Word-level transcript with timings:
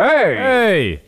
Hey! 0.00 0.36
Hey! 0.36 1.00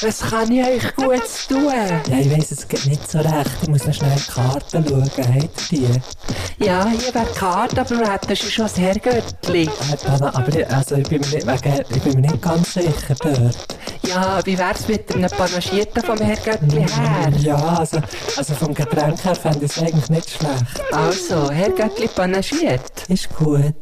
Was 0.00 0.20
kann 0.20 0.52
ich 0.52 0.64
euch 0.64 0.94
gut 0.94 1.22
tun? 1.48 1.72
Ja, 2.08 2.18
ich 2.18 2.30
weiss 2.30 2.52
es 2.52 2.68
geht 2.68 2.86
nicht 2.86 3.10
so 3.10 3.18
recht. 3.18 3.50
Ich 3.62 3.68
muss 3.68 3.84
noch 3.84 3.92
schnell 3.94 4.14
die 4.16 4.32
Karten 4.32 4.86
schauen. 4.88 5.02
Habt 5.02 5.72
ihr 5.72 5.88
die? 5.88 6.64
Ja, 6.64 6.86
hier 6.86 7.12
wäre 7.12 7.26
die 7.28 7.36
Karte, 7.36 7.80
aber 7.80 7.98
wir 7.98 8.12
hätten 8.12 8.36
schon 8.36 8.66
das 8.66 8.78
Herrgöttli. 8.78 9.64
Äh, 9.64 10.22
aber 10.22 10.56
ich, 10.56 10.70
also 10.70 10.94
ich, 10.94 11.08
bin 11.08 11.20
mir 11.22 11.26
nicht, 11.26 11.46
wegen, 11.48 11.84
ich 11.96 12.02
bin 12.02 12.12
mir 12.12 12.30
nicht 12.30 12.42
ganz 12.42 12.74
sicher 12.74 13.14
dort. 13.20 13.76
Ja, 14.06 14.40
wie 14.44 14.56
wär's 14.56 14.86
mit 14.86 15.12
einem 15.12 15.30
Panagierten 15.30 16.02
vom 16.04 16.18
Herrgöttli 16.18 16.86
her? 16.88 17.32
Ja, 17.40 17.56
also, 17.56 18.00
also 18.36 18.54
vom 18.54 18.72
Getränk 18.72 19.24
her 19.24 19.34
fände 19.34 19.64
ich 19.64 19.72
es 19.72 19.82
eigentlich 19.82 20.10
nicht 20.10 20.30
schlecht. 20.30 20.92
Also, 20.92 21.50
Herrgöttli 21.50 22.06
panagiert. 22.06 23.08
Ist 23.08 23.34
gut. 23.34 23.74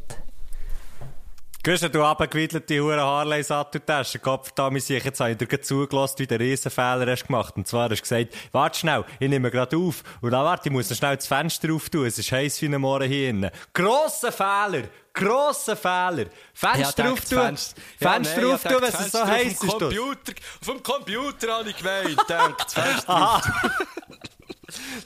Gehst 1.65 1.95
du 1.95 2.03
abgewiddelte 2.05 2.81
Huren 2.81 2.99
Harley 2.99 3.41
Satteltasche? 3.45 4.19
Kopf 4.19 4.51
da, 4.51 4.69
mir 4.69 4.81
sich 4.81 5.05
jetzt 5.05 5.21
habe 5.21 5.31
ich 5.31 5.39
dir 5.39 5.63
zugelassen, 5.63 6.17
wie 6.19 6.27
der 6.27 6.41
Riesenfehler 6.41 7.09
hast 7.09 7.29
gemacht. 7.29 7.55
Und 7.57 7.69
zwar 7.69 7.89
hast 7.89 7.99
du 7.99 8.03
gesagt, 8.03 8.35
warte 8.51 8.81
schnell, 8.81 9.05
ich 9.21 9.29
nehme 9.29 9.49
gerade 9.49 9.77
auf. 9.77 10.03
Und 10.21 10.33
dann 10.33 10.45
warte, 10.45 10.69
ich 10.69 10.73
muss 10.73 10.89
schnell 10.97 11.15
das 11.15 11.29
Fenster 11.29 11.73
auftun. 11.73 12.07
Es 12.07 12.19
ist 12.19 12.33
heiß 12.33 12.61
wie 12.63 12.67
ein 12.67 12.81
Morgen 12.81 13.09
hier 13.09 13.31
innen. 13.31 13.51
Grosser 13.73 14.33
Fehler! 14.33 14.89
Grosser 15.15 15.77
Fehler! 15.77 16.27
Fenster 16.53 17.05
Ja, 17.05 17.13
auftun! 17.13 17.39
Fenster- 17.39 17.81
Ja, 18.01 18.11
Fenster 18.13 18.43
ich 18.43 18.53
auftun, 18.55 18.77
wenn 18.83 18.89
es 19.07 19.13
so 19.13 19.25
heiß 19.25 19.47
ist. 19.53 19.61
Computer, 19.61 20.33
dem 20.67 20.83
Computer 20.83 21.53
habe 21.59 21.71
ich 21.71 21.77
gemeint. 21.77 22.19
Denkt, 22.29 22.71
Fenster 22.73 23.09
Aha. 23.09 23.43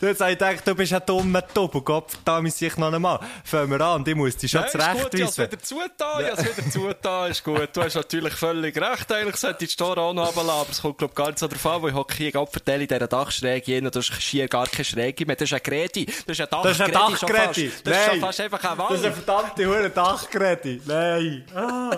Du 0.00 0.06
jetzt 0.06 0.20
habe 0.20 0.32
ich 0.32 0.38
gedacht, 0.38 0.66
du 0.66 0.74
bist 0.74 0.92
ein 0.92 1.02
dummer 1.06 1.42
Doppel. 1.42 1.80
Gott 1.82 2.10
verdammt, 2.10 2.52
sich 2.52 2.76
noch 2.76 2.92
einmal. 2.92 3.20
Fangen 3.44 3.70
wir 3.70 3.80
an 3.80 4.04
ich 4.06 4.14
muss 4.14 4.36
dich 4.36 4.50
schon 4.50 4.64
ist 4.64 4.72
gut, 4.72 4.80
ich 4.80 4.86
habe 4.86 5.00
es 5.00 5.34
zurechtweisen. 5.34 5.52
wieder 5.52 5.62
zugetan, 5.62 6.24
ich 6.24 6.30
habe 6.30 6.56
wieder 6.56 6.70
zugetan, 6.70 7.30
ist 7.30 7.44
gut. 7.44 7.68
Du 7.72 7.82
hast 7.82 7.94
natürlich 7.94 8.34
völlig 8.34 8.76
recht, 8.80 9.12
eigentlich 9.12 9.36
sollte 9.36 9.64
ich 9.64 9.70
die 9.70 9.72
Store 9.74 10.00
auch 10.00 10.12
noch 10.12 10.28
runterlassen, 10.28 10.60
aber 10.60 10.70
es 10.70 10.82
kommt, 10.82 10.98
glaub 10.98 11.14
gar 11.14 11.26
nicht 11.28 11.38
so 11.38 11.46
an, 11.46 11.82
weil 11.82 11.90
ich 11.90 11.96
hocke 11.96 12.14
hier 12.14 12.32
Gopferteil 12.32 12.82
in 12.82 12.88
dieser 12.88 13.06
Dachschräge 13.06 13.72
hin 13.72 13.86
und 13.86 13.94
du 13.94 13.98
hast 13.98 14.22
schier 14.22 14.48
gar 14.48 14.66
keine 14.66 14.84
Schräge 14.84 15.26
mehr. 15.26 15.36
Das 15.36 15.50
ist 15.50 15.54
ein 15.54 15.62
Gredi, 15.62 16.06
das 16.06 16.38
ist 16.38 16.40
ein 16.40 16.62
Das 16.62 16.72
ist 16.72 16.80
ein 16.80 16.92
Dachgredi 16.92 17.26
Dachgredi. 17.26 17.72
Das 17.84 17.96
ist 17.96 18.04
schon 18.06 18.20
fast 18.20 18.40
einfach 18.40 18.64
eine 18.64 18.76
Das 18.76 18.98
ist 18.98 19.04
eine 19.04 19.14
verdammte 19.14 19.66
Hure 19.66 19.90
Dachgeräte. 19.90 20.80
Nein. 20.84 21.44
Ah. 21.54 21.96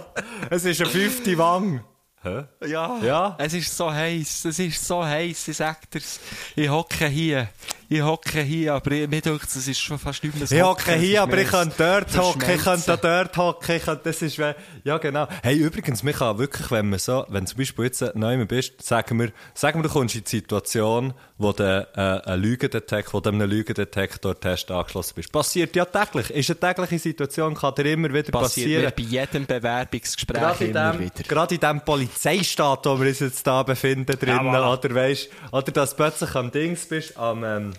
Es 0.51 0.65
ist 0.65 0.81
eine 0.81 0.91
fünfte 0.91 1.37
Wang. 1.39 1.85
Ja, 2.25 2.99
Ja. 3.03 3.35
es 3.39 3.55
ist 3.55 3.77
so 3.77 3.91
heiß, 3.93 4.45
es 4.47 4.59
ist 4.59 4.85
so 4.87 5.05
heiß, 5.05 5.49
ich 5.49 5.57
sag 5.57 5.91
dir's. 5.91 6.19
Ich 6.57 6.69
hocke 6.69 7.07
hier, 7.07 7.49
ich 7.89 8.03
hocke 8.03 8.41
hier, 8.43 8.75
aber 8.75 8.91
ich- 8.93 9.09
mir 9.09 9.21
denkt, 9.21 9.45
es 9.45 9.67
ist 9.67 9.79
schon 9.81 9.99
fast 9.99 10.23
nicht 10.23 10.37
mehr 10.37 10.47
so. 10.47 10.55
Ich 10.55 10.63
hocke 10.63 10.93
hier, 10.95 11.23
aber 11.23 11.39
ich 11.39 11.49
könnte 11.49 11.75
dort 11.79 12.17
hocken, 12.19 12.51
ich 12.55 12.67
auch 12.67 12.97
dort 13.01 13.37
hocken, 13.37 13.77
ich 13.77 13.83
könnte, 13.83 14.03
das 14.05 14.21
ist, 14.23 14.39
we- 14.39 14.55
ja 14.85 14.99
genau. 14.99 15.27
Hey, 15.43 15.57
übrigens, 15.57 16.03
man 16.03 16.13
kann 16.15 16.39
wirklich, 16.39 16.71
wenn 16.71 16.91
man 16.91 16.99
so, 16.99 17.25
wenn 17.29 17.47
zum 17.47 17.59
Beispiel 17.59 17.87
jetzt 17.87 18.03
neu 18.15 18.45
bist, 18.47 18.83
sagen 18.83 19.19
wir, 19.19 19.33
sagen 19.55 19.79
wir, 19.79 19.85
du 19.85 19.89
kommst 19.89 20.15
in 20.17 20.25
die 20.25 20.29
Situation, 20.31 21.15
wo 21.39 21.53
du 21.53 21.63
äh, 21.95 22.01
einen 22.31 22.43
Lügendetektor, 22.43 23.15
wo 23.15 23.21
du 23.21 23.31
einem 23.31 23.49
Lügendetektor-Test 23.49 24.71
angeschlossen 24.71 25.13
bist. 25.17 25.33
Passiert 25.33 25.75
ja 25.77 25.85
täglich. 25.85 26.31
Ist 26.31 26.51
eine 26.51 26.61
tägliche 26.75 26.99
Situation, 26.99 27.55
kann 27.55 27.75
dir 27.75 27.93
immer 27.93 28.09
wieder 28.13 28.31
passiert 28.33 28.93
passieren. 28.93 28.93
bei 28.97 29.03
jedem 29.03 29.47
Bewerbungsgespräch 29.47 30.41
Gerade 30.41 30.65
immer 30.67 30.93
dem, 30.93 31.01
wieder. 31.01 31.23
gerade 31.27 31.55
in 31.55 31.61
dem 31.61 31.81
Polizeistaat, 31.83 32.85
wo 32.87 33.01
wir 33.01 33.09
uns 33.09 33.21
jetzt 33.21 33.47
da 33.47 33.63
befinden 33.63 34.19
drinnen, 34.19 34.41
voilà. 34.41 34.73
oder 34.79 34.95
weisst, 34.95 35.29
oder 35.53 35.73
dass 35.73 35.91
du 35.91 35.97
plötzlich 35.97 36.35
am 36.35 36.51
Dings 36.51 36.87
bist, 36.87 37.17
am, 37.17 37.45
ähm, 37.45 37.73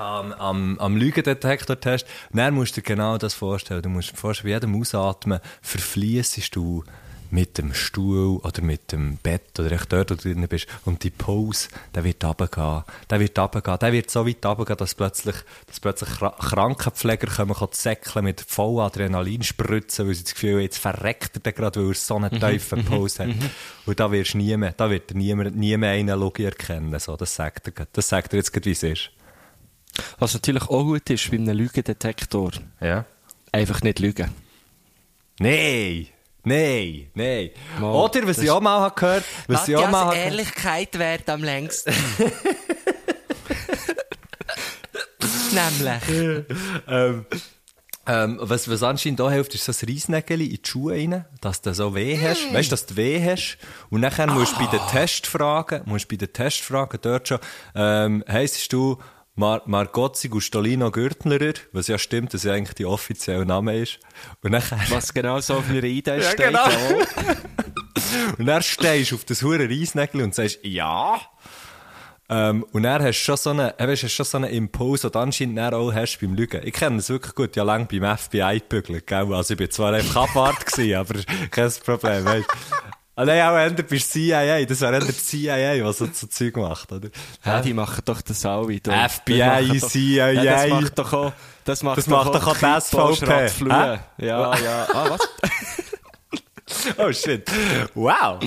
am, 0.00 0.32
am, 0.32 0.78
am 0.78 0.96
Lügendetektor-Test, 0.96 2.06
dann 2.32 2.54
musst 2.54 2.76
du 2.76 2.80
dir 2.80 2.86
genau 2.86 3.18
das 3.18 3.34
vorstellen. 3.34 3.82
Du 3.82 3.88
musst 3.88 4.12
dir 4.12 4.16
vorstellen, 4.16 4.50
bei 4.50 4.54
jedem 4.54 4.80
Ausatmen 4.80 5.40
verfließest 5.62 6.54
du 6.56 6.84
mit 7.32 7.58
dem 7.58 7.72
Stuhl 7.74 8.38
oder 8.38 8.60
mit 8.60 8.90
dem 8.90 9.16
Bett 9.18 9.56
oder 9.60 9.70
echt 9.70 9.92
dort, 9.92 10.10
wo 10.10 10.14
du 10.16 10.22
drin 10.22 10.48
bist. 10.48 10.66
Und 10.84 11.04
die 11.04 11.10
Pause, 11.10 11.68
der 11.94 12.02
wird 12.02 12.24
runtergehen. 12.24 12.82
Der 13.08 13.20
wird 13.20 13.38
runtergehen. 13.38 13.78
Der 13.78 13.92
wird 13.92 14.10
so 14.10 14.26
weit 14.26 14.44
runtergehen, 14.44 14.78
dass 14.78 14.96
plötzlich, 14.96 15.36
dass 15.68 15.78
plötzlich 15.78 16.08
Kra- 16.10 16.36
Krankenpfleger 16.36 17.28
kommen, 17.28 17.54
kommen 17.54 17.72
säckeln 17.72 18.24
mit 18.24 18.40
voll 18.40 18.80
Adrenalin 18.80 19.44
spritzen, 19.44 20.08
weil 20.08 20.14
sie 20.16 20.24
das 20.24 20.34
Gefühl 20.34 20.54
haben, 20.54 20.62
jetzt 20.62 20.78
verreckt 20.78 21.36
er 21.36 21.40
den 21.40 21.54
gerade, 21.54 21.80
weil 21.80 21.90
er 21.90 21.94
so 21.94 22.16
eine 22.16 22.30
tiefe 22.30 22.78
Pause 22.78 23.26
hat. 23.28 23.30
Und 23.86 24.00
da 24.00 24.10
wirst 24.10 24.34
du 24.34 24.38
nie 24.38 24.56
mehr, 24.56 24.72
da 24.72 24.90
wird 24.90 25.12
er 25.12 25.16
nie 25.16 25.32
mehr, 25.32 25.52
nie 25.52 25.76
mehr 25.76 25.92
einen 25.92 26.18
Logi 26.18 26.42
erkennen. 26.42 26.98
So, 26.98 27.16
das 27.16 27.32
sagt 27.36 27.68
er, 27.68 27.86
das 27.92 28.08
sagt 28.08 28.32
er 28.32 28.38
jetzt 28.38 28.52
gerade, 28.52 28.64
wie 28.66 28.72
es 28.72 28.82
ist. 28.82 29.10
Was 30.18 30.34
natürlich 30.34 30.62
auch 30.64 30.82
gut 30.84 31.08
ist 31.10 31.30
bei 31.30 31.36
einem 31.36 31.56
Lügendetektor, 31.56 32.52
Ja. 32.80 33.04
einfach 33.52 33.82
nicht 33.82 33.98
lügen. 33.98 34.30
Nein! 35.38 36.08
Nein, 36.42 37.10
nein. 37.14 37.50
Mal, 37.78 37.92
Oder, 37.92 38.26
was 38.26 38.38
ich 38.38 38.50
auch 38.50 38.62
mal 38.62 38.80
habe 38.80 38.94
gehört, 38.98 39.24
was 39.46 39.68
ich 39.68 39.76
auch 39.76 39.90
mal 39.90 40.06
habe 40.06 40.16
Ehrlichkeit 40.16 40.98
währt 40.98 41.28
am 41.28 41.44
längsten. 41.44 41.92
Nämlich. 45.52 46.44
ähm, 46.88 47.26
ähm, 48.06 48.38
was, 48.40 48.68
was 48.70 48.82
anscheinend 48.82 49.20
auch 49.20 49.30
hilft, 49.30 49.54
ist 49.54 49.64
so 49.64 49.72
ein 49.72 49.88
Reisnägel 49.92 50.40
in 50.40 50.48
die 50.50 50.60
Schuhe 50.64 50.94
rein, 50.94 51.24
dass 51.40 51.60
du 51.60 51.74
so 51.74 51.94
weh 51.94 52.18
hast. 52.18 52.52
Weißt 52.52 52.68
du, 52.68 52.70
dass 52.72 52.86
du 52.86 52.96
weh 52.96 53.22
hast. 53.22 53.58
Und 53.90 54.00
nachher 54.00 54.26
musst 54.26 54.54
du 54.56 54.64
bei 54.64 54.66
den 54.70 54.80
Testfragen, 54.90 55.82
musst 55.84 56.08
bei 56.08 56.16
den 56.16 56.32
Testfragen 56.32 56.98
dort 57.02 57.28
schon, 57.28 57.38
ähm, 57.74 58.24
heisst 58.26 58.72
du, 58.72 58.98
Mar 59.36 59.62
Margozzi 59.66 60.28
Gustolino 60.28 60.90
Gürtnerer, 60.90 61.54
was 61.72 61.86
ja 61.86 61.98
stimmt, 61.98 62.34
dass 62.34 62.44
ja 62.44 62.52
eigentlich 62.52 62.74
die 62.74 62.84
offizielle 62.86 63.46
Name 63.46 63.78
ist. 63.78 63.98
Und 64.42 64.50
nachher, 64.52 64.78
Was 64.90 65.14
genau 65.14 65.40
so 65.40 65.54
auf 65.54 65.68
einer 65.70 65.84
Idee 65.84 66.16
Ja, 66.20 66.22
steht. 66.22 66.46
genau. 66.46 66.66
und 68.38 68.46
dann 68.46 68.62
stehst 68.62 69.12
du 69.12 69.14
auf 69.16 69.24
das 69.24 69.42
hure 69.42 69.68
Reisnägel 69.68 70.22
und 70.22 70.34
sagst, 70.34 70.58
ja. 70.62 71.20
Ähm, 72.28 72.64
und 72.72 72.84
dann 72.84 73.02
hast 73.02 73.18
du 73.18 73.24
schon 73.24 73.36
so 73.36 73.50
einen, 73.50 73.70
äh, 73.76 73.88
weißt, 73.88 74.04
hast 74.04 74.12
schon 74.12 74.26
so 74.26 74.36
einen 74.38 74.50
Impuls, 74.50 75.00
den 75.02 75.10
du 75.12 75.18
anscheinend 75.18 75.58
dann 75.58 75.74
auch 75.74 75.92
hast 75.92 76.18
beim 76.20 76.34
Lügen. 76.34 76.60
Ich 76.64 76.74
kenne 76.74 76.96
das 76.96 77.08
wirklich 77.08 77.34
gut, 77.34 77.56
ja 77.56 77.64
lang 77.64 77.88
beim 77.88 78.16
FBI 78.18 78.60
gebügelt, 78.60 79.06
gell? 79.06 79.32
Also 79.34 79.54
ich 79.54 79.58
bin 79.58 79.70
zwar 79.70 79.92
einfach 79.94 80.28
Abwart 80.28 80.64
gewesen, 80.70 80.94
aber 80.96 81.14
kein 81.50 81.72
Problem, 81.84 82.24
weißt 82.24 82.46
Ah, 83.20 83.24
nein, 83.26 83.42
auch 83.42 83.56
ändert 83.58 83.86
bist 83.88 84.10
CIA, 84.12 84.64
das 84.64 84.80
wäre 84.80 84.98
die 84.98 85.12
CIA, 85.14 85.84
was 85.84 85.98
so, 85.98 86.08
so 86.10 86.26
Zeug 86.26 86.56
macht, 86.56 86.90
oder? 86.90 87.10
Ja, 87.44 87.60
die 87.60 87.74
machen 87.74 88.00
doch 88.06 88.22
das 88.22 88.46
alle. 88.46 88.80
Du. 88.80 88.90
FBI, 88.90 89.78
doch- 89.78 89.88
CIA. 89.90 90.30
Ja, 90.30 90.42
das 90.44 90.70
macht 90.70 90.98
doch 90.98 91.12
auch, 91.12 91.32
das 91.64 91.82
macht 91.82 91.98
Das 91.98 92.06
macht 92.06 92.34
doch 92.34 92.46
auch 92.46 92.56
die 92.56 92.80
SVP. 92.80 93.68
Ja, 93.68 93.98
ja. 94.16 94.86
Ah, 94.94 95.10
was? 95.10 95.20
Oh 96.98 97.12
shit. 97.12 97.50
Wow. 97.94 98.38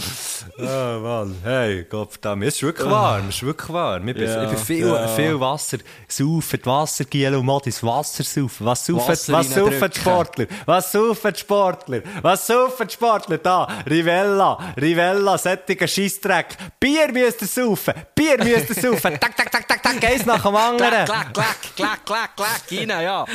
Oh 0.57 0.99
Mann. 0.99 1.35
Hey, 1.43 1.83
Gott 1.89 2.11
verdammt. 2.13 2.43
Es 2.43 2.55
ist 2.55 2.63
wirklich 2.63 2.89
warm. 2.89 3.29
Es 3.29 3.35
ist 3.35 3.43
wirklich 3.43 3.69
warm. 3.69 4.07
Ich 4.07 4.15
bin, 4.15 4.23
Ja, 4.27 4.43
ich 4.43 4.49
bin 4.49 4.57
viel, 4.59 4.87
ja. 4.87 5.07
viel 5.09 5.39
Wasser 5.39 5.77
saufen. 6.07 6.59
Die 6.61 6.65
Wassergiele 6.65 7.37
und 7.39 7.45
Modis. 7.45 7.83
Wasser 7.83 8.23
saufen. 8.23 8.65
Was 8.65 8.85
saufen, 8.85 9.07
Wasser 9.07 9.33
was 9.33 9.49
saufen 9.53 9.89
die. 9.93 9.99
Sportler? 9.99 10.45
Was 10.65 10.91
saufen 10.91 11.33
die 11.33 11.39
Sportler? 11.39 12.01
Was 12.21 12.47
saufen 12.47 12.87
die 12.87 12.93
Sportler? 12.93 13.37
Da. 13.37 13.67
Rivella. 13.89 14.73
Rivella. 14.79 15.37
Sättiger 15.37 15.87
Scheissdreck. 15.87 16.47
Bier 16.79 17.11
müsst 17.11 17.41
ihr 17.41 17.47
saufen. 17.47 17.93
Bier 18.15 18.37
müsst 18.37 18.69
ihr 18.69 18.75
saufen. 18.81 19.19
Tak, 19.19 19.35
tak, 19.35 19.51
tak, 19.51 19.67
tak, 19.67 19.83
tak. 19.83 20.03
Eins 20.03 20.25
nach 20.25 20.41
dem 20.43 20.55
anderen. 20.55 21.05
Klack, 21.05 21.33
klack, 21.33 21.57
klack, 21.75 22.05
klack, 22.05 22.35
klack, 22.35 22.61
rein, 22.71 22.89
ja. 22.89 23.25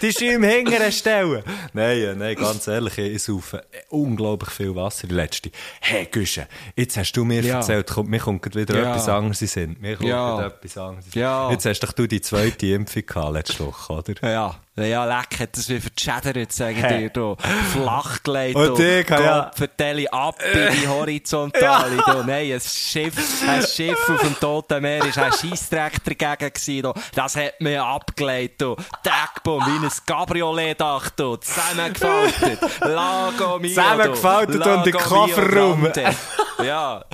Die 0.00 0.12
Schäume 0.12 0.46
hingern 0.48 0.90
stellen. 0.92 1.42
Nein, 1.72 2.16
nein, 2.18 2.34
ganz 2.36 2.66
ehrlich, 2.66 2.96
ich 2.98 3.22
saufe 3.22 3.62
unglaublich 3.88 4.50
viel 4.50 4.74
Wasser 4.74 5.06
die 5.06 5.14
letzte. 5.14 5.50
Hey, 5.80 6.06
Güsche, 6.10 6.46
jetzt 6.76 6.96
hast 6.96 7.12
du 7.12 7.24
mir 7.24 7.42
Ja. 7.42 7.56
erzählt, 7.56 7.86
kommt, 7.88 8.08
mir 8.08 8.18
kommt 8.20 8.54
wieder 8.54 8.74
Ja. 8.78 8.90
etwas 8.90 9.08
anderes 9.08 9.56
in. 9.56 9.76
Mir 9.80 9.96
kommt 9.96 10.08
Ja. 10.08 10.46
etwas 10.46 10.76
anderes. 10.78 11.14
Ja. 11.14 11.50
Jetzt 11.50 11.66
hast 11.66 11.80
doch 11.80 11.92
du 11.92 12.06
die 12.06 12.20
zweite 12.20 12.66
Impfung 12.66 13.04
gehabt 13.06 13.32
letzte 13.34 13.66
Woche, 13.66 13.92
oder? 13.92 14.30
Ja, 14.30 14.60
ja, 14.76 15.04
leck, 15.04 15.40
hat 15.40 15.56
das 15.56 15.68
wie 15.68 15.80
verschädert, 15.80 16.52
sagen 16.52 16.76
Hä? 16.76 16.98
dir, 17.00 17.10
du. 17.10 17.36
Flach 17.72 18.22
gelegt, 18.22 18.56
Und 18.56 18.78
kann 19.06 19.22
ja- 19.24 19.50
Vertelle 19.54 20.10
ab 20.12 20.36
in 20.42 20.80
die 20.80 20.88
Horizontale, 20.88 21.96
du. 21.96 22.22
Nein, 22.24 22.52
ein 22.52 22.60
Schiff, 22.60 23.14
ein 23.46 23.62
Schiff 23.66 23.98
auf 24.08 24.20
dem 24.20 24.38
Toten 24.40 24.80
Meer 24.80 25.04
ist 25.04 25.18
ein 25.18 25.32
Scheissdreck 25.32 26.02
dagegen 26.04 26.52
gewesen, 26.52 26.82
du. 26.82 26.94
Das 27.14 27.36
hat 27.36 27.60
mir 27.60 27.84
abgelegt, 27.84 28.62
du. 28.62 28.76
Deckbom, 29.04 29.60
wie 29.66 29.84
ein 29.84 29.90
Cabriolet-Dach, 30.06 31.10
du. 31.10 31.36
Zusammengefaltet. 31.36 32.60
Lago 32.80 33.58
mio, 33.58 33.68
du. 33.68 33.68
Zusammengefaltet 33.68 34.66
und 34.66 34.92
Kofferraum. 34.92 35.80
mio 35.82 35.90
grande. 35.92 36.16
Ja. 36.64 37.04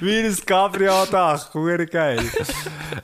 Wie 0.00 0.18
ein 0.18 0.36
Cabrio-Dach, 0.46 1.54
hure 1.54 1.86
geil. 1.86 2.20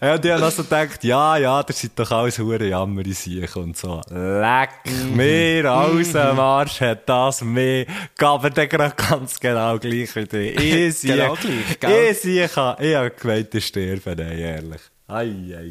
ja, 0.01 0.15
und 0.15 0.25
ich 0.25 0.31
habe 0.33 0.45
also 0.45 0.63
gedacht, 0.65 1.05
ja, 1.05 1.37
ja, 1.37 1.63
das 1.63 1.79
sind 1.79 1.99
doch 1.99 2.11
alles 2.11 2.39
hure 2.39 2.67
Jammer 2.67 3.05
sich 3.05 3.55
und 3.57 3.77
so. 3.77 4.01
Leck 4.11 4.71
mir 5.15 5.73
aus 5.73 6.13
dem 6.13 6.39
Arsch 6.39 6.81
hat 6.81 7.09
das 7.09 7.43
mir, 7.43 7.87
aber 8.19 8.51
der 8.51 8.67
gerade 8.67 8.95
ganz 8.97 9.39
genau 9.39 9.79
gleich 9.79 10.15
wie 10.17 10.25
du. 10.25 10.37
Ich 10.67 10.99
sehe, 10.99 11.17
Genau 11.17 11.35
gleich, 11.35 11.81
gell? 11.81 12.11
ich 12.11 12.19
sehe, 12.19 12.45
ich 12.45 12.57
habe 12.57 13.11
gemeint, 13.11 13.55
ich 13.55 13.67
sterbe, 13.67 14.15
nein, 14.17 14.39
ehrlich. 14.39 14.81
Ei, 15.09 15.15
ei, 15.15 15.55
ei, 15.55 15.63
ei. 15.63 15.69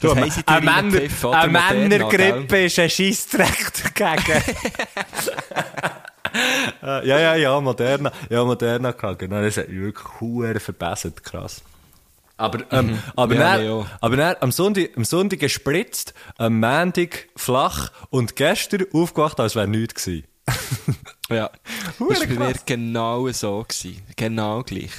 Das 0.00 0.10
Du, 0.12 0.16
haben 0.16 0.30
sie 0.30 0.42
dir 0.42 0.48
eine 0.48 0.64
Männer, 0.82 1.00
oder? 1.22 1.38
eine 1.40 1.52
Männergrippe 1.52 2.64
ist 2.64 2.78
ein 2.78 2.90
Scheissdreck 2.90 3.72
dagegen. 3.94 4.42
Äh, 6.82 7.06
ja, 7.06 7.18
ja, 7.18 7.34
ja, 7.34 7.60
Moderna. 7.60 8.12
Ja, 8.30 8.44
Moderna 8.44 8.92
gehabt, 8.92 9.18
genau. 9.20 9.40
Das 9.42 9.56
hat 9.56 9.68
mich 9.68 9.80
wirklich 9.80 10.20
hure 10.20 10.60
verbessert, 10.60 11.22
krass. 11.22 11.62
Aber, 12.36 12.60
ähm, 12.72 12.98
aber, 13.14 13.34
Mhm. 13.34 13.40
Ja, 13.40 13.56
dann, 13.56 13.66
ja. 13.66 13.86
aber 14.00 14.16
dann, 14.16 14.36
am 14.40 14.50
Sonntag, 14.52 14.90
am 14.96 15.04
Sonntag 15.04 15.38
gespritzt, 15.38 16.14
am 16.38 16.58
Montag 16.60 17.28
flach 17.36 17.92
und 18.10 18.34
gestern 18.36 18.84
aufgewacht, 18.92 19.38
als 19.38 19.54
wäre 19.54 19.68
nichts 19.68 20.04
gewesen. 20.04 20.26
Ja. 21.30 21.50
Hure 21.98 22.14
Das 22.14 22.20
war 22.20 22.26
bei 22.36 22.46
mir 22.48 22.54
genau 22.66 23.28
so. 23.30 23.64
Gewesen. 23.66 24.02
Genau 24.16 24.62
gleich. 24.62 24.90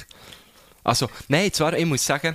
Also, 0.82 1.08
nein, 1.28 1.52
zwar, 1.52 1.74
ich 1.74 1.84
muss 1.86 2.04
sagen, 2.04 2.34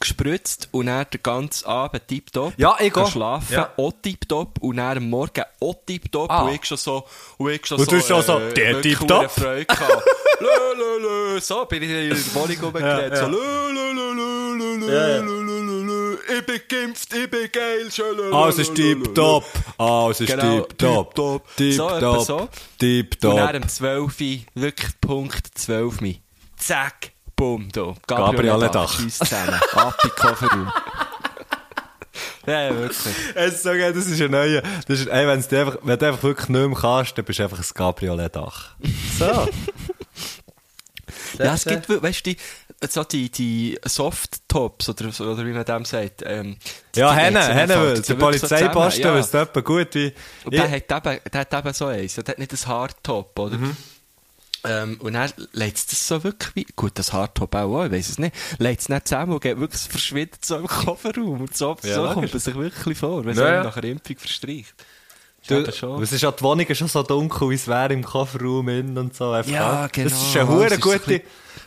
gespritzt 0.00 0.68
und 0.72 0.86
dann 0.86 1.06
den 1.12 1.22
ganzen 1.22 1.66
Abend 1.66 2.08
tiptop. 2.08 2.54
Ja, 2.56 2.76
ich 2.80 2.92
gehe. 2.92 3.06
Schlafen 3.06 3.52
ja. 3.52 3.72
auch 3.76 3.92
tiptop 4.02 4.58
und 4.60 4.78
dann 4.78 4.96
am 4.96 5.10
Morgen 5.10 5.44
auch 5.60 5.76
tiptop. 5.86 6.30
Ah. 6.30 6.42
Und 6.42 6.54
ich 6.54 6.64
schon 6.64 6.78
so, 6.78 7.06
und 7.36 7.50
ich 7.50 7.66
schon 7.66 7.78
und 7.78 7.84
so, 7.84 7.96
du 7.96 8.02
schon 8.02 8.22
so, 8.22 8.38
äh, 8.38 8.54
der 8.54 8.80
tiptop. 8.80 9.30
Lö, 10.40 10.48
lö, 10.74 10.98
lö. 10.98 11.40
So 11.40 11.66
bin 11.66 11.82
ich 11.82 11.90
in 11.90 12.08
der 12.08 12.34
Wohnung 12.34 12.56
rumgeredet. 12.62 13.12
Ja, 13.12 13.14
ja. 13.14 13.24
So, 13.24 13.30
lö, 13.30 13.72
lö, 13.72 13.92
lö, 13.92 14.12
lö, 14.54 14.76
lö, 14.76 14.92
ja, 14.92 15.08
ja. 15.08 15.20
lö, 15.20 15.42
lö, 15.42 15.60
lö, 15.60 15.82
lö. 15.82 16.16
Ich 16.38 16.46
bin 16.46 16.60
geimpft, 16.66 17.12
ich 17.12 17.30
bin 17.30 17.50
geil, 17.52 18.32
Alles 18.32 18.58
ist 18.58 18.74
tiptop. 18.74 19.44
Alles 19.76 20.20
ist 20.20 20.28
genau, 20.28 20.60
tiptop. 20.60 21.14
Tiptop. 21.14 21.56
Tiptop. 21.56 22.00
So, 22.00 22.20
so. 22.24 22.48
Tiptop. 22.78 23.32
Und 23.32 23.38
dann 23.38 23.62
um 23.62 23.68
12 23.68 24.20
wirklich 24.54 25.00
Punkt 25.00 25.46
12 25.58 25.98
Zack 26.56 27.12
bumm, 27.40 27.68
da. 27.72 27.94
Zusammen. 29.18 29.54
In 29.54 30.10
den 30.10 30.16
Kofferraum. 30.16 30.72
ja, 32.46 32.76
wirklich. 32.78 33.14
Es 33.34 33.54
ist 33.54 33.62
so 33.62 33.70
geil, 33.70 33.92
das 33.92 34.06
ist 34.06 34.20
ein 34.20 34.30
neuer. 34.30 34.62
Das 34.86 35.00
ist, 35.00 35.08
ey, 35.08 35.26
wenn's 35.26 35.52
einfach, 35.52 35.78
wenn 35.82 35.98
du 35.98 36.06
einfach 36.06 36.22
wirklich 36.22 36.48
nicht 36.48 36.68
mehr 36.68 36.78
kannst, 36.78 37.16
dann 37.16 37.24
bist 37.24 37.38
du 37.38 37.42
einfach 37.44 37.58
ein 37.58 37.74
Cabriolet-Dach. 37.74 38.70
So. 39.18 39.48
Ja, 41.38 41.54
es 41.54 41.64
gibt, 41.64 41.88
weißt 41.88 42.26
du, 42.26 42.30
die, 42.34 42.36
so 42.88 43.04
die, 43.04 43.30
die 43.30 43.78
Soft-Tops, 43.84 44.88
oder, 44.88 45.08
oder 45.08 45.46
wie 45.46 45.52
man 45.52 45.64
dem 45.64 45.84
sagt. 45.84 46.22
Ähm, 46.24 46.56
Ja, 46.94 47.12
Hennen, 47.12 47.36
einfach- 47.36 47.66
der 47.66 47.80
wirklich 47.80 48.06
so 48.06 48.16
Polizeiposten, 48.16 49.02
zusammen, 49.02 49.18
weiss 49.18 49.34
etwa 49.34 49.60
gut 49.60 49.94
wie. 49.94 50.12
Und 50.44 50.54
der 50.54 50.70
hat 50.70 51.06
eben, 51.06 51.20
der 51.32 51.40
hat 51.40 51.54
eben 51.54 51.72
so 51.72 51.86
eins. 51.86 52.14
Der 52.16 52.24
hat 52.24 52.38
nicht 52.38 52.52
ein 52.52 52.66
Hardtop, 52.66 53.38
oder? 53.38 53.58
Ähm, 54.64 54.98
und 55.00 55.14
dann 55.14 55.32
legt 55.52 55.78
es 55.78 55.86
das 55.86 56.06
so 56.06 56.22
wirklich 56.22 56.54
wie, 56.54 56.66
gut, 56.76 56.92
das 56.98 57.12
Hardtop 57.12 57.54
auch, 57.54 57.80
auch, 57.80 57.84
ich 57.86 57.92
weiss 57.92 58.08
es 58.10 58.18
nicht, 58.18 58.34
legt 58.58 58.82
es 58.82 58.88
nicht 58.88 59.08
zusammen 59.08 59.32
und 59.32 59.40
geht 59.40 59.58
wirklich 59.58 59.80
verschwindet 59.80 60.44
so 60.44 60.56
im 60.56 60.66
Kofferraum. 60.66 61.40
Und 61.40 61.56
so, 61.56 61.76
Ja, 61.82 61.94
so 61.94 62.12
kommt 62.12 62.32
man 62.32 62.40
sich 62.40 62.54
wirklich 62.54 62.98
vor, 62.98 63.24
wenn 63.24 63.32
es 63.32 63.38
Ja, 63.38 63.64
nach 63.64 63.76
einer 63.76 63.88
Impfung 63.88 64.16
verstreicht. 64.16 64.74
Du, 65.48 65.56
es 66.02 66.12
ist 66.12 66.20
ja 66.22 66.30
die 66.30 66.42
Wohnung 66.42 66.66
schon 66.74 66.86
so 66.88 67.02
dunkel, 67.02 67.50
wie 67.50 67.54
es 67.54 67.66
wäre 67.66 67.92
im 67.92 68.04
Kofferraum 68.04 68.68
innen 68.68 68.96
und 68.98 69.16
so. 69.16 69.30
Einfach 69.32 69.50
Ja, 69.50 69.86
genau. 69.90 70.08
Das 70.10 70.22
ist 70.22 70.36
eine 70.36 70.44
Es 70.44 70.48
hure 70.50 70.68
so 70.70 70.80
gute, 70.80 71.22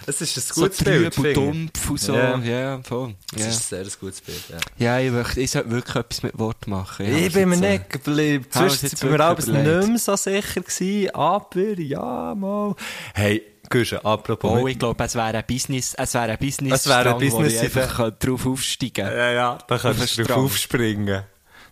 es 0.05 0.21
ist 0.21 0.37
ein 0.37 0.41
so 0.41 0.61
gutes 0.61 0.77
trüb 0.77 0.85
Bild. 0.85 1.17
und 1.17 1.25
ich. 1.25 1.33
dumpf 1.33 1.89
und 1.89 1.99
so. 1.99 2.15
Ja. 2.15 2.37
Ja, 2.39 2.79
voll. 2.83 3.15
Ja, 3.35 3.45
ist 3.47 3.73
ein 3.73 3.85
sehr 3.85 3.97
gutes 3.99 4.21
Bild, 4.21 4.41
ja. 4.49 4.57
ja 4.77 4.99
ich, 4.99 5.11
möchte, 5.11 5.41
ich 5.41 5.51
sollte 5.51 5.71
wirklich 5.71 5.95
etwas 5.95 6.23
mit 6.23 6.37
Wort 6.39 6.67
machen. 6.67 7.05
Ich 7.07 7.25
hab's 7.25 7.33
bin 7.33 7.49
mir 7.49 7.55
äh, 7.55 7.71
nicht, 7.71 7.89
geblieben. 7.89 8.45
Haben 8.53 8.61
wir 8.61 8.63
uns 8.63 8.79
Zwischen 8.79 8.85
jetzt 8.85 9.01
bin 9.01 9.11
mir 9.11 9.19
wirklich 9.19 9.47
nicht 9.47 9.87
mehr 9.89 9.99
so 9.99 10.15
sicher 10.15 10.61
gewesen, 10.61 11.09
aber 11.15 11.79
ja, 11.81 12.35
mal. 12.35 12.75
Hey, 13.15 13.43
Guschen, 13.69 13.97
apropos. 14.05 14.59
Oh, 14.61 14.67
ich 14.67 14.77
glaube, 14.77 15.03
es 15.03 15.15
wäre 15.15 15.37
ein 15.37 15.43
Business, 15.47 15.95
es 15.97 16.13
wäre 16.13 16.31
ein 16.33 16.37
Business, 16.37 16.81
Es 16.81 16.87
wäre 16.87 17.09
ein 17.09 17.15
wo 17.15 17.21
ich 17.21 17.33
Business- 17.33 17.75
einfach 17.77 18.11
drauf 18.19 18.45
aufsteigen 18.45 19.07
Ja, 19.07 19.31
ja, 19.31 19.57
da 19.67 19.77
kannst 19.77 20.01
Auf 20.01 20.15
du 20.15 20.23
drauf 20.23 20.37
aufspringen. 20.43 21.23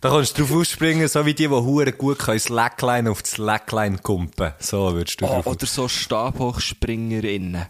Da 0.02 0.10
kannst 0.10 0.38
du 0.38 0.44
drauf 0.44 0.58
aufspringen, 0.58 1.08
so 1.08 1.26
wie 1.28 1.36
die, 1.36 1.48
die 1.48 1.50
hure 1.50 1.92
gut 1.92 2.20
können, 2.20 2.40
Slackline 2.40 3.10
auf 3.10 3.22
das 3.22 3.32
Slackline 3.32 4.00
kumpen. 4.00 4.54
So 4.58 4.94
würdest 4.94 5.22
du 5.22 5.26
Oh, 5.28 5.44
oder 5.46 5.66
so 5.68 5.88
Stabhochspringerinnen. 5.88 7.68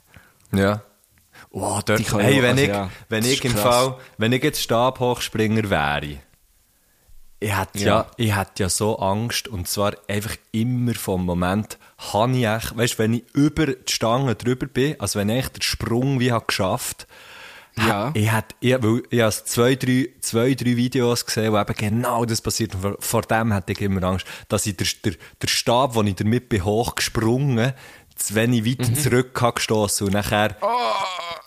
Ja. 0.54 0.82
Oh, 1.50 1.80
dort, 1.86 2.00
hey, 2.14 2.42
wenn 2.42 2.52
also 2.52 2.64
ich, 2.64 2.70
ja, 2.70 2.90
wenn 3.10 3.24
das 3.24 3.32
ich 3.32 3.44
im. 3.44 3.52
Fall, 3.52 3.98
wenn 4.18 4.32
ich 4.32 4.44
jetzt 4.44 4.62
Stabhochspringer 4.62 5.70
wäre, 5.70 6.20
ich 7.42 7.58
hätte 7.58 7.80
ja. 7.80 7.86
Ja. 7.86 8.12
ich 8.16 8.36
hätte 8.36 8.64
ja 8.64 8.70
so 8.70 9.00
Angst, 9.00 9.50
und 9.50 9.68
zwar 9.68 9.96
einfach 10.08 10.38
immer 10.54 10.94
vom 10.94 11.26
Moment, 11.26 11.78
habe 12.14 12.38
ich 12.38 12.46
echt, 12.46 12.78
weißt, 12.78 13.00
wenn 13.00 13.16
ich 13.16 13.24
über 13.34 13.66
die 13.68 13.92
Stange 13.92 14.36
drüber 14.36 14.68
bin, 14.68 14.96
also 15.00 15.20
wenn 15.20 15.30
ich 15.30 15.50
den 15.50 15.62
Sprung 15.62 16.22
wie 16.22 16.32
habe 16.32 16.46
geschafft, 16.46 17.08
Ja. 17.78 18.12
ich 18.14 18.32
hätte, 18.32 18.56
ich, 18.60 18.74
ich 19.10 19.22
habe 19.22 19.32
zwei, 19.46 19.76
drei, 19.76 20.10
zwei, 20.20 20.54
drei 20.56 20.76
Videos 20.76 21.26
gesehen, 21.26 21.54
wo 21.54 21.60
eben 21.60 21.74
genau 21.76 22.26
das 22.26 22.42
passiert. 22.42 22.76
Und 22.76 22.82
vor, 22.82 22.96
vor 23.00 23.22
dem 23.24 23.52
hätte 23.54 23.72
ich 23.72 23.82
immer 23.82 24.04
Angst, 24.04 24.26
dass 24.50 24.66
ich 24.66 24.76
der, 24.76 24.88
der, 25.06 25.14
der 25.42 25.48
Stab, 25.48 25.96
wo 25.96 26.04
ich 26.04 26.16
damit 26.16 26.50
bin, 26.50 26.66
hochgesprungen, 26.66 27.74
zu 28.18 28.36
wenig 28.36 28.66
weit 28.66 28.88
Mhm. 28.90 28.96
zurück 28.96 29.42
habe 29.42 29.54
gestossen 29.56 30.08
und 30.08 30.14
nachher, 30.14 30.56
Oh, 30.62 30.68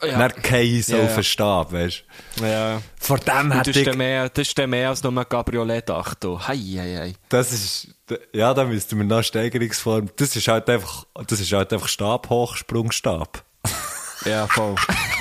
ja. 0.07 0.19
dann 0.19 0.33
kein 0.43 0.83
so 0.83 0.97
Ja, 0.97 1.05
auf 1.05 1.15
den 1.15 1.23
Stab, 1.25 1.73
weißt 1.73 2.05
du. 2.39 2.45
Ja. 2.47 2.81
Vor 2.99 3.19
dem 3.19 3.37
Und 3.43 3.51
das 3.51 3.59
hätte 3.59 3.71
ist, 3.71 3.77
ich, 3.77 3.85
dann 3.85 3.99
mehr, 3.99 4.29
das 4.29 4.49
ist 4.49 4.59
dann 4.59 4.71
mehr 4.71 4.89
als 4.89 5.03
nur 5.03 5.13
ein 5.17 5.29
Cabriolet-Dach. 5.29 6.15
da. 6.15 6.49
Hei, 6.49 6.57
hei, 6.57 6.97
hei. 6.99 7.15
das 7.29 7.53
ist, 7.53 7.89
ja, 8.33 8.53
da 8.55 8.65
müssten 8.65 8.97
wir 8.99 9.05
noch 9.05 9.23
Steigerungsform, 9.23 10.09
das 10.17 10.35
ist 10.35 10.49
halt 10.49 10.69
einfach, 10.69 11.05
das 11.29 11.39
ist 11.39 11.53
halt 11.53 11.73
einfach 11.73 11.87
Stab, 11.89 12.29
Hochsprungstab. 12.31 13.45
Ja, 14.25 14.47
voll. 14.49 14.75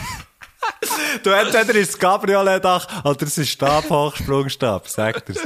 Du 1.24 1.30
entweder 1.30 1.75
ist 1.80 1.89
es 1.89 2.00
Cabriolet-Dach 2.00 3.06
oder 3.06 3.25
es 3.25 3.38
ist 3.38 3.50
Stab, 3.50 3.89
Hochsprungstab, 3.89 4.88
sagt 4.88 5.30
er's. 5.30 5.39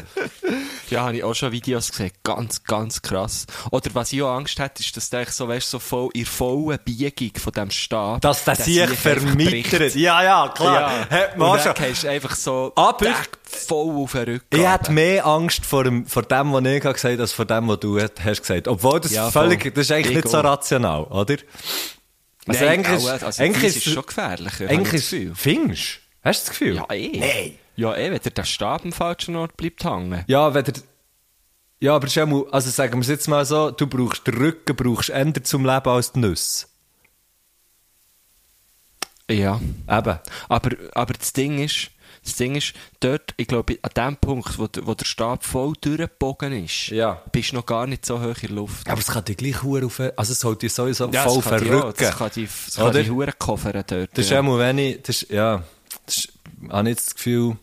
ja, 0.90 1.02
habe 1.02 1.18
ich 1.18 1.24
auch 1.24 1.34
schon 1.34 1.52
Videos 1.52 1.92
gesehen. 1.92 2.12
Ganz, 2.24 2.64
ganz 2.64 3.02
krass. 3.02 3.46
Oder 3.72 3.90
was 3.94 4.14
ich 4.14 4.22
auch 4.24 4.36
Angst 4.36 4.60
hätte, 4.60 4.82
ist, 4.82 4.96
dass 4.98 5.10
der 5.10 5.26
so, 5.28 5.48
weißt, 5.48 5.70
so 5.70 5.80
voll, 5.80 6.10
in 6.14 6.26
vollen 6.26 6.80
Biegung 6.84 7.32
von 7.40 7.54
dem 7.54 7.72
Stab. 7.72 8.22
Dass 8.22 8.44
der 8.44 8.56
sich 8.56 8.88
vermittert. 8.90 9.96
Ja, 9.96 10.24
ja, 10.24 10.52
klar. 10.56 10.92
Ja. 11.10 11.10
Hat 11.10 11.38
man 11.38 11.52
Und 11.52 11.66
dann 11.66 11.94
du 12.02 12.10
einfach 12.10 12.36
so 12.36 12.72
Aber- 12.76 13.14
voll 13.44 13.96
auf 14.04 14.12
den 14.12 14.24
Rücken. 14.26 14.46
Ich 14.60 14.68
hätte 14.68 14.92
mehr 14.92 15.26
Angst 15.26 15.66
vor 15.66 15.84
dem, 15.84 16.06
vor 16.06 16.24
dem, 16.24 16.54
was 16.54 16.66
ich 16.66 16.82
gesagt 16.82 17.04
habe, 17.04 17.22
als 17.22 17.32
vor 17.32 17.46
dem, 17.46 17.68
was 17.68 17.80
du 17.80 18.00
hast 18.00 18.42
gesagt. 18.42 18.68
Obwohl 18.68 19.00
das 19.00 19.12
Ja, 19.12 19.32
völlig, 19.32 19.74
das 19.74 19.86
ist 19.86 19.92
eigentlich 19.92 20.18
Ich 20.18 20.24
nicht 20.24 20.30
so 20.30 20.40
rational, 20.40 21.04
oder? 21.06 21.38
Also 22.48 22.66
Nein, 22.66 22.80
eigentlich 22.80 22.98
ist, 22.98 23.24
also 23.24 23.44
eigentlich 23.44 23.64
ist, 23.64 23.88
ist 23.88 23.94
schon 23.94 24.06
gefährlicher, 24.06 24.70
eigentlich 24.70 25.12
ich 25.12 25.14
ist, 25.14 25.38
du? 25.38 26.02
Hast 26.24 26.44
du 26.44 26.46
das 26.46 26.50
Gefühl? 26.50 26.76
Ja, 26.76 26.86
eh. 26.92 27.18
Nein. 27.18 27.60
Ja, 27.76 27.96
eh, 27.96 28.12
wenn 28.12 28.34
der 28.34 28.44
Stab 28.44 28.84
am 28.84 28.92
falschen 28.92 29.36
Ort 29.36 29.56
bleibt 29.58 29.84
hängen. 29.84 30.24
Ja, 30.28 30.54
wenn 30.54 30.64
der, 30.66 30.74
ja, 31.80 31.96
aber 31.96 32.08
schau 32.08 32.26
mal, 32.26 32.46
also 32.52 32.70
sagen 32.70 32.94
wir 32.94 33.02
es 33.02 33.08
jetzt 33.08 33.28
mal 33.28 33.46
so, 33.46 33.70
du 33.70 33.86
brauchst 33.86 34.26
den 34.26 34.36
Rücken, 34.36 34.76
brauchst 34.76 35.10
Ende 35.10 35.44
zum 35.44 35.64
Leben 35.64 35.90
als 35.90 36.12
die 36.12 36.20
Nüsse. 36.20 36.66
Ja. 39.30 39.60
Eben. 39.90 40.20
Aber, 40.48 40.70
aber 40.94 41.14
das 41.14 41.34
Ding 41.34 41.60
ist, 41.60 41.92
das 42.28 42.36
Ding 42.36 42.56
ist, 42.56 42.74
dort, 43.00 43.34
ich 43.38 43.48
glaube, 43.48 43.78
an 43.82 43.92
dem 43.96 44.18
Punkt, 44.18 44.60
wo, 44.60 44.68
der- 44.68 44.86
wo 44.86 44.94
der 44.94 45.06
Stab 45.06 45.44
voll 45.44 45.74
durchgebogen 45.82 46.66
ist, 46.66 46.88
Ja. 46.90 47.22
bist 47.32 47.52
du 47.52 47.56
noch 47.56 47.66
gar 47.66 47.88
nicht 47.88 48.06
so 48.06 48.20
hoch 48.20 48.36
in 48.42 48.48
der 48.48 48.50
Luft. 48.52 48.88
Aber 48.90 49.00
es 49.00 49.08
kann 49.08 49.24
dich 49.26 49.38
gleich 49.38 49.64
hure 49.64 49.86
auf, 49.86 50.00
also 50.00 50.32
es 50.34 50.40
sollte 50.40 50.66
dich 50.68 50.74
sowieso 50.74 51.10
Ja, 51.10 51.24
voll 51.24 51.42
verrücken. 51.42 51.94
Die, 51.98 52.04
das 52.04 52.76
kann 52.76 52.94
die 52.94 53.10
Hure 53.10 53.32
koffern 53.38 53.84
dort. 53.88 54.10
Das 54.18 54.26
ist 54.26 54.32
ja. 54.32 54.40
auch 54.40 54.44
mal, 54.44 54.60
wenn 54.60 54.78
ich, 54.78 55.02
das 55.02 55.24
ist, 55.24 55.32
ja, 55.32 55.64
das 56.06 56.16
ist, 56.18 56.30
habe 56.70 56.90
ich 56.90 56.96
jetzt 56.96 57.08
das 57.08 57.16
Gefühl, 57.16 57.58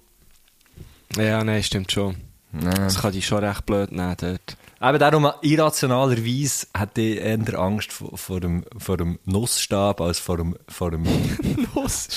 ja, 1.17 1.45
nein, 1.45 1.63
stimmt 1.63 1.93
schon. 1.93 2.17
Ja. 2.61 2.71
Das 2.71 3.01
kann 3.01 3.13
die 3.13 3.23
schon 3.23 3.45
recht 3.45 3.67
blöd 3.67 3.93
nehmen 3.93 4.17
dort. 4.19 4.57
Eben 4.83 4.99
darum, 4.99 5.31
irrationalerweise 5.41 6.67
hätte 6.77 7.01
ich 7.01 7.19
eher 7.19 7.59
Angst 7.59 7.93
vor, 7.93 8.17
vor, 8.19 8.41
dem, 8.41 8.65
vor 8.77 8.97
dem 8.97 9.19
Nussstab 9.25 10.01
als 10.01 10.19
vor 10.19 10.37
dem, 10.37 10.57
vor 10.69 10.91
dem 10.91 11.05
Los. 11.75 12.09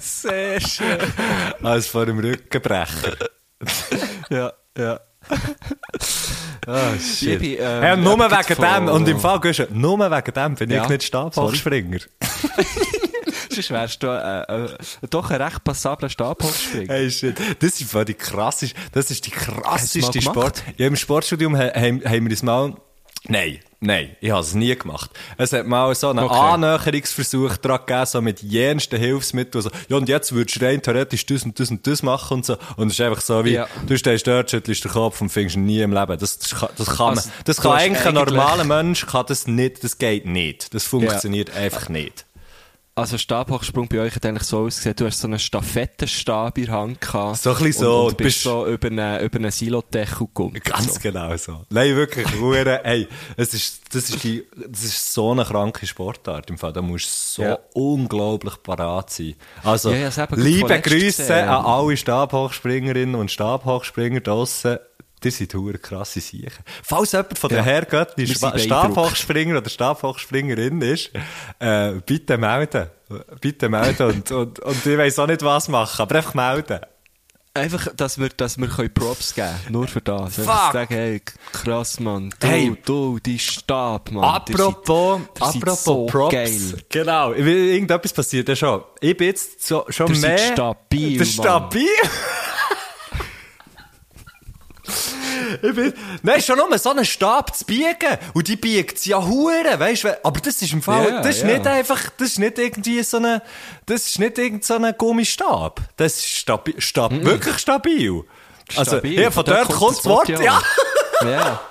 Sehr 0.00 0.60
schön. 0.60 0.98
als 1.62 1.86
vor 1.86 2.06
dem 2.06 2.18
Rückenbrecher. 2.18 3.16
Ja, 4.30 4.52
ja. 4.76 5.00
Ah, 6.66 6.92
shit. 6.98 7.40
Liebe, 7.40 7.62
ähm, 7.62 7.82
hey, 7.82 7.96
nur 7.96 8.18
wegen 8.18 8.54
von- 8.56 8.64
dem, 8.64 8.88
und 8.88 9.08
im 9.08 9.18
Fall, 9.20 9.40
Guschen, 9.40 9.66
nur 9.70 9.98
wegen 9.98 10.32
dem 10.34 10.54
bin 10.54 10.70
Ja, 10.70 10.82
ich 10.84 10.88
nicht 10.88 11.02
Stabhochspringer. 11.04 11.98
Sonst 13.50 13.70
wärst 13.70 14.02
du 14.02 14.06
äh, 14.06 14.64
äh, 14.64 14.76
doch 15.10 15.30
ein 15.30 15.42
recht 15.42 15.64
passabler 15.64 16.08
Stabhochspringer. 16.08 16.92
Hey, 16.92 17.10
shit. 17.10 17.36
Das 17.60 17.80
ist 17.80 18.08
die 18.08 18.14
krasseste, 18.14 18.76
das 18.92 19.10
ist 19.10 19.26
die 19.26 19.30
krasseste 19.30 20.22
Sport. 20.22 20.62
Ja, 20.76 20.86
im 20.86 20.96
Sportstudium 20.96 21.56
ha- 21.56 21.72
haben, 21.74 22.02
haben 22.04 22.22
wir 22.24 22.30
das 22.30 22.42
mal, 22.42 22.74
nein, 23.28 23.58
nein, 23.80 24.16
ich 24.20 24.30
habe 24.30 24.40
es 24.40 24.54
nie 24.54 24.74
gemacht. 24.76 25.10
Es 25.36 25.52
hat 25.52 25.66
mal 25.66 25.94
so 25.94 26.10
einen 26.10 26.20
Okay. 26.20 26.34
Annäherungsversuch 26.34 27.56
dran 27.58 27.80
gegeben, 27.86 28.06
so 28.06 28.20
mit 28.22 28.42
jensten 28.42 28.98
Hilfsmitteln, 28.98 29.62
so, 29.62 29.70
ja, 29.88 29.96
und 29.96 30.08
jetzt 30.08 30.32
würdest 30.32 30.60
du 30.60 30.64
rein 30.64 30.82
theoretisch 30.82 31.26
das 31.26 31.44
und 31.44 31.58
das 31.60 31.70
und 31.70 31.86
das 31.86 32.02
machen 32.02 32.38
und 32.38 32.46
so. 32.46 32.56
Und 32.76 32.88
es 32.88 32.94
ist 32.94 33.00
einfach 33.00 33.20
so 33.20 33.44
wie, 33.44 33.52
Ja. 33.54 33.68
du 33.86 33.96
stehst 33.98 34.26
dort, 34.26 34.50
schüttelst 34.50 34.84
den 34.84 34.92
Kopf 34.92 35.20
und 35.20 35.28
findest 35.30 35.56
ihn 35.56 35.66
nie 35.66 35.80
im 35.82 35.92
Leben. 35.92 36.18
Das, 36.18 36.38
das 36.38 36.54
kann, 36.58 36.68
das 36.76 36.86
kann 36.96 37.08
Also, 37.10 37.28
man, 37.28 37.38
das 37.44 37.56
kann 37.60 37.72
eigentlich 37.72 38.06
ein 38.06 38.14
normaler 38.14 38.64
Mensch, 38.64 39.06
kann 39.06 39.26
das 39.28 39.46
nicht, 39.46 39.84
das 39.84 39.98
geht 39.98 40.26
nicht. 40.26 40.74
Das 40.74 40.84
funktioniert 40.84 41.54
einfach 41.56 41.88
nicht. 41.88 42.24
Also 42.96 43.16
Stabhochsprung 43.16 43.88
bei 43.88 44.00
euch 44.00 44.14
hat 44.16 44.26
eigentlich 44.26 44.42
so 44.42 44.58
ausgesehen, 44.66 44.94
du 44.96 45.06
hast 45.06 45.20
so 45.20 45.26
einen 45.28 45.38
Stafettenstab 45.38 46.58
in 46.58 46.66
der 46.66 46.74
Hand 46.74 47.00
gehabt. 47.00 47.38
So 47.40 47.50
ein 47.50 47.56
bisschen 47.56 47.72
so, 47.84 48.00
Und, 48.00 48.02
und 48.08 48.20
du 48.20 48.24
bist 48.24 48.36
bist- 48.36 48.42
so 48.42 48.66
über 48.66 48.88
einen, 48.88 49.24
über 49.24 49.38
einen 49.38 49.50
Silodeckel 49.50 50.26
gekommen. 50.26 50.60
Ganz 50.62 50.94
so. 50.94 51.00
genau 51.00 51.34
so. 51.36 51.64
Nein, 51.70 51.94
wirklich, 51.96 52.26
hure, 52.40 52.80
hey, 52.84 53.08
es 53.36 53.54
ist, 53.54 53.94
das 53.94 54.10
ist 54.10 54.22
die, 54.24 54.44
das 54.68 54.82
ist 54.84 55.14
so 55.14 55.30
eine 55.30 55.44
kranke 55.44 55.86
Sportart 55.86 56.50
im 56.50 56.58
Fall. 56.58 56.72
Da 56.72 56.82
musst 56.82 57.06
du 57.06 57.42
so 57.42 57.48
Ja. 57.48 57.58
unglaublich 57.74 58.62
parat 58.62 59.08
sein. 59.10 59.34
Also, 59.62 59.92
Ja, 59.92 60.10
liebe 60.32 60.80
Grüße 60.80 61.22
gesehen. 61.22 61.48
an 61.48 61.64
alle 61.64 61.96
Stabhochspringerinnen 61.96 63.14
und 63.14 63.30
Stabhochspringer 63.30 64.20
draussen. 64.20 64.78
Die 65.22 65.30
sind 65.30 65.52
hure 65.54 65.78
krasse 65.78 66.20
Siechen. 66.20 66.64
Falls 66.82 67.12
jemand 67.12 67.38
von 67.38 67.50
den 67.50 67.58
Ja. 67.58 67.80
Beeindruckt. 67.80 68.60
Stabhochspringer 68.60 69.58
oder 69.58 69.68
Stabhochspringerin 69.68 70.80
ist, 70.82 71.10
äh, 71.58 71.92
bitte 72.06 72.38
melden. 72.38 72.88
Bitte 73.40 73.68
melden 73.68 74.06
und, 74.06 74.30
und, 74.30 74.58
und 74.60 74.86
ich 74.86 74.96
weiss 74.98 75.18
auch 75.18 75.26
nicht 75.26 75.42
was 75.42 75.68
machen, 75.68 76.00
aber 76.02 76.16
einfach 76.16 76.34
melden. 76.34 76.80
Einfach, 77.52 77.88
dass 77.96 78.16
wir, 78.16 78.28
dass 78.28 78.58
wir 78.58 78.68
können 78.68 78.94
Props 78.94 79.34
geben 79.34 79.48
Nur 79.70 79.88
für 79.88 80.00
das. 80.00 80.36
Fuck. 80.36 80.48
Einfach 80.48 80.72
sagen, 80.72 80.94
hey, 80.94 81.20
krass, 81.52 81.98
Mann. 81.98 82.32
Du, 82.38 82.46
Hey. 82.46 82.76
du, 82.84 83.18
die 83.18 83.40
Stab, 83.40 84.12
Mann. 84.12 84.22
Apropos, 84.22 85.20
seid- 85.36 85.56
apropos 85.56 85.84
so 85.84 86.06
Props. 86.06 86.32
Geil. 86.32 86.60
Genau, 86.88 87.32
ich 87.32 87.44
irgendetwas 87.44 88.12
passiert 88.12 88.48
ja 88.48 88.54
schon. 88.54 88.84
Ich 89.00 89.16
bin 89.16 89.26
jetzt 89.26 89.66
so, 89.66 89.84
schon 89.88 90.14
seid 90.14 90.38
mehr... 90.38 90.52
stabil, 90.52 91.16
Mann. 91.18 91.26
stabil. 91.26 91.88
Ich 95.62 95.74
bin, 95.74 95.92
nein, 96.22 96.40
schon 96.42 96.56
nur 96.56 96.78
so 96.78 96.90
einen 96.90 97.04
Stab 97.04 97.56
zu 97.56 97.64
biegen. 97.64 98.18
Und 98.34 98.48
die 98.48 98.56
biegt 98.56 98.98
es 98.98 99.04
ja 99.04 99.24
hure, 99.24 99.78
weißt 99.78 100.04
du? 100.04 100.24
Aber 100.24 100.40
das 100.40 100.60
ist 100.62 100.72
im 100.72 100.82
Fall, 100.82 101.08
Ja, 101.08 101.22
das 101.22 101.36
ist 101.36 101.42
ja. 101.42 101.48
nicht 101.48 101.66
einfach, 101.66 102.10
das 102.16 102.28
ist 102.28 102.38
nicht 102.38 102.58
irgendwie 102.58 103.02
so 103.02 103.16
eine, 103.18 103.42
das 103.86 104.06
ist 104.06 104.18
nicht 104.18 104.38
irgend 104.38 104.64
so 104.64 104.74
ein 104.74 104.94
Gummistab. 104.96 105.80
Das 105.96 106.16
ist 106.16 106.26
stabil, 106.28 106.80
stab, 106.80 107.12
wirklich 107.12 107.58
stabil. 107.58 108.22
Also, 108.76 108.92
Stabil. 108.92 109.18
hier, 109.18 109.32
von 109.32 109.44
dort 109.44 109.68
kommt 109.68 109.98
das 109.98 110.04
Wort, 110.06 110.28
ja. 110.28 110.62
Ja. 111.24 111.60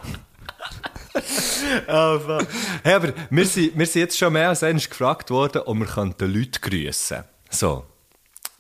Aber, 1.88 2.46
hey, 2.84 2.94
aber 2.94 3.14
wir 3.30 3.46
sind, 3.46 3.78
wir 3.78 3.86
sind 3.86 4.02
jetzt 4.04 4.18
schon 4.18 4.32
mehr 4.32 4.50
als 4.50 4.64
einmal 4.64 4.84
gefragt 4.84 5.30
worden, 5.32 5.62
ob 5.66 5.78
wir 5.78 5.86
könnten 5.86 6.32
Leute 6.34 6.60
grüßen 6.60 7.24
So. 7.50 7.86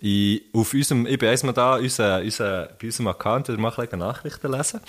Ich, 0.01 0.43
auf 0.53 0.73
unserem, 0.73 1.05
ich 1.05 1.17
bin 1.17 1.29
einmal 1.29 1.53
da, 1.53 1.75
unser, 1.75 2.19
unser, 2.19 2.69
bei 2.79 2.87
unserem 2.87 3.07
Account, 3.07 3.49
da 3.49 3.53
mache 3.57 3.83
ich 3.83 3.91
Nachrichten 3.91 4.51
lesen. 4.51 4.79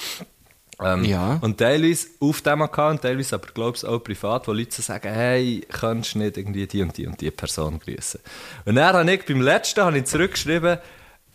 Ähm, 0.83 1.05
Ja. 1.05 1.39
Und 1.43 1.59
teilweise 1.59 2.09
auf 2.21 2.41
diesem 2.41 2.63
Account, 2.63 3.03
teilweise 3.03 3.35
aber, 3.35 3.49
glaube 3.49 3.77
ich, 3.77 3.85
auch 3.85 3.99
privat, 3.99 4.49
wo 4.49 4.53
Leute 4.53 4.81
sagen, 4.81 5.13
hey, 5.13 5.67
kannst 5.69 6.15
du 6.15 6.19
nicht 6.19 6.37
irgendwie 6.37 6.67
die 6.67 6.83
und 6.83 6.97
die 6.97 7.07
und 7.07 7.21
die 7.21 7.31
Person 7.31 7.79
grüßen? 7.79 8.21
Und 8.65 8.77
dann 8.77 8.95
habe 8.95 9.13
ich, 9.13 9.25
beim 9.27 9.41
letzten 9.41 9.83
habe 9.83 9.99
ich 9.99 10.05
zurückgeschrieben, 10.05 10.79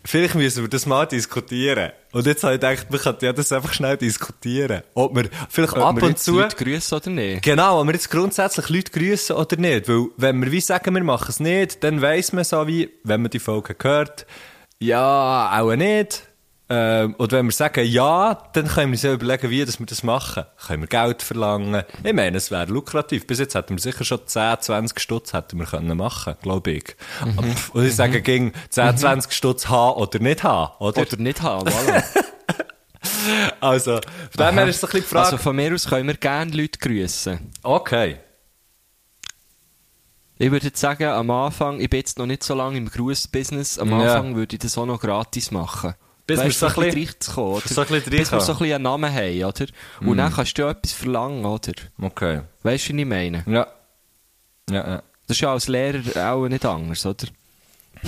vielleicht 0.06 0.34
müssen 0.34 0.62
wir 0.62 0.68
das 0.68 0.86
mal 0.86 1.06
diskutieren. 1.06 1.92
Und 2.12 2.26
jetzt 2.26 2.42
habe 2.44 2.54
ich 2.54 2.60
gedacht, 2.60 2.86
wir 2.88 2.98
könnten 2.98 3.24
ja 3.24 3.32
das 3.32 3.52
einfach 3.52 3.72
schnell 3.72 3.96
diskutieren. 3.96 4.82
Ob 4.94 5.14
wir 5.14 5.28
vielleicht 5.48 5.74
Ob 5.74 5.82
ab 5.82 5.96
wir 5.96 6.08
und 6.08 6.18
zu... 6.18 6.40
Leute 6.40 6.56
grüßen 6.56 6.96
oder 6.96 7.10
nicht? 7.10 7.42
Genau, 7.42 7.80
ob 7.80 7.86
wir 7.86 7.92
jetzt 7.94 8.10
grundsätzlich 8.10 8.68
Leute 8.68 8.92
grüßen 8.92 9.36
oder 9.36 9.56
nicht. 9.56 9.88
Weil, 9.88 10.06
wenn 10.16 10.42
wir 10.42 10.50
wie 10.50 10.60
sagen, 10.60 10.94
wir 10.94 11.04
machen 11.04 11.26
es 11.28 11.40
nicht, 11.40 11.84
dann 11.84 12.00
weiss 12.00 12.32
man 12.32 12.44
so 12.44 12.66
wie, 12.66 12.90
wenn 13.04 13.22
man 13.22 13.30
die 13.30 13.38
Folge 13.38 13.76
hört, 13.82 14.26
ja, 14.78 15.58
auch 15.58 15.74
nicht. 15.74 16.22
Ähm, 16.68 17.14
und 17.18 17.30
wenn 17.30 17.46
wir 17.46 17.52
sagen 17.52 17.86
ja, 17.86 18.34
dann 18.52 18.66
können 18.66 18.88
wir 18.90 18.94
uns 18.96 19.02
ja 19.02 19.12
überlegen, 19.12 19.50
wie 19.50 19.64
dass 19.64 19.78
wir 19.78 19.86
das 19.86 20.02
machen. 20.02 20.44
Können 20.66 20.82
wir 20.82 20.88
Geld 20.88 21.22
verlangen? 21.22 21.84
Ich 22.02 22.12
meine, 22.12 22.36
es 22.36 22.50
wäre 22.50 22.66
lukrativ. 22.66 23.26
Bis 23.26 23.38
jetzt 23.38 23.54
hätten 23.54 23.76
wir 23.76 23.80
sicher 23.80 24.04
schon 24.04 24.26
10, 24.26 24.60
20 24.60 24.98
Stutz 24.98 25.32
hätten 25.32 25.58
wir 25.58 25.66
können 25.66 25.96
machen, 25.96 26.34
glaube 26.42 26.72
ich. 26.72 26.96
Und 27.72 27.84
ich 27.84 27.94
sage, 27.94 28.20
ging 28.20 28.52
10, 28.70 28.96
20 28.98 29.32
Stutz 29.32 29.68
haben 29.68 30.00
oder 30.00 30.18
nicht 30.18 30.42
haben, 30.42 30.72
oder? 30.80 31.02
Oder 31.02 31.16
nicht 31.18 31.40
haben, 31.42 31.68
voilà. 31.68 32.02
Also, 33.60 34.00
von 34.36 34.46
dem 34.46 34.54
her 34.54 34.66
ist 34.66 34.80
so 34.80 34.86
ein 34.86 34.90
bisschen 34.90 35.02
die 35.02 35.06
Frage. 35.08 35.24
Also 35.26 35.36
von 35.38 35.54
mir 35.56 35.72
aus 35.72 35.86
können 35.88 36.08
wir 36.08 36.16
gerne 36.16 36.50
Leute 36.50 36.78
grüßen. 36.78 37.52
okay. 37.62 38.16
Ich 40.38 40.50
würde 40.50 40.66
jetzt 40.66 40.80
sagen, 40.80 41.04
am 41.04 41.30
Anfang, 41.30 41.80
ich 41.80 41.88
bin 41.88 42.00
jetzt 42.00 42.18
noch 42.18 42.26
nicht 42.26 42.42
so 42.42 42.54
lange 42.54 42.76
im 42.76 42.90
Gruß-Business, 42.90 43.78
am 43.78 43.88
Ja. 43.90 44.16
Anfang 44.16 44.36
würde 44.36 44.56
ich 44.56 44.60
das 44.60 44.76
auch 44.76 44.84
noch 44.84 45.00
gratis 45.00 45.50
machen. 45.50 45.94
Bis 46.26 46.42
wir 46.42 46.50
so 46.50 46.66
ein 46.66 46.74
bisschen- 46.74 47.06
reinzukommen, 47.06 47.50
oder? 47.52 47.68
so 47.68 47.80
ein 47.82 47.86
bisschen 47.86 48.10
Bis 48.10 48.32
wir 48.32 48.40
so 48.40 48.52
ein 48.52 48.58
bisschen 48.58 48.74
einen 48.74 48.82
Namen 48.84 49.12
haben, 49.14 49.44
oder? 49.44 49.66
Und 50.00 50.16
dann 50.16 50.32
kannst 50.32 50.58
du 50.58 50.62
ja 50.62 50.70
etwas 50.70 50.92
verlangen, 50.92 51.44
oder? 51.44 51.72
Okay. 52.02 52.40
Weißt 52.62 52.88
du, 52.88 52.92
was 52.94 52.98
ich 53.00 53.06
meine? 53.06 53.44
Ja. 53.46 53.66
Ja, 54.70 54.74
ja. 54.88 55.02
Das 55.28 55.36
ist 55.36 55.40
ja 55.40 55.52
als 55.52 55.68
Lehrer 55.68 56.00
auch 56.32 56.48
nicht 56.48 56.64
anders, 56.64 57.04
oder? 57.06 57.26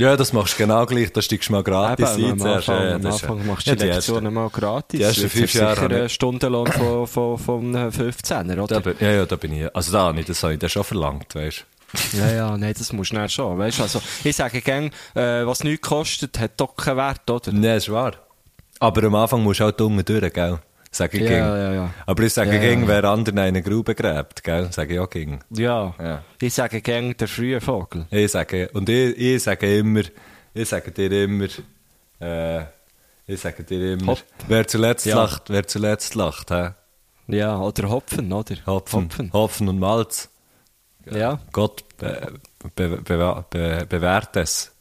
Ja, 0.00 0.16
das 0.16 0.32
machst 0.32 0.54
du 0.54 0.58
genau 0.58 0.86
gleich. 0.86 1.12
Da 1.12 1.20
steigst 1.20 1.48
du 1.48 1.52
mal 1.54 1.64
gratis 1.64 2.16
Eben, 2.16 2.24
ein. 2.34 2.40
am. 2.40 2.46
Anfang, 2.46 2.82
Ja, 2.88 2.94
am 2.94 3.02
das 3.02 3.20
Anfang 3.24 3.46
machst 3.48 3.66
du 3.66 3.70
ja, 3.70 3.76
die 3.76 3.84
Lektionen 3.86 4.32
mal 4.32 4.48
gratis. 4.48 4.96
die 4.96 5.02
ersten 5.02 5.22
Jetzt 5.22 5.32
fünf 5.32 5.50
du 5.52 5.58
Jahre 5.58 5.74
sicher 5.74 5.90
einen 5.96 6.08
Stundenlohn 6.08 6.66
von, 6.68 7.06
von, 7.08 7.36
von 7.38 7.74
einem 7.76 7.88
15er, 7.90 8.60
oder? 8.62 8.80
Da 8.80 8.92
ja, 9.00 9.10
ja, 9.10 9.26
da 9.26 9.34
bin 9.34 9.52
ich. 9.54 9.74
Also 9.74 9.90
da 9.90 10.12
nicht, 10.12 10.28
das 10.28 10.40
habe 10.44 10.52
ich 10.52 10.60
dann 10.60 10.70
schon 10.70 10.84
verlangt, 10.84 11.34
weißt 11.34 11.64
Ja, 12.12 12.30
ja, 12.30 12.56
nein, 12.58 12.74
das 12.76 12.92
musst 12.92 13.12
du 13.12 13.16
dann 13.16 13.28
schon. 13.28 13.56
Weißt, 13.58 13.80
also, 13.80 14.00
ich 14.24 14.36
sage 14.36 14.60
gern, 14.60 14.90
äh, 15.14 15.46
was 15.46 15.64
nichts 15.64 15.88
kostet, 15.88 16.38
hat 16.38 16.52
doch 16.58 16.76
keinen 16.76 16.96
Wert, 16.98 17.28
oder? 17.30 17.52
Nein, 17.52 17.76
ist 17.78 17.90
wahr. 17.90 18.12
Aber 18.80 19.02
am 19.04 19.14
Anfang 19.14 19.42
musst 19.42 19.60
du 19.60 19.64
auch 19.64 19.80
unten 19.80 20.04
durch, 20.04 20.32
gell? 20.32 20.58
Sag 20.90 21.12
ich 21.14 21.20
Ja, 21.20 21.28
ging. 21.28 21.38
ja, 21.38 21.72
ja. 21.72 21.90
Aber 22.06 22.22
ich 22.22 22.32
sage 22.32 22.54
Ja, 22.54 22.60
ging, 22.60 22.82
ja. 22.82 22.88
wer 22.88 23.04
anderen 23.04 23.38
eine 23.38 23.62
Grube 23.62 23.94
gräbt, 23.94 24.42
gell? 24.42 24.68
Sage 24.72 24.94
ich 24.94 25.00
auch 25.00 25.10
ging. 25.10 25.40
Ja. 25.50 25.94
Ja. 25.98 26.22
Ich 26.40 26.54
sage 26.54 26.80
gern 26.80 27.14
der 27.16 27.28
frühe 27.28 27.60
Vogel. 27.60 28.06
Ich 28.10 28.30
sage, 28.32 28.70
und 28.72 28.88
ich, 28.88 29.16
ich 29.18 29.42
sage 29.42 29.78
immer, 29.78 30.02
ich 30.54 30.68
sage 30.68 30.90
dir 30.92 31.12
immer, 31.24 31.46
äh, 32.20 32.64
ich 33.26 33.40
sage 33.40 33.64
dir 33.64 33.92
immer, 33.94 34.08
Hopp. 34.12 34.22
wer 34.46 34.66
zuletzt 34.66 35.04
Ja. 35.06 35.16
lacht, 35.16 35.44
wer 35.50 35.66
zuletzt 35.66 36.14
lacht, 36.14 36.50
hä? 36.50 36.70
Ja, 37.26 37.58
oder 37.58 37.90
Hopfen, 37.90 38.32
oder? 38.32 38.54
Hopfen, 38.66 39.04
Hopfen. 39.04 39.32
Hopfen 39.34 39.68
und 39.68 39.78
Malz. 39.78 40.30
Ja. 41.12 41.40
Gott 41.52 41.84
be, 41.98 42.32
be, 42.74 42.88
be, 43.02 43.44
be, 43.50 43.86
bewährt 43.88 44.36
es. 44.36 44.72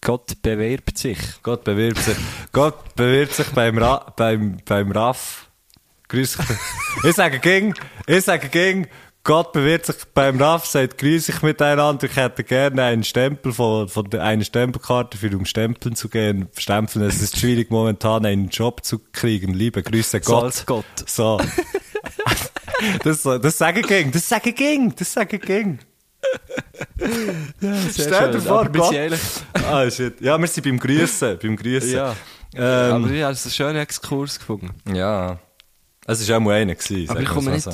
Gott 0.00 0.40
bewirbt 0.42 0.96
sich. 0.98 1.18
Gott 1.42 1.64
bewirbt 1.64 1.98
sich, 1.98 2.16
Gott 2.52 2.94
bewirbt 2.94 3.34
sich 3.34 3.48
beim, 3.48 3.78
Ra, 3.78 4.12
beim, 4.16 4.58
beim 4.64 4.92
Raff. 4.92 5.48
Grüß. 6.08 6.38
Ich 7.04 7.14
sage 7.14 7.38
ging, 7.38 7.74
ich 8.06 8.24
sage 8.24 8.48
ging, 8.48 8.86
Gott 9.24 9.52
bewirbt 9.52 9.86
sich 9.86 9.96
beim 10.14 10.40
Raff, 10.40 10.64
sagt 10.64 10.96
grüß 10.98 11.28
ich 11.28 11.42
miteinander, 11.42 12.06
ich 12.06 12.16
hätte 12.16 12.44
gerne 12.44 12.82
einen 12.84 13.04
Stempel 13.04 13.52
von, 13.52 13.86
von 13.88 14.08
der, 14.08 14.22
eine 14.22 14.42
Stempelkarte 14.42 15.18
für 15.18 15.28
um 15.36 15.44
Stempeln 15.44 15.94
zu 15.96 16.08
gehen. 16.08 16.48
Stempeln, 16.56 17.04
es 17.04 17.20
ist 17.20 17.36
schwierig 17.36 17.70
momentan 17.70 18.24
einen 18.24 18.48
Job 18.48 18.84
zu 18.84 19.00
kriegen. 19.12 19.52
Liebe 19.52 19.82
Grüße 19.82 20.20
So 20.22 20.32
Gott. 20.32 20.44
als 20.44 20.64
Gott. 20.64 20.84
So. 21.04 21.38
Das, 23.04 23.22
das 23.22 23.58
sage 23.58 23.80
ich 23.80 23.86
ging, 23.86 24.10
das 24.12 24.28
sage 24.28 24.52
ging, 24.52 24.94
das 24.96 25.12
sage 25.12 25.36
ich 25.36 25.42
ging. 25.42 25.78
Stell 27.92 28.32
dir 28.32 28.40
vor, 28.40 28.68
Gott. 28.68 28.94
Ah, 29.68 29.90
shit. 29.90 30.20
Ja, 30.20 30.38
wir 30.38 30.46
sind 30.46 30.64
beim 30.64 30.78
Grüßen, 30.78 31.38
beim 31.40 31.56
Grüßen. 31.56 31.90
Ja. 31.92 32.14
Ähm, 32.54 33.04
Aber 33.04 33.10
ich 33.10 33.22
habe 33.22 33.32
es 33.32 33.44
einen 33.44 33.52
schönen 33.52 33.76
Exkurs 33.78 34.38
gefunden. 34.38 34.70
ja. 34.94 35.38
Es 36.10 36.26
war 36.26 36.38
auch 36.38 36.40
mal 36.40 36.54
einer. 36.54 36.74
Gewesen, 36.74 37.10
Aber 37.10 37.20
ich 37.20 37.28
komme 37.28 37.50
nicht, 37.50 37.64
so. 37.64 37.70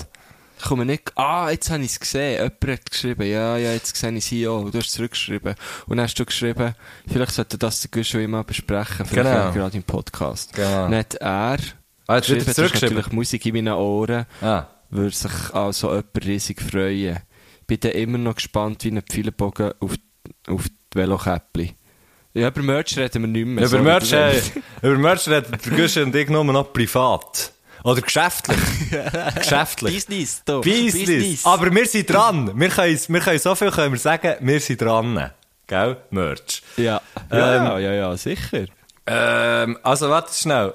ich 0.59 0.65
komme 0.65 0.85
nicht, 0.85 1.13
ah, 1.17 1.51
jetzt 1.51 1.71
habe 1.71 1.85
ich 1.85 1.93
es 1.93 2.01
gesehen. 2.01 2.33
Jemand 2.43 2.67
hat 2.81 2.91
geschrieben, 2.91 3.23
ja, 3.31 3.57
ja, 3.57 3.73
jetzt 3.73 3.95
sehe 3.97 4.11
ich 4.13 4.25
sie 4.25 4.49
auch. 4.49 4.69
Du 4.71 4.79
hast 4.79 4.91
zurückgeschrieben. 4.91 5.55
Und 5.87 5.97
dann 5.99 6.05
hast 6.05 6.19
du 6.19 6.25
geschrieben, 6.25 6.75
vielleicht 7.07 7.31
sollte 7.31 7.59
das 7.59 7.81
der 7.83 7.91
Gusch 7.93 8.09
schon 8.11 8.29
mal 8.29 8.43
besprechen. 8.43 9.07
Vielleicht 9.07 9.31
Genau. 9.31 9.53
gerade 9.53 9.77
im 9.77 9.85
Podcast. 9.85 10.53
Genau. 10.53 10.89
Nicht 10.89 11.15
er. 11.15 11.59
Ah, 12.09 12.17
jetzt 12.17 12.27
geschrieben, 12.27 12.45
es 12.51 12.59
ist 12.59 12.83
natürlich 12.83 13.13
Musik 13.13 13.47
in 13.47 13.55
meinen 13.55 13.75
Ohren. 13.75 14.27
Ah. 14.43 14.67
Würde 14.95 15.11
sich 15.11 15.53
also 15.53 15.89
jemand 15.89 16.25
riesig 16.25 16.63
freuen. 16.63 17.19
Bin 17.67 17.81
dann 17.81 17.93
immer 17.93 18.17
noch 18.17 18.37
gespannt 18.37 18.85
wie 18.85 18.93
ein 18.93 19.03
Pfeilenbogen 19.03 19.73
auf, 19.81 19.97
auf 20.47 20.69
die 20.69 20.97
Velokäppli. 20.99 21.75
Ja, 22.33 22.47
über 22.47 22.63
Merch 22.63 22.97
reden 22.97 23.23
wir 23.23 23.29
nicht 23.29 23.45
mehr. 23.45 23.67
Über. 23.67 23.81
Merch, 23.81 24.13
äh, 24.13 24.41
über 24.83 24.97
Merch 24.97 25.27
reden 25.27 25.59
Guschen 25.77 26.05
und 26.05 26.15
ich 26.15 26.29
nur 26.29 26.45
noch 26.45 26.73
privat. 26.73 27.53
Oder 27.83 28.03
geschäftlich. 28.03 28.57
geschäftlich. 29.35 29.95
Business, 29.95 30.43
da. 30.45 30.59
Business. 30.59 31.45
Aber 31.45 31.75
wir 31.75 31.87
sind 31.87 32.09
dran. 32.09 32.53
Wir 32.55 32.69
können, 32.69 33.01
wir 33.09 33.21
können 33.21 33.39
so 33.41 33.55
viel 33.57 33.73
können 33.73 33.95
wir 33.95 33.99
sagen, 33.99 34.37
wir 34.41 34.61
sind 34.61 34.81
dran. 34.81 35.33
Gell? 35.67 35.97
Merch. 36.11 36.63
Ja. 36.77 37.01
Ja, 37.33 37.79
ja, 37.81 37.93
ja, 37.93 38.17
sicher. 38.17 38.67
Ähm, 39.07 39.77
also, 39.83 40.09
warte 40.09 40.33
schnell. 40.33 40.73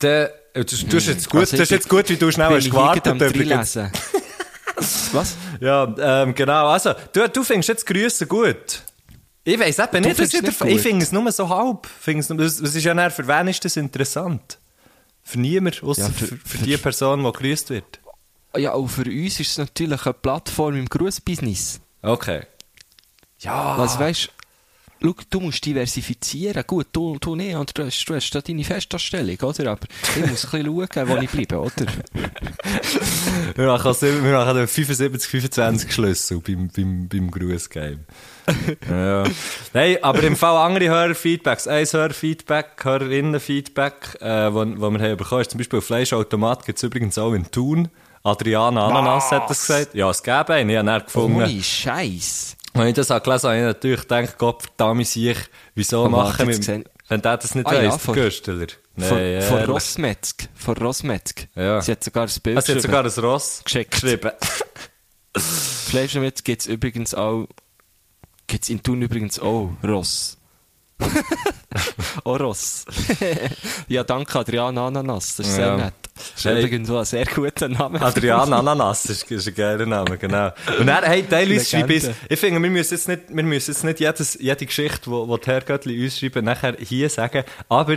Der, 0.00 0.32
du, 0.54 0.64
du, 0.64 0.96
hast 0.96 1.06
jetzt 1.06 1.28
gut, 1.30 1.40
Also 1.40 1.56
das 1.56 1.64
ist 1.64 1.70
jetzt 1.70 1.88
gut, 1.88 2.08
wie 2.08 2.16
du 2.16 2.30
schnell 2.30 2.48
hast 2.56 2.64
gewartet. 2.70 3.20
übrigens. 3.20 3.76
Was? 5.12 5.36
Ja, 5.60 5.94
ähm, 6.22 6.34
genau. 6.34 6.68
Also, 6.68 6.94
du, 7.12 7.28
du 7.28 7.44
findest 7.44 7.68
jetzt 7.68 7.86
Grüße 7.86 8.26
gut. 8.26 8.82
Ich 9.44 9.58
weiss 9.60 9.78
eben 9.78 10.02
nicht, 10.04 10.18
was 10.18 10.32
ich, 10.32 10.42
ich 10.42 10.80
finde 10.80 11.04
es 11.04 11.12
nur 11.12 11.30
so 11.30 11.48
halb. 11.48 11.86
Das 12.06 12.28
das 12.28 12.60
ist 12.74 12.82
ja 12.84 12.94
dann, 12.94 13.10
für 13.10 13.26
wen 13.28 13.48
ist 13.48 13.64
das 13.64 13.76
interessant? 13.76 14.58
Für 15.22 15.38
niemand, 15.38 15.82
außer 15.82 16.02
Ja, 16.02 16.08
für, 16.08 16.26
für- 16.28 16.36
für, 16.38 16.58
die 16.64 16.76
Person, 16.78 17.22
die 17.24 17.32
grüßt 17.32 17.70
wird. 17.70 18.00
ja, 18.56 18.72
auch 18.72 18.86
für 18.88 19.04
uns 19.04 19.38
ist 19.40 19.50
es 19.50 19.58
natürlich 19.58 20.04
eine 20.04 20.14
Plattform 20.14 20.76
im 20.76 20.86
Grußbusiness. 20.86 21.80
Okay. 22.02 22.42
Ja. 23.40 23.76
Was 23.78 23.98
weißt 23.98 24.30
Schau, 25.04 25.14
du 25.28 25.40
musst 25.40 25.64
diversifizieren. 25.66 26.64
Gut, 26.66 26.86
du, 26.92 27.18
du 27.20 27.36
nicht, 27.36 27.54
oder 27.54 27.70
du 27.74 27.84
hast, 27.84 28.04
du 28.06 28.14
hast 28.14 28.30
da 28.30 28.40
deine 28.40 28.64
Festanstellung, 28.64 29.36
oder? 29.42 29.72
Aber 29.72 29.86
ich 30.16 30.26
muss 30.26 30.46
ein 30.46 30.62
bisschen 30.62 30.88
schauen, 30.94 31.08
wo 31.08 31.16
ich 31.16 31.30
bleibe, 31.30 31.60
oder? 31.60 31.86
wir 33.54 33.66
machen, 33.66 33.94
wir 34.00 34.32
machen 34.32 34.66
75, 34.66 35.30
25 35.30 35.92
Schlüssel 35.92 36.40
beim, 36.40 36.70
beim, 36.74 37.08
beim 37.08 37.30
Grußgame. 37.30 37.98
ja. 38.90 39.24
Nein, 39.74 39.98
aber 40.00 40.22
im 40.22 40.36
Fall 40.36 40.56
andere 40.56 40.88
Hörerfeedbacks. 40.88 41.68
Ein 41.68 41.84
Hörerfeedback, 41.84 42.82
Hörerinnenfeedback, 42.82 44.22
äh, 44.22 44.54
wo, 44.54 44.64
wo 44.64 44.90
wir 44.90 45.00
haben 45.00 45.16
bekommen, 45.18 45.42
ist 45.42 45.50
zum 45.50 45.58
Beispiel 45.58 45.82
Fleischautomat 45.82 46.64
gibt 46.64 46.78
es 46.78 46.82
übrigens 46.82 47.18
auch 47.18 47.34
in 47.34 47.50
Thun. 47.50 47.90
Adriana 48.22 48.86
Ananas 48.86 49.30
hat 49.30 49.50
das 49.50 49.66
gesagt. 49.66 49.94
Ja, 49.94 50.08
es 50.08 50.22
gäbe 50.22 50.54
einen. 50.54 50.70
Ich 50.70 50.78
habe 50.78 50.90
ihn 50.90 51.04
gefunden. 51.04 51.42
Ohne 51.42 51.62
Scheiß. 51.62 52.53
Wenn 52.80 52.88
ich 52.88 52.94
das 52.94 53.10
habe 53.10 53.24
gelesen 53.24 53.44
habe, 53.48 53.56
habe 53.56 53.68
ich 53.68 53.74
natürlich 53.74 54.00
gedacht, 54.02 54.38
Gott 54.38 54.62
verdammt 54.62 55.06
sich, 55.06 55.38
wieso 55.74 56.08
machen 56.08 56.48
wir, 56.48 56.84
wenn 57.08 57.22
der 57.22 57.36
das 57.36 57.54
nicht 57.54 57.66
Ah, 57.66 57.72
weiss, 57.72 58.04
ja, 58.06 58.12
Gösteler. 58.12 58.66
Von, 58.98 59.16
Nee, 59.18 59.40
von 59.40 59.56
ehrlich. 59.58 59.68
Rossmetzg. 59.68 60.48
Von 60.54 60.76
Rossmetzg. 60.76 61.46
Ja. 61.54 61.80
Sie 61.80 61.92
hat 61.92 62.02
sogar 62.04 62.24
ein 62.24 62.32
Bild 62.42 62.58
Ah, 62.58 62.60
sie 62.60 62.74
hat 62.74 62.82
sogar 62.82 63.04
ein 63.04 63.10
Ross 63.10 63.60
Geschickt. 63.64 63.90
geschrieben. 63.90 64.30
Fleischmetzg 65.36 66.44
gibt 66.44 66.60
es 66.62 66.66
übrigens 66.68 67.14
auch, 67.14 67.46
gibt's 68.46 68.68
in 68.68 68.82
Thun 68.82 69.02
übrigens 69.02 69.38
auch 69.38 69.70
Ross. 69.82 70.38
Ross. 72.24 72.84
ja, 73.88 74.04
danke 74.04 74.38
Adriana 74.38 74.86
Ananas, 74.86 75.36
das 75.36 75.46
ist 75.48 75.54
sehr 75.56 75.66
Ja. 75.66 75.76
nett. 75.76 75.94
Das 76.14 76.24
ist 76.36 76.44
Hey. 76.44 76.76
ein 76.76 77.04
sehr 77.04 77.24
guter 77.26 77.68
Name. 77.68 78.00
Adrian 78.00 78.52
Ananas 78.52 79.04
ist, 79.06 79.28
ist 79.30 79.48
ein 79.48 79.54
geiler 79.54 79.84
Name, 79.84 80.16
genau. 80.16 80.50
Und 80.78 80.86
er, 80.86 81.02
hey, 81.02 81.24
teilweise 81.28 81.64
schreibe 81.64 81.94
ich, 81.94 82.04
ich 82.28 82.38
finde, 82.38 82.62
wir 82.62 82.70
müssen 82.70 82.94
jetzt 82.94 83.08
nicht, 83.08 83.22
wir 83.30 83.42
müssen 83.42 83.72
jetzt 83.72 83.82
nicht 83.82 83.98
jedes, 84.00 84.34
jede 84.40 84.64
Geschichte, 84.64 85.10
wo 85.10 85.36
die 85.36 85.46
Herrgöttli 85.46 86.04
uns 86.04 86.18
schreiben, 86.18 86.44
nachher 86.44 86.76
hier 86.78 87.10
sagen, 87.10 87.42
aber, 87.68 87.96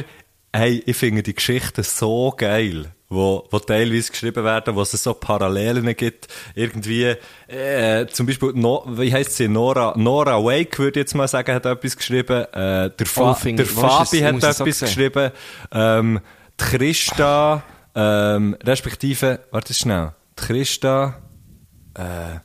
hey, 0.58 0.84
ich 0.86 0.98
finde 0.98 1.24
die 1.24 1.36
Geschichten 1.36 1.84
so 1.84 2.34
geil, 2.36 2.92
wo, 3.10 3.48
wo 3.52 3.60
teilweise 3.60 4.12
geschrieben 4.12 4.44
werden, 4.44 4.76
wo 4.76 4.82
es 4.82 4.92
so 4.92 5.14
Parallelen 5.14 5.96
gibt, 5.96 6.28
irgendwie, 6.56 7.16
äh, 7.48 8.08
zum 8.08 8.26
Beispiel, 8.26 8.52
no, 8.54 8.84
wie 8.88 9.14
heisst 9.14 9.38
sie, 9.38 9.48
Nora, 9.48 9.94
Nora 9.96 10.44
Wake, 10.44 10.80
würde 10.80 11.00
ich 11.00 11.04
jetzt 11.04 11.16
mal 11.16 11.28
sagen, 11.28 11.54
hat 11.54 11.66
etwas 11.66 11.96
geschrieben, 11.96 12.46
äh, 12.54 12.90
der, 12.90 13.06
Fa 13.06 13.32
Oh, 13.32 13.46
der 13.46 13.66
Fabi 13.66 14.20
hat 14.20 14.44
etwas 14.44 14.80
geschrieben, 14.80 15.32
ähm, 15.72 16.20
die 16.60 16.64
Christa, 16.64 17.64
ähm, 17.96 18.58
respektive, 18.64 19.42
warte 19.52 19.74
schnell, 19.74 20.14
die 20.40 20.46
Christa, 20.46 21.22
äh, 21.94 22.40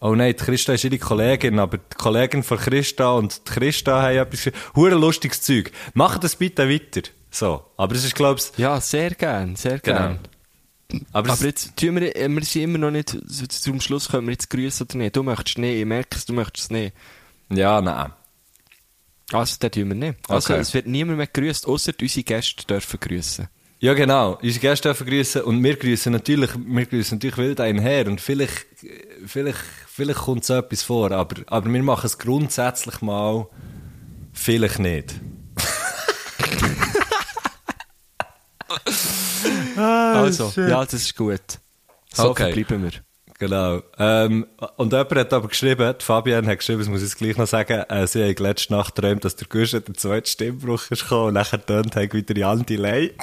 oh 0.00 0.14
nein, 0.14 0.34
die 0.38 0.44
Christa 0.44 0.72
ist 0.74 0.84
ihre 0.84 0.98
Kollegin, 0.98 1.58
aber 1.58 1.78
die 1.78 1.96
Kollegin 1.96 2.42
von 2.42 2.58
Christa 2.58 3.12
und 3.12 3.46
die 3.48 3.52
Christa 3.52 4.02
haben 4.02 4.16
etwas. 4.16 4.50
Hure 4.76 4.94
lustiges 4.94 5.42
Zeug. 5.42 5.72
Macht 5.94 6.24
das 6.24 6.36
bitte 6.36 6.68
weiter. 6.68 7.02
So. 7.30 7.64
Aber 7.76 7.94
es 7.94 8.04
ist, 8.04 8.14
glaub 8.14 8.38
ich, 8.38 8.56
Ja, 8.58 8.80
sehr 8.80 9.10
gern, 9.10 9.56
sehr 9.56 9.78
genau. 9.80 9.98
gern. 9.98 10.18
Aber, 11.12 11.28
es, 11.28 11.38
Aber 11.38 11.46
jetzt 11.46 11.76
tun 11.76 11.96
wir, 12.00 12.16
äh, 12.16 12.28
wir 12.28 12.44
sind 12.44 12.62
immer 12.62 12.78
noch 12.78 12.90
nicht, 12.90 13.14
zum 13.52 13.80
Schluss 13.80 14.08
können 14.08 14.26
wir 14.26 14.32
jetzt 14.32 14.48
grüßen 14.48 14.86
oder 14.88 14.96
nicht. 14.96 15.14
Du 15.16 15.22
möchtest 15.22 15.58
nicht, 15.58 15.76
ich 15.78 15.84
merke 15.84 16.16
es, 16.16 16.24
du 16.24 16.32
möchtest 16.32 16.66
es 16.66 16.70
nicht. 16.70 16.94
ja, 17.50 17.80
nein. 17.82 18.12
Also, 19.30 19.56
dann 19.60 19.70
tun 19.70 19.88
wir 19.88 19.94
nicht. 19.94 20.18
Also, 20.30 20.54
Okay. 20.54 20.62
es 20.62 20.72
wird 20.72 20.86
niemand 20.86 21.18
mehr 21.18 21.26
grüßt, 21.26 21.66
außer 21.66 21.92
unsere 22.00 22.24
Gäste 22.24 22.64
dürfen 22.64 22.98
grüßen. 22.98 23.48
Ja, 23.80 23.94
genau. 23.94 24.36
Unsere 24.42 24.58
Gäste 24.60 24.88
dürfen 24.88 25.06
grüßen 25.06 25.42
und 25.42 25.62
wir 25.62 25.76
grüßen 25.76 26.10
natürlich, 26.12 26.50
wir 26.56 26.84
grüßen 26.86 27.18
natürlich 27.18 27.36
wild 27.36 27.60
einher 27.60 28.08
und 28.08 28.20
vielleicht, 28.20 28.66
vielleicht, 29.24 29.60
vielleicht 29.86 30.18
kommt 30.18 30.44
so 30.44 30.54
etwas 30.54 30.82
vor, 30.82 31.12
aber, 31.12 31.42
aber 31.46 31.72
wir 31.72 31.82
machen 31.84 32.06
es 32.06 32.18
grundsätzlich 32.18 33.00
mal 33.02 33.46
vielleicht 34.32 34.80
nicht. 34.80 35.14
also, 39.76 40.52
ja, 40.56 40.84
das 40.84 40.94
ist 40.94 41.16
gut. 41.16 41.40
So 42.12 42.22
Ah, 42.22 42.26
Okay. 42.30 42.52
verbleiben 42.52 42.82
wir. 42.82 42.90
Genau. 43.38 43.82
Ähm, 43.98 44.46
und 44.76 44.92
jemand 44.92 45.14
hat 45.14 45.32
aber 45.32 45.46
geschrieben, 45.48 45.94
die 46.00 46.04
Fabienne 46.04 46.48
hat 46.48 46.58
geschrieben, 46.58 46.80
das 46.80 46.88
muss 46.88 47.02
ich 47.02 47.08
jetzt 47.08 47.18
gleich 47.18 47.36
noch 47.36 47.46
sagen, 47.46 47.84
äh, 47.88 48.06
sie 48.08 48.28
hat 48.28 48.40
letzte 48.40 48.72
Nacht 48.72 48.96
geträumt, 48.96 49.24
dass 49.24 49.36
der 49.36 49.46
Guschen 49.46 49.84
der 49.84 49.94
zweite 49.94 50.28
Stimmbruch 50.28 50.90
ist 50.90 51.02
gekommen 51.04 51.28
und 51.28 51.34
nachher 51.34 51.64
tönt 51.64 51.94
hat 51.94 52.12
wieder 52.12 52.36
Jan 52.36 52.66
Delay. 52.66 53.14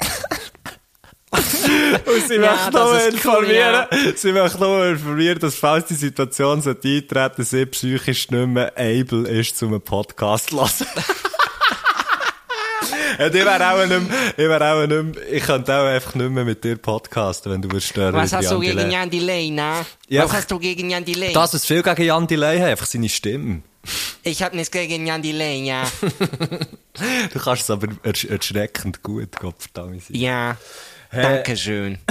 und 1.31 2.27
sie 2.27 2.35
Ja, 2.35 2.51
möchte 2.51 2.71
noch 2.71 2.95
ist 2.95 3.25
cool, 3.25 3.43
informieren, 3.43 3.85
sie 4.15 4.31
möchte 4.31 4.59
noch 4.59 4.83
informieren, 4.85 5.39
dass 5.39 5.55
falls 5.55 5.87
die 5.87 5.95
Situation 5.95 6.61
so 6.61 6.69
eintreten, 6.69 7.43
sie 7.43 7.65
psychisch 7.65 8.31
nicht 8.31 8.47
mehr 8.47 8.71
able 8.77 9.27
ist, 9.27 9.57
zum 9.57 9.73
einen 9.73 9.81
Podcast 9.81 10.49
zu 10.49 10.57
hören. 10.57 10.69
Ja, 13.19 13.27
ich 13.27 13.33
wäre 13.33 13.71
auch 13.71 13.85
nicht 13.85 13.89
mehr, 13.89 14.17
ich 14.31 14.37
wäre 14.37 14.73
auch 14.73 14.87
nicht 14.87 15.15
mehr, 15.15 15.33
ich 15.33 15.43
könnte 15.43 15.75
auch 15.75 15.85
einfach 15.85 16.15
nicht 16.15 16.29
mehr 16.31 16.45
mit 16.45 16.63
dir 16.63 16.77
podcasten, 16.77 17.51
wenn 17.51 17.61
du 17.61 17.69
würdest 17.69 17.87
stören. 17.87 18.13
Was 18.13 18.33
hast 18.33 18.51
du 18.51 18.59
gegen. 18.59 18.91
Jan 18.91 19.09
Delay, 19.09 19.49
na? 19.51 19.85
Ja. 20.07 20.23
Was 20.23 20.33
hast 20.33 20.51
du 20.51 20.59
gegen 20.59 20.89
Jan 20.89 21.05
Delay? 21.05 21.33
Das, 21.33 21.53
was 21.53 21.65
viel 21.65 21.81
gegen 21.83 22.03
Jan 22.03 22.27
Delay 22.27 22.59
hat, 22.59 22.67
einfach 22.69 22.85
seine 22.85 23.09
Stimme. 23.09 23.61
Ich 24.23 24.41
hab 24.41 24.53
nichts 24.53 24.71
gegen 24.71 25.05
Jan 25.05 25.21
Delay, 25.21 25.63
ja. 25.63 25.83
Du 27.33 27.39
kannst 27.39 27.63
es 27.63 27.69
aber 27.69 27.87
ersch 28.03 28.25
erschreckend 28.25 29.03
gut, 29.03 29.37
Gott 29.37 29.55
verdammt. 29.59 30.03
Ja. 30.09 30.57
Dankeschön. 31.11 31.99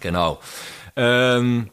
Genau. 0.00 0.38
Ähm, 0.94 1.70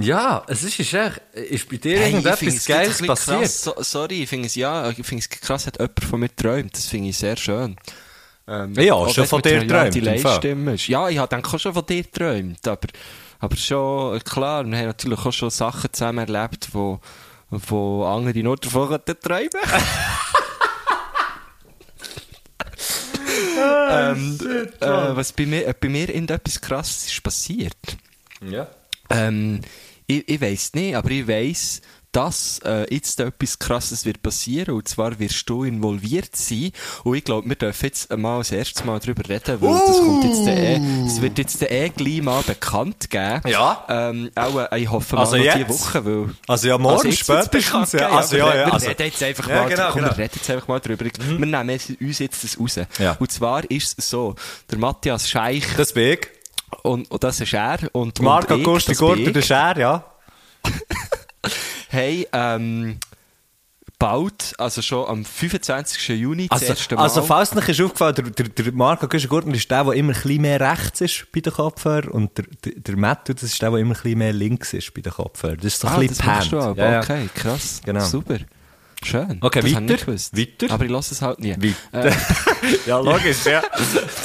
ja, 0.00 0.42
es 0.46 0.62
ist, 0.64 0.78
ist, 0.78 0.92
echt, 0.94 1.20
ist 1.34 1.68
bei 1.68 1.76
dir 1.76 1.98
Hey, 1.98 2.12
irgendetwas 2.12 2.64
Geiles 2.64 3.02
passiert. 3.02 3.38
Krass. 3.40 3.62
So, 3.62 3.74
sorry, 3.78 4.22
ich 4.22 4.28
finde 4.28 4.46
es, 4.46 4.54
ja, 4.54 4.90
ich 4.90 5.06
finde 5.06 5.22
es 5.22 5.28
krass, 5.28 5.66
hat 5.66 5.78
jemand 5.78 6.04
von 6.04 6.20
mir 6.20 6.28
geträumt. 6.28 6.74
Das 6.74 6.86
finde 6.86 7.08
ich 7.10 7.18
sehr 7.18 7.36
schön. 7.36 7.76
Ähm, 8.48 8.74
Ja, 8.74 9.08
schon 9.08 9.26
von 9.26 9.42
dir 9.42 9.64
geträumt. 9.64 9.94
Ja, 10.88 11.08
ich 11.08 11.18
habe 11.18 11.28
dann 11.28 11.44
auch 11.44 11.58
schon 11.58 11.74
von 11.74 11.86
dir 11.86 12.02
geträumt, 12.02 12.66
aber, 12.66 12.88
aber 13.38 13.56
schon, 13.56 14.18
klar, 14.24 14.66
wir 14.66 14.78
haben 14.78 14.86
natürlich 14.86 15.18
auch 15.18 15.32
schon 15.32 15.50
Sachen 15.50 15.92
zusammen 15.92 16.26
erlebt, 16.26 16.68
wo, 16.72 17.00
wo 17.50 18.04
andere 18.04 18.42
nur 18.42 18.56
davon 18.56 18.98
träumen 19.22 19.50
ähm, 23.90 24.38
äh, 24.80 25.16
was 25.16 25.32
bei 25.32 25.46
mir, 25.46 25.66
äh, 25.66 25.74
bei 25.78 25.88
mir 25.88 26.08
irgendetwas 26.08 26.60
krasses 26.60 27.06
ist 27.06 27.22
passiert. 27.22 27.76
Ja. 28.42 28.68
Ähm, 29.10 29.60
ich, 30.10 30.28
ich 30.28 30.40
weiss 30.40 30.72
nicht, 30.74 30.94
aber 30.96 31.10
ich 31.10 31.26
weiss, 31.28 31.80
dass 32.12 32.58
äh, 32.64 32.92
jetzt 32.92 33.20
da 33.20 33.26
etwas 33.28 33.56
Krasses 33.60 34.04
wird 34.04 34.20
passieren 34.20 34.74
und 34.74 34.88
zwar 34.88 35.16
wirst 35.20 35.48
du 35.48 35.62
involviert 35.62 36.34
sein 36.34 36.72
und 37.04 37.14
ich 37.14 37.22
glaube, 37.22 37.48
wir 37.48 37.54
dürfen 37.54 37.84
jetzt 37.86 38.10
mal 38.16 38.38
das 38.38 38.50
erste 38.50 38.84
Mal 38.84 38.98
darüber 38.98 39.28
reden, 39.28 39.60
weil 39.60 39.80
das 39.86 39.98
kommt 39.98 40.24
jetzt 40.24 40.44
eh, 40.48 40.80
es 41.06 41.22
wird 41.22 41.38
jetzt 41.38 41.62
eh 41.62 41.88
gleich 41.90 42.20
mal 42.20 42.42
bekannt 42.42 43.10
geben. 43.10 43.42
Ja. 43.46 43.84
Ähm, 43.88 44.28
auch, 44.34 44.58
äh, 44.72 44.80
ich 44.80 44.90
hoffe 44.90 45.14
mal 45.14 45.20
Also 45.20 45.36
noch 45.36 45.44
jetzt? 45.44 45.58
diese 45.58 45.68
Woche, 45.68 46.04
weil... 46.04 46.34
Also 46.48 46.66
ja, 46.66 46.78
morgen 46.78 47.06
Also 47.06 47.12
spätestens. 47.12 47.48
bekannt 47.50 47.92
Ja, 47.92 48.10
also 48.10 48.36
ja, 48.36 48.46
ja. 48.56 48.66
Wir 48.66 48.72
Also, 48.74 48.88
reden 48.88 49.02
jetzt 49.04 49.22
einfach 49.22 49.48
Ja, 49.48 49.54
mal, 49.62 49.68
genau, 49.68 49.86
komm, 49.92 50.02
genau. 50.02 50.10
wir 50.16 50.18
reden 50.24 50.32
jetzt 50.34 50.50
einfach 50.50 50.66
mal 50.68 50.80
drüber. 50.80 51.04
Wir 51.04 51.46
nehmen 51.46 51.68
jetzt- 51.70 51.90
uns 52.00 52.18
jetzt 52.18 52.42
das 52.42 52.58
raus. 52.58 52.80
Ja. 52.98 53.16
Und 53.20 53.30
zwar 53.30 53.70
ist 53.70 53.96
es 54.00 54.10
so, 54.10 54.34
der 54.68 54.78
Matthias 54.78 55.30
Scheich 55.30 55.64
das 55.76 55.92
bin 55.92 56.14
ich. 56.14 56.28
Und, 56.82 57.10
und 57.10 57.24
das 57.24 57.40
ist 57.40 57.52
er 57.52 57.78
und, 57.92 58.20
Marco 58.20 58.54
und 58.54 58.60
ich, 58.60 58.66
Gusti 58.66 58.92
das 58.92 58.98
Gurter, 58.98 59.20
ich. 59.20 59.32
der 59.32 59.42
Scher, 59.42 59.78
ja. 59.78 60.04
Hey, 61.92 62.28
ähm, 62.32 62.98
bald, 63.98 64.54
also 64.58 64.80
schon 64.80 65.08
am 65.08 65.24
25. 65.24 66.08
Juni, 66.10 66.48
das 66.48 66.62
Also, 66.62 66.72
erste 66.72 66.94
Mal. 66.94 67.02
also 67.02 67.22
falls 67.22 67.54
nicht 67.54 67.68
ist 67.68 67.80
aufgefallen, 67.80 68.14
der, 68.14 68.24
der, 68.24 68.48
der 68.48 68.72
Marco 68.72 69.08
Guschen-Gurtner 69.08 69.54
ist 69.54 69.70
der, 69.70 69.84
der 69.84 69.94
immer 69.94 70.12
ein 70.12 70.20
bisschen 70.20 70.42
mehr 70.42 70.60
rechts 70.60 71.00
ist 71.00 71.26
bei 71.32 71.40
den 71.40 71.52
Kopfhörern 71.52 72.10
und 72.10 72.38
der, 72.38 72.44
der, 72.64 72.72
der 72.76 72.96
Matthew, 72.96 73.34
das 73.34 73.42
ist 73.44 73.60
der, 73.60 73.70
der 73.70 73.80
immer 73.80 73.90
ein 73.90 74.02
bisschen 74.02 74.18
mehr 74.18 74.32
links 74.32 74.72
ist 74.72 74.94
bei 74.94 75.00
den 75.00 75.12
Kopfhörern. 75.12 75.56
Das 75.56 75.66
ist 75.66 75.80
so 75.80 75.88
ein 75.88 75.94
ah, 75.94 75.98
bisschen 75.98 76.26
das 76.26 76.48
du. 76.48 76.56
Ja, 76.56 76.92
ja. 76.92 77.00
Okay, 77.00 77.28
krass. 77.34 77.80
Genau. 77.84 78.04
Super. 78.04 78.38
Schön. 79.02 79.38
Okay, 79.40 79.60
das 79.62 79.72
weiter? 79.72 80.06
Weiter? 80.06 80.74
Aber 80.74 80.84
ich 80.84 80.90
lasse 80.90 81.14
es 81.14 81.22
halt 81.22 81.40
nie. 81.40 81.56
Weiter. 81.92 82.16
ja, 82.86 82.98
logisch, 82.98 83.44
ja. 83.46 83.62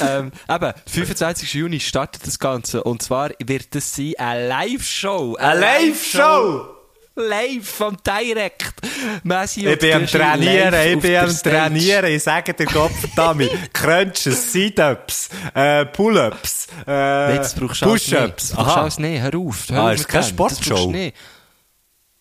ähm, 0.02 0.32
eben, 0.48 0.72
25. 0.86 1.54
Juni 1.54 1.80
startet 1.80 2.26
das 2.26 2.38
Ganze. 2.38 2.84
Und 2.84 3.02
zwar 3.02 3.30
wird 3.38 3.74
es 3.74 3.94
sein 3.94 4.14
eine 4.18 4.48
Live-Show. 4.48 5.36
Eine 5.36 5.60
Live-Show! 5.60 6.76
Live 7.18 7.66
vom 7.66 7.96
Direct. 8.06 8.74
Messi 9.22 9.66
Ich 9.66 9.78
bin 9.78 9.94
am 9.94 10.06
Trainieren, 10.06 10.74
ich 10.74 11.00
bin 11.00 11.16
am. 11.16 11.34
Trainieren, 11.34 12.04
ich 12.12 12.22
sage 12.22 12.52
dir 12.52 12.66
Gott 12.66 12.92
verdammt. 12.92 13.48
Crunches, 13.72 14.52
Sit-Ups, 14.52 15.30
äh, 15.54 15.86
Pull-Ups, 15.86 16.66
äh, 16.86 17.38
brauchst 17.58 17.80
du. 17.82 17.86
Push-Ups. 17.86 18.48
Das 18.48 18.52
brauchst 18.52 18.76
du 18.76 18.80
alles 18.80 18.98
nicht. 18.98 19.22
Hör 19.22 19.34
auf. 19.34 19.64
Hör 19.70 19.82
Ah, 19.82 19.92
ist 19.92 20.06
keine 20.06 20.30
brauchst 20.32 20.62
Sportshow? 20.62 20.92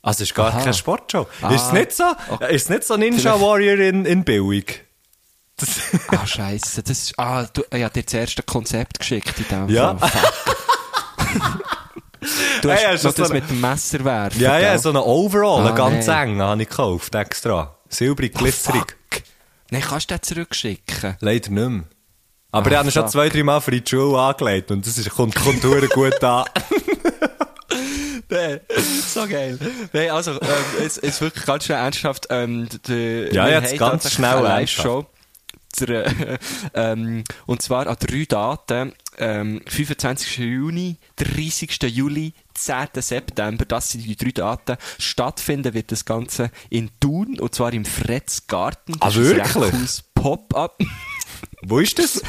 Also, 0.05 0.23
es 0.23 0.29
ist 0.29 0.35
gar 0.35 0.49
Aha. 0.49 0.59
keine 0.59 0.73
Sportshow. 0.73 1.25
Ah. 1.41 1.49
Ist 1.53 1.65
es 1.65 1.71
nicht 1.71 1.91
so? 1.93 2.03
Ist 2.47 2.63
es 2.63 2.69
nicht 2.69 2.83
so 2.83 2.95
Ninja 2.95 3.19
Vielleicht- 3.19 3.41
Warrior 3.41 3.79
in, 3.79 4.05
in 4.05 4.23
billig? 4.23 4.83
Ah, 6.09 6.27
scheiße. 6.27 6.83
Das 6.83 6.91
ist, 6.97 7.17
ah, 7.19 7.45
du, 7.51 7.63
ich 7.71 7.83
hab 7.83 7.93
dir 7.93 8.03
das 8.03 8.13
erste 8.13 8.43
Konzept 8.43 8.99
geschickt 8.99 9.33
in 9.39 9.47
dem 9.47 9.69
Ja. 9.69 9.95
Fall. 9.97 10.11
Du 12.61 12.71
hast 12.71 12.79
Hey, 12.81 12.93
hast 12.93 13.03
noch 13.03 13.13
das 13.13 13.27
so 13.27 13.33
mit 13.33 13.47
dem 13.49 13.61
Messer 13.61 14.03
werfen. 14.03 14.41
Ja, 14.41 14.57
ja, 14.57 14.77
so 14.79 14.89
einen 14.89 14.97
Overall, 14.97 15.67
Ah, 15.67 15.71
ganz 15.75 16.07
nee. 16.07 16.13
eng, 16.23 16.41
habe 16.41 16.61
ich 16.63 16.69
gekauft, 16.69 17.13
extra. 17.13 17.75
Silbrig, 17.87 18.33
glitzerig. 18.33 18.95
Fuck. 19.11 19.21
Nein, 19.69 19.81
kannst 19.87 20.09
du 20.09 20.15
den 20.15 20.23
zurückschicken? 20.23 21.17
Leider 21.19 21.49
nicht 21.51 21.51
mehr. 21.51 21.83
Aber 22.51 22.65
Ah, 22.67 22.71
ich 22.71 22.77
habe 22.77 22.87
ihn 22.87 22.91
schon 22.91 23.07
zwei, 23.09 23.29
drei 23.29 23.43
Mal 23.43 23.61
für 23.61 23.71
die 23.71 23.83
Schule 23.87 24.17
angelegt 24.19 24.71
und 24.71 24.87
das 24.87 24.97
ist, 24.97 25.09
kommt, 25.11 25.35
kommt 25.35 25.61
gut 25.61 26.23
an. 26.23 26.45
Nee, 28.29 28.59
so 29.07 29.27
geil. 29.27 29.57
Nee, 29.93 30.09
also, 30.09 30.31
ähm, 30.31 30.39
jetzt, 30.81 31.03
jetzt 31.03 31.21
wirklich 31.21 31.45
ganz 31.45 31.65
schnell 31.65 31.77
ernsthaft. 31.77 32.27
Ähm, 32.29 32.67
die, 32.87 33.29
Ja, 33.31 33.47
jetzt 33.47 33.77
ganz 33.77 34.11
schnell. 34.11 34.41
Live-Show. 34.41 35.05
Der, 35.79 36.05
äh, 36.07 36.37
ähm, 36.73 37.23
und 37.45 37.61
zwar 37.61 37.87
an 37.87 37.97
drei 37.99 38.25
Daten. 38.25 38.93
Ähm, 39.17 39.61
25. 39.67 40.37
Juni, 40.37 40.97
30. 41.17 41.77
Juli, 41.83 42.33
10. 42.53 42.87
September. 42.95 43.65
Das 43.65 43.89
sind 43.91 44.05
die 44.05 44.15
drei 44.15 44.31
Daten. 44.31 44.77
Stattfinden 44.99 45.73
wird 45.73 45.91
das 45.91 46.05
Ganze 46.05 46.49
in 46.69 46.89
Thun, 46.99 47.39
und 47.39 47.53
zwar 47.53 47.73
im 47.73 47.85
Fretz 47.85 48.47
Garten. 48.47 48.93
Ah, 48.99 49.07
Das 49.07 49.17
ist 49.17 49.31
ein 49.31 49.53
wirklich? 49.61 50.03
Pop-up. 50.15 50.79
Wo 51.61 51.79
ist 51.79 51.99
das? 51.99 52.21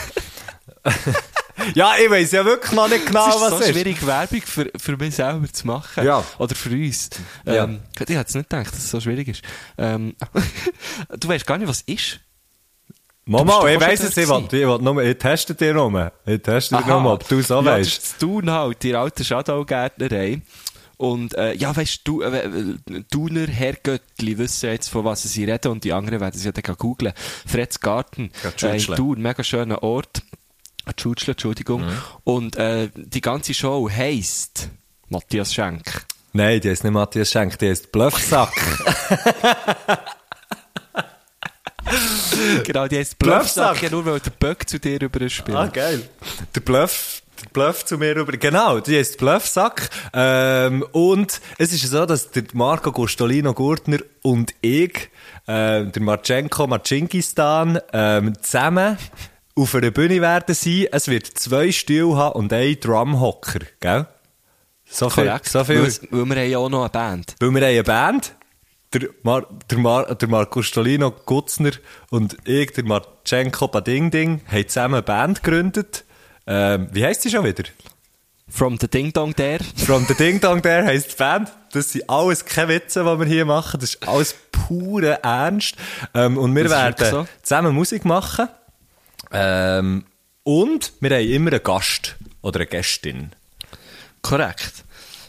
ja, 1.74 1.94
ich 2.02 2.10
weiß 2.10 2.32
ja 2.32 2.44
wirklich 2.44 2.72
noch 2.72 2.88
nicht 2.88 3.06
genau, 3.06 3.28
es 3.28 3.34
ist 3.34 3.40
was 3.40 3.50
so 3.50 3.56
es 3.56 3.68
ist. 3.68 3.72
schwierig, 3.72 4.06
Werbung 4.06 4.42
für, 4.42 4.70
für 4.76 4.96
mich 4.96 5.14
selber 5.14 5.52
zu 5.52 5.66
machen. 5.66 6.04
Ja. 6.04 6.24
Oder 6.38 6.54
für 6.54 6.70
uns. 6.70 7.10
Ja. 7.44 7.64
Ähm, 7.64 7.80
ich 7.94 8.00
hätte 8.00 8.12
jetzt 8.12 8.34
nicht 8.34 8.48
gedacht, 8.48 8.72
dass 8.72 8.78
es 8.78 8.90
so 8.90 9.00
schwierig 9.00 9.28
ist. 9.28 9.42
Ähm, 9.78 10.14
du 11.18 11.28
weißt 11.28 11.46
gar 11.46 11.58
nicht, 11.58 11.68
was 11.68 11.84
es 11.86 11.94
ist. 11.94 12.20
Mama, 13.28 13.66
ich 13.68 13.80
weiss 13.80 14.00
es, 14.00 14.16
ich 14.16 14.28
will, 14.28 14.44
ich 14.44 14.52
will 14.52 14.78
nur, 14.78 15.02
ich 15.02 15.18
teste 15.18 15.54
dir 15.54 15.74
nur. 15.74 16.12
Ich 16.26 16.42
teste 16.42 16.76
dir 16.76 16.86
nur, 16.86 17.12
ob 17.14 17.28
du 17.28 17.42
so 17.42 17.56
ja, 17.56 17.64
weißt. 17.64 18.02
Das 18.02 18.18
tun 18.18 18.48
halt, 18.48 18.82
die 18.84 18.94
alte 18.94 19.24
Shadow-Gärtnerei. 19.24 20.42
Und, 20.96 21.34
äh, 21.34 21.52
ja, 21.54 21.76
weißt 21.76 22.02
du, 22.04 22.22
äh, 22.22 22.38
äh, 22.38 23.02
Thuner 23.10 23.48
Herrgöttli 23.48 24.38
wissen 24.38 24.70
jetzt, 24.70 24.88
von 24.88 25.04
was 25.04 25.24
sie 25.24 25.44
reden, 25.44 25.72
und 25.72 25.84
die 25.84 25.92
anderen 25.92 26.20
werden 26.20 26.36
es 26.36 26.44
ja 26.44 26.52
dann 26.52 26.76
googeln. 26.76 27.12
Fred's 27.46 27.80
Garten, 27.80 28.30
Ja, 28.60 28.68
äh, 28.68 28.76
in. 28.76 28.94
Thun, 28.94 29.20
mega 29.20 29.42
schöner 29.42 29.82
Ort. 29.82 30.22
Tschutschle, 30.94 31.32
Entschuldigung. 31.32 31.82
Mhm. 31.82 31.98
Und, 32.24 32.56
äh, 32.56 32.88
die 32.94 33.20
ganze 33.20 33.54
Show 33.54 33.88
heisst 33.90 34.68
Matthias 35.08 35.54
Schenk. 35.54 36.06
Nein, 36.32 36.60
die 36.60 36.70
heißt 36.70 36.84
nicht 36.84 36.92
Matthias 36.92 37.30
Schenk, 37.30 37.58
die 37.58 37.70
heißt 37.70 37.90
Bluffsack. 37.92 38.52
Genau, 42.64 42.88
die 42.88 42.98
heisst 42.98 43.18
Bluffsack. 43.18 43.54
Bluffsack, 43.78 43.82
ja 43.82 43.90
nur 43.90 44.04
weil 44.04 44.20
der 44.20 44.30
Böck 44.30 44.68
zu 44.68 44.78
dir 44.78 45.00
überspielt. 45.00 45.56
ah, 45.56 45.68
geil. 45.68 46.08
Der 46.54 46.60
Bluff, 46.60 47.22
der 47.40 47.48
Bluff 47.50 47.84
zu 47.84 47.96
mir 47.96 48.16
rüber. 48.16 48.32
Genau, 48.32 48.80
die 48.80 48.98
heißt 48.98 49.18
Bluffsack. 49.18 49.88
Ähm, 50.12 50.84
und 50.92 51.40
es 51.58 51.72
ist 51.72 51.88
so, 51.88 52.04
dass 52.06 52.30
der 52.30 52.44
Marco 52.54 52.90
Gostolino 52.92 53.54
Gurtner 53.54 53.98
und 54.22 54.52
ich, 54.60 55.10
äh, 55.46 55.84
der 55.84 56.02
Marchenko 56.02 56.66
Marchinkistan, 56.66 57.78
ähm, 57.92 58.34
zusammen 58.42 58.98
auf 59.56 59.74
einer 59.74 59.90
Bühne 59.90 60.20
werden 60.20 60.54
sein. 60.54 60.86
Es 60.92 61.08
wird 61.08 61.26
zwei 61.26 61.72
Stühle 61.72 62.16
haben 62.16 62.36
und 62.36 62.52
einen 62.52 62.78
Drumhocker, 62.78 63.60
gell? 63.80 64.06
So 64.88 65.10
viel, 65.10 65.34
so 65.42 65.64
viel. 65.64 65.82
Weil, 65.82 65.92
weil 66.10 66.24
wir 66.26 66.36
haben 66.36 66.50
ja 66.50 66.58
auch 66.58 66.68
noch 66.68 66.82
eine 66.82 66.90
Band. 66.90 67.34
Weil 67.40 67.50
wir 67.50 67.60
haben 67.60 67.68
eine 67.70 67.82
Band, 67.82 68.34
der, 68.92 69.08
Mar 69.22 69.46
der, 69.68 69.78
Mar 69.78 70.14
der 70.14 70.28
Marco 70.28 70.62
Stolino 70.62 71.10
Gutzner 71.10 71.72
und 72.10 72.36
ich, 72.44 72.72
der 72.72 72.84
Marchenko 72.84 73.66
Bading 73.66 74.10
Ding, 74.10 74.42
haben 74.46 74.68
zusammen 74.68 74.94
eine 74.94 75.02
Band 75.02 75.42
gegründet. 75.42 76.04
Ähm, 76.46 76.88
wie 76.92 77.04
heisst 77.04 77.22
sie 77.22 77.30
schon 77.30 77.44
wieder? 77.44 77.64
From 78.48 78.78
the 78.78 78.86
Ding 78.86 79.12
Dong 79.12 79.34
There. 79.34 79.58
From 79.76 80.06
the 80.06 80.14
Ding 80.14 80.40
Dong 80.40 80.62
There 80.62 80.84
heisst 80.84 81.14
die 81.14 81.16
Band. 81.16 81.50
Das 81.72 81.90
sind 81.90 82.08
alles 82.08 82.44
keine 82.44 82.68
Witze, 82.68 83.00
die 83.00 83.18
wir 83.18 83.26
hier 83.26 83.44
machen. 83.44 83.80
Das 83.80 83.94
ist 83.94 84.08
alles 84.08 84.36
pure 84.52 85.20
Ernst. 85.24 85.74
Ähm, 86.14 86.38
und 86.38 86.54
wir 86.54 86.70
werden 86.70 87.10
so. 87.10 87.26
zusammen 87.42 87.74
Musik 87.74 88.04
machen. 88.04 88.48
Ähm, 89.32 90.04
und 90.42 90.92
wir 91.00 91.10
haben 91.10 91.28
immer 91.28 91.52
einen 91.52 91.62
Gast 91.62 92.16
oder 92.42 92.60
eine 92.60 92.66
Gästin. 92.66 93.32
Korrekt. 94.22 94.84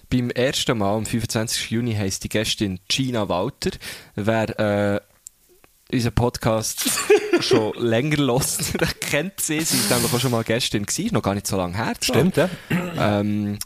Beim 0.10 0.30
ersten 0.30 0.78
Mal, 0.78 0.96
am 0.96 1.06
25. 1.06 1.72
Juni, 1.72 1.96
heisst 1.96 2.24
die 2.24 2.30
Gästin 2.30 2.80
Gina 2.88 3.28
Walter. 3.28 3.72
Wer 4.16 4.60
äh, 4.60 5.02
unseren 5.92 6.14
Podcast 6.14 6.90
schon 7.42 7.74
länger 7.78 8.18
der 8.80 8.88
kennt 9.00 9.40
sie. 9.40 9.62
Sie 9.62 9.78
ist 9.78 9.90
nämlich 9.90 10.14
auch 10.14 10.20
schon 10.20 10.32
mal 10.32 10.44
Gästin 10.44 10.86
gewesen, 10.86 11.14
noch 11.14 11.22
gar 11.22 11.34
nicht 11.34 11.48
so 11.48 11.58
lange 11.58 11.76
her. 11.76 11.94
Stimmt, 12.00 12.38
ja? 12.38 12.50
Ähm, 12.70 13.58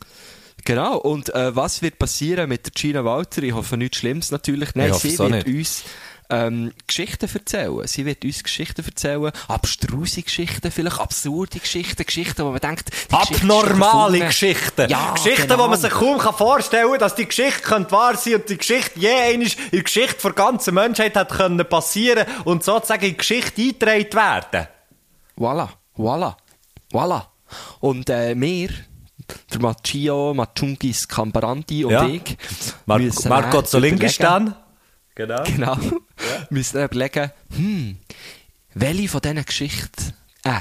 genau, 0.65 0.97
und 0.97 1.33
äh, 1.33 1.55
was 1.55 1.81
wird 1.81 1.99
passieren 1.99 2.49
mit 2.49 2.65
der 2.65 2.71
Gina 2.71 3.05
Walter? 3.05 3.43
Ich 3.43 3.53
hoffe 3.53 3.77
nichts 3.77 3.97
Schlimmes 3.97 4.31
natürlich. 4.31 4.73
Nein, 4.75 4.93
sie 4.93 5.17
wird 5.17 5.31
nicht. 5.31 5.47
uns 5.47 5.83
ähm, 6.31 6.71
Geschichten 6.87 7.29
erzählen. 7.33 7.85
Sie 7.87 8.05
wird 8.05 8.23
uns 8.25 8.43
Geschichten 8.43 8.83
erzählen, 8.85 9.31
abstruse 9.47 10.21
Geschichten, 10.23 10.71
vielleicht 10.71 10.99
absurde 10.99 11.59
Geschichten, 11.59 12.05
Geschichten, 12.05 12.43
wo 12.45 12.51
man 12.51 12.59
denkt, 12.59 12.89
die 13.09 13.15
Abnormale. 13.15 14.19
Geschichten. 14.19 14.89
Ja, 14.89 15.13
Geschichten, 15.13 15.47
genau. 15.47 15.63
wo 15.63 15.67
man 15.67 15.79
sich 15.79 15.91
kaum 15.91 16.17
kann 16.17 16.33
vorstellen 16.33 16.89
kann, 16.89 16.99
dass 16.99 17.15
die 17.15 17.25
Geschichte 17.27 17.61
könnte 17.61 17.91
wahr 17.91 18.15
sein 18.17 18.35
und 18.35 18.49
die 18.49 18.57
Geschichte 18.57 18.99
je 18.99 19.09
einmal 19.09 19.47
in 19.47 19.53
der 19.71 19.83
Geschichte 19.83 20.21
der 20.23 20.31
ganzen 20.33 20.73
Menschheit 20.73 21.15
hat 21.15 21.29
können 21.29 21.67
passieren 21.67 22.25
und 22.45 22.63
sozusagen 22.63 23.03
in 23.03 23.11
die 23.11 23.17
Geschichte 23.17 23.61
eingetragen 23.61 24.13
werden. 24.53 24.67
Voilà, 25.37 25.69
voilà, 25.97 26.35
voilà. 26.91 27.25
Und 27.79 28.09
äh, 28.09 28.39
wir, 28.39 28.69
der 29.51 29.59
Macchio, 29.61 30.33
Machungis 30.33 31.07
Cambaranti 31.07 31.83
und 31.85 31.91
Ja. 31.91 32.05
ich, 32.07 32.37
Mar 32.85 32.99
Marco 33.27 33.61
Zolingistan. 33.61 34.55
Genau. 35.15 35.43
überlegen- 35.43 35.97
Genau. 36.21 36.45
müssen 36.49 36.77
dann 36.77 36.85
überlegen, 36.85 37.31
hm, 37.55 37.97
welche 38.73 39.07
von 39.09 39.21
diesen 39.21 39.45
Geschichten 39.45 40.13
äh, 40.43 40.59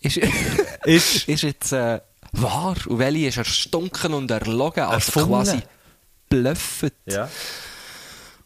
ist, 0.00 0.16
Ist- 0.84 1.28
ist 1.28 1.42
jetzt 1.42 1.72
äh, 1.72 2.00
wahr 2.32 2.76
und 2.86 2.98
welche 2.98 3.26
ist 3.28 3.36
erstunken 3.38 4.14
und 4.14 4.30
erlogen, 4.30 4.84
also 4.84 4.94
Erfunden. 5.20 5.28
quasi 5.30 5.58
bluffet. 6.28 6.92
Ja. 7.06 7.28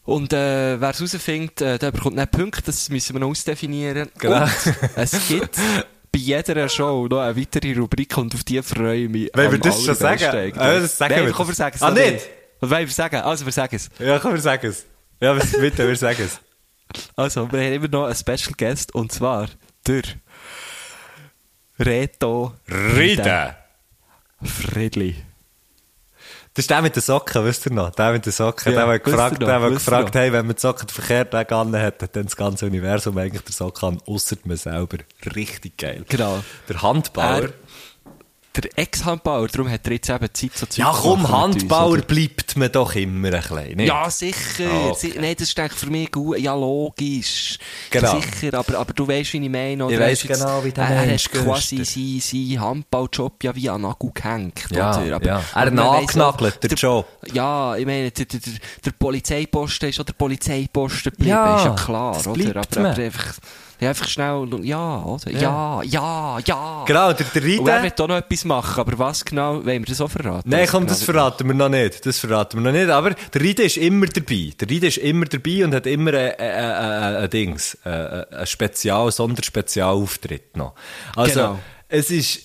Und 0.05 0.33
äh, 0.33 0.81
wer 0.81 0.91
es 0.91 0.99
herausfindet, 0.99 1.61
äh, 1.61 1.79
der 1.79 1.91
bekommt 1.91 2.17
nicht 2.17 2.31
Punkte, 2.31 2.63
das 2.63 2.89
müssen 2.91 3.15
wir 3.15 3.21
noch 3.21 3.29
ausdefinieren. 3.31 4.09
Genau. 4.19 4.43
Und 4.45 4.51
es 4.95 5.29
gibt 5.29 5.57
bei 5.57 6.19
jeder 6.19 6.69
Show 6.69 7.09
noch 7.09 7.21
eine 7.21 7.37
weitere 7.37 7.75
Rubrik 7.77 8.17
und 8.17 8.33
auf 8.35 8.45
die 8.45 8.63
freue 8.63 9.05
ich 9.05 9.09
mich. 9.09 9.31
Wollen 9.35 9.51
wir 9.53 9.59
das 9.59 9.85
schon 9.85 9.95
sagen? 9.97 10.53
Ah, 10.57 10.79
das 10.79 10.97
sagen 10.97 11.15
Nein, 11.15 11.27
wir. 11.27 11.33
komm, 11.33 11.49
wir 11.49 11.55
sagen 11.55 11.75
es 11.77 11.83
Ah, 11.83 11.91
nicht? 11.91 12.27
Was 12.61 12.71
wollen 12.71 12.87
wir 12.87 12.95
sagen? 12.95 13.17
Also, 13.17 13.45
wir 13.45 13.53
sagen 13.53 13.75
es. 13.77 13.89
Ja, 13.99 14.19
komm, 14.21 14.33
wir 14.35 14.41
sagen 14.41 14.67
es. 14.69 14.87
Ja, 15.21 15.37
was- 15.37 15.53
bitte, 15.61 15.87
wir 15.87 15.97
sagen 15.97 16.23
es. 16.25 16.41
Also, 17.17 17.51
wir 17.51 17.61
haben 17.61 17.73
immer 17.73 17.89
noch 17.89 18.05
einen 18.07 18.15
Special 18.15 18.55
Guest 18.57 18.95
und 18.95 19.13
zwar 19.13 19.49
der 19.87 20.03
Reto 21.79 22.55
Reden. 22.69 23.55
Friedli. 24.43 25.17
Das 26.55 26.63
ist 26.63 26.71
der 26.71 26.81
mit 26.81 26.97
den 26.97 27.03
Socken, 27.03 27.45
wisst 27.45 27.67
ihr 27.67 27.73
noch? 27.73 27.91
Der 27.91 28.13
mit 28.13 28.25
den 28.25 28.33
Socken, 28.33 28.73
Ja, 28.73 28.79
der, 28.79 28.87
der 28.87 28.99
gefragt, 29.01 29.41
noch, 29.41 29.47
der, 29.47 29.61
der 29.61 29.71
gefragt 29.71 30.15
hey, 30.15 30.33
wenn 30.33 30.47
man 30.47 30.55
die 30.57 30.61
Socken 30.61 30.89
verkehrt 30.89 31.35
weg 31.35 31.53
an 31.53 31.77
hat, 31.77 32.03
hat 32.03 32.17
dann 32.17 32.25
das 32.25 32.35
ganze 32.37 32.65
Universum 32.65 33.19
eigentlich 33.19 33.43
den 33.43 33.53
Socken 33.53 33.89
an, 33.91 34.03
ausser 34.07 34.37
man 34.45 34.57
selber. 34.57 34.97
Richtig 35.35 35.77
geil. 35.77 36.05
Genau. 36.09 36.43
Der 36.69 36.81
Handbauer. 36.81 37.43
Er- 37.43 37.53
Der 38.63 38.79
Ex-Handbauer, 38.79 39.49
darum 39.49 39.71
hat 39.71 39.87
er 39.87 39.93
jetzt 39.93 40.09
eben 40.09 40.29
Zeit 40.33 40.51
so 40.57 40.67
Zeug 40.67 40.79
ja, 40.79 40.93
zu 40.93 41.03
komm, 41.03 41.25
uns, 41.25 41.31
Handbauer 41.31 41.91
oder? 41.91 42.03
bleibt 42.03 42.57
man 42.57 42.73
doch 42.73 42.95
immer 42.95 43.33
ein 43.33 43.43
klein. 43.43 43.77
nicht? 43.77 43.89
Ja, 43.89 44.09
sicher. 44.11 44.71
Ah, 44.71 44.89
okay. 44.91 45.15
Nein, 45.21 45.35
das 45.39 45.49
ist 45.49 45.75
für 45.75 45.91
mich 45.91 46.11
gut. 46.11 46.39
Ja, 46.39 46.55
logisch. 46.55 47.59
Genau. 47.91 48.21
Sicher, 48.21 48.55
aber, 48.59 48.79
aber 48.79 48.93
du 48.93 49.07
weißt, 49.07 49.33
wie 49.35 49.45
ich 49.45 49.51
meine. 49.51 49.85
Oder? 49.85 49.95
Ich 49.95 50.01
weiss 50.01 50.23
jetzt- 50.23 50.41
genau, 50.41 50.65
wie 50.65 50.73
der 50.73 50.85
er, 50.85 51.15
hat 51.15 51.31
quasi 51.33 51.85
seinen 51.85 52.21
sein 52.21 52.61
Handballjob 52.61 53.45
ja 53.45 53.55
wie 53.55 53.69
an 53.69 53.83
Nagel 53.83 54.11
gehängt. 54.15 54.65
Ja, 54.71 55.01
oder? 55.03 55.17
Aber, 55.17 55.27
ja. 55.27 55.43
Er 55.55 55.61
angenagelt, 55.63 56.21
auch, 56.23 56.61
der 56.61 56.71
Job. 56.71 57.07
Ja, 57.33 57.77
ich 57.77 57.87
meine, 57.87 58.11
der, 58.11 58.25
der, 58.25 58.41
der, 58.41 58.53
der 58.85 58.91
Polizeiposten 58.93 59.89
ist 59.91 60.01
auch 60.01 60.05
der 60.05 60.15
Polizeiposten 60.15 61.13
geblieben. 61.13 61.31
Ja, 61.31 61.57
ist 61.59 61.65
ja 61.65 61.75
klar, 61.75 62.27
oder? 62.27 62.51
Aber, 62.51 62.91
aber 62.91 63.03
einfach, 63.03 63.35
ja, 63.81 63.89
einfach 63.91 64.09
schnell, 64.09 64.49
ja, 64.63 65.03
oder? 65.03 65.31
Ja, 65.31 65.83
ja, 65.83 66.39
ja. 66.45 66.85
Genau, 66.87 67.13
der, 67.13 67.27
der 67.35 67.61
Und 67.61 67.69
er 67.69 67.83
wird 67.83 68.01
auch 68.01 68.09
noch 68.09 68.17
etwas 68.17 68.45
machen, 68.45 68.81
aber 68.81 68.99
was 68.99 69.25
genau, 69.25 69.57
wollen 69.57 69.67
wir 69.67 69.85
das 69.87 70.01
auch 70.01 70.11
verraten? 70.11 70.49
Nein, 70.49 70.67
komm, 70.71 70.81
genau 70.85 70.91
das 70.93 71.01
wird- 71.07 71.15
verraten 71.17 71.47
wir 71.49 71.55
noch 71.55 71.69
nicht. 71.69 72.07
Das 72.07 72.19
verraten 72.19 72.59
wir 72.63 72.73
noch 72.73 72.79
nicht. 72.79 72.91
Aber 72.91 73.11
der 73.11 73.41
Riede 73.41 73.65
ist 73.65 73.77
immer 73.77 74.07
dabei. 74.07 74.53
Der 74.59 74.69
Riede 74.71 74.87
ist 74.87 74.97
immer 74.99 75.27
dabei 75.27 75.65
und 75.65 75.75
hat 75.75 75.87
immer 75.87 76.13
ein, 76.15 76.33
ein, 76.39 76.51
ein, 76.51 77.17
ein 77.17 77.31
Dings, 77.31 77.77
ein, 77.85 78.25
ein 78.33 78.47
Spezial, 78.47 79.11
Sonderspezialauftritt 79.13 80.57
noch. 80.57 80.75
Also, 81.15 81.35
Genau. 81.41 81.59
es 81.89 82.11
ist, 82.11 82.39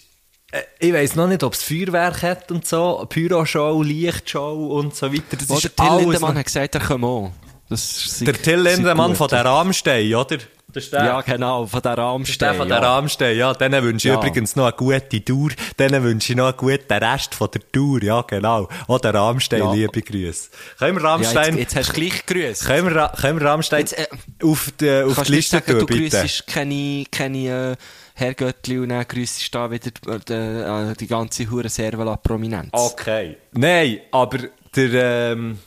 äh, 0.52 0.60
ich 0.80 0.94
weiss 0.94 1.16
noch 1.16 1.28
nicht, 1.28 1.44
ob 1.44 1.54
es 1.54 1.64
Feuerwerk 1.64 2.24
hat 2.24 2.52
und 2.52 2.66
so, 2.68 3.06
Pyroshow, 3.08 3.82
Lichtshow 3.84 4.78
und 4.80 4.96
so 4.96 5.12
weiter. 5.14 5.38
Das 5.38 5.50
Oh, 5.50 5.56
ist 5.56 5.64
der 5.64 5.76
Till 5.76 5.98
Lindemann 6.00 6.38
hat 6.38 6.46
gesagt, 6.46 6.76
er 6.76 6.82
komme 6.82 7.08
auch. 7.08 7.32
Der 7.72 8.34
Till 8.42 8.60
Lindemann 8.60 9.16
von 9.16 9.28
der 9.30 9.46
Rammstein, 9.46 10.14
oder? 10.14 10.38
Das 10.74 10.86
ist 10.86 10.94
der. 10.94 11.04
Ja, 11.04 11.22
genau, 11.22 11.66
von 11.66 11.82
der 11.82 11.98
Rammstein. 11.98 12.56
von 12.56 12.70
der 12.70 12.82
ja. 12.82 12.96
Rammstein, 12.96 13.38
ja. 13.38 13.54
Denen 13.54 13.84
wünsche 13.84 14.08
ich 14.08 14.14
Ja. 14.14 14.20
übrigens 14.20 14.56
noch 14.56 14.64
eine 14.66 14.74
gute 14.74 15.24
Tour. 15.26 15.50
Denen 15.78 16.02
wünsche 16.04 16.32
ich 16.32 16.38
noch 16.38 16.48
einen 16.48 16.56
guten 16.58 16.94
Rest 16.94 17.36
von 17.36 17.50
der 17.54 17.62
Tour, 17.74 18.02
ja, 18.02 18.22
genau. 18.22 18.70
Auch 18.88 19.00
der 19.00 19.14
Rammstein, 19.14 19.60
Ja. 19.60 19.74
liebe 19.74 20.02
Grüße. 20.02 20.50
Können 20.80 20.96
wir 20.98 21.04
Ja, 21.04 21.10
Rammstein, 21.12 21.58
jetzt, 21.58 21.74
jetzt 21.74 21.76
hast 21.76 21.90
du 21.98 22.02
gleich 22.02 22.26
gegrüßt. 22.26 22.66
können 22.66 22.94
wir, 22.94 23.12
können 23.20 23.40
wir 23.42 23.48
Rammstein 23.48 23.80
Jetzt, 23.82 23.98
äh, 24.00 24.08
auf 24.44 24.72
die, 24.80 24.90
auf 25.04 25.16
Kannst 25.16 25.28
die 25.28 25.32
du 25.32 25.36
Liste 25.38 25.56
sagen, 25.58 25.72
tun, 25.72 25.80
du 25.80 25.86
bitte? 25.88 26.00
grüssest 26.18 26.48
keine, 26.48 27.04
keine 27.12 27.72
äh, 27.72 27.76
Herrgöttli 28.14 28.80
und 28.80 28.90
dann 28.90 29.06
grüssest 29.08 29.54
da 29.54 29.70
wieder 29.72 29.92
äh, 30.30 30.92
äh, 30.92 30.94
die 30.96 31.08
ganze 31.08 31.50
hure 31.50 31.68
Servala-Prominenz. 31.68 32.70
Okay. 32.72 33.36
Nein, 33.52 34.00
aber 34.12 34.38
der, 34.76 35.32
ähm, 35.34 35.60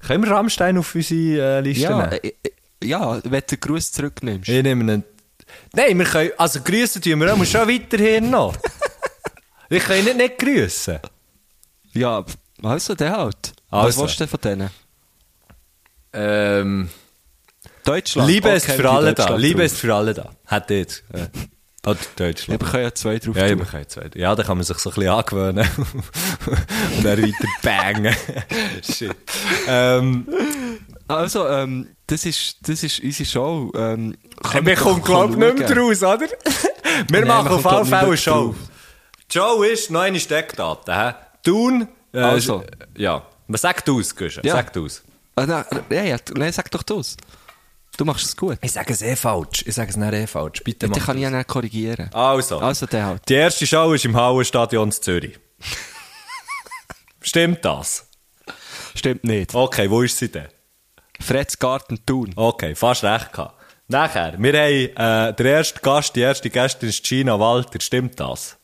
können 0.00 0.24
wir 0.24 0.30
Rammstein 0.30 0.78
auf 0.78 0.94
unsere 0.94 1.58
äh, 1.58 1.60
Liste 1.60 1.82
ja, 1.84 2.06
nehmen? 2.06 2.12
äh, 2.12 2.28
äh, 2.28 2.86
ja, 2.86 3.20
wenn 3.22 3.40
du 3.40 3.46
den 3.46 3.60
Gruß 3.60 3.92
zurücknimmst. 3.92 4.48
Ich 4.48 4.62
nehme 4.62 4.82
einen. 4.82 5.04
Nein, 5.74 5.98
wir 5.98 6.06
können, 6.06 6.30
also 6.38 6.60
grüßen 6.60 7.02
tun 7.02 7.20
wir 7.20 7.32
auch 7.32 7.44
schon 7.44 7.68
weiterhin 7.68 8.30
noch. 8.30 8.56
ich 9.68 9.82
kann 9.82 10.04
nicht, 10.04 10.16
nicht 10.16 10.38
grüßen. 10.38 10.98
Ja, 11.92 12.24
also 12.62 12.94
der 12.94 13.16
halt. 13.16 13.52
Also. 13.70 13.86
Was 13.88 13.98
willst 13.98 14.14
du 14.14 14.18
denn 14.18 14.28
von 14.28 14.40
denen? 14.40 14.70
Ähm, 16.12 16.90
Deutschland? 17.84 18.28
Liebe 18.28 18.50
ist 18.50 18.64
Okay, 18.64 18.76
für 18.76 18.82
die 18.82 18.88
alle 18.88 19.14
da. 19.14 19.22
Deutschland 19.22 19.42
Liebe 19.42 19.62
ist 19.64 19.76
für 19.76 19.94
alle 19.94 20.14
da. 20.14 20.30
Hat 20.46 20.70
jetzt. 20.70 21.04
Äh, 21.84 21.90
oder 21.90 21.98
Ja, 21.98 22.06
Deutschland. 22.26 22.60
wir 22.60 22.68
können 22.68 22.82
ja 22.84 22.94
zwei 22.94 23.18
drauf 23.18 23.36
Ja, 23.36 23.42
ja, 23.44 23.48
tun. 23.50 23.58
man 23.58 23.68
kann 23.68 23.88
zwei. 23.88 24.10
Ja, 24.14 24.34
da 24.34 24.42
kann 24.42 24.56
man 24.58 24.64
sich 24.64 24.76
so 24.78 24.90
ein 24.90 24.94
bisschen 24.94 25.10
angewöhnen. 25.12 25.68
Und 26.96 27.04
dann 27.04 27.22
weiter 27.22 27.48
bangen. 27.62 28.16
Shit. 28.82 29.16
Ähm, 29.66 30.26
Also, 31.08 31.48
ähm, 31.48 31.88
das 32.06 32.24
ist, 32.26 32.56
das 32.68 32.82
ist 32.82 33.00
unsere 33.00 33.28
Show. 33.28 33.72
Ähm, 33.74 34.16
Hey, 34.52 34.64
wir 34.64 34.76
kommen, 34.76 35.02
glaub 35.02 35.30
ich, 35.30 35.36
nicht 35.36 35.58
mehr 35.58 35.68
draus, 35.68 36.02
oder? 36.02 36.20
wir 36.20 36.28
Nein, 37.10 37.26
machen 37.26 37.46
wir 37.50 37.56
auf 37.56 37.66
alle 37.66 37.84
Fälle 37.84 38.06
eine 38.06 38.16
Show. 38.16 38.54
Show 39.32 39.62
ist 39.62 39.90
noch 39.90 40.00
eine 40.00 40.18
Steckdaten, 40.20 40.94
hä? 40.94 41.14
Thun, 41.44 41.88
äh, 42.12 42.18
Also. 42.20 42.62
Ja. 42.96 43.22
Was 43.48 43.62
sagt 43.62 43.88
aus, 43.90 44.14
Guschen? 44.14 44.42
Ja. 44.44 44.54
Sag 44.54 44.72
du 44.72 44.84
aus. 44.84 45.02
Ah, 45.36 45.46
nein, 45.46 45.64
ja, 45.90 46.02
ja, 46.04 46.16
nein, 46.34 46.52
sag 46.52 46.70
doch 46.70 46.82
das. 46.82 47.16
Du 48.00 48.06
machst 48.06 48.24
es 48.24 48.34
gut. 48.34 48.56
Ich 48.62 48.72
sage 48.72 48.94
es 48.94 49.02
eh 49.02 49.14
falsch. 49.14 49.62
Ich 49.66 49.74
sage 49.74 49.90
es 49.90 49.96
nicht 49.98 50.14
eh 50.14 50.26
falsch. 50.26 50.64
Bitte 50.64 50.88
Dann 50.88 50.98
mach 50.98 51.04
kann 51.04 51.18
ich 51.18 51.22
ja 51.22 51.28
nicht 51.28 51.46
korrigieren. 51.46 52.08
Also. 52.14 52.58
Also, 52.58 52.86
der 52.86 53.04
halt. 53.04 53.28
Die 53.28 53.34
erste 53.34 53.66
Show 53.66 53.92
ist 53.92 54.06
im 54.06 54.16
Hallenstadion 54.16 54.88
in 54.88 54.92
Zürich. 54.92 55.38
Stimmt 57.20 57.62
das? 57.62 58.08
Stimmt 58.94 59.24
nicht. 59.24 59.54
Okay, 59.54 59.90
wo 59.90 60.00
ist 60.00 60.16
sie 60.16 60.30
denn? 60.30 60.48
Freds 61.20 61.58
Garten 61.58 62.00
Thun. 62.06 62.32
Okay, 62.36 62.74
fast 62.74 63.04
recht 63.04 63.34
gehabt. 63.34 63.62
Nachher, 63.88 64.32
wir 64.38 64.52
haben 64.54 65.28
äh, 65.28 65.34
der 65.34 65.46
erste 65.46 65.80
Gast, 65.80 66.16
die 66.16 66.20
erste 66.20 66.48
Gästin 66.48 66.88
ist 66.88 67.04
Gina 67.04 67.38
Walter. 67.38 67.80
Stimmt 67.82 68.18
das? 68.18 68.56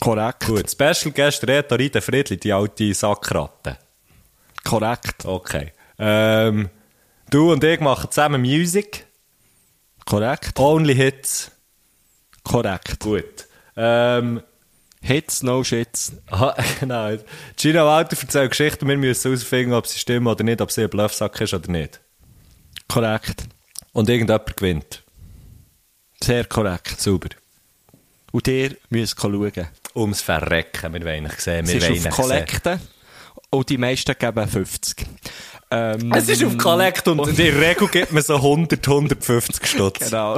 Korrekt. 0.00 0.46
Gut. 0.46 0.70
Special 0.70 1.12
Guest 1.12 1.46
Rita 1.46 1.74
Rita 1.74 2.00
Friedli, 2.00 2.38
die 2.38 2.50
alte 2.50 2.94
Sackratte. 2.94 3.76
Korrekt. 4.64 5.26
Okay. 5.26 5.74
Ähm, 5.98 6.70
du 7.30 7.52
und 7.52 7.64
ich 7.64 7.80
machen 7.80 8.10
zusammen 8.10 8.40
Music. 8.40 9.06
Korrekt. 10.04 10.58
Only 10.58 10.94
Hits. 10.94 11.50
Korrekt. 12.42 13.00
Gut. 13.00 13.46
Ähm, 13.76 14.42
Hits, 15.02 15.42
no 15.42 15.64
shits. 15.64 16.12
aha, 16.30 16.54
genau. 16.80 17.16
Gina 17.56 17.84
Walter 17.86 18.16
erzählt 18.20 18.50
Geschichten, 18.50 18.86
wir 18.86 18.96
müssen 18.96 19.30
herausfinden, 19.30 19.72
ob 19.72 19.86
sie 19.86 19.98
stimmen 19.98 20.26
oder 20.26 20.44
nicht, 20.44 20.60
ob 20.60 20.70
sie 20.70 20.82
ein 20.82 20.90
Bluffsack 20.90 21.40
ist 21.40 21.54
oder 21.54 21.70
nicht. 21.70 22.00
Korrekt. 22.88 23.44
Und 23.92 24.08
irgendjemand 24.08 24.56
gewinnt. 24.56 25.02
Sehr 26.22 26.44
korrekt. 26.44 27.00
Sauber. 27.00 27.30
Und 28.32 28.46
ihr 28.46 28.76
müsst 28.90 29.20
schauen. 29.20 29.52
Ums 29.94 30.20
Verrecken, 30.20 30.92
wir 30.92 31.04
wollen 31.04 31.24
nicht 31.24 31.40
sehen. 31.40 31.64
Es 31.64 31.72
Wir 31.72 31.76
ist 31.78 31.88
wollen 31.88 32.06
auf 32.06 32.14
Kollekte. 32.16 32.80
Und 33.50 33.68
die 33.68 33.78
meisten 33.78 34.14
geben 34.16 34.46
50. 34.46 35.06
Ähm, 35.72 36.12
Es 36.12 36.28
ist 36.28 36.42
auf 36.44 36.58
Kollekt 36.58 37.06
und 37.06 37.28
in 37.28 37.36
der 37.36 37.60
Regel 37.60 37.86
gibt 37.88 38.10
man 38.12 38.22
so 38.24 38.34
100, 38.36 38.86
150 38.88 39.66
Stutz. 39.66 39.98
Genau. 40.00 40.36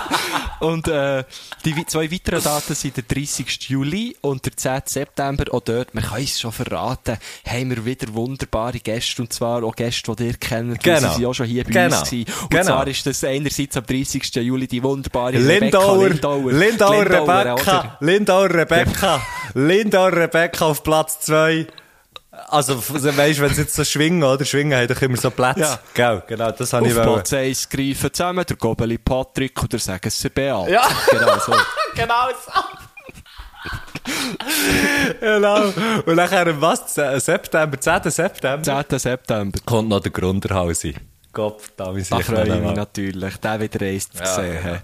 und 0.60 0.88
äh, 0.88 1.24
die 1.64 1.76
wei- 1.76 1.84
zwei 1.86 2.10
weiteren 2.10 2.42
Daten 2.42 2.74
sind 2.74 2.96
der 2.96 3.04
30. 3.04 3.68
Juli 3.68 4.16
und 4.22 4.46
der 4.46 4.56
10. 4.56 4.80
September. 4.86 5.44
Auch 5.52 5.60
dort, 5.60 5.94
man 5.94 6.02
kann 6.04 6.22
es 6.22 6.40
schon 6.40 6.52
verraten, 6.52 7.18
haben 7.46 7.68
wir 7.70 7.84
wieder 7.84 8.14
wunderbare 8.14 8.78
Gäste. 8.78 9.20
Und 9.20 9.32
zwar 9.34 9.62
auch 9.62 9.76
Gäste, 9.76 10.16
die 10.16 10.28
ihr 10.28 10.34
kennt. 10.38 10.82
Genau. 10.82 11.00
Sie 11.10 11.14
sind 11.16 11.26
auch 11.26 11.34
schon 11.34 11.46
hier 11.46 11.64
bei 11.64 11.70
Genau. 11.70 11.98
uns 12.00 12.08
gewesen. 12.10 12.32
Und 12.42 12.50
Genau. 12.50 12.64
zwar 12.64 12.88
ist 12.88 13.06
das 13.06 13.24
einerseits 13.24 13.76
am 13.76 13.84
30. 13.84 14.34
Juli 14.36 14.66
die 14.66 14.82
wunderbare 14.82 15.36
Lindauer, 15.36 16.04
Rebecca 16.06 16.34
Lindauer, 16.34 16.52
Lindauer. 16.52 17.06
Rebecca? 17.44 17.96
Lindauer 18.00 18.50
Rebecca, 18.54 19.22
Lindauer 19.54 20.12
Rebecca 20.16 20.64
auf 20.64 20.82
Platz 20.82 21.20
2. 21.20 21.66
Also, 22.48 22.76
weißt 22.78 23.38
du, 23.38 23.42
wenn 23.42 23.54
sie 23.54 23.62
jetzt 23.62 23.74
so 23.74 23.84
schwingen, 23.84 24.22
oder? 24.22 24.44
Schwingen 24.44 24.78
haben 24.78 24.88
doch 24.88 25.00
immer 25.02 25.16
so 25.16 25.30
Plätze. 25.30 25.60
Ja. 25.60 25.78
Gell, 25.94 26.22
genau, 26.26 26.50
das 26.50 26.72
habe 26.72 26.86
ich 26.86 26.92
Auf 26.92 26.98
wollen. 27.04 27.14
Platz 27.14 27.32
1 27.32 27.68
greifen 27.68 28.12
zusammen 28.12 28.44
der 28.48 28.56
Gobeli 28.56 28.98
Patrick 28.98 29.60
und 29.62 29.72
der 29.72 29.80
sagen 29.80 30.10
sie 30.10 30.28
Beat. 30.30 30.68
Ja. 30.68 30.82
Genau 31.10 31.38
so. 31.38 31.52
genau 31.94 32.28
so. 32.44 32.52
genau. 35.20 35.62
Und 36.06 36.16
nachher, 36.16 36.46
im 36.46 36.60
was? 36.60 36.94
September, 36.94 37.80
10. 37.80 38.10
September? 38.10 38.84
10. 38.88 38.98
September. 38.98 39.58
Kommt 39.64 39.88
noch 39.88 40.00
der 40.00 40.12
Grunderhausi. 40.12 40.94
Gott, 41.32 41.62
da 41.76 41.92
muss 41.92 42.08
Da 42.10 42.18
ich 42.18 42.26
freue 42.26 42.42
ich 42.46 42.60
mich 42.62 42.76
natürlich, 42.76 43.36
den 43.38 43.60
wieder 43.60 43.86
eins 43.86 44.10
zu 44.10 44.18
Ja, 44.18 44.26
sehen. 44.26 44.58
ja. 44.66 44.82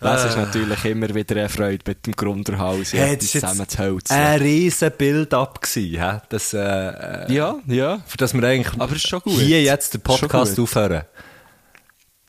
Das 0.00 0.24
ist 0.24 0.36
natürlich 0.36 0.84
immer 0.86 1.14
wieder 1.14 1.36
eine 1.36 1.48
Freude 1.48 1.84
mit 1.86 2.06
dem 2.06 2.14
Grunderhaus, 2.14 2.92
Hey, 2.92 3.16
das 3.16 3.26
ist 3.26 3.32
zusammen 3.32 3.60
jetzt 3.60 3.72
zu 3.72 3.78
hölzen. 3.78 4.16
ein 4.16 4.40
riesen 4.40 4.90
Build-up 4.96 5.60
gewesen, 5.60 6.00
hä? 6.02 6.18
Das, 6.30 6.54
äh, 6.54 6.58
äh, 6.58 7.32
ja, 7.32 7.56
ja. 7.66 8.00
für 8.06 8.16
das 8.16 8.32
wir 8.32 8.42
eigentlich 8.42 8.80
Aber 8.80 8.96
ist 8.96 9.06
schon 9.06 9.20
gut. 9.20 9.38
hier 9.38 9.62
jetzt 9.62 9.92
den 9.94 10.00
Podcast 10.00 10.58
aufhören. 10.58 11.04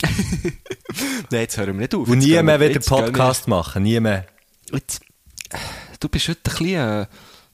Nein, 1.30 1.42
jetzt 1.42 1.58
hören 1.58 1.68
wir 1.76 1.82
nicht 1.82 1.96
auf. 1.96 2.08
Und 2.10 2.20
nie 2.20 2.42
mehr 2.42 2.60
wieder 2.60 2.80
Podcast 2.80 3.48
machen, 3.48 3.84
nie 3.84 4.00
mehr. 4.00 4.26
Jetzt, 4.72 5.02
du 6.00 6.10
bist 6.10 6.28
heute 6.28 6.40
ein 6.40 6.52
bisschen... 6.58 7.02
Äh, 7.04 7.06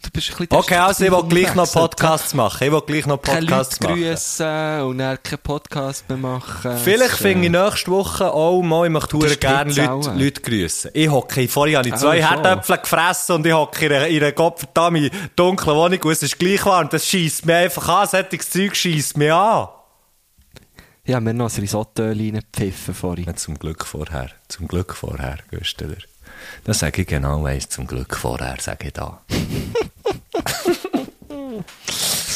du 0.03 0.09
bist 0.11 0.31
ein 0.31 0.37
bisschen 0.37 0.57
Okay, 0.57 0.75
also 0.75 1.05
ich 1.05 1.11
will 1.11 1.23
gleich 1.23 1.55
noch. 1.55 1.71
Podcasts 1.71 2.33
machen. 2.33 2.63
Ich 2.65 2.71
will 2.71 2.81
gleich 2.81 3.05
noch 3.05 3.21
Keine 3.21 3.41
Leute 3.41 3.51
Podcasts 3.51 3.79
machen. 3.81 4.01
grüssen 4.01 4.81
und 4.81 4.97
dann 4.99 5.23
keinen 5.23 5.39
Podcast 5.39 6.09
mehr 6.09 6.17
machen. 6.17 6.77
Vielleicht 6.83 7.15
finde 7.15 7.47
ich 7.47 7.53
äh, 7.53 7.63
nächste 7.69 7.91
Woche 7.91 8.31
auch 8.31 8.61
mal, 8.61 8.85
ich 8.85 8.91
möchte 8.91 9.17
ist 9.25 9.39
gerne 9.41 9.71
Leute, 9.73 9.91
auch. 9.91 10.15
Leute 10.15 10.41
grüssen. 10.41 10.91
Ich 10.93 11.09
hocke, 11.09 11.47
vorhin 11.47 11.77
habe 11.77 11.89
ich 11.89 11.95
zwei. 11.95 12.21
Herdöpfel 12.21 12.77
gefressen 12.77 13.35
und 13.35 13.45
ich 13.45 13.53
hocke 13.53 13.85
in 13.85 13.91
einer, 13.93 14.07
in 14.07 14.23
einer 14.23 14.31
gottverdammt 14.31 15.11
dunklen 15.35 15.75
Wohnung 15.75 15.99
und 16.01 16.11
es 16.11 16.23
ist 16.23 16.39
gleich 16.39 16.65
warm. 16.65 16.89
Das 16.89 17.05
scheisst 17.07 17.45
mir 17.45 17.55
einfach 17.57 17.87
an, 17.87 18.07
solches 18.07 18.49
Zeug 18.49 18.75
scheisst 18.75 19.17
mir 19.17 19.35
an. 19.35 19.67
Ja, 21.05 21.21
wir 21.21 21.29
haben 21.29 21.37
noch 21.37 21.49
ein 21.49 21.61
Risotto-Öl 21.61 22.17
reingepfiffen 22.17 22.93
vorhin. 22.93 23.25
Ja, 23.25 23.35
zum 23.35 23.57
Glück 23.57 23.85
vorher. 23.85 24.29
Zum 24.49 24.67
Glück 24.67 24.93
vorher, 24.93 25.37
Güsteler. 25.49 25.95
Das 26.63 26.79
sage 26.79 27.01
ich 27.03 27.07
genau 27.07 27.43
weiss, 27.43 27.69
zum 27.69 27.87
Glück 27.87 28.15
vorher, 28.15 28.55
sage 28.59 28.87
ich 28.87 28.93
da. 28.93 29.21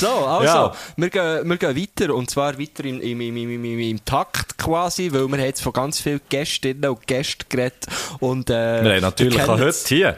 So, 0.01 0.07
also, 0.25 0.45
Ja. 0.45 0.73
wir, 0.97 1.09
gehen, 1.11 1.47
wir 1.47 1.57
gehen 1.57 1.75
weiter. 1.77 2.15
Und 2.15 2.29
zwar 2.29 2.57
weiter 2.57 2.85
im, 2.85 2.99
im, 3.01 3.21
im, 3.21 3.37
im, 3.37 3.63
im, 3.65 3.79
im 3.79 4.03
Takt 4.05 4.57
quasi, 4.57 5.11
weil 5.11 5.27
wir 5.27 5.37
haben 5.37 5.45
jetzt 5.45 5.61
von 5.61 5.73
ganz 5.73 5.99
vielen 6.01 6.21
Gästinnen 6.27 6.89
und 6.89 7.05
Gästen 7.05 7.45
geredet. 7.49 7.85
Und, 8.19 8.49
äh, 8.49 8.83
Wir 8.83 8.93
haben 8.95 9.01
natürlich 9.01 9.39
auch 9.41 9.59
heute 9.59 9.87
hier. 9.87 10.17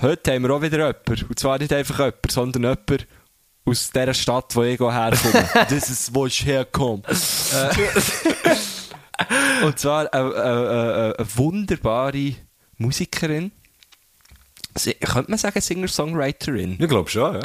Heute 0.00 0.32
haben 0.32 0.42
wir 0.44 0.50
auch 0.54 0.62
wieder 0.62 0.78
jemanden. 0.78 1.26
Und 1.28 1.38
zwar 1.38 1.58
nicht 1.58 1.72
einfach 1.74 1.98
jemanden, 1.98 2.28
sondern 2.30 2.62
jemanden 2.62 3.06
aus 3.66 3.90
der 3.90 4.14
Stadt, 4.14 4.56
wo 4.56 4.62
ich 4.62 4.78
herkomme. 4.80 5.48
das 5.68 5.90
ist, 5.90 6.14
wo 6.14 6.24
ich 6.26 6.46
herkomme. 6.46 7.02
äh, 7.06 7.74
und 9.66 9.78
zwar 9.78 10.10
eine, 10.12 10.34
eine, 10.34 10.70
eine, 10.70 11.14
eine 11.18 11.36
wunderbare 11.36 12.34
Musikerin. 12.78 13.52
Sie, 14.74 14.92
könnte 14.94 15.30
man 15.30 15.38
sagen 15.38 15.60
Singer-Songwriterin? 15.60 16.76
Ich 16.78 16.88
glaube 16.88 17.08
schon, 17.08 17.34
ja. 17.34 17.40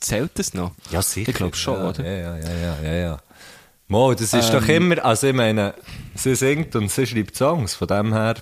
Zählt 0.00 0.38
das 0.38 0.52
noch? 0.52 0.72
Ja, 0.90 1.00
sicher. 1.00 1.30
Ich 1.30 1.34
glaube 1.34 1.56
schon, 1.56 1.78
ja, 1.78 1.88
oder? 1.88 2.04
Ja, 2.04 2.36
ja, 2.36 2.54
ja, 2.54 2.82
ja, 2.82 2.92
ja. 2.92 3.18
Mo, 3.88 4.12
das 4.12 4.32
ist 4.34 4.50
Ähm. 4.50 4.52
doch 4.60 4.68
immer, 4.68 5.04
also 5.04 5.28
ich 5.28 5.34
meine, 5.34 5.74
sie 6.14 6.34
singt 6.34 6.74
und 6.76 6.90
sie 6.90 7.06
schreibt 7.06 7.36
Songs, 7.36 7.74
von 7.74 7.88
dem 7.88 8.12
her. 8.12 8.36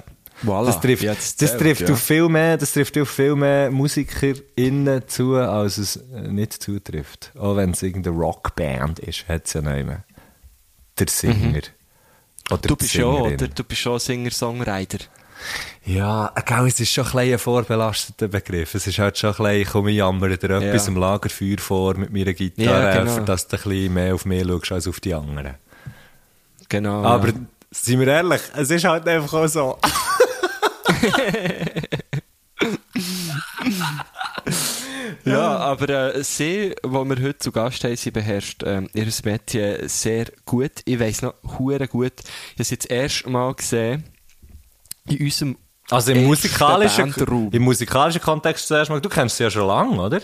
Voilà. 0.45 0.67
Das 0.67 0.81
trifft, 0.81 1.05
das 1.05 1.37
zählt, 1.37 1.59
trifft 1.59 1.83
ja. 1.83 1.93
auf 1.93 2.03
viel 2.03 2.29
mehr, 2.29 2.57
das 2.57 2.73
trifft 2.73 2.99
auf 2.99 3.09
viel 3.09 3.37
mehr 3.37 3.71
MusikerInnen 3.71 5.07
zu, 5.07 5.37
als 5.37 5.79
es 5.79 5.97
äh, 5.97 6.23
nicht 6.29 6.55
zutrifft. 6.55 7.33
Auch 7.39 7.57
wenn 7.57 7.71
es 7.71 7.83
irgendeine 7.83 8.17
Rockband 8.17 8.99
ist, 8.99 9.29
hat 9.29 9.47
es 9.47 9.53
ja 9.53 9.61
nicht 9.61 9.87
mehr. 9.87 10.05
Der 10.99 11.07
Singer. 11.09 11.61
Oder 12.51 12.61
Du 12.63 12.75
bist 12.77 12.93
schon, 12.93 13.33
oder? 13.33 13.49
Du 13.49 13.63
bist 13.63 13.81
schon 13.81 14.01
Singer-Songwriter. 14.01 14.99
Ja, 15.85 16.33
gell, 16.47 16.67
es 16.69 16.79
ist 16.81 16.93
schon 16.93 17.07
ein, 17.07 17.33
ein 17.33 17.39
vorbelasteter 17.39 18.29
Begriff. 18.29 18.75
Es 18.75 18.87
ist 18.87 18.99
halt 18.99 19.19
schon 19.19 19.35
ein 19.47 19.61
ich 19.63 19.69
komme 19.69 19.91
jammern 19.91 20.31
dir 20.39 20.51
etwas 20.51 20.87
Ja. 20.87 20.93
im 20.93 20.97
Lagerfeuer 20.99 21.59
vor 21.59 21.95
mit 21.97 22.13
meiner 22.13 22.33
Gitarre, 22.33 22.95
Ja, 22.95 23.03
genau. 23.05 23.21
dass 23.25 23.49
du 23.49 23.57
ein 23.57 23.63
bisschen 23.63 23.95
mehr 23.95 24.15
auf 24.15 24.25
mich 24.25 24.47
schaust 24.47 24.73
als 24.73 24.89
auf 24.89 25.01
die 25.01 25.15
anderen. 25.15 25.55
Genau. 26.69 27.05
Aber 27.05 27.29
ja. 27.29 27.35
Seien 27.75 28.01
wir 28.01 28.09
ehrlich, 28.09 28.43
es 28.55 28.71
ist 28.71 28.85
halt 28.85 29.09
einfach 29.09 29.33
auch 29.33 29.47
so. 29.49 29.79
Ja, 35.25 35.57
aber 35.59 36.15
äh, 36.17 36.25
sie, 36.25 36.75
die 36.85 36.91
wir 36.91 37.23
heute 37.23 37.39
zu 37.39 37.53
Gast 37.53 37.85
haben, 37.85 37.97
sie 37.97 38.11
beherrscht 38.11 38.63
ähm, 38.67 38.89
ihr 38.93 39.07
Metier 39.25 39.89
sehr 39.89 40.27
gut. 40.45 40.73
Ich 40.85 40.99
weiss 40.99 41.23
noch, 41.23 41.35
hure 41.59 41.87
gut. 41.87 42.13
Ich 42.21 42.55
habe 42.55 42.65
sie 42.65 42.77
das 42.77 42.87
erste 42.87 43.31
Mal 43.31 43.55
gesehen 43.55 44.05
in 45.09 45.19
unserem 45.25 45.57
Also 45.91 46.13
im 46.13 46.25
musikalischen, 46.25 47.13
Bandraum. 47.13 47.51
im 47.53 47.63
musikalischen 47.63 48.21
Kontext 48.21 48.69
zuerst 48.69 48.91
mal, 48.91 49.01
du 49.01 49.09
kennst 49.09 49.37
sie 49.37 49.45
ja 49.45 49.51
schon 49.51 49.67
lange, 49.67 50.01
oder? 50.01 50.21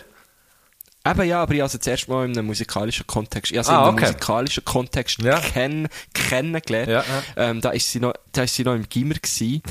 Eben 1.07 1.23
ja, 1.29 1.43
aber 1.43 1.55
ich 1.55 1.61
habe 1.61 1.71
sie 1.71 1.79
das 1.79 1.87
erste 1.87 2.11
Mal 2.11 2.27
in 2.27 2.33
einem 2.37 2.47
musikalischen 2.47 3.07
Kontext, 3.07 3.51
ich 3.53 3.59
habe 3.59 3.67
sie 3.67 3.73
Ah, 3.73 3.79
in 3.83 3.85
einem 3.89 3.95
okay. 3.95 4.07
musikalischen 4.07 4.65
Kontext 4.65 5.23
Ja. 5.23 5.39
kenn, 5.41 5.89
kennengelernt. 6.13 6.89
Ja, 6.91 7.03
ja. 7.03 7.23
Ähm, 7.51 7.61
da 7.61 7.71
ist 7.71 7.91
sie 7.91 8.01
noch, 8.01 8.13
da 8.33 8.43
ist 8.43 8.55
sie 8.55 8.65
noch 8.65 8.75
im 8.75 8.89
Gimmer 8.89 9.15
gewesen. 9.15 9.63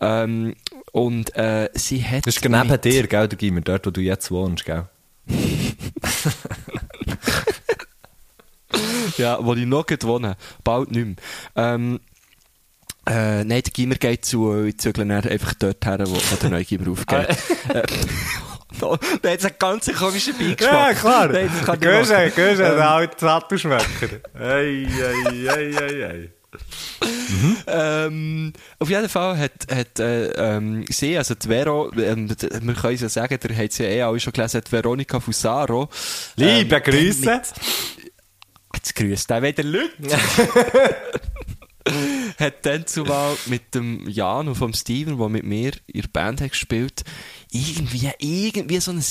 Ähm, 0.00 0.54
und 0.92 1.34
äh, 1.36 1.70
sie 1.74 2.04
hat 2.04 2.26
Das 2.26 2.36
ist 2.36 2.44
neben 2.44 2.68
mit- 2.68 2.84
dir, 2.84 3.06
gell, 3.08 3.26
der 3.28 3.38
Gimmer, 3.38 3.62
dort, 3.62 3.86
wo 3.86 3.90
du 3.90 4.00
jetzt 4.00 4.30
wohnst, 4.30 4.64
gell? 4.64 4.86
Ja, 9.16 9.38
wo 9.44 9.54
ich 9.54 9.66
noch 9.66 9.86
wohne. 10.02 10.36
Bald 10.64 10.90
nicht 10.90 11.06
mehr. 11.06 11.16
Ähm, 11.54 12.00
äh, 13.06 13.44
nein, 13.44 13.62
der 13.62 13.72
Gimmer 13.72 13.96
geht 13.96 14.24
zu, 14.24 14.52
äh, 14.52 14.68
ich 14.68 14.78
zügle 14.78 15.12
einfach 15.14 15.54
dort 15.54 15.84
her, 15.84 15.98
wo, 16.06 16.14
wo 16.14 16.36
der 16.40 16.50
neue 16.50 16.64
Gimmer 16.64 16.90
aufgeht. 16.90 17.28
äh, 17.68 17.82
no, 18.80 18.96
da 19.22 19.30
hat 19.30 19.44
einen 19.44 19.54
ganz 19.58 19.92
komischen 19.92 20.36
Beigeschmack. 20.38 20.90
Gehst 20.90 21.04
machen. 21.04 21.80
du, 21.80 21.86
gehst 21.86 22.38
du, 22.38 22.56
der 22.56 22.90
alte 22.90 23.16
Tattoo-Schmecker. 23.16 24.20
Ei, 24.34 24.86
ei, 24.86 25.48
ei, 25.48 25.76
ei, 25.78 26.06
ei. 26.06 26.30
Ähm, 27.66 28.52
auf 28.78 28.88
jeden 28.88 29.08
Fall 29.08 29.38
hat, 29.38 29.52
hat 29.70 29.98
äh, 29.98 30.26
ähm, 30.32 30.84
sie, 30.88 31.18
also 31.18 31.34
die 31.34 31.48
Vero, 31.48 31.90
ähm, 31.96 32.28
wir 32.28 32.74
können 32.74 32.94
es 32.94 33.00
ja 33.00 33.08
sagen, 33.08 33.38
der 33.42 33.56
hat 33.56 33.72
sie 33.72 33.84
ja 33.84 33.88
eh 33.90 34.02
alle 34.02 34.20
schon 34.20 34.32
gelesen, 34.32 34.62
die 34.66 34.72
Veronika 34.72 35.20
Fusaro. 35.20 35.88
Liebe 36.36 36.76
ähm, 36.76 36.82
Grüße. 36.82 37.42
Jetzt 38.74 38.94
grüßt 38.94 39.30
er 39.30 39.42
wieder 39.42 39.64
Leute. 39.64 39.90
hat 42.38 42.66
dann 42.66 42.86
zumal 42.86 43.36
mit 43.46 43.74
dem 43.74 44.08
Jan 44.08 44.48
und 44.48 44.54
vom 44.54 44.72
Steven, 44.72 45.18
der 45.18 45.28
mit 45.28 45.44
mir 45.44 45.72
in 45.86 46.02
der 46.02 46.08
Band 46.08 46.40
hat 46.40 46.50
gespielt, 46.50 47.04
irgendwie, 47.50 48.10
irgendwie 48.18 48.80
so 48.80 48.92
ein 48.92 49.04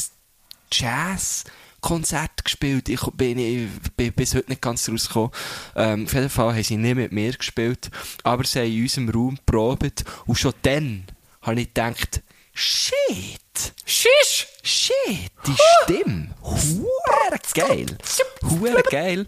Jazz-Konzert 0.72 2.44
gespielt. 2.44 2.90
Ich 2.90 3.02
bin, 3.14 3.38
ich 3.38 3.70
bin 3.96 4.14
bis 4.14 4.36
heute 4.36 4.50
nicht 4.50 4.62
ganz 4.62 4.90
rausgekommen. 4.90 5.32
Ähm, 5.76 6.06
auf 6.06 6.14
jeden 6.14 6.30
Fall 6.30 6.54
haben 6.54 6.64
sie 6.64 6.78
nicht 6.78 6.96
mit 6.96 7.12
mir 7.12 7.34
gespielt, 7.34 7.90
aber 8.24 8.44
sie 8.44 8.60
haben 8.60 8.72
in 8.72 8.82
unserem 8.84 9.10
Raum 9.10 9.38
probiert 9.46 10.04
und 10.26 10.38
schon 10.38 10.54
dann 10.64 11.06
habe 11.42 11.62
ich 11.62 11.68
gedacht, 11.68 12.22
shit! 12.54 13.40
Shish! 13.86 14.48
Shit, 14.66 15.30
die 15.46 15.56
Stimme! 15.84 16.34
Hure 16.42 17.40
geil! 17.54 17.98
Hure 18.44 18.82
geil! 18.90 19.28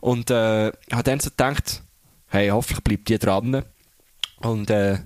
Und 0.00 0.30
äh, 0.30 0.70
habe 0.92 1.02
dann 1.02 1.20
so 1.20 1.30
gedacht, 1.30 1.82
hey, 2.34 2.48
hoffentlich 2.50 2.84
bleibt 2.84 3.08
die 3.08 3.18
dran. 3.18 3.62
Und 4.40 4.68
äh, 4.70 4.98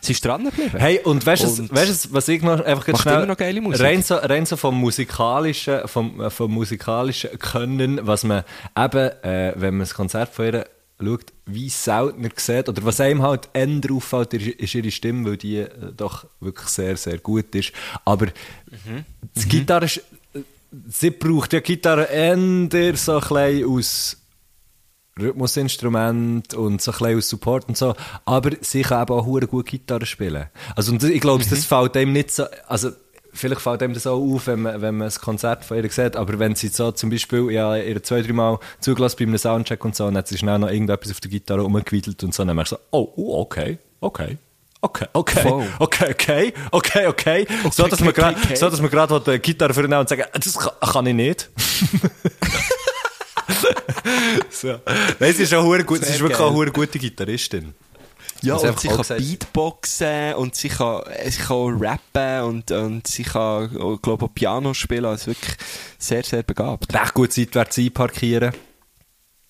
sie 0.00 0.12
ist 0.12 0.24
dran 0.24 0.44
geblieben. 0.44 0.78
Hey, 0.78 1.00
und 1.02 1.24
weißt 1.26 1.42
du, 1.58 1.68
was 2.12 2.28
ich 2.28 2.42
noch 2.42 2.60
einfach 2.64 2.84
ganz 2.86 3.02
schnell, 3.02 3.26
noch 3.26 3.36
geile 3.36 3.60
Musik. 3.60 3.80
Rein 3.84 4.02
so, 4.02 4.14
rein 4.16 4.46
so 4.46 4.56
vom 4.56 4.78
musikalischen, 4.78 5.86
vom, 5.88 6.20
äh, 6.20 6.30
vom 6.30 6.52
musikalischen 6.52 7.38
Können, 7.38 8.00
was 8.06 8.22
man 8.24 8.44
eben, 8.76 9.10
äh, 9.24 9.52
wenn 9.56 9.74
man 9.74 9.80
das 9.80 9.94
Konzert 9.94 10.32
von 10.32 10.44
ihr 10.46 10.66
schaut, 11.02 11.32
wie 11.46 11.68
seltener 11.68 12.28
sieht, 12.36 12.68
oder 12.68 12.84
was 12.84 13.00
einem 13.00 13.22
halt 13.22 13.48
eher 13.52 13.68
auffällt, 13.90 14.32
ist, 14.34 14.46
ist 14.46 14.74
ihre 14.74 14.90
Stimme, 14.90 15.28
weil 15.30 15.36
die 15.36 15.56
äh, 15.58 15.68
doch 15.96 16.26
wirklich 16.40 16.68
sehr, 16.68 16.96
sehr 16.96 17.18
gut 17.18 17.54
ist. 17.54 17.72
Aber 18.04 18.26
Mhm. 18.26 19.04
die 19.34 19.48
Gitarre, 19.48 19.86
ist- 19.86 20.02
sie 20.88 21.10
braucht 21.10 21.52
ja 21.52 21.60
Gitarre 21.60 22.04
eher 22.04 22.36
so 22.96 23.14
ein 23.18 23.20
bisschen 23.20 23.68
aus 23.68 24.16
Rhythmusinstrument 25.18 26.54
und 26.54 26.82
so 26.82 26.92
ein 26.92 26.98
bisschen 26.98 27.20
Support 27.20 27.68
und 27.68 27.76
so. 27.76 27.94
Aber 28.24 28.50
sie 28.60 28.82
kann 28.82 29.02
eben 29.02 29.12
auch 29.12 29.26
hure 29.26 29.46
gut 29.46 29.66
Gitarre 29.66 30.06
spielen. 30.06 30.46
Also, 30.74 30.92
und 30.92 31.02
ich 31.02 31.20
glaube, 31.20 31.44
das 31.48 31.64
fällt 31.64 31.96
einem 31.96 32.12
nicht 32.12 32.32
so, 32.32 32.44
also, 32.66 32.90
vielleicht 33.32 33.60
fällt 33.60 33.82
einem 33.82 33.94
das 33.94 34.06
auch 34.06 34.20
auf, 34.20 34.46
wenn 34.46 34.62
man, 34.62 34.80
wenn 34.80 34.96
man 34.96 35.06
das 35.06 35.20
Konzert 35.20 35.64
von 35.64 35.76
ihr 35.76 35.90
sieht, 35.90 36.16
aber 36.16 36.38
wenn 36.38 36.54
sie 36.54 36.68
so 36.68 36.92
zum 36.92 37.10
Beispiel, 37.10 37.50
ja, 37.50 37.76
ihr 37.76 38.02
zwei, 38.02 38.22
drei 38.22 38.32
Mal 38.32 38.58
zugelassen 38.80 39.16
bei 39.18 39.24
einem 39.24 39.38
Soundcheck 39.38 39.84
und 39.84 39.94
so, 39.94 40.04
und 40.04 40.14
dann 40.14 40.18
hat 40.18 40.28
sie 40.28 40.38
schnell 40.38 40.58
noch 40.58 40.70
irgendetwas 40.70 41.10
auf 41.10 41.20
der 41.20 41.30
Gitarre 41.30 41.62
rumgewiedelt 41.62 42.22
und 42.24 42.34
so, 42.34 42.44
dann 42.44 42.56
merkst 42.56 42.72
du 42.72 42.76
so, 42.76 42.82
oh, 42.90 43.12
oh, 43.16 43.40
okay, 43.40 43.78
okay. 44.00 44.38
Okay, 44.80 45.06
okay, 45.14 45.40
Voll. 45.40 45.66
okay, 45.78 46.10
okay, 46.10 46.52
okay, 46.70 47.06
okay. 47.06 47.46
So, 47.72 47.84
dass 47.84 47.94
okay, 47.94 48.04
man 48.04 48.12
gerade, 48.12 48.36
okay. 48.36 48.54
so, 48.54 48.68
dass 48.68 48.82
man 48.82 48.90
gerade 48.90 49.18
die 49.18 49.38
Gitarre 49.38 49.72
vornehmen 49.72 50.00
und 50.00 50.10
sagen, 50.10 50.24
das 50.34 50.58
kann, 50.58 50.72
kann 50.78 51.06
ich 51.06 51.14
nicht. 51.14 51.50
so. 54.50 54.80
Nein, 55.18 55.32
sie 55.34 55.42
ist 55.42 55.54
auch 55.54 55.78
gut, 55.84 56.04
sie 56.04 56.12
ist 56.12 56.20
wirklich 56.20 56.38
auch 56.38 56.60
eine 56.60 56.72
gute 56.72 56.98
Gitarristin. 56.98 57.74
Ja, 58.42 58.54
und 58.54 58.60
sie 58.60 58.88
auch 58.88 58.92
kann 58.92 58.98
gesagt. 58.98 59.20
Beatboxen 59.20 60.34
und 60.34 60.54
sie 60.54 60.68
kann, 60.68 61.02
sie 61.26 61.42
kann 61.42 61.56
auch 61.56 61.70
rappen 61.70 62.42
und, 62.42 62.70
und 62.70 63.06
sie 63.06 63.22
kann, 63.22 63.64
ich 63.64 64.02
glaube, 64.02 64.26
auch 64.26 64.34
Piano 64.34 64.74
spielen. 64.74 65.06
Also 65.06 65.28
wirklich 65.28 65.56
sehr, 65.98 66.22
sehr 66.22 66.42
begabt. 66.42 66.92
Recht 66.92 67.14
gut 67.14 67.32
seitwärts 67.32 67.78
einparkieren. 67.78 68.52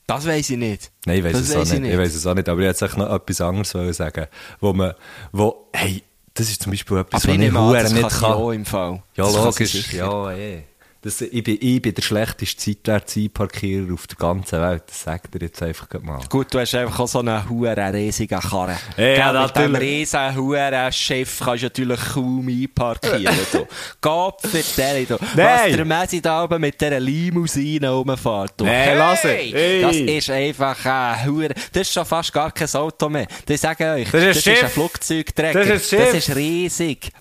Das 0.07 0.27
weiß 0.27 0.51
ich 0.51 0.59
nicht. 0.59 0.93
Nein, 1.07 1.19
ich 1.19 1.25
weiß 1.25 1.37
es 1.37 1.53
auch 1.53 1.61
weiss 1.61 1.73
nicht. 1.73 1.85
ich 1.85 1.93
Ich, 1.93 1.99
weiß 1.99 2.15
es 2.15 2.27
auch 2.27 2.35
nicht, 2.35 2.49
aber 2.49 2.61
ich 2.61 2.67
hätte 2.67 2.99
noch 2.99 3.13
etwas 3.13 3.41
anderes 3.41 3.97
sagen, 3.97 4.27
wo 4.61 4.73
man, 4.73 4.95
wo, 5.33 5.69
hey, 5.73 6.03
das 6.35 6.51
ist 6.51 6.63
zum 6.63 6.73
Beispiel 6.73 6.99
etwas, 6.99 7.25
ich 7.25 7.31
was 7.31 7.37
ich 7.37 7.83
das 7.83 7.93
nicht 7.93 8.21
kann 8.21 8.33
auch 8.33 8.51
im 8.51 8.65
Fall. 8.65 9.03
Ja, 9.17 9.25
Das 9.25 9.35
logisch. 9.35 9.93
Ja, 9.93 10.33
eh. 10.33 10.65
Das, 11.05 11.21
ich, 11.21 11.45
bin, 11.45 11.59
ich 11.61 11.83
bin 11.83 11.93
der 11.93 12.01
schlechteste 12.01 12.63
seitwärts 12.63 13.15
Einparkierer 13.19 13.93
auf 13.93 14.07
der 14.07 14.17
ganzen 14.17 14.59
Welt. 14.59 14.85
Das 14.87 15.03
sagt 15.03 15.35
er 15.35 15.43
jetzt 15.43 15.63
einfach 15.63 15.87
mal. 16.01 16.19
Gut, 16.31 16.47
du 16.55 16.59
hast 16.59 16.75
einfach 16.75 16.99
auch 16.99 17.07
so 17.09 17.19
einen 17.19 17.47
huren 17.47 17.95
riesigen 17.95 18.41
Karren. 18.41 18.79
Ja, 18.97 19.33
Gell, 19.33 19.43
Mit 19.43 19.57
dem 19.57 19.73
natürlich. 19.73 19.81
riesen 19.81 20.35
huren 20.35 20.93
Schiff 20.93 21.41
kannst 21.45 21.63
du 21.63 21.67
natürlich 21.67 22.01
kaum 22.15 22.49
einparkieren. 22.49 23.37
du. 23.53 23.67
Gott 24.01 24.41
vertell 24.41 25.05
du. 25.05 25.19
Was 25.35 25.65
der 25.67 25.85
Messi 25.85 26.23
da 26.23 26.43
oben 26.45 26.59
mit 26.63 26.81
dieser 26.81 26.99
Limousine 27.01 27.91
rumfährt. 27.91 28.61
Nein, 28.63 28.97
lass 28.97 29.25
es. 29.25 29.31
Hey. 29.31 29.83
Das 29.83 29.97
ist 29.97 30.31
einfach 30.31 30.87
ein 30.87 31.27
huren... 31.27 31.53
Das 31.71 31.83
ist 31.83 31.93
schon 31.93 32.07
fast 32.07 32.33
gar 32.33 32.51
kein 32.51 32.69
Auto 32.75 33.11
mehr. 33.11 33.27
Ich 33.47 33.61
sage 33.61 33.85
euch, 33.93 34.11
Das 34.11 34.23
ist 34.23 34.27
ein 34.27 34.33
das 34.35 34.43
Schiff. 34.43 34.55
ist 34.55 34.65
ein 34.65 34.71
Flugzeugträger. 34.71 35.65
Das 35.67 35.69
ist 35.83 35.93
ein 35.93 35.99
Schiff. 36.01 36.13
Das 36.15 36.29
ist 36.29 36.37
riesig. 36.37 37.13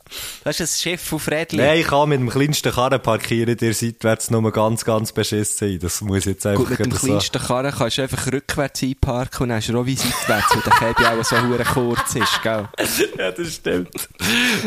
Das 0.44 0.60
ist 0.60 0.78
ein 0.78 0.82
Schiff 0.92 1.12
auf 1.14 1.28
Rädchen. 1.30 1.60
Nein, 1.60 1.80
ich 1.80 1.88
kann 1.88 2.08
mit 2.08 2.20
dem 2.20 2.30
kleinsten 2.30 2.72
Karren 2.72 3.02
parkieren, 3.02 3.58
der 3.82 3.90
seitwärts 3.90 4.30
nur 4.32 4.52
ganz, 4.52 4.86
ganz 4.86 5.12
beschissen 5.12 5.70
sein. 5.70 5.80
Das 5.80 6.02
muss 6.02 6.26
jetzt 6.26 6.46
einfach 6.46 6.62
Gut, 6.62 6.70
mit 6.72 6.80
dem 6.80 6.90
gerade 6.90 7.00
so- 7.02 7.08
kleinsten 7.08 7.42
Karren 7.42 7.72
kannst 7.72 7.98
du 7.98 8.02
einfach 8.04 8.28
rückwärts 8.32 8.84
einparken 8.84 9.44
und 9.44 9.50
dann 9.50 9.58
hast 9.58 9.70
du 9.70 9.80
auch 9.80 9.86
wie 9.86 9.96
seitwärts, 9.96 10.56
weil 10.56 10.62
der 10.62 10.74
Käbi 10.94 11.06
auch 11.06 11.24
so 11.24 11.42
hure 11.42 11.64
kurz 11.64 12.16
ist, 12.16 12.42
gell? 12.44 12.68
Ja, 13.18 13.32
das 13.32 13.54
stimmt. 13.56 13.90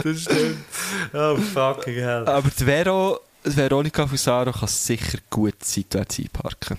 Das 0.05 0.21
stimmt. 0.23 0.59
Oh, 1.13 1.37
fucking 1.37 1.95
hell. 1.95 2.27
Aber 2.29 2.49
die 2.59 2.65
Vero, 2.65 3.21
Veronika 3.45 4.07
Fusaro 4.07 4.53
kann 4.53 4.69
sicher 4.69 5.19
gut 5.31 5.63
seitwärts 5.65 6.19
einparken. 6.19 6.77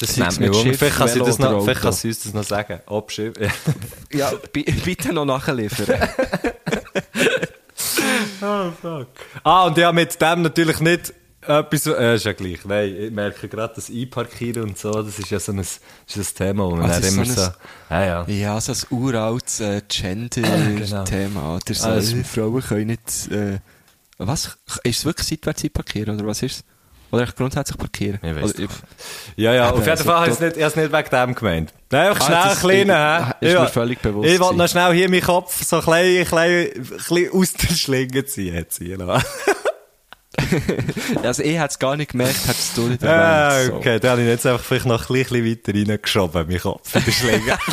Das 0.00 0.16
nimmt 0.16 0.40
mich. 0.40 0.56
Schiff, 0.56 0.78
Vielleicht 0.78 0.96
kann, 0.96 1.08
sie 1.08 1.18
das 1.20 1.38
noch, 1.38 1.62
vielleicht 1.62 1.82
kann 1.82 1.92
sie 1.92 2.08
uns 2.08 2.22
das 2.24 2.34
noch 2.34 2.42
sagen. 2.44 2.80
Ob 2.86 3.12
Schiff. 3.12 3.34
Ja, 4.12 4.32
bi- 4.52 4.64
bitte 4.84 5.12
noch 5.12 5.24
nachliefern. 5.24 6.08
ah, 9.44 9.66
und 9.66 9.78
ja, 9.78 9.92
mit 9.92 10.20
dem 10.20 10.42
natürlich 10.42 10.80
nicht 10.80 11.14
etwas, 11.46 11.86
äh, 11.86 12.14
ist 12.14 12.24
ja 12.24 12.32
gleich. 12.32 12.64
Nein, 12.64 12.94
ich 12.96 13.10
merke 13.10 13.48
gerade, 13.48 13.74
das 13.74 13.90
Einparkieren 13.90 14.62
und 14.64 14.78
so, 14.78 14.92
das 15.02 15.18
ist 15.18 15.30
ja 15.30 15.40
so 15.40 15.52
ein, 15.52 15.58
ist 15.58 15.80
ein 16.16 16.24
Thema, 16.36 16.64
wo 16.66 16.76
man 16.76 16.90
Also 16.90 17.06
ist 17.06 17.14
immer 17.14 17.24
so 17.24 17.32
so, 17.34 17.42
ein- 17.42 17.52
ja, 17.90 18.04
ja. 18.04 18.24
ja, 18.28 18.60
so 18.60 18.72
ein 18.72 18.78
uraltes 18.98 19.60
äh, 19.60 19.82
Gender-Thema. 19.88 21.54
Oder 21.56 21.74
so, 21.74 21.88
Ah, 21.88 21.96
äh, 21.96 22.24
Frauen 22.24 22.62
können 22.62 22.86
nicht... 22.86 23.30
Äh, 23.30 23.58
was? 24.18 24.56
Ist 24.84 24.98
es 25.00 25.04
wirklich 25.04 25.26
seitwärts 25.26 25.64
einparkieren, 25.64 26.16
oder 26.16 26.28
was 26.28 26.42
ist 26.42 26.56
es? 26.58 26.64
Oder 27.10 27.24
echt 27.24 27.34
grundsätzlich 27.36 27.76
parkieren? 27.76 28.20
Ich 28.22 28.30
Oder, 28.30 28.66
doch. 28.66 28.72
Ja, 29.36 29.52
ja, 29.52 29.70
auf 29.70 29.78
jeden 29.80 29.90
also 29.90 30.04
Fall 30.04 30.14
habe 30.14 30.26
ich 30.28 30.34
es 30.34 30.40
nicht, 30.40 30.56
ich 30.56 30.76
wegen 30.92 31.10
dem 31.10 31.34
gemeint. 31.34 31.72
Nein, 31.90 32.08
einfach 32.08 32.30
Ah, 32.30 32.54
schnell 32.54 32.72
ein 32.82 32.86
kleiner, 32.86 33.18
ist- 33.18 33.26
hä? 33.42 33.46
ist 33.48 33.52
mir 33.54 33.60
Ja. 33.64 33.66
völlig 33.66 33.98
bewusst 34.00 34.28
Ich 34.30 34.38
wollte 34.40 34.56
noch 34.58 34.68
schnell 34.68 34.94
hier 34.94 35.10
meinen 35.10 35.22
Kopf 35.22 35.62
so 35.64 35.80
klein, 35.80 36.24
klein, 36.24 36.68
klein 37.06 37.28
aus 37.32 37.52
der 37.54 37.74
Schlinge 37.74 38.24
ziehen. 38.24 38.98
Noch. 39.04 39.20
also 41.22 41.42
ich 41.42 41.56
hätte 41.56 41.66
es 41.68 41.78
gar 41.78 41.96
nicht 41.96 42.12
gemerkt, 42.12 42.46
hättest 42.46 42.76
du 42.76 42.82
nicht 42.88 43.04
Ah, 43.04 43.52
erwähnt. 43.52 43.70
so. 43.72 43.76
okay, 43.78 44.00
dann 44.00 44.10
habe 44.12 44.22
ich 44.22 44.28
jetzt 44.28 44.46
einfach 44.46 44.64
vielleicht 44.64 44.86
noch 44.86 45.08
ein 45.10 45.24
bisschen 45.24 45.44
weiter 45.46 45.74
reingeschoben, 45.74 46.46
meinen 46.46 46.60
Kopf 46.60 46.94
in 46.96 47.04
der 47.04 47.12
Schlinge. 47.12 47.58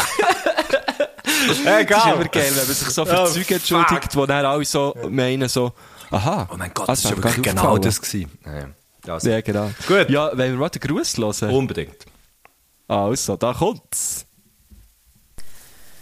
Das 1.47 1.60
Egal. 1.62 1.82
ist 1.82 2.05
immer 2.16 2.26
geil, 2.26 2.47
wenn 2.49 2.55
man 2.68 2.76
sich 2.76 2.89
so 2.89 3.05
für 3.05 3.22
Oh, 3.22 3.26
Züge 3.26 3.55
entschuldigt, 3.55 4.16
wo 4.16 4.26
dann 4.26 4.45
alle 4.45 4.66
so 4.66 4.93
meinen, 5.10 5.47
so, 5.47 5.72
aha. 6.12 6.47
Oh 6.51 6.55
mein 6.57 6.72
Gott, 6.74 6.89
also, 6.89 7.10
das 7.10 7.18
war 7.18 7.24
wirklich 7.24 7.38
nicht 7.38 7.49
genau 7.55 7.62
aufgefallen. 7.70 7.82
das 7.82 8.01
gewesen. 8.01 8.32
Ja, 8.45 8.57
ja. 9.07 9.14
Also, 9.14 9.30
Ja, 9.30 9.41
genau. 9.41 9.72
Gut. 9.88 10.10
Ja, 10.10 10.32
wenn 10.38 10.51
wir 10.51 10.60
mal 10.60 10.70
den 10.70 10.80
Gruß 10.82 11.18
hören. 11.18 11.49
Unbedingt. 11.55 12.05
Also, 12.88 13.38
da 13.38 13.53
kommt's. 13.53 14.26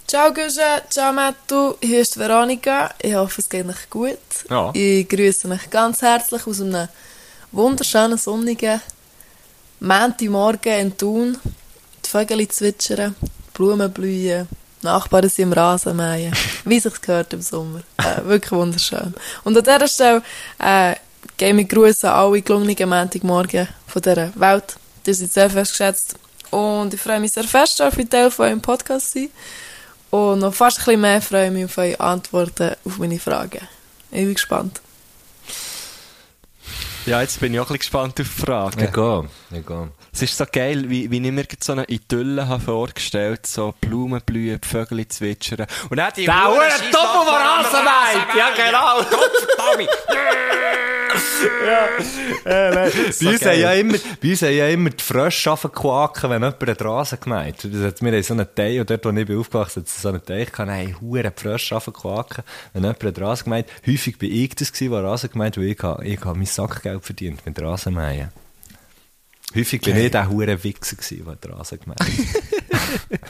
Ciao 0.10 0.32
Guschen, 0.32 0.62
ciao 0.90 1.12
Mattu, 1.12 1.76
hier 1.82 2.00
ist 2.00 2.18
Veronika. 2.18 2.92
Ich 3.02 3.14
hoffe, 3.14 3.42
es 3.42 3.50
geht 3.50 3.68
euch 3.68 3.90
gut. 3.90 4.18
Ja. 4.50 4.72
Ich 4.74 5.06
grüße 5.06 5.50
euch 5.50 5.70
ganz 5.70 6.02
herzlich 6.02 6.48
aus 6.48 6.62
einem 6.62 6.88
wunderschönen, 7.52 8.18
sonnigen 8.18 8.80
Montagmorgen 9.82 10.80
in 10.80 10.98
Thun. 10.98 11.38
Die 12.06 12.10
Vögel 12.10 12.48
zwitschern, 12.48 13.18
die 13.22 13.30
Blumen 13.54 13.92
blühen, 13.92 14.48
Nachbarn 14.82 15.28
sind 15.28 15.44
im 15.44 15.52
Rasen 15.52 15.98
mähen. 15.98 16.34
Wie 16.64 16.80
sich 16.80 17.02
gehört 17.02 17.34
im 17.34 17.42
Sommer. 17.42 17.82
Äh, 17.98 18.24
wirklich 18.24 18.54
wunderschön. 18.54 19.14
Und 19.44 19.58
an 19.58 19.64
dieser 19.66 19.90
Stelle 19.90 20.24
äh, 20.60 20.96
gebe 21.36 21.60
ich 21.60 21.68
Grüße 21.68 22.10
an 22.10 22.18
alle 22.18 22.42
gelungenen 22.42 22.88
Montagmorgen 22.88 23.68
von 23.86 24.02
dieser 24.02 24.32
Welt. 24.40 24.78
Die 25.06 25.14
sind 25.14 25.34
sehr 25.34 25.50
festgeschätzt. 25.50 26.16
Und 26.50 26.94
ich 26.94 27.02
freue 27.02 27.20
mich 27.20 27.34
sehr 27.34 27.44
fest, 27.44 27.82
auf 27.82 27.98
ein 27.98 28.10
Teil 28.10 28.32
von 28.32 28.46
eurem 28.46 28.62
Podcast 28.62 29.12
sein. 29.12 29.30
Und 30.10 30.40
noch 30.40 30.54
fast 30.54 30.80
ein 30.80 30.86
bisschen 30.86 31.02
mehr 31.02 31.22
freue 31.22 31.48
ich 31.48 31.54
mich 31.54 31.66
auf 31.66 31.78
eure 31.78 32.00
Antworten 32.00 32.76
auf 32.86 32.98
meine 32.98 33.20
Fragen. 33.20 33.68
Ich 34.12 34.24
bin 34.24 34.34
gespannt. 34.34 34.82
Ja, 37.06 37.22
jetzt 37.22 37.40
bin 37.40 37.54
ich 37.54 37.60
auch 37.60 37.64
ein 37.70 37.78
bisschen 37.78 37.80
gespannt 37.80 38.20
auf 38.20 38.28
die 38.28 38.46
Frage. 38.46 38.88
Egal, 38.88 39.30
egal. 39.52 39.92
Es 40.12 40.22
ist 40.24 40.38
so 40.38 40.46
geil, 40.52 40.90
wie, 40.90 41.12
wie 41.12 41.26
ich 41.26 41.32
mir 41.32 41.46
so 41.60 41.74
eine 41.74 41.86
Idylle 41.86 42.48
habe 42.48 42.64
vorgestellt 42.64 43.46
so 43.46 43.74
Blumen 43.80 44.22
blühen, 44.26 44.60
die 44.60 44.68
Vögel 44.68 45.08
zwitschern. 45.08 45.68
Und 45.90 45.98
dann 45.98 46.12
die 46.16 46.26
Der 46.26 46.46
Huren 46.46 46.56
Huren 46.58 46.70
Scheissdorfer 46.72 47.32
Doppel, 47.32 47.86
der 48.36 48.46
Bei 52.44 52.88
uns, 53.34 53.46
haben 53.46 53.60
ja 53.60 53.74
immer, 53.74 53.98
bei 54.22 54.30
uns 54.30 54.42
haben 54.42 54.56
ja 54.56 54.68
immer 54.70 54.90
die 54.90 55.04
Frösche 55.04 55.56
quaken, 55.56 56.30
wenn 56.30 56.42
jemand 56.44 56.64
einen 56.64 56.78
Rasen 56.78 57.20
gemeint 57.20 57.64
hat. 57.64 57.72
Wir 58.02 58.12
haben 58.12 58.24
so 58.24 58.34
einen 58.34 58.48
Teich, 58.56 58.80
und 58.80 58.90
dort, 58.90 59.06
wo 59.06 59.10
ich 59.10 59.26
bin 59.26 59.38
aufgewachsen 59.38 59.84
bin, 59.84 59.92
so 59.96 60.10
einen 60.10 60.24
Teich 60.26 60.52
gehabt, 60.52 60.70
haben 60.72 61.02
Huren 61.02 61.32
Frösche 61.36 61.80
quaken, 61.80 62.44
wenn 62.74 62.84
jemand 62.84 63.04
einen 63.04 63.16
Rasen 63.16 63.44
gemeint 63.46 63.68
Häufig 63.86 64.18
bin 64.18 64.32
ich 64.32 64.56
das 64.56 64.72
gewesen, 64.72 64.92
der 64.92 65.04
Rasen 65.04 65.30
gemeint 65.32 65.58
weil 65.58 65.66
ich, 65.66 65.80
habe- 65.84 66.06
ich 66.06 66.20
habe 66.24 66.38
mein 66.38 66.46
Sackgeld 66.46 67.04
verdient 67.04 67.46
mit 67.46 67.62
Rasenmähen. 67.62 68.30
Häufig 69.56 69.82
bin 69.82 69.98
ich 69.98 70.12
der 70.12 70.30
Huren 70.30 70.64
Wichser 70.64 70.96
gewesen, 70.98 71.26
der 71.26 71.36
den 71.36 71.54
Rasen 71.54 71.80
gemeint 71.80 72.00
hat. 72.00 73.20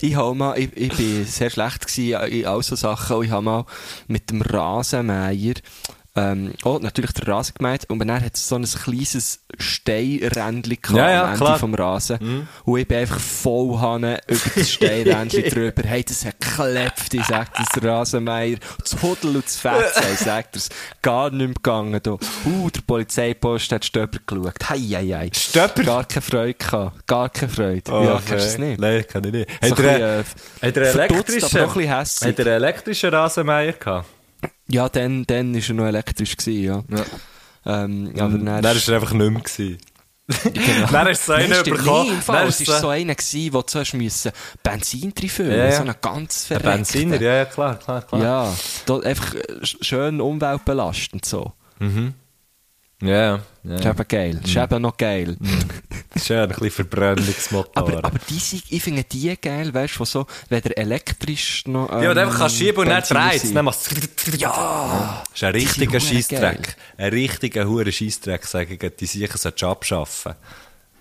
Ich, 0.00 0.14
habe 0.14 0.32
mal, 0.34 0.56
ich, 0.56 0.70
ich 0.76 0.94
bin 0.96 1.24
sehr 1.24 1.50
schlecht 1.50 1.86
gewesen 1.88 2.20
in 2.30 2.46
all 2.46 2.62
so 2.62 2.76
Sachen. 2.76 3.16
Und 3.16 3.24
ich 3.24 3.30
habe 3.32 3.42
mal 3.42 3.64
mit 4.06 4.30
dem 4.30 4.42
Rasenmäher, 4.42 5.54
ähm, 6.16 6.54
oh, 6.64 6.78
natürlich 6.80 7.12
der 7.12 7.28
Rasen 7.28 7.54
gemeint, 7.56 7.88
und 7.88 7.98
dann 8.00 8.10
hat 8.12 8.34
es 8.34 8.48
so 8.48 8.56
ein 8.56 8.64
kleines 8.64 9.44
Steinrändchen 9.58 10.96
Ja, 10.96 11.10
ja, 11.10 11.22
am 11.22 11.28
Ende 11.28 11.38
klar. 11.38 11.58
vom 11.58 11.74
Rasen. 11.74 12.48
Und 12.64 12.78
ich 12.78 12.88
bin 12.88 12.98
einfach 12.98 13.20
voll 13.20 13.78
Hanne 13.78 14.18
über 14.26 14.40
das 14.54 14.70
Steinrändchen 14.72 15.44
drüber. 15.44 15.82
Hey, 15.84 16.02
das 16.02 16.24
hat 16.24 16.40
geklebt, 16.40 17.14
ich 17.14 17.24
sag 17.24 17.52
das 17.54 17.82
Rasenmäher. 17.82 18.58
Das 18.80 19.00
Huddel 19.02 19.36
und 19.36 19.44
das 19.44 19.56
Fetzen, 19.56 20.02
ich 20.12 20.18
sag 20.18 20.52
das, 20.52 20.68
gar 21.02 21.30
nicht 21.30 21.38
mehr 21.46 21.54
gegangen. 21.54 22.00
Da. 22.02 22.12
Uh, 22.44 22.70
der 22.70 22.80
Polizeipost 22.80 23.70
hat 23.70 23.84
Stöber 23.84 24.18
geschaut. 24.26 24.68
Hei, 24.68 24.78
hei, 24.78 25.06
hei. 25.06 25.30
Stöber? 25.32 25.84
Gar 25.84 26.04
keine 26.04 26.22
Freude 26.22 26.54
gehabt. 26.54 27.06
Gar 27.06 27.28
keine 27.28 27.52
Freude. 27.52 27.82
ja, 27.90 28.20
kennst 28.26 28.30
du 28.30 28.34
das 28.34 28.58
nicht? 28.58 28.80
Nein, 28.80 29.04
kann 29.06 29.24
ich 29.24 29.32
nicht. 29.32 29.50
So 29.62 29.70
Hat 29.70 29.78
er, 29.78 29.98
er 29.98 30.24
einen 30.60 30.74
elektrischen, 30.74 32.38
elektrischen 32.38 33.10
Rasenmäher 33.10 33.72
gehabt? 33.74 34.17
Ja, 34.70 34.88
dann, 34.88 35.24
dann 35.26 35.54
war 35.54 35.62
er 35.68 35.74
noch 35.74 35.86
elektrisch, 35.86 36.36
gewesen, 36.36 36.84
ja. 36.90 37.04
Ähm, 37.66 38.12
aber 38.18 38.38
dann, 38.38 38.44
Dann 38.46 38.64
war 38.64 38.74
er 38.74 38.94
einfach 38.94 39.12
nicht 39.12 39.30
mehr. 39.30 39.42
Gewesen. 39.42 39.78
Dann 40.92 41.08
hast 41.08 41.26
du 41.26 41.32
so 41.32 41.38
Nein, 41.38 41.54
stimmt 41.54 41.78
bekommen. 41.78 42.10
im 42.12 42.20
Fall. 42.20 42.40
Dann 42.40 42.48
Es 42.48 42.68
war 42.68 42.80
so 42.80 42.88
einer, 42.90 43.14
gewesen, 43.14 43.52
wo 43.54 43.60
du 43.62 43.66
zuerst 43.66 43.94
müssen 43.94 44.30
Benzin 44.62 45.10
reinfüllen 45.18 45.52
Ja, 45.58 45.64
ja. 45.64 45.72
So 45.72 45.80
einen 45.80 45.94
ganz 46.02 46.42
Ein 46.50 46.60
verreckten. 46.60 46.72
Benziner, 47.10 47.20
ja, 47.22 47.34
ja, 47.36 47.44
klar, 47.46 47.76
klar, 47.78 48.02
klar. 48.02 48.22
Ja, 48.22 48.54
da, 48.84 48.98
einfach 48.98 49.34
äh, 49.34 49.38
sch- 49.62 49.82
schön 49.82 50.20
umweltbelastend 50.20 51.24
so. 51.24 51.54
Ja, 53.00 53.10
ja. 53.36 53.40
Das 53.62 53.78
ist 53.80 53.84
ja. 53.84 53.90
eben 53.92 54.08
geil. 54.08 54.38
Das 54.42 54.50
ist 54.50 54.56
eben 54.56 54.82
noch 54.82 54.96
geil. 54.96 55.36
Das 56.12 56.22
ist 56.22 56.28
ja 56.30 56.42
ein 56.42 56.48
bisschen 56.48 56.70
Verbrennungsmotor. 56.70 57.70
Aber, 57.76 58.04
aber 58.04 58.18
die, 58.28 58.38
sind- 58.38 58.64
ich 58.70 58.82
finde 58.82 59.04
die 59.04 59.36
geil, 59.40 59.72
weißt 59.72 60.00
du, 60.00 60.04
so, 60.04 60.26
wenn 60.48 60.62
der 60.62 60.76
elektrisch 60.78 61.64
noch. 61.66 61.92
Ähm, 61.92 62.02
ja, 62.02 62.10
und 62.10 62.18
einfach 62.18 62.38
kannst 62.38 62.56
schieben 62.56 62.78
und 62.80 62.88
es. 62.88 63.08
sind. 63.08 63.54
Dann 63.54 63.64
macht's 63.66 63.88
Ja! 64.36 65.22
Das 65.30 65.34
ist 65.36 65.44
ein 65.44 65.52
richtiger 65.52 66.00
sind 66.00 66.14
Scheissdreck. 66.16 66.76
Ein 66.96 67.10
richtiger 67.10 67.68
hure 67.68 67.92
Scheissdreck, 67.92 68.44
sage 68.46 68.74
ich. 68.80 68.96
Die 68.96 69.06
sicher 69.06 69.38
solltest 69.38 69.62
du 69.62 69.66
abschaffen. 69.68 70.34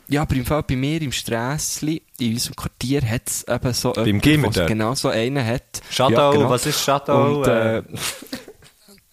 Ja, 0.09 0.21
aber 0.21 0.35
im 0.35 0.45
Fall 0.45 0.63
bei 0.63 0.75
mir 0.75 1.01
im 1.01 1.11
Strässli, 1.11 2.01
in 2.19 2.33
unserem 2.33 2.55
Quartier, 2.55 3.01
hat 3.01 3.23
es 3.27 3.43
eben 3.47 3.73
so 3.73 3.91
Beim 3.93 4.19
jemanden, 4.19 4.65
genau 4.67 4.93
so 4.95 5.09
einen 5.09 5.43
hat. 5.45 5.81
Shadow, 5.89 6.13
Ja, 6.13 6.31
genau. 6.31 6.49
was 6.49 6.65
ist 6.65 6.81
Shadow? 6.81 7.39
Und, 7.39 7.47
äh, 7.47 7.81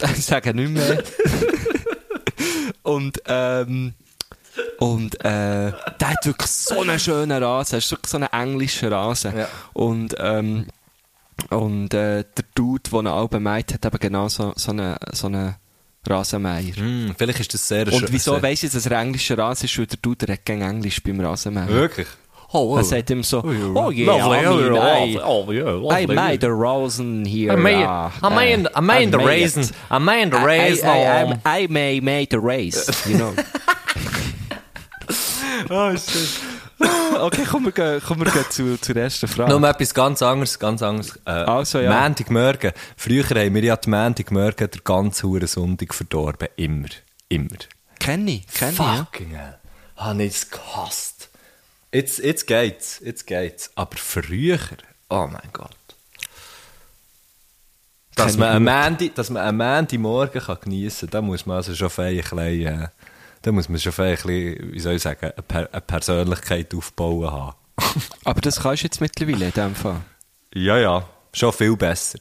ich 0.16 0.24
sage 0.26 0.52
nicht 0.54 0.70
mehr. 0.70 1.02
und, 2.84 3.20
ähm, 3.26 3.94
und, 4.78 5.16
äh, 5.24 5.72
der 5.72 6.08
hat 6.10 6.24
wirklich 6.24 6.50
so 6.50 6.80
einen 6.82 6.98
schönen 7.00 7.42
Rasen. 7.42 7.78
Es 7.78 7.86
ist 7.86 7.90
wirklich 7.90 8.10
so 8.10 8.18
einen 8.18 8.28
englischen 8.32 8.92
Rasen. 8.92 9.36
Ja. 9.36 9.48
Und, 9.72 10.14
ähm, 10.18 10.66
und, 11.50 11.92
äh, 11.92 12.24
der 12.24 12.44
Dude, 12.54 12.88
der 12.88 13.00
ihn 13.00 13.06
Alben 13.08 13.42
meint, 13.42 13.74
hat 13.74 13.84
eben 13.84 13.98
genau 13.98 14.28
so, 14.28 14.52
so 14.54 14.70
einen, 14.70 14.96
so 15.12 15.26
einen 15.26 15.56
Rasenmäher. 16.06 16.76
Hm, 16.76 17.14
vielleicht 17.16 17.40
ist 17.40 17.54
das 17.54 17.66
sehr 17.66 17.92
Und 17.92 18.12
wieso 18.12 18.40
weiss 18.40 18.62
ich, 18.62 18.70
dass 18.70 18.86
er 18.86 19.00
englischer 19.00 19.38
Rasen 19.38 19.64
ist? 19.64 19.78
Weil 19.78 19.86
der 19.86 19.98
Dude 20.00 20.32
hat 20.32 20.44
gegen 20.44 20.60
Englisch 20.62 21.02
beim 21.02 21.20
Rasenmäher. 21.20 21.68
Wirklich? 21.68 22.06
Oh, 22.56 22.76
er 22.76 22.84
sagt 22.84 23.10
ihm 23.10 23.24
so, 23.24 23.38
oh 23.74 23.90
yeah, 23.90 24.06
Lovely, 24.06 24.38
I 24.38 24.46
mean, 24.46 25.18
I, 25.18 25.20
oh, 25.24 25.50
yeah, 25.50 25.92
I 25.92 26.06
made 26.06 26.44
a 26.46 26.50
rosen 26.50 27.24
here. 27.24 27.52
I 27.52 27.56
made, 27.56 27.84
uh, 27.84 28.10
I 28.22 28.28
made, 28.30 28.68
I 28.76 28.80
made 28.80 29.10
the 29.10 29.18
made 29.18 29.26
raisin. 29.26 29.62
it. 29.64 29.72
I 29.90 29.98
made 29.98 30.30
the 30.30 30.38
I, 30.38 30.44
raisin. 30.44 30.88
I, 30.88 31.32
I, 31.44 31.62
I 31.62 31.66
may 31.68 31.98
made 32.00 32.30
the 32.30 32.38
race, 32.38 32.86
you 33.08 33.16
know. 33.18 33.34
Oh, 35.70 35.96
shit. 35.96 36.40
okay, 37.20 37.44
kommen 37.44 37.66
wir, 37.66 37.72
gehen- 37.72 38.00
kommen 38.02 38.24
wir 38.26 38.50
zu, 38.50 38.78
zur 38.80 38.96
ersten 38.96 39.28
Frage. 39.28 39.50
Nur 39.58 39.68
etwas 39.68 39.94
ganz 39.94 40.22
anderes, 40.22 40.58
ganz 40.58 40.82
anderes. 40.82 41.18
Äh, 41.24 41.30
Also, 41.30 41.80
ja. 41.80 41.90
Montagmorgen. 42.02 42.72
Früher 42.96 43.24
haben 43.24 43.54
wir 43.54 43.62
ja 43.64 43.76
die 43.76 43.88
Montagmorgen 43.90 44.68
der 44.70 44.80
ganze 44.82 45.26
hure 45.26 45.46
Sonntag 45.46 45.94
verdorben. 45.94 46.48
Immer. 46.56 46.88
Immer. 47.28 47.56
Kenn 47.98 48.28
ich, 48.28 48.46
kenn 48.48 48.72
ich, 48.72 48.78
ja. 48.78 49.06
Fucking 49.10 49.30
hell. 49.30 49.54
Habe 49.96 50.22
ich 50.24 50.34
es 50.34 50.50
gehasst. 50.50 51.30
Jetzt, 51.94 52.18
jetzt 52.18 52.46
geht's, 52.46 53.00
jetzt 53.04 53.26
geht's. 53.26 53.70
Aber 53.76 53.96
früher, 53.96 54.58
oh 55.10 55.28
mein 55.30 55.48
Gott. 55.52 55.70
Dass 58.16 58.36
man. 58.36 58.62
Montag, 58.62 59.14
dass 59.14 59.30
man 59.30 59.56
Montagmorgen 59.56 60.40
kann 60.42 60.58
geniessen 60.60 61.08
kann, 61.10 61.10
da 61.10 61.22
muss 61.22 61.46
man 61.46 61.56
also 61.56 61.74
schon 61.74 61.90
fein 61.90 62.14
ein 62.16 62.16
bisschen, 62.16 62.66
äh, 62.82 62.88
da 63.42 63.52
muss 63.52 63.68
man 63.68 63.78
schon 63.80 63.92
fein 63.92 64.10
ein 64.10 64.14
bisschen, 64.16 64.72
wie 64.72 64.80
soll 64.80 64.94
ich 64.94 65.02
sagen, 65.02 65.20
eine, 65.24 65.42
per 65.42 65.68
eine 65.72 65.80
Persönlichkeit 65.80 66.74
aufbauen 66.74 67.30
haben. 67.30 67.56
Aber 68.24 68.40
das 68.40 68.60
kannst 68.60 68.82
du 68.82 68.86
jetzt 68.86 69.00
mittlerweile 69.00 69.46
in 69.46 69.52
dem 69.52 69.74
Fall. 69.74 70.00
ja, 70.54 70.78
ja, 70.78 71.08
schon 71.32 71.52
viel 71.52 71.76
besser. 71.76 72.20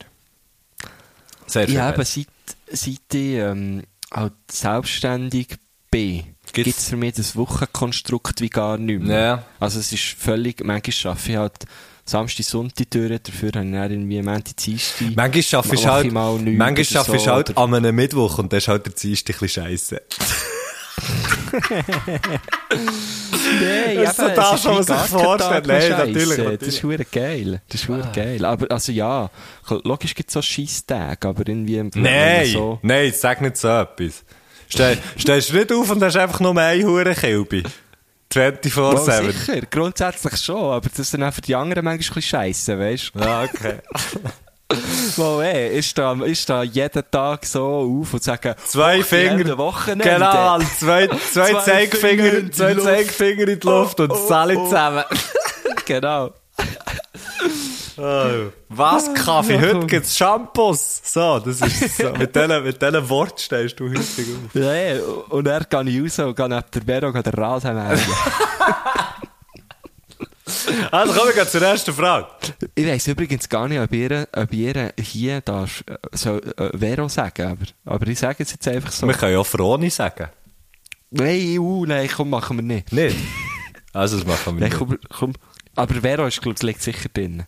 Sehr 1.45 1.67
viel 1.67 1.75
Ja, 1.75 1.91
besser. 1.91 2.21
seit, 2.21 2.77
seit 2.79 3.13
ich 3.13 3.35
ähm, 3.35 3.83
halt 4.11 4.33
selbstständig 4.49 5.57
bin, 5.91 6.32
gibt 6.53 6.67
es 6.77 6.89
für 6.89 6.97
mich 6.97 7.13
das 7.15 7.35
Wochenkonstrukt 7.35 8.39
wie 8.41 8.49
gar 8.49 8.77
nicht 8.77 9.01
mehr. 9.01 9.19
Ja. 9.19 9.43
Also 9.59 9.79
es 9.79 9.91
ist 9.91 10.03
völlig, 10.17 10.63
manchmal 10.63 11.11
arbeite 11.11 11.31
ich 11.31 11.37
halt 11.37 11.53
Samstag, 12.05 12.45
Sonntag 12.45 12.91
durch, 12.91 13.21
dafür 13.21 13.49
habe 13.55 13.65
ich 13.65 13.71
dann 13.71 13.91
irgendwie 13.91 14.21
Montag, 14.21 14.57
Dienstag. 14.57 15.15
Manchmal 15.15 15.43
schaffe 15.43 15.75
ich 15.75 15.87
halt, 15.87 16.07
ich 16.07 16.11
mal 16.11 16.37
nichts 16.37 16.57
manchmal 16.57 16.85
schaffe 16.85 17.15
ich 17.15 17.23
so, 17.23 17.31
halt 17.31 17.57
an 17.57 17.73
einem 17.73 17.95
Mittwoch 17.95 18.37
und 18.39 18.51
dann 18.51 18.57
ist 18.57 18.67
halt 18.67 18.85
der 18.85 18.93
Dienstag 18.93 19.35
ein 19.35 19.39
bisschen 19.39 19.63
scheisse. 19.63 20.01
Nein, 23.61 23.95
Das 24.03 24.09
ist 24.11 24.17
so 24.17 24.27
das, 24.27 24.37
was 24.53 24.63
man 24.65 24.79
wie 24.79 24.83
sich 24.83 24.95
vorstellt. 24.95 25.67
Nein, 25.67 25.81
Scheisse. 25.81 25.97
natürlich, 25.97 26.27
Das 26.27 26.37
natürlich. 26.37 26.67
ist 26.67 26.83
hure 26.83 27.05
geil. 27.05 27.61
Das 27.69 27.81
ist 27.81 27.87
hure 27.89 28.11
geil. 28.13 28.45
Aber, 28.45 28.71
also 28.71 28.91
ja, 28.91 29.29
logisch 29.83 30.13
gibt 30.15 30.29
es 30.29 30.33
so 30.33 30.41
Scheisstage, 30.41 31.27
aber 31.27 31.47
irgendwie... 31.47 31.83
Nein, 31.95 32.47
So, 32.47 32.79
nein, 32.81 33.13
sag 33.15 33.41
nicht 33.41 33.57
so 33.57 33.67
etwas. 33.69 34.23
Steh, 34.73 34.97
stehst 35.17 35.51
du 35.51 35.55
nicht 35.57 35.71
auf 35.71 35.91
und 35.91 36.03
hast 36.03 36.17
einfach 36.17 36.39
nur 36.39 36.57
eine 36.57 36.83
hure 36.83 37.13
Kilbe. 37.13 37.63
24-7. 38.33 38.75
Well, 38.75 39.31
sicher, 39.31 39.61
grundsätzlich 39.69 40.37
schon, 40.37 40.73
aber 40.73 40.89
das 40.89 40.97
ist 40.97 41.13
dann 41.13 41.21
auch 41.23 41.33
für 41.33 41.41
die 41.41 41.55
anderen 41.55 41.85
manchmal 41.85 42.17
ein 42.17 42.21
scheisse, 42.23 42.79
weißt 42.79 43.11
du? 43.13 43.19
Ja, 43.19 43.43
okay. 43.43 43.75
Mal, 45.17 45.43
ey, 45.43 45.77
ist 45.77 45.95
da, 45.95 46.13
ist 46.23 46.49
da 46.49 46.63
jeden 46.63 47.03
Tag 47.11 47.45
so 47.45 47.63
auf 48.01 48.11
und 48.11 48.23
sagen, 48.23 48.55
Zwei 48.65 49.01
«Oh, 49.01 49.03
Finger. 49.03 49.55
Wochenende. 49.59 50.03
Genau, 50.03 50.57
zwei, 50.79 51.07
zwei, 51.07 51.51
Zwei 51.51 51.53
Zeigefinger, 51.61 52.51
zwei. 52.51 52.73
Zeigefinger 52.73 53.47
in 53.49 53.59
die 53.59 53.67
Luft 53.67 53.99
und 53.99 54.09
Oh, 54.11 54.15
oh, 54.15 54.27
oh. 54.55 54.65
zusammen. 54.65 55.03
Genau. 55.85 56.31
Was, 57.95 59.13
Kaffee? 59.13 59.59
Heute 59.59 59.85
gibt's 59.87 60.17
Shampoos. 60.17 61.01
So, 61.03 61.39
das 61.39 61.61
ist 61.61 61.97
so. 61.97 62.11
mit 62.17 62.35
diesen, 62.35 62.63
mit 62.63 63.09
Worten 63.09 63.37
stehst 63.37 63.79
du 63.79 63.89
häufig 63.89 64.27
auf. 64.35 64.55
Ey, 64.55 64.99
und 65.29 65.47
er 65.47 65.61
ich 65.87 66.01
raus 66.01 66.19
und 66.19 66.35
gehe 66.35 66.49
neben 66.49 66.63
der 66.73 66.81
Vero 66.83 67.11
den 67.11 67.33
Rasen. 67.33 67.77
Also 70.91 71.13
kommen 71.13 71.35
wir 71.35 71.47
zur 71.47 71.61
ersten 71.61 71.93
Frage. 71.93 72.27
Ich 72.75 72.85
weiss 72.85 73.07
übrigens 73.07 73.47
gar 73.47 73.67
nicht, 73.67 73.79
ob 73.79 73.91
ihr, 73.93 74.27
ob 74.35 74.53
ihr 74.53 74.93
hier 74.99 75.41
darf, 75.41 75.83
äh, 75.87 75.95
soll, 76.11 76.41
äh, 76.57 76.77
Vero 76.77 77.07
sagen, 77.07 77.47
aber, 77.47 77.65
aber 77.85 78.07
ich 78.07 78.19
sage 78.19 78.43
es 78.43 78.51
jetzt 78.51 78.67
einfach 78.67 78.91
so. 78.91 79.07
Wir 79.07 79.13
können 79.15 79.33
ja 79.33 79.43
Froni 79.43 79.89
sagen. 79.89 80.29
Nein, 81.11 81.59
uh, 81.59 81.85
nein, 81.85 82.09
komm, 82.15 82.29
machen 82.29 82.57
wir 82.57 82.63
nicht. 82.63 82.91
Nicht? 82.91 83.15
Also, 83.93 84.17
das 84.17 84.25
machen 84.25 84.57
wir 84.57 84.67
Nein, 84.67 84.69
nicht. 84.69 84.77
komm, 84.77 84.97
komm. 85.09 85.33
Aber 85.75 85.93
Vero 85.95 86.27
ist, 86.27 86.41
glaub 86.41 86.61
liegt 86.61 86.81
sicher 86.81 87.09
drin. 87.13 87.43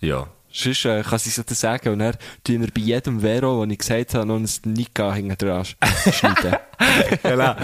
Ja. 0.00 0.26
Sonst 0.52 0.84
äh, 0.84 1.02
kann 1.02 1.18
sie 1.20 1.30
es 1.30 1.36
dir 1.46 1.54
sagen 1.54 1.90
und 1.90 2.00
dann 2.00 2.16
tun 2.42 2.60
wir 2.60 2.68
bei 2.74 2.80
jedem 2.80 3.20
Vero, 3.20 3.60
den 3.62 3.70
ich 3.70 3.78
gesagt 3.78 4.14
habe, 4.14 4.26
noch 4.26 4.34
ein 4.36 4.48
Nika 4.64 5.12
hinten 5.14 5.36
dran 5.38 5.62
sch- 5.62 6.12
schneiden. 6.12 6.56
genau. 7.22 7.54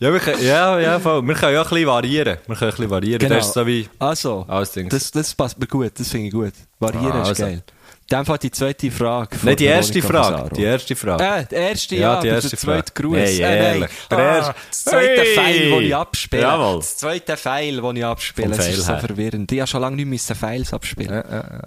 Ja, 0.00 0.12
wir 0.12 0.18
können, 0.18 0.44
ja, 0.44 0.80
ja, 0.80 0.98
voll. 0.98 1.22
Wir 1.22 1.34
können 1.36 1.54
ja 1.54 1.62
ein 1.62 1.68
bisschen 1.68 1.86
variieren. 1.86 2.38
Wir 2.46 2.56
können 2.56 2.70
ein 2.72 2.76
bisschen 2.76 2.90
variieren. 2.90 3.28
Das 3.28 3.46
ist 3.46 3.54
so 3.54 3.64
wie... 3.64 3.88
Also, 4.00 4.44
das, 4.88 5.10
das 5.12 5.34
passt 5.36 5.56
mir 5.60 5.68
gut, 5.68 5.92
das 5.94 6.08
finde 6.08 6.26
ich 6.26 6.32
gut. 6.32 6.52
Variieren 6.80 7.12
Ah, 7.12 7.22
ist 7.22 7.28
also. 7.28 7.42
geil. 7.44 7.62
Dann 8.08 8.24
fällt 8.26 8.42
die 8.42 8.50
zweite 8.50 8.90
Frage. 8.90 9.36
Nein, 9.42 9.56
die 9.56 9.64
erste 9.64 10.02
Frage. 10.02 10.32
Fasaro. 10.38 10.48
Die 10.56 10.62
erste 10.64 10.96
Frage. 10.96 11.24
Äh, 11.24 11.46
die 11.48 11.54
erste, 11.54 11.94
Ja, 11.96 12.00
ja, 12.14 12.20
die 12.20 12.28
erste 12.28 12.50
der 12.50 12.58
zweite 12.58 12.92
Frage. 12.92 13.02
Gruß. 13.08 13.16
Nein, 13.16 13.26
Äh, 13.40 13.64
ehrlich. 13.72 13.90
Der 14.10 14.18
Ah, 14.18 14.36
erste- 14.36 14.54
Das 14.68 14.84
zweite 14.84 15.20
Hey! 15.22 15.34
Pfeil, 15.36 15.70
den 15.70 15.82
ich 15.82 15.94
abspiele. 15.94 16.42
Jawohl. 16.42 16.76
Das 16.78 16.96
zweite 16.96 17.36
Pfeil, 17.36 17.80
den 17.80 17.96
ich 17.96 18.04
abspiele. 18.04 18.48
Vom 18.48 18.56
Das 18.56 18.66
Pfeil 18.66 18.74
ist 18.78 18.84
so 18.84 18.92
her. 18.92 19.00
verwirrend. 19.00 19.52
Ich 19.52 19.60
habe 19.60 19.68
schon 19.68 19.80
lange 19.80 20.04
nicht 20.04 20.24
Pfeils 20.24 20.74
abspielen. 20.74 21.10
Ja, 21.12 21.36
ja. 21.36 21.62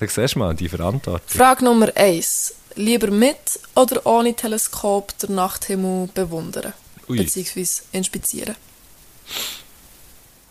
Da 0.00 0.08
siehst 0.08 0.34
du 0.34 0.38
mal 0.38 0.54
die 0.54 0.68
Verantwortung. 0.68 1.20
Frage 1.26 1.62
Nummer 1.62 1.94
1. 1.94 2.54
Lieber 2.76 3.10
mit 3.10 3.36
oder 3.74 4.06
ohne 4.06 4.34
Teleskop 4.34 5.16
den 5.18 5.34
Nachthimmel 5.34 6.08
bewundern? 6.14 6.72
Ui. 7.06 7.18
Beziehungsweise 7.18 7.82
inspizieren. 7.92 8.56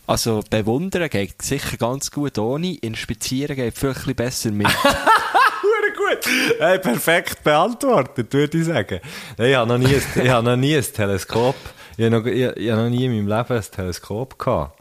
Also, 0.06 0.44
bewundern 0.48 1.10
geht 1.10 1.42
sicher 1.42 1.78
ganz 1.78 2.12
gut 2.12 2.38
ohne. 2.38 2.76
Inspizieren 2.76 3.56
geht 3.56 3.74
bisschen 3.74 4.16
besser 4.16 4.52
mit. 4.52 4.68
Hure 4.84 5.94
gut. 5.96 6.32
Hey, 6.60 6.78
perfekt 6.78 7.44
beantwortet, 7.44 8.32
würde 8.32 8.56
ich 8.56 8.66
sagen. 8.66 9.00
Hey, 9.36 9.52
ich 9.52 9.56
habe 9.56 9.68
noch 9.68 9.80
nie 9.80 9.96
ein, 9.96 10.24
ich 10.24 10.30
habe 10.30 10.46
noch 10.48 10.58
nie 10.58 10.76
ein 10.76 10.84
Teleskop. 10.84 11.56
Ich 11.98 12.06
habe, 12.06 12.20
noch, 12.20 12.26
ich, 12.28 12.56
ich 12.56 12.70
habe 12.70 12.84
noch 12.84 12.90
nie 12.90 13.06
in 13.06 13.26
meinem 13.26 13.38
Leben 13.40 13.58
ein 13.58 13.72
Teleskop 13.72 14.38
gehabt. 14.38 14.80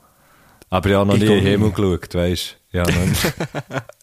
Aber 0.69 0.89
ich 0.91 0.95
habe 0.95 1.07
noch 1.07 1.15
Ich 1.15 1.23
nie 1.23 1.27
in 1.27 1.33
den 1.37 1.45
Himmel 1.45 1.71
geschaut, 1.71 2.15
weißt 2.15 2.57
du? 2.73 2.79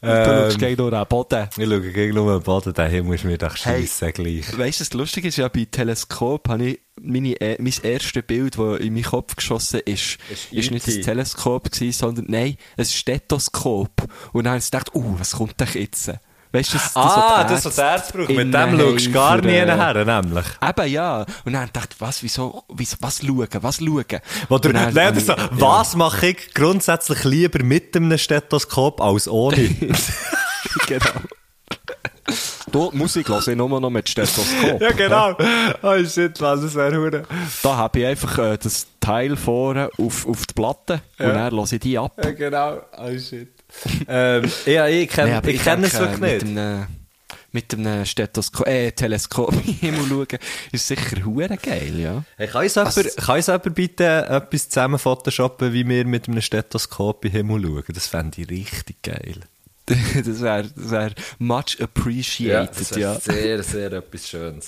Du 0.00 0.12
ähm, 0.12 0.24
schaust 0.24 0.58
gegen 0.58 0.80
nur 0.80 0.90
den 0.90 1.06
Boden. 1.06 1.48
ich 1.56 1.64
schaue 1.64 1.80
gegen 1.80 2.14
nur 2.14 2.38
den 2.38 2.42
Boden, 2.42 2.72
der 2.72 2.88
Himmel 2.88 3.14
ist 3.16 3.24
mir 3.24 3.38
doch 3.38 3.56
scheisse 3.56 4.12
gleich. 4.12 4.56
Weißt 4.56 4.80
du, 4.80 4.84
das 4.84 4.92
Lustige 4.92 5.28
ist 5.28 5.36
ja, 5.36 5.48
bei 5.48 5.64
Teleskop 5.64 6.48
habe 6.48 6.64
ich 6.64 6.80
meine, 7.00 7.40
äh, 7.40 7.60
mein 7.60 7.74
erstes 7.82 8.22
Bild, 8.22 8.56
das 8.58 8.80
in 8.80 8.94
meinen 8.94 9.02
Kopf 9.02 9.34
geschossen 9.36 9.80
ist, 9.84 10.18
Ist 10.30 10.52
ist 10.52 10.70
nicht 10.70 10.86
E.T.. 10.86 10.98
ein 10.98 11.02
Teleskop 11.02 11.72
gewesen, 11.72 11.92
sondern, 11.92 12.26
nein, 12.28 12.56
ein 12.76 12.84
Stethoskop. 12.84 13.90
Und 14.32 14.44
dann 14.44 14.52
habe 14.52 14.58
ich 14.58 14.70
gedacht, 14.70 14.94
uh, 14.94 15.18
was 15.18 15.32
kommt 15.32 15.58
denn 15.58 15.68
jetzt? 15.74 16.12
Weißt 16.56 16.72
du, 16.72 16.78
das, 16.78 16.96
Ah, 16.96 17.04
was 17.04 17.46
die 17.46 17.52
das, 17.54 17.64
was 17.66 17.74
das 17.76 17.84
Herz 17.84 18.12
braucht. 18.12 18.28
Mit 18.28 18.38
innen 18.38 18.52
dem 18.52 18.78
schaust 18.80 19.06
du 19.06 19.10
gar 19.12 19.40
nie 19.42 19.48
äh, 19.48 19.66
her, 19.66 20.04
nämlich. 20.04 20.46
Eben, 20.66 20.90
ja. 20.92 21.26
Und 21.44 21.52
dann 21.52 21.68
dachte 21.72 21.88
ich, 21.94 22.00
was, 22.00 22.22
wieso, 22.22 22.64
wieso 22.74 22.96
was 23.00 23.18
schauen, 23.20 23.48
was 23.60 23.76
schauen? 23.76 24.04
Oder, 24.48 24.68
Und 24.68 24.74
dann- 24.74 24.94
das 25.14 25.26
so, 25.26 25.32
ja. 25.34 25.48
was 25.50 25.96
mache 25.96 26.28
ich 26.28 26.54
grundsätzlich 26.54 27.24
lieber 27.24 27.62
mit 27.62 27.94
einem 27.96 28.16
Stethoskop 28.16 29.00
als 29.00 29.28
ohne? 29.28 29.56
genau. 30.86 31.10
Du, 32.72 32.90
Musik 32.92 33.28
höre 33.28 33.46
ich 33.46 33.56
nur 33.56 33.80
noch 33.80 33.90
mit 33.90 34.08
Stethoskop. 34.08 34.80
ja, 34.80 34.90
genau. 34.92 35.36
Oh 35.82 36.04
shit, 36.04 36.40
was, 36.40 36.60
das 36.62 36.74
wäre 36.74 36.96
hure. 36.96 37.22
Da 37.62 37.76
habe 37.76 38.00
ich 38.00 38.06
einfach 38.06 38.38
äh, 38.38 38.58
das 38.58 38.86
Teil 39.00 39.36
vorne 39.36 39.88
auf, 39.98 40.26
auf 40.26 40.46
die 40.46 40.54
Platte 40.54 41.00
und 41.18 41.26
dann 41.28 41.52
höre 41.52 41.72
ich 41.72 41.78
die 41.80 41.96
ab. 41.98 42.12
Ja, 42.22 42.30
genau. 42.32 42.80
Oh 42.98 43.18
shit. 43.18 43.52
ähm, 44.08 44.50
ja, 44.66 44.88
ich 44.88 45.08
kenne 45.08 45.30
Nee, 45.30 45.36
aber 45.36 45.48
ich 45.48 45.62
kenn 45.62 45.84
es 45.84 45.92
denke, 45.92 46.20
wirklich 46.20 46.42
nicht. 46.42 46.54
Mit 46.54 46.58
einem, 46.58 46.86
mit 47.52 47.74
einem 47.74 48.04
Stethoskop, 48.04 48.66
äh, 48.66 48.92
Teleskop 48.92 49.50
den 49.64 49.74
Himmel 49.74 50.06
schauen, 50.08 50.38
ist 50.72 50.86
sicher 50.86 51.24
hure 51.24 51.56
geil, 51.56 51.98
ja. 51.98 52.24
Hey, 52.36 52.48
kann 52.48 52.62
uns 52.62 52.74
jemand, 52.74 53.16
kann 53.16 53.36
uns 53.36 53.46
jemand 53.46 53.74
bitte 53.74 54.26
etwas 54.28 54.68
zusammen 54.68 54.98
photoshoppen, 54.98 55.72
wie 55.72 55.88
wir 55.88 56.04
mit 56.04 56.28
einem 56.28 56.40
Stethoskop 56.40 57.24
in 57.24 57.32
den 57.32 57.46
Himmel 57.46 57.62
schauen? 57.62 57.94
Das 57.94 58.06
fände 58.06 58.42
ich 58.42 58.50
richtig 58.50 59.02
geil. 59.02 59.40
das 59.86 60.40
wäre 60.40 60.64
das 60.64 60.90
wär 60.90 61.12
much 61.38 61.80
appreciated, 61.80 62.96
ja. 62.96 63.20
sehr, 63.20 63.62
sehr 63.62 63.92
etwas 63.92 64.28
Schönes. 64.28 64.66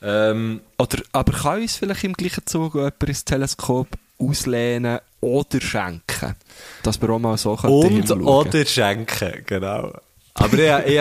ähm, 0.00 0.60
Oder, 0.78 1.02
aber 1.12 1.32
kann 1.32 1.62
uns 1.62 1.76
vielleicht 1.76 2.04
im 2.04 2.12
gleichen 2.12 2.46
Zug 2.46 2.74
jemand 2.76 3.02
ein 3.02 3.16
Teleskop 3.24 3.88
auslehnen 4.18 5.00
oder 5.20 5.60
schenken? 5.60 6.34
Dass 6.82 7.00
wir 7.00 7.10
auch 7.10 7.18
mal 7.18 7.36
so 7.36 7.52
und 7.52 8.22
oder 8.22 8.66
schenken, 8.66 9.44
genau. 9.46 9.92
Aber 10.38 10.58
ich, 10.58 10.92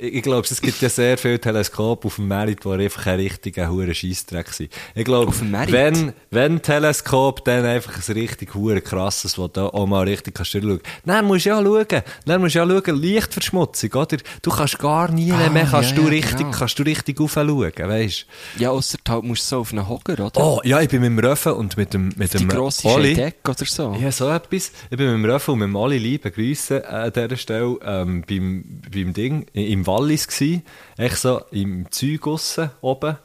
ich, 0.00 0.02
ich 0.16 0.22
glaube, 0.22 0.46
es 0.50 0.60
gibt 0.60 0.80
ja 0.80 0.88
sehr 0.88 1.18
viele 1.18 1.38
Teleskope 1.38 2.06
auf 2.06 2.16
dem 2.16 2.28
Merit, 2.28 2.64
die 2.64 2.68
einfach 2.68 3.06
ein 3.06 3.16
richtiger 3.20 3.70
hure 3.70 3.94
Scheissdreck 3.94 4.48
sind. 4.48 4.72
Ich 4.94 5.04
glaube, 5.04 5.32
wenn, 5.68 6.12
wenn 6.30 6.62
Teleskop, 6.62 7.44
dann 7.44 7.64
einfach 7.64 7.96
ein 7.96 8.12
richtig 8.14 8.54
hure 8.54 8.80
krasses, 8.80 9.36
wo 9.38 9.48
du 9.48 9.72
auch 9.72 9.86
mal 9.86 10.04
richtig 10.04 10.34
kannst 10.34 10.52
schauen. 10.52 10.80
Dann 11.04 11.24
musst 11.26 11.44
du 11.46 11.50
ja 11.50 11.62
schauen, 11.62 12.02
dann 12.24 12.40
musst 12.40 12.54
du 12.54 12.58
ja 12.60 12.66
schauen, 12.66 12.96
Lichtverschmutzung, 12.96 13.90
oder? 13.92 14.16
Du 14.42 14.50
kannst 14.50 14.78
gar 14.78 15.10
nie 15.10 15.32
Ah, 15.32 15.50
mehr, 15.50 15.66
kannst 15.70 15.90
ja, 15.90 15.96
du 15.96 16.02
ja, 16.04 16.08
richtig, 16.08 16.38
genau. 16.38 16.50
kannst 16.50 16.78
du 16.78 16.82
richtig 16.82 17.20
raufschauen, 17.20 17.72
weißt 17.76 18.26
Ja, 18.58 18.70
ausser 18.70 18.98
halt 19.08 19.24
musst 19.24 19.42
du 19.44 19.56
so 19.56 19.60
auf 19.60 19.72
einen 19.72 19.88
Hocker, 19.88 20.14
oder? 20.14 20.40
Oh, 20.40 20.60
ja, 20.64 20.80
ich 20.80 20.88
bin 20.88 21.00
mit 21.02 21.10
dem 21.10 21.18
Röffen 21.18 21.52
und 21.52 21.76
mit 21.76 21.92
dem, 21.94 22.10
mit 22.16 22.32
Die 22.34 22.38
dem 22.38 22.50
Oli. 22.84 23.14
Deck 23.14 23.36
oder 23.48 23.64
so. 23.64 23.96
Ja, 24.00 24.10
so 24.10 24.28
etwas. 24.30 24.72
Ich 24.90 24.96
bin 24.96 25.06
mit 25.06 25.24
dem 25.24 25.30
Röffel 25.30 25.52
und 25.52 25.58
mit 25.60 25.68
dem 25.68 25.76
Oli 25.76 25.98
lieben 25.98 26.32
Grüße 26.32 26.88
an 26.88 27.12
dieser 27.12 27.36
Stelle 27.36 27.76
ähm, 27.84 28.24
beim, 28.28 28.77
beim 28.92 29.12
Ding, 29.12 29.46
im 29.52 29.86
Wallis 29.86 30.26
gsi, 30.28 30.62
echt 30.96 31.16
so 31.18 31.42
im 31.50 31.90
Zeug 31.90 32.26
aussen, 32.26 32.70
oben. 32.80 33.16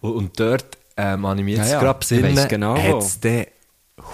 Und, 0.00 0.12
und 0.12 0.40
dort, 0.40 0.78
ähm, 0.96 1.26
habe 1.26 1.38
ich 1.40 1.44
mich 1.44 1.56
jetzt 1.56 1.70
Ja, 1.72 1.80
gerade 1.80 1.98
besinnen, 1.98 2.48
genau, 2.48 2.76
wo. 2.76 2.96
hat's 2.96 3.20
den 3.20 3.46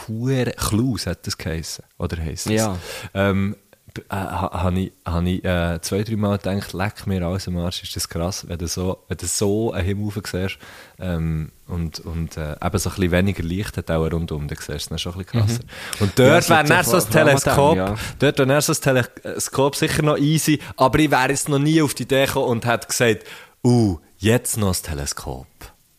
Hure 0.09 0.53
Klaus 0.57 1.07
hat 1.07 1.27
das 1.27 1.39
geheissen. 1.39 1.85
Oder 1.99 2.17
heisst 2.21 2.47
es? 2.47 2.53
Ja. 2.53 2.77
Ähm, 3.15 3.57
äh, 3.99 4.15
ha- 4.15 4.63
habe 4.63 4.79
ich, 4.81 4.93
hab 5.05 5.25
ich 5.25 5.45
äh, 5.45 5.81
zwei, 5.83 6.03
drei 6.03 6.17
Mal 6.17 6.39
gedacht, 6.39 6.73
leck 6.73 7.07
mir 7.07 7.23
alles 7.27 7.49
am 7.49 7.57
Arsch, 7.59 7.83
ist 7.83 7.97
das 7.97 8.09
krass, 8.09 8.47
wenn 8.49 8.59
du 8.59 8.67
so, 8.69 9.05
wenn 9.09 9.17
du 9.17 9.27
so 9.27 9.73
einen 9.73 9.85
Himmel 9.87 10.13
siehst 10.25 10.59
ähm, 10.99 11.51
und, 11.67 12.01
und 12.01 12.37
äh, 12.37 12.53
eben 12.53 12.79
so 12.79 12.91
ein 12.91 12.97
bisschen 12.97 13.11
weniger 13.11 13.43
Licht 13.43 13.77
hat 13.77 13.91
auch 13.91 14.05
rundum, 14.11 14.49
dann 14.49 14.59
siehst 14.59 14.91
du 14.91 14.95
es 14.95 15.01
schon 15.01 15.15
ein 15.15 15.19
bisschen 15.25 15.41
krasser. 15.41 15.61
Und 16.01 16.19
Mhm. 16.19 16.25
Ja, 16.25 16.31
dort 16.31 16.43
es 16.45 16.51
wäre 16.51 16.65
dann 16.65 16.85
so 16.85 16.97
ein 16.97 17.11
Teleskop, 17.11 17.77
ja. 17.77 17.95
dort 18.19 18.39
wäre 18.39 18.63
so 18.63 18.73
ein 18.73 18.81
Teleskop 18.81 19.77
sicher 19.77 20.03
noch 20.03 20.19
easy, 20.19 20.59
aber 20.77 20.99
ich 20.99 21.11
wäre 21.11 21.29
jetzt 21.31 21.49
noch 21.49 21.59
nie 21.59 21.81
auf 21.83 21.95
die 21.95 22.05
Idee 22.05 22.27
gekommen 22.27 22.47
und 22.49 22.67
hätte 22.67 22.87
gesagt, 22.87 23.25
uh, 23.65 23.99
jetzt 24.19 24.57
noch 24.57 24.75
ein 24.77 24.83
Teleskop. 24.83 25.47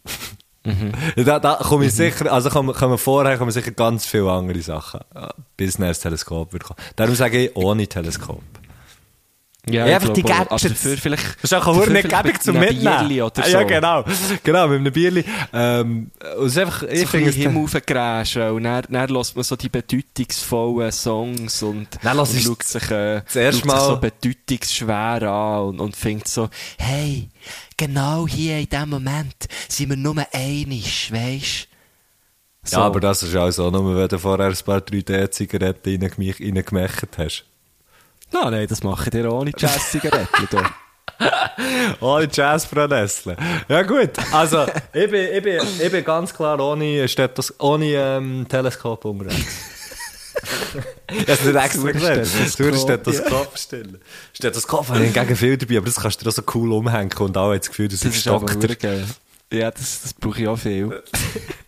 Mhm. 0.68 1.24
Da, 1.26 1.39
da 1.39 1.55
komme 1.55 1.86
ich 1.86 1.93
sicher, 1.93 2.32
also 2.32 2.49
kommen, 2.49 2.74
kommen 2.74 2.97
vorher 2.97 3.38
kommen 3.38 3.51
sicher 3.51 3.72
ganz 3.72 4.05
viele 4.05 4.32
andere 4.32 4.61
Sachen, 4.61 5.01
äh, 5.15 5.28
bis 5.55 5.78
dann 5.78 5.93
Teleskop 5.93 6.53
wird 6.53 6.63
kommen. 6.63 6.78
Darum 6.95 7.15
sage 7.15 7.45
ich, 7.45 7.55
ohne 7.55 7.88
Teleskop. 7.88 8.41
Ja, 9.70 9.86
Ja, 9.88 9.95
einfach 9.95 10.13
die 10.13 10.24
auch. 10.24 10.28
Gadgets. 10.28 10.51
Aber 10.51 10.70
dafür 10.70 10.97
vielleicht... 10.97 11.26
Das 11.41 11.51
ist 11.51 11.53
auch 11.53 11.68
eine 11.88 12.03
gäbig 12.03 12.24
mit 12.24 12.43
zum 12.43 12.59
Mitnehmen. 12.59 13.22
Oder 13.22 13.43
so. 13.43 13.51
Ja, 13.51 13.63
genau. 13.63 14.03
Genau, 14.43 14.68
mit 14.68 14.80
einem 14.80 14.93
Bierli. 14.93 15.24
Ähm, 15.53 16.11
und 16.38 16.45
es 16.45 16.51
ist 16.53 16.57
einfach, 16.59 16.84
ich 16.84 17.01
so 17.01 17.07
finde 17.07 17.30
es... 17.30 17.36
Himmel 17.36 17.63
und 17.63 18.63
dann, 18.63 18.84
dann 18.89 19.09
hört 19.09 19.36
man 19.36 19.43
so 19.43 19.55
die 19.55 19.70
bedeutungsvollen 19.70 20.91
Songs 20.91 21.63
und, 21.63 21.88
Dann 22.03 22.20
und 22.20 22.28
schaut 22.28 22.63
sich, 22.63 22.91
äh, 22.91 23.22
schaut 23.28 23.53
sich 23.53 23.61
so 23.61 23.68
Mal- 23.68 23.97
bedeutungsschwer 23.97 25.22
an 25.24 25.61
und, 25.63 25.80
und 25.80 25.95
findet 25.95 26.28
so, 26.28 26.49
hey, 26.78 27.30
genau 27.76 28.28
hier 28.28 28.59
in 28.59 28.70
diesem 28.70 28.89
Moment 28.89 29.36
sind 29.68 29.89
wir 29.89 29.97
nur 29.97 30.26
einig, 30.32 31.11
weisst 31.11 31.68
Ja, 32.72 32.80
aber 32.80 32.99
das 32.99 33.24
ist 33.24 33.36
auch 33.36 33.51
so, 33.51 33.70
nur 33.70 33.95
wenn 33.95 34.07
du 34.07 34.20
vorher 34.20 34.47
ein 34.47 34.55
paar 34.65 34.80
3D-Zigaretten 34.80 36.01
reingemacht 36.01 36.39
reingemacht 36.39 37.18
hast. 37.18 37.45
Nein, 38.32 38.51
nein, 38.51 38.67
das 38.67 38.84
mache 38.84 39.05
ich 39.05 39.09
dir 39.11 39.32
ohne 39.32 39.51
Jazz-Zigaretten. 39.55 40.47
du. 40.51 40.57
Ohne 42.05 42.28
Jazz-Bronessle. 42.32 43.36
Ja 43.67 43.82
gut, 43.82 44.11
also 44.32 44.67
ich 44.93 45.09
bin, 45.09 45.28
ich, 45.34 45.41
bin, 45.41 45.59
ich 45.82 45.91
bin 45.91 46.03
ganz 46.03 46.32
klar 46.32 46.59
ohne, 46.59 47.07
Stethoz 47.07 47.53
ohne 47.57 47.86
ähm, 47.88 48.45
Teleskop 48.47 49.05
unterwegs. 49.05 49.55
Das 51.25 51.39
ist 51.39 51.45
nicht 51.45 51.55
extra 51.55 51.91
gesagt. 51.91 52.59
Du 52.59 52.63
würdest 52.65 52.84
Stethoskop 52.84 53.57
stellen. 53.57 53.97
Stethoskop 54.34 54.88
habe 54.89 55.03
ich 55.03 55.11
hingegen 55.11 55.36
viel 55.36 55.57
dabei, 55.57 55.78
aber 55.78 55.88
das 55.88 55.95
kannst 55.95 56.21
du 56.21 56.25
dir 56.25 56.30
auch 56.30 56.34
so 56.34 56.43
cool 56.53 56.73
umhängen 56.73 57.11
und 57.17 57.36
haben 57.36 57.57
das 57.57 57.69
Gefühl, 57.69 57.88
das 57.88 58.01
Das 58.01 58.15
ist 58.15 58.28
Doktor. 58.28 58.69
Ja, 59.51 59.71
das, 59.71 60.01
das 60.03 60.13
brauche 60.13 60.41
ich 60.41 60.47
auch 60.47 60.57
viel. 60.57 61.01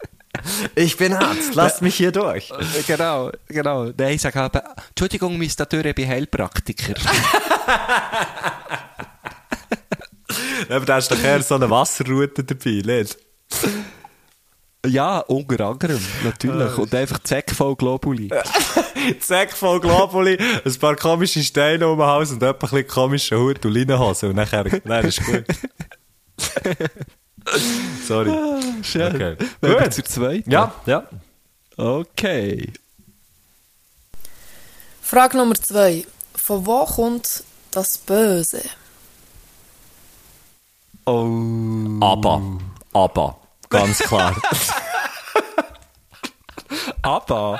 Ich 0.75 0.97
bin 0.97 1.13
Arzt, 1.13 1.55
lasst 1.55 1.81
mich 1.81 1.95
hier 1.95 2.11
durch. 2.11 2.51
genau, 2.87 3.31
genau. 3.47 3.91
Nein, 3.97 4.13
ich 4.13 4.21
sage 4.21 4.39
aber, 4.41 4.63
Entschuldigung, 4.89 5.37
Miss 5.37 5.55
Dateur, 5.55 5.85
ich 5.85 5.95
bin 5.95 6.07
Heilpraktiker. 6.07 6.95
Aber 10.69 10.85
da 10.85 10.95
hast 10.95 11.09
du 11.09 11.15
doch 11.15 11.23
eher 11.23 11.41
so 11.41 11.55
eine 11.55 11.69
Wasserroute 11.69 12.43
dabei, 12.43 12.81
nicht? 12.85 13.17
Ja, 14.85 15.19
unter 15.19 15.67
anderem, 15.67 15.99
natürlich. 16.23 16.77
Und 16.77 16.95
einfach 16.95 17.19
Zeck 17.19 17.51
voll 17.51 17.75
Globuli. 17.75 18.29
Sack 19.19 19.51
voll 19.51 19.81
Globuli, 19.81 20.37
ein 20.37 20.75
paar 20.75 20.95
komische 20.95 21.43
Steine 21.43 21.87
um 21.87 21.97
den 21.97 22.07
Hals 22.07 22.31
und 22.31 22.41
etwa 22.41 22.51
ein 22.51 22.59
bisschen 22.59 22.87
komische 22.87 23.37
Hut 23.39 23.65
und 23.65 23.73
Leinenhose. 23.73 24.29
Und 24.29 24.35
nachher, 24.35 24.63
nein, 24.85 25.03
das 25.03 25.17
ist 25.17 25.25
gut. 25.25 25.45
Sorry. 28.07 28.31
Schön. 28.83 29.15
Okay. 29.15 29.35
Wenn 29.61 29.71
wir 29.71 29.81
Gut. 29.81 29.93
zur 29.93 30.05
zweiten. 30.05 30.49
Ja, 30.49 30.73
ja. 30.85 31.07
Okay. 31.77 32.71
Frage 35.01 35.37
Nummer 35.37 35.55
zwei. 35.55 36.05
Von 36.35 36.65
wo 36.65 36.85
kommt 36.85 37.43
das 37.71 37.97
Böse? 37.97 38.61
Oh. 41.05 41.99
Aber, 42.01 42.59
aber, 42.93 43.39
ganz 43.69 43.99
klar. 43.99 44.35
Aber. 47.01 47.59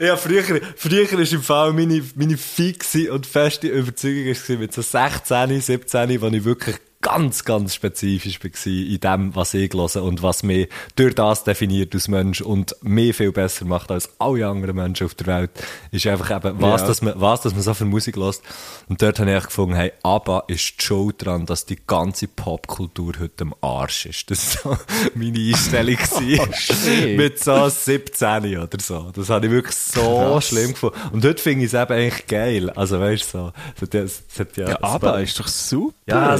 Ja, 0.00 0.16
früher, 0.16 0.42
früher 0.76 1.18
ist 1.18 1.32
im 1.32 1.42
Fall 1.42 1.72
meine, 1.72 2.02
meine 2.14 2.36
fixe 2.36 3.12
und 3.12 3.26
feste 3.26 3.68
Überzeugung 3.68 4.36
mit 4.58 4.72
so 4.72 4.82
16, 4.82 5.60
17, 5.60 6.20
wo 6.20 6.26
ich 6.26 6.44
wirklich 6.44 6.76
ganz, 7.00 7.44
ganz 7.44 7.74
spezifisch 7.74 8.40
war 8.42 8.50
in 8.66 8.98
dem, 9.00 9.34
was 9.36 9.54
ich 9.54 9.72
höre 9.72 10.02
und 10.02 10.22
was 10.22 10.42
mich 10.42 10.68
durch 10.96 11.14
das 11.14 11.44
definiert 11.44 11.94
als 11.94 12.08
Mensch 12.08 12.40
und 12.40 12.74
mich 12.82 13.14
viel 13.16 13.30
besser 13.30 13.64
macht 13.66 13.90
als 13.92 14.10
alle 14.18 14.46
anderen 14.48 14.74
Menschen 14.76 15.06
auf 15.06 15.14
der 15.14 15.26
Welt, 15.28 15.50
ist 15.92 16.06
einfach 16.08 16.36
eben, 16.44 16.60
was, 16.60 16.80
Ja. 16.80 16.86
dass 16.88 17.02
man, 17.02 17.14
was, 17.16 17.40
dass 17.42 17.52
man 17.54 17.62
so 17.62 17.72
viel 17.74 17.86
Musik 17.86 18.16
hört. 18.16 18.40
Und 18.88 19.00
dort 19.00 19.18
habe 19.20 19.36
ich 19.36 19.44
gefunden, 19.44 19.76
hey, 19.76 19.92
ABBA 20.02 20.44
ist 20.48 20.74
die 20.80 20.84
Schuld 20.84 21.24
daran, 21.24 21.46
dass 21.46 21.66
die 21.66 21.78
ganze 21.86 22.26
Popkultur 22.26 23.12
heute 23.20 23.42
am 23.44 23.54
Arsch 23.60 24.06
ist. 24.06 24.30
Das 24.30 24.64
war 24.64 24.76
so 24.76 24.82
meine 25.14 25.38
Einstellung. 25.38 25.96
gewesen. 25.96 27.16
mit 27.16 27.38
so 27.42 27.68
17 27.68 28.58
oder 28.58 28.78
so. 28.80 29.10
Das 29.14 29.30
habe 29.30 29.46
ich 29.46 29.52
wirklich 29.52 29.76
so 29.76 30.00
Krass. 30.32 30.48
schlimm 30.48 30.72
gefunden. 30.72 30.96
Und 31.12 31.24
heute 31.24 31.40
finde 31.42 31.64
ich 31.64 31.72
es 31.72 31.80
eben 31.80 31.92
eigentlich 31.92 32.26
geil. 32.26 32.70
Also 32.70 32.98
weißt 32.98 33.34
du, 33.34 33.38
so, 33.38 33.52
das, 33.80 33.88
das, 33.90 34.22
das 34.36 34.56
ja, 34.56 34.68
Ja, 34.70 35.02
war- 35.02 35.20
ist 35.20 35.38
doch 35.38 35.48
super. 35.48 35.94
ja, 36.06 36.38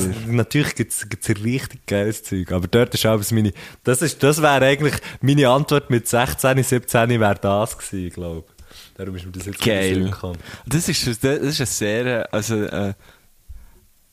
natürlich 0.49 0.74
gibt 0.74 0.92
es 0.92 1.44
richtig 1.44 1.86
geiles 1.86 2.24
Zeug, 2.24 2.51
aber 2.53 2.66
dort 2.66 2.94
ist 2.94 3.05
auch 3.07 3.20
meine, 3.30 3.53
das 3.84 4.03
ist, 4.03 4.22
das 4.22 4.40
wäre 4.40 4.64
eigentlich, 4.64 4.94
meine 5.20 5.49
Antwort 5.49 5.90
mit 5.90 6.09
16, 6.09 6.62
17 6.62 7.20
wäre 7.20 7.34
das 7.34 7.76
gewesen, 7.76 8.11
glaube 8.14 8.44
ich. 8.49 8.64
Darum 8.96 9.14
ist 9.14 9.26
mir 9.26 9.32
das 9.32 9.46
jetzt 9.46 9.61
Geil. 9.61 10.05
gekommen. 10.05 10.38
Das 10.66 10.88
ist, 10.88 11.07
das 11.07 11.16
ist 11.16 11.61
eine 11.61 11.66
sehr, 11.66 12.32
also, 12.32 12.57
äh, 12.64 12.94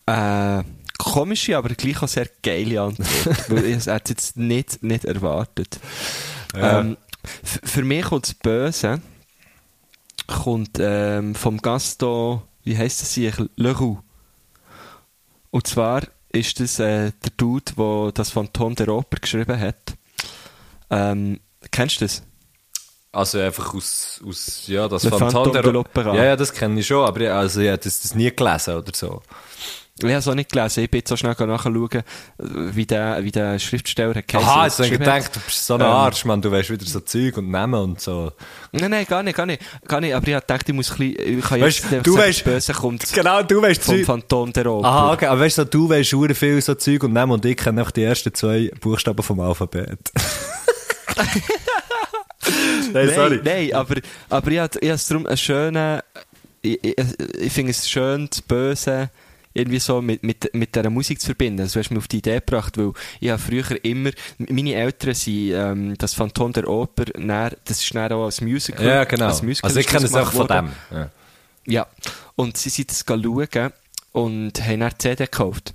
äh, 0.06 0.64
komische, 0.98 1.58
aber 1.58 1.70
gleich 1.70 2.02
auch 2.02 2.08
sehr 2.08 2.30
geile 2.44 2.82
Antwort. 2.82 3.50
weil 3.50 3.66
ich 3.66 3.78
es 3.78 3.88
hätte 3.88 4.14
jetzt 4.14 4.38
nicht, 4.38 4.84
nicht 4.84 5.06
erwartet. 5.06 5.80
Ja. 6.56 6.82
Ähm, 6.82 6.98
für 7.44 7.84
mich 7.84 8.06
kommt 8.06 8.28
das 8.28 8.34
Böse, 8.36 9.02
kommt, 10.28 10.78
ähm, 10.80 11.36
vom 11.36 11.62
Gaston, 11.62 12.42
wie 12.64 12.78
heisst 12.78 13.02
das 13.02 13.14
hier? 13.14 13.34
Leroux. 13.56 14.00
Und 15.52 15.68
zwar 15.68 16.02
ist 16.36 16.60
das, 16.60 16.80
äh, 16.80 17.12
der 17.24 17.32
Dude, 17.38 17.74
der 17.78 18.12
das 18.14 18.30
Phantom 18.30 18.76
der 18.76 18.90
Oper 18.90 19.18
geschrieben 19.20 19.60
hat. 19.60 19.96
Ähm, 20.90 21.40
kennst 21.72 22.02
du 22.02 22.06
das? 22.06 22.24
Also 23.12 23.40
einfach 23.40 23.74
aus, 23.74 24.22
aus 24.28 24.68
ja, 24.68 24.88
das 24.90 25.04
Le 25.04 25.12
Phantom 25.12 25.32
Phantom 25.32 25.54
der 25.54 25.64
de 25.64 25.72
l'Opéra. 25.72 26.16
Ja, 26.16 26.24
ja, 26.26 26.36
das 26.36 26.52
kenne 26.52 26.80
ich 26.80 26.88
schon, 26.88 27.06
aber 27.06 27.22
ich, 27.22 27.30
also 27.30 27.62
habe 27.62 27.78
das, 27.78 28.02
das 28.02 28.14
nie 28.14 28.30
gelesen 28.36 28.76
oder 28.76 28.92
so. 28.94 29.22
Ich 29.98 30.04
habe 30.04 30.16
es 30.16 30.28
auch 30.28 30.36
nicht 30.36 30.52
gelesen. 30.52 30.84
Ich 30.84 30.92
bin 30.92 30.98
jetzt 31.00 31.08
so 31.08 31.16
schnell 31.16 31.34
nachschauen, 31.40 32.04
wie 32.38 32.86
der, 32.86 33.24
wie 33.24 33.32
der 33.32 33.58
Schriftsteller 33.60 34.14
hat 34.16 34.28
geheißen, 34.28 34.50
Aha, 34.50 34.66
jetzt 34.66 34.80
habe 34.80 34.88
ich 34.90 35.00
gedacht, 35.00 35.34
du 35.34 35.40
bist 35.40 35.66
so 35.66 35.76
ein 35.76 35.80
Ähm, 35.82 35.88
Arsch, 35.88 36.26
Mann, 36.26 36.42
du 36.42 36.52
weißt 36.52 36.70
wieder 36.70 36.84
so 36.86 37.00
Zeug 37.00 37.38
und 37.38 37.50
Namen 37.50 37.82
und 37.82 38.02
so. 38.02 38.34
Nein, 38.74 38.92
nein, 38.92 39.06
gar 39.06 39.24
nicht, 39.24 39.38
gar 39.38 39.46
nicht. 39.46 39.62
Gar 39.88 40.02
nicht 40.02 40.14
aber 40.14 40.28
ich 40.28 40.34
habe 40.34 40.42
gedacht, 40.46 40.68
ich 40.68 40.76
muss 40.76 40.92
ein 40.92 40.98
bisschen, 40.98 41.40
ich 41.40 41.46
kann 41.46 41.62
Weißt, 41.62 41.78
jetzt 41.80 41.94
einfach 41.94 42.04
du 42.04 42.18
weißt- 42.18 42.44
Böse 42.44 42.74
kommt 42.74 43.14
Genau, 43.14 43.42
du 43.44 43.62
weißt 43.62 43.84
vom 43.84 43.96
Zeug. 43.96 44.06
Phantom 44.06 44.52
der 44.52 44.66
Oper. 44.70 44.86
Aha, 44.86 45.14
okay, 45.14 45.26
aber 45.28 45.40
weißt 45.40 45.60
du, 45.60 45.66
du 45.66 45.88
weißt 45.88 46.10
schon 46.10 46.36
viel 46.36 46.62
so 46.62 46.76
Zeug 46.76 47.02
und 47.04 47.14
Namen 47.14 47.32
und 47.32 47.46
ich 47.46 47.56
kenne 47.56 47.80
einfach 47.80 47.92
die 47.92 48.04
ersten 48.04 48.34
zwei 48.34 48.70
Buchstaben 48.82 49.24
vom 49.24 49.40
Alphabet. 49.40 49.98
Nein, 52.94 53.12
sorry. 53.16 53.40
Nein, 53.44 53.74
aber, 53.74 53.96
aber 54.30 54.52
ich 54.52 54.60
habe 54.60 54.78
ich 54.80 54.90
habe 54.90 54.96
es 54.96 55.08
darum 55.08 55.26
einen 55.26 55.38
schönen, 55.38 56.02
ich, 56.62 56.84
ich, 56.84 56.96
ich 57.40 57.54
finde 57.54 57.72
es 57.72 57.90
schön, 57.90 58.28
das 58.30 58.42
Böse 58.42 59.10
irgendwie 59.56 59.80
so 59.80 60.02
mit, 60.02 60.22
mit, 60.22 60.54
mit 60.54 60.76
dieser 60.76 60.90
Musik 60.90 61.20
zu 61.20 61.28
verbinden. 61.28 61.62
Also, 61.62 61.76
du 61.76 61.80
hast 61.80 61.90
mich 61.90 61.98
auf 61.98 62.08
die 62.08 62.18
Idee 62.18 62.36
gebracht, 62.36 62.78
weil 62.78 62.92
ich 63.20 63.30
habe 63.30 63.42
früher 63.42 63.84
immer, 63.84 64.12
meine 64.38 64.76
Eltern 64.76 65.14
sind, 65.14 65.52
ähm, 65.54 65.98
das 65.98 66.14
Phantom 66.14 66.52
der 66.54 66.68
Oper, 66.68 67.06
dann, 67.06 67.28
das 67.64 67.82
ist 67.82 67.96
dann 67.96 68.12
auch 68.12 68.26
als 68.26 68.42
Musical. 68.42 68.86
Ja, 68.86 69.04
genau. 69.06 69.28
Als 69.28 69.42
Musical 69.42 69.70
Also 69.70 69.80
ich 69.80 69.88
kenne 69.88 70.02
das 70.02 70.12
es 70.12 70.18
auch 70.18 70.32
von 70.32 70.48
dem. 70.48 70.70
Ja. 70.92 71.10
Ja, 71.68 71.88
und 72.36 72.58
sie 72.58 72.70
sind 72.70 72.92
das 72.92 73.04
schauen 73.08 73.72
und 74.12 74.62
haben 74.62 74.80
dann 74.80 74.92
die 74.92 74.98
CD 75.00 75.26
gekauft. 75.26 75.74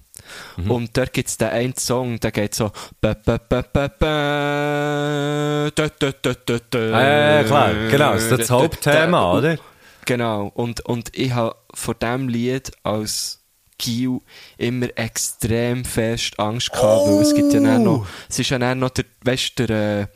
Mhm. 0.57 0.70
Und 0.70 0.97
dort 0.97 1.12
gibt 1.12 1.28
es 1.28 1.37
den 1.37 1.49
einen 1.49 1.76
Song, 1.76 2.20
der 2.20 2.31
geht 2.31 2.55
so. 2.55 2.70
ba, 3.01 3.14
ba, 3.14 3.39
ba, 3.39 3.62
ba, 3.62 3.89
ba, 3.89 5.70
da, 5.74 5.89
da, 5.89 6.12
da, 6.22 6.35
da, 6.47 6.59
da. 6.70 6.78
Ja, 6.78 7.37
ja, 7.37 7.45
klar. 7.45 7.74
Genau, 7.91 8.12
das 8.12 8.24
ist 8.24 8.39
das 8.39 8.51
Hauptthema, 8.51 9.33
oder? 9.33 9.59
Genau. 10.05 10.51
Und, 10.55 10.81
und 10.87 11.16
ich 11.16 11.33
habe 11.33 11.57
vor 11.74 11.95
diesem 11.95 12.28
Lied 12.28 12.70
als 12.83 13.39
Kiel 13.81 14.20
immer 14.59 14.89
extrem 14.97 15.85
fest 15.85 16.39
Angst 16.39 16.70
gehabt, 16.72 17.07
weil 17.07 17.22
es 17.22 17.35
gibt 17.35 17.53
ja 17.53 17.61
noch, 17.78 18.07
es 18.28 18.39
ist 18.39 18.51
ja 18.51 18.59
dann 18.59 18.78
noch 18.78 18.91
der, 18.91 19.07
weißt 19.24 19.59
der, 19.59 19.70
äh, 19.70 20.07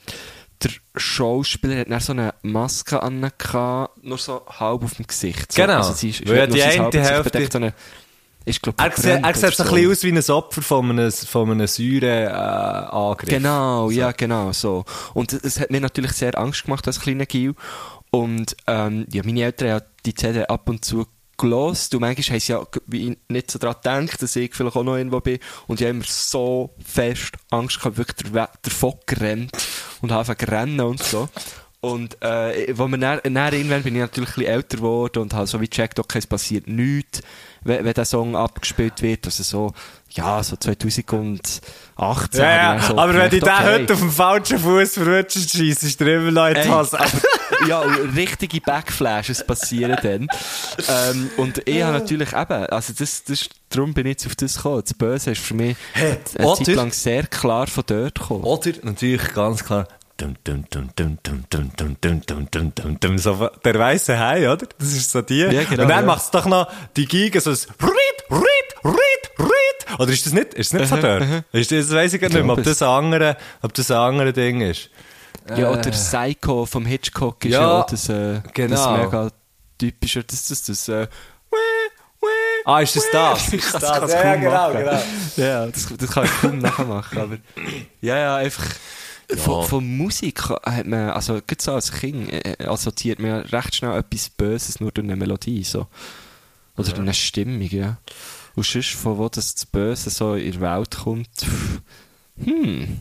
der 0.62 0.71
Schauspieler 0.97 1.79
hat 1.81 1.91
dann 1.91 2.01
so 2.01 2.12
eine 2.12 2.33
Maske 2.43 3.03
an, 3.03 3.31
nur 4.03 4.19
so 4.19 4.43
halb 4.47 4.85
auf 4.85 4.95
dem 4.95 5.07
Gesicht. 5.07 5.53
So. 5.53 5.61
Genau. 5.62 5.79
Also 5.79 5.93
sie 5.95 6.11
ist, 6.11 6.27
Weil 6.29 6.47
die 6.49 6.62
eine 6.62 6.73
Hälfte- 7.03 7.49
so 7.53 7.59
eine, 7.59 7.75
ist, 8.47 8.62
glaub, 8.62 8.81
Er 8.81 8.93
sieht, 8.95 9.25
er 9.25 9.35
sieht 9.35 9.55
so 9.57 9.62
ein 9.65 9.71
bisschen 9.71 9.91
aus 9.91 10.03
wie 10.05 10.12
ein 10.12 10.37
Opfer 10.37 10.62
von 10.62 10.91
einem, 10.91 11.11
von 11.11 11.51
einem 11.51 11.67
Säureangriff. 11.67 13.29
Genau, 13.31 13.91
ja, 13.91 14.12
genau, 14.12 14.53
so. 14.53 14.85
Und 15.15 15.33
es- 15.33 15.43
es 15.43 15.61
hat 15.61 15.71
mir 15.71 15.81
natürlich 15.81 16.12
sehr 16.12 16.39
Angst 16.39 16.65
gemacht 16.65 16.87
als 16.87 17.01
kleiner 17.01 17.27
Gil. 17.27 17.55
Und, 18.11 18.57
ähm, 18.67 19.07
ja, 19.12 19.23
meine 19.25 19.43
Eltern 19.43 19.71
haben 19.73 19.85
die 20.07 20.15
CD 20.15 20.45
ab 20.47 20.69
und 20.69 20.85
zu 20.85 21.07
gelost. 21.45 21.92
Du 21.92 22.01
manchmal 22.01 22.24
haben 22.24 22.40
sie 22.40 22.53
ja 22.53 22.66
nicht 23.28 23.51
so 23.51 23.59
daran 23.59 24.07
gedacht, 24.07 24.22
dass 24.22 24.36
ich 24.36 24.55
vielleicht 24.55 24.76
auch 24.76 24.82
noch 24.82 24.97
irgendwo 24.97 25.20
bin. 25.20 25.38
Und 25.66 25.80
ich 25.80 25.86
habe 25.86 25.97
immer 25.97 26.05
so 26.07 26.74
fest 26.84 27.32
Angst 27.51 27.78
gehabt, 27.78 27.97
wirklich 27.97 28.32
davon 28.62 28.95
gerannt 29.07 29.53
und 30.01 30.11
habe 30.11 30.30
einfach 30.32 30.49
rennen 30.49 30.80
und 30.80 31.03
so. 31.03 31.28
Und, 31.85 32.16
äh, 32.22 32.74
wo 32.78 32.89
man 32.89 32.99
dann, 32.99 33.20
dann 33.22 33.53
irgendwann 33.53 33.82
bin 33.82 33.95
ich 33.95 34.01
natürlich 34.01 34.30
ein 34.30 34.35
bisschen 34.37 34.53
älter 34.55 34.76
geworden 34.78 35.18
und 35.18 35.35
habe 35.35 35.47
so 35.47 35.61
wie 35.61 35.68
gecheckt, 35.68 35.99
okay, 35.99 36.18
es 36.18 36.26
passiert 36.26 36.66
nichts, 36.66 37.20
wenn, 37.62 37.85
wenn 37.85 37.93
der 37.93 38.07
Song 38.07 38.35
abgespielt 38.37 39.03
wird. 39.03 39.26
Also 39.26 39.43
so, 39.43 39.74
ja, 40.09 40.43
so 40.43 40.57
2018. 40.57 41.61
Ja, 42.41 42.74
ja, 42.74 42.80
so 42.80 42.97
aber 42.97 43.12
wenn 43.12 43.28
du 43.28 43.39
den 43.39 43.43
okay. 43.43 43.64
heute 43.66 43.93
auf 43.93 43.99
dem 43.99 44.11
falschen 44.11 44.59
Fuß 44.61 44.95
verwünschst, 44.95 45.51
schießt, 45.51 45.82
ist 45.82 46.01
dir 46.01 46.16
immer 46.16 46.30
noch 46.30 46.47
in 46.57 46.62
die 46.62 46.70
Hose. 46.70 46.99
ja, 47.68 47.80
richtige 48.16 48.62
Backflashes 48.62 49.47
passieren 49.47 49.99
dann. 50.03 50.26
Ähm, 50.89 51.30
und 51.37 51.68
ich 51.68 51.82
habe 51.82 51.99
natürlich 51.99 52.32
eben, 52.32 52.66
also 52.66 52.95
das, 52.99 53.24
das, 53.24 53.51
darum 53.68 53.93
bin 53.93 54.07
ich 54.07 54.12
jetzt 54.12 54.26
auf 54.26 54.37
das 54.37 54.57
gekommen. 54.57 54.82
Das 54.85 54.95
Böse 54.95 55.32
ist 55.32 55.43
für 55.43 55.53
mich 55.53 55.76
eine 55.93 56.47
oder? 56.47 56.64
Zeit 56.64 56.76
lang 56.76 56.93
sehr 56.93 57.26
klar 57.26 57.66
von 57.66 57.85
dort 57.87 58.18
gekommen. 58.18 58.45
Oder 58.45 58.72
natürlich 58.82 59.35
ganz 59.35 59.62
klar. 59.62 59.87
Dum, 60.17 60.37
dum, 60.45 60.65
dum, 60.71 60.91
dum, 63.01 63.19
so 63.19 63.51
der 63.65 63.79
weiße 63.79 64.17
Hai, 64.17 64.49
oder? 64.49 64.67
Das 64.79 64.93
ist 64.93 65.11
so 65.11 65.23
die. 65.23 65.39
Ja, 65.41 65.65
genau, 65.65 65.83
Und 65.83 65.89
dann 65.89 66.07
ja. 66.07 66.15
es 66.15 66.31
doch 66.31 66.47
noch 66.47 66.71
die 66.97 67.07
Giga 67.07 67.41
so 67.41 67.51
ein 67.51 67.57
Ried, 67.57 68.31
Ried, 68.31 68.85
Ried, 68.85 69.41
Ried. 69.41 69.99
Oder 69.99 70.12
ist 70.12 70.25
das 70.25 70.33
nicht, 70.33 70.55
ist 70.55 70.73
das 70.73 70.81
nicht 70.81 70.89
von 70.89 71.01
dort? 71.01 71.45
Ist 71.53 71.73
das, 71.73 71.91
weiss 71.91 72.12
ich 72.12 72.21
gar 72.21 72.29
nicht 72.29 72.45
mehr, 72.45 72.53
ob 72.53 72.62
das 72.62 72.81
ein 72.81 72.89
andere, 72.89 73.37
ob 73.62 73.75
das 73.75 73.91
ein 73.91 73.97
andere 73.97 74.33
Ding 74.33 74.61
ist. 74.61 74.89
Ja, 75.57 75.71
oder 75.71 75.91
Psycho 75.91 76.65
vom 76.65 76.87
Hitchcock 76.87 77.45
ist 77.45 77.53
Ja, 77.53 77.79
ja, 77.79 77.87
das, 77.89 78.09
äh, 78.09 78.41
genau. 78.53 78.97
das 78.97 79.05
mega 79.05 79.31
typische, 79.79 80.23
das, 80.23 80.49
das, 80.49 80.62
das, 80.62 80.89
äh, 80.89 81.09
Ah, 82.65 82.81
ist 82.81 82.97
das 82.97 83.05
das? 83.12 83.51
Kann 83.51 83.81
das? 83.81 84.03
es 84.05 84.12
Ja, 84.15 84.37
genau, 84.37 84.73
genau. 84.73 85.03
Ja, 85.37 85.67
das, 85.67 85.89
das 85.99 86.11
kann 86.11 86.25
ich 86.25 86.41
kaum 86.41 86.59
nachmachen, 86.61 87.19
aber 87.19 87.37
ja, 88.01 88.17
ja, 88.17 88.37
einfach 88.37 88.65
von, 89.37 89.66
von 89.66 89.97
Musik 89.97 90.49
hat 90.49 90.87
man, 90.87 91.11
also 91.11 91.35
gerade 91.47 91.62
so 91.62 91.72
als 91.72 91.93
Kind 91.93 92.32
äh, 92.32 92.57
assoziiert 92.66 93.18
man 93.18 93.30
ja 93.30 93.39
recht 93.39 93.74
schnell 93.74 93.99
etwas 93.99 94.30
Böses 94.30 94.80
nur 94.80 94.93
durch 94.93 95.05
eine 95.07 95.16
Melodie, 95.16 95.62
so. 95.64 95.87
Oder 96.76 96.89
durch 96.89 96.99
eine 97.01 97.14
Stimmung, 97.14 97.62
ja. 97.62 97.99
Und 98.57 98.66
sonst, 98.66 98.91
von 98.91 99.18
wo 99.18 99.28
das, 99.28 99.55
das 99.55 99.66
Böse 99.66 100.11
so 100.11 100.35
in 100.35 100.53
der 100.53 100.61
Welt 100.61 100.97
kommt, 100.97 101.28
pff, 101.39 101.80
hm, 102.43 102.99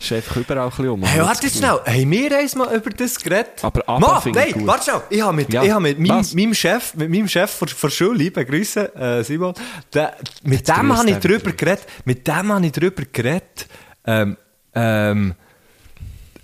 ist 0.00 0.10
einfach 0.12 0.36
überall 0.36 0.64
ein 0.64 0.70
bisschen 0.70 0.88
um. 0.88 1.02
Hey, 1.04 1.20
warte 1.20 1.46
jetzt 1.46 1.58
schnell. 1.58 1.80
Haben 1.84 2.10
wir 2.10 2.38
eins 2.38 2.54
mal 2.54 2.74
über 2.74 2.88
das 2.88 3.18
geredet? 3.18 3.62
Aber 3.62 3.82
Ma, 3.98 4.22
nein, 4.32 4.52
gut. 4.52 4.66
warte 4.66 4.84
schnell. 4.84 5.02
Ich 5.10 5.20
habe 5.20 5.36
mit, 5.36 5.52
Ja. 5.52 5.62
ich 5.62 5.70
habe 5.70 5.82
mit 5.82 5.98
meinem, 5.98 6.54
Chef, 6.54 6.94
mit 6.94 7.10
meinem 7.10 7.28
Chef 7.28 7.50
von, 7.50 7.68
von 7.68 7.90
der 7.90 7.94
Schule, 7.94 8.16
liebe 8.16 8.44
Grüße, 8.44 8.94
äh, 8.94 9.22
Simon, 9.22 9.52
der, 9.92 10.16
mit 10.44 10.60
Jetzt 10.60 10.68
dem 10.70 10.96
habe 10.96 11.08
ich 11.08 11.14
er 11.14 11.20
drüber 11.20 11.52
geredet, 11.52 11.86
mit 12.06 12.26
dem 12.26 12.52
habe 12.52 12.64
ich 12.64 12.72
drüber 12.72 13.02
geredet, 13.12 13.66
ähm, 14.06 14.38
ähm, 14.74 15.34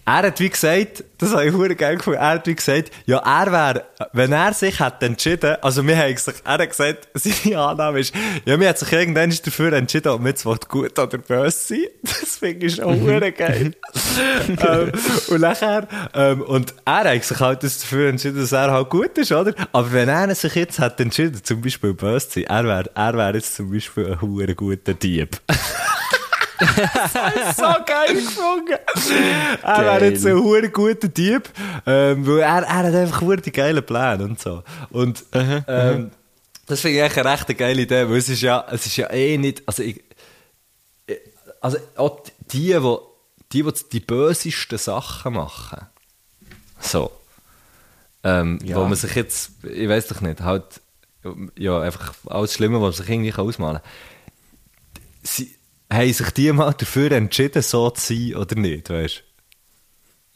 er 0.06 0.22
hat 0.22 0.38
wie 0.38 0.48
gesagt, 0.48 1.02
das 1.18 1.32
habe 1.32 1.46
ich 1.46 1.52
verdammt 1.52 1.78
geil 1.78 1.96
gefunden, 1.96 2.20
er 2.20 2.28
hat 2.28 2.46
wie 2.46 2.54
gesagt, 2.54 2.92
ja, 3.06 3.18
er 3.18 3.50
wäre, 3.50 3.84
wenn 4.12 4.32
er 4.32 4.54
sich 4.54 4.78
hätte 4.78 5.06
entschieden, 5.06 5.56
also 5.60 5.84
wir 5.84 5.98
haben 5.98 6.16
sich, 6.16 6.34
er 6.44 6.52
hat 6.52 6.68
gesagt, 6.68 7.08
seine 7.14 7.58
Annahme 7.58 7.98
ist, 7.98 8.14
ja, 8.44 8.58
wir 8.58 8.68
hat 8.68 8.78
sich 8.78 8.92
irgendwann 8.92 9.30
dafür 9.30 9.72
entschieden, 9.72 10.08
ob 10.08 10.22
wir 10.22 10.28
jetzt 10.28 10.44
gut 10.68 10.96
oder 10.98 11.18
böse 11.18 11.50
sind. 11.50 11.88
Das 12.26 12.36
finde 12.36 12.66
ich 12.66 12.76
schon 12.76 13.04
verdammt 13.04 13.36
geil. 13.36 13.72
ähm, 14.48 14.92
und 15.28 15.40
nachher, 15.40 15.88
ähm, 16.14 16.42
und 16.42 16.74
er 16.84 17.04
hat 17.04 17.24
sich 17.24 17.40
halt 17.40 17.64
dafür 17.64 18.10
entschieden, 18.10 18.38
dass 18.38 18.52
er 18.52 18.70
halt 18.70 18.90
gut 18.90 19.18
ist, 19.18 19.32
oder? 19.32 19.54
Aber 19.72 19.92
wenn 19.92 20.08
er 20.08 20.32
sich 20.34 20.54
jetzt 20.54 20.78
hätte 20.78 21.02
entschieden, 21.02 21.42
zum 21.42 21.62
Beispiel 21.62 21.94
böse 21.94 22.28
zu 22.28 22.40
sein, 22.40 22.44
er 22.48 22.64
wäre, 22.64 22.90
er 22.94 23.16
wäre 23.16 23.34
jetzt 23.34 23.56
zum 23.56 23.72
Beispiel 23.72 24.06
ein 24.06 24.18
verdammt 24.18 24.56
guter 24.56 24.94
Dieb. 24.94 25.40
So 27.56 27.62
geil 27.86 28.14
gefunden. 28.14 28.74
Er 29.62 29.84
wäre 29.84 30.04
jetzt 30.06 30.26
ein 30.26 30.34
hure 30.36 30.68
guter 30.70 31.12
Typ, 31.12 31.50
ähm, 31.86 32.26
weil 32.26 32.40
er, 32.40 32.62
er 32.62 32.74
hat 32.76 32.94
einfach 32.94 33.22
die 33.42 33.52
geilen 33.52 33.84
Pläne 33.84 34.24
und 34.24 34.40
so. 34.40 34.62
Und 34.90 35.24
ähm, 35.32 36.10
das 36.66 36.80
finde 36.80 36.96
ich 36.96 37.02
eigentlich 37.02 37.18
eine 37.26 37.32
recht 37.32 37.58
geile 37.58 37.82
Idee, 37.82 38.08
weil 38.08 38.16
es 38.16 38.28
ist 38.28 38.42
ja, 38.42 38.64
es 38.70 38.86
ist 38.86 38.96
ja 38.96 39.10
eh 39.10 39.36
nicht, 39.38 39.62
also 39.66 39.82
ich, 39.82 40.02
ich- 41.06 41.18
also 41.60 41.78
auch 41.96 42.20
die, 42.52 42.72
die, 42.72 42.96
die, 43.52 43.62
die 43.62 43.72
die 43.92 44.00
bösesten 44.00 44.78
Sachen 44.78 45.34
machen, 45.34 45.86
so, 46.80 47.10
ähm, 48.24 48.58
wo 48.76 48.84
man 48.84 48.96
sich 48.96 49.14
jetzt, 49.14 49.50
ich 49.64 49.88
weiß 49.88 50.08
doch 50.08 50.20
nicht, 50.20 50.40
halt, 50.40 50.64
ja, 51.56 51.80
einfach 51.80 52.14
alles 52.26 52.54
Schlimme, 52.54 52.80
was 52.80 52.98
man 52.98 53.06
sich 53.06 53.08
irgendwie 53.14 53.34
ausmalen 53.34 53.78
kann. 53.78 53.90
Sie, 55.22 55.56
haben 55.92 56.12
sich 56.12 56.30
die 56.30 56.52
mal 56.52 56.72
dafür 56.72 57.12
entschieden, 57.12 57.62
so 57.62 57.90
zu 57.90 58.14
sein 58.14 58.34
oder 58.36 58.56
nicht, 58.56 58.90
weißt 58.90 59.18
du? 59.18 59.26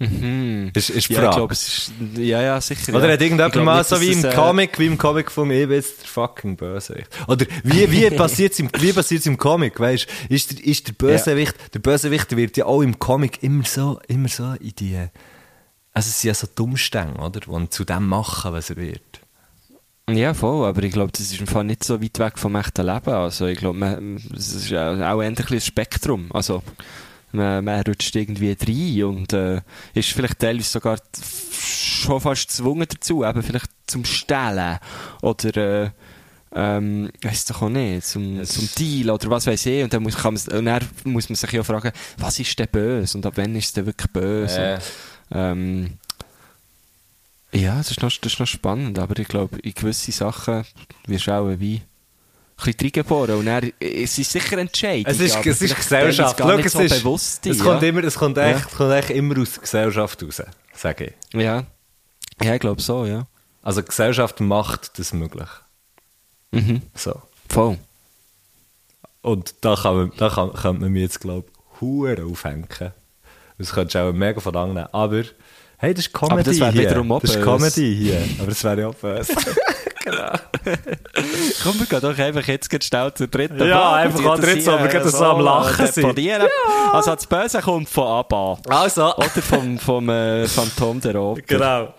Mhm. 0.01 0.72
Ist, 0.74 0.88
ist 0.88 1.11
die 1.11 1.12
Ja, 1.12 1.20
Frage. 1.20 1.30
ich 1.30 1.36
glaube, 1.36 1.53
es 1.53 1.68
ist, 1.68 1.92
ja, 2.16 2.40
ja, 2.40 2.61
sicher. 2.61 2.94
oder 2.94 3.07
ja. 3.07 3.12
hat 3.12 3.20
irgendjemand 3.20 3.55
Ich 3.55 3.62
mal 3.62 3.78
nicht, 3.78 3.88
so 3.88 4.01
wie 4.01 4.12
im 4.12 4.24
äh, 4.24 4.32
Comic, 4.32 4.78
wie 4.78 4.86
im 4.86 4.96
Comic 4.96 5.30
von 5.30 5.48
mir, 5.48 5.66
jetzt 5.68 6.01
der 6.01 6.09
fucking 6.09 6.57
Bösewicht. 6.57 7.09
Oder 7.28 7.44
wie, 7.64 7.90
wie 7.92 8.09
passiert 8.16 8.55
es 8.55 8.61
im, 8.61 8.70
wie 8.78 8.94
passiert's 8.94 9.26
im 9.26 9.36
Comic, 9.36 9.78
weißt 9.78 10.07
du? 10.28 10.34
Ist 10.34 10.53
der, 10.59 10.64
ist 10.64 10.88
der 10.88 10.94
Bösewicht, 10.94 11.55
der 11.74 11.80
Bösewicht 11.80 12.34
wird 12.34 12.57
ja 12.57 12.64
auch 12.64 12.80
im 12.80 12.98
Comic 12.98 13.42
immer 13.42 13.64
so, 13.66 14.01
immer 14.09 14.28
so 14.28 14.55
in 14.59 14.74
die, 14.74 14.96
also 15.92 16.09
es 16.09 16.20
sind 16.22 16.28
ja 16.28 16.34
so 16.34 16.46
Dummstänge, 16.55 17.18
oder? 17.18 17.40
Die 17.40 17.68
zu 17.68 17.84
dem 17.84 18.07
machen, 18.07 18.55
was 18.55 18.70
er 18.70 18.76
wird. 18.76 19.20
Ja, 20.16 20.34
voll, 20.34 20.66
aber 20.66 20.82
ich 20.82 20.92
glaube, 20.92 21.12
das 21.12 21.20
ist 21.20 21.40
im 21.40 21.46
Fall 21.46 21.64
nicht 21.64 21.84
so 21.84 22.02
weit 22.02 22.18
weg 22.18 22.38
vom 22.38 22.56
echten 22.56 22.86
Leben. 22.86 23.11
Also 23.11 23.46
ich 23.46 23.58
glaube, 23.58 24.08
es 24.34 24.54
ist 24.54 24.72
auch 24.72 25.22
eher 25.22 25.22
ein 25.22 25.61
Spektrum. 25.61 26.30
Also 26.32 26.62
man, 27.32 27.64
man 27.64 27.82
rutscht 27.82 28.14
irgendwie 28.16 28.56
rein 28.61 29.04
und 29.04 29.32
äh, 29.32 29.61
ist 29.94 30.11
vielleicht 30.11 30.38
teilweise 30.38 30.70
sogar 30.70 30.98
schon 31.20 32.20
fast 32.20 32.48
gezwungen 32.48 32.86
dazu, 32.88 33.24
eben 33.24 33.42
vielleicht 33.42 33.70
zum 33.86 34.04
Stehlen 34.04 34.78
oder 35.22 35.56
äh, 35.56 35.90
ähm, 36.52 37.11
weiss 37.22 37.44
doch 37.44 37.62
auch 37.62 37.68
nicht, 37.68 38.04
zum, 38.04 38.42
zum 38.44 38.68
Deal 38.76 39.11
oder 39.11 39.30
was 39.30 39.46
weiß 39.46 39.66
ich. 39.66 39.84
Und 39.84 39.92
dann, 39.92 40.02
muss, 40.02 40.16
kann 40.16 40.34
man, 40.34 40.58
und 40.58 40.64
dann 40.64 40.82
muss 41.04 41.28
man 41.28 41.36
sich 41.36 41.52
ja 41.52 41.62
fragen, 41.62 41.92
was 42.18 42.40
ist 42.40 42.58
denn 42.58 42.68
böse 42.70 43.16
und 43.16 43.26
ab 43.26 43.34
wann 43.36 43.54
ist 43.54 43.66
es 43.66 43.72
denn 43.72 43.86
wirklich 43.86 44.11
böse? 44.11 44.61
Äh. 44.61 44.74
Und, 44.74 44.82
ähm, 45.32 45.92
ja, 47.53 47.76
das 47.78 47.90
ist, 47.90 48.03
noch, 48.03 48.11
das 48.11 48.32
ist 48.32 48.38
noch 48.40 48.46
spannend, 48.46 48.98
aber 48.98 49.18
ich 49.18 49.28
glaube, 49.28 49.59
in 49.59 49.74
gewisse 49.74 50.12
Sachen 50.12 50.64
wirst 51.07 51.26
du 51.26 51.32
auch 51.32 51.48
wie 51.59 51.76
ein 51.76 51.82
bisschen 52.57 52.80
reingeboren 52.80 53.36
und 53.36 53.46
dann, 53.46 53.72
es 53.80 54.18
ist 54.18 54.30
sicher 54.32 54.59
Entscheidung. 54.59 55.07
Es 55.07 55.18
ist, 55.20 55.44
es 55.46 55.62
ist 55.62 55.74
Gesellschaft. 55.76 56.38
nicht 56.38 56.66
es, 56.66 56.72
so 56.72 56.80
ist, 56.80 56.98
bewusst. 56.98 57.46
es, 57.46 57.59
ja. 57.59 57.64
kommt 57.64 57.82
immer, 57.82 58.05
es 58.05 58.14
kommt 58.14 58.38
echt, 58.38 58.61
Ja. 58.70 58.76
kommt 58.76 58.92
echt 58.92 59.11
immer 59.11 59.38
aus 59.40 59.53
der 59.53 59.62
Gesellschaft 59.62 60.22
raus, 60.22 60.42
sage 60.74 61.14
ich. 61.32 61.40
Ja. 61.40 61.64
ja, 62.42 62.55
ich 62.55 62.61
glaube 62.61 62.80
so, 62.82 63.07
ja. 63.07 63.26
Also 63.62 63.82
Gesellschaft 63.82 64.40
macht 64.40 64.98
das 64.98 65.12
möglich. 65.12 65.48
Mhm. 66.53 66.82
So. 66.94 67.20
Voll. 67.48 67.78
Und 69.22 69.55
da 69.62 69.74
kann 69.76 69.96
man, 69.96 70.12
da 70.16 70.28
kann, 70.30 70.53
könnte 70.53 70.80
man 70.82 70.92
mich 70.92 71.03
jetzt, 71.03 71.20
glaube 71.20 71.46
ich, 71.48 71.80
hure 71.80 72.24
aufhängen. 72.24 72.66
Das 73.59 73.72
könntest 73.72 73.94
du 73.94 73.98
auch 74.01 74.12
mega 74.12 74.40
von 74.40 74.57
annehmen. 74.57 74.86
Aber, 74.92 75.24
hey, 75.81 75.93
das 75.95 76.07
ist 76.07 76.12
Comedy 76.12 76.33
Aber 76.35 76.43
das 76.45 76.61
wäre 76.61 76.72
hier. 76.72 76.83
wiederum 76.83 77.12
auch 77.12 77.20
Das 77.20 77.35
ist. 77.37 77.43
Comedy 77.43 77.97
hier. 77.97 78.22
Aber 78.39 78.47
das 78.49 78.62
wäre 78.64 78.81
ja 78.81 78.87
auch 78.89 78.95
böse. 78.95 79.35
Komm, 81.62 81.78
wir 81.78 81.87
gehen 81.87 82.01
doch 82.01 82.18
einfach 82.18 82.47
jetzt 82.47 82.70
ganz 82.70 82.85
schnell 82.87 83.12
zur 83.14 83.28
dritten 83.28 83.59
Ja, 83.66 83.81
Frage. 83.81 83.97
einfach 84.09 84.18
an 84.33 84.41
das 84.41 84.51
dritt, 84.51 84.64
so, 84.64 84.72
hier, 84.78 84.83
wir 84.83 84.89
gehen 85.01 85.09
so 85.11 85.24
am 85.24 85.41
Lachen 85.41 85.87
sind. 85.87 85.97
deponieren. 85.99 86.49
Also 86.93 87.14
das 87.14 87.26
Böse 87.26 87.61
kommt 87.61 87.89
von 87.89 88.07
Abba. 88.07 88.59
also, 88.68 89.14
Oder 89.16 89.28
vom, 89.28 89.78
vom 89.78 90.09
äh, 90.09 90.47
Phantom 90.47 91.01
der 91.01 91.14
Oper. 91.16 91.43
genau. 91.47 91.95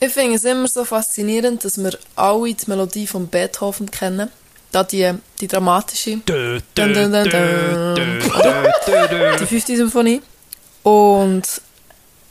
Ich 0.00 0.12
finde 0.12 0.36
es 0.36 0.44
immer 0.44 0.68
so 0.68 0.84
faszinierend, 0.84 1.64
dass 1.64 1.78
wir 1.82 1.96
alle 2.16 2.52
die 2.54 2.66
Melodie 2.68 3.06
von 3.06 3.26
Beethoven 3.28 3.90
kennen. 3.90 4.30
Da 4.74 4.82
die, 4.82 5.08
die 5.40 5.46
dramatische. 5.46 6.16
Die 9.38 9.46
fünfte 9.46 9.76
Symphonie. 9.76 10.20
Und 10.82 11.44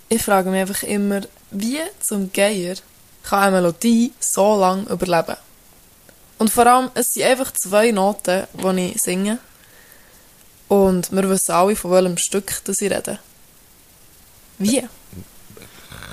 ich 0.09 0.21
frage 0.21 0.49
mich 0.49 0.59
einfach 0.59 0.83
immer, 0.83 1.21
wie 1.51 1.79
zum 2.01 2.33
Geier 2.33 2.75
kann 3.23 3.43
eine 3.43 3.55
Melodie 3.55 4.11
so 4.19 4.59
lange 4.59 4.89
überleben? 4.89 5.37
Und 6.37 6.49
vor 6.49 6.67
allem, 6.67 6.91
es 6.95 7.13
sind 7.13 7.23
einfach 7.23 7.53
zwei 7.53 7.91
Noten, 7.91 8.43
die 8.51 8.91
ich 8.93 9.01
singe. 9.01 9.37
Und 10.67 11.13
wir 11.13 11.29
wissen 11.29 11.53
alle, 11.53 11.77
von 11.77 11.91
welchem 11.91 12.17
Stück 12.17 12.61
das 12.65 12.81
ich 12.81 12.91
rede. 12.91 13.19
Wie? 14.57 14.83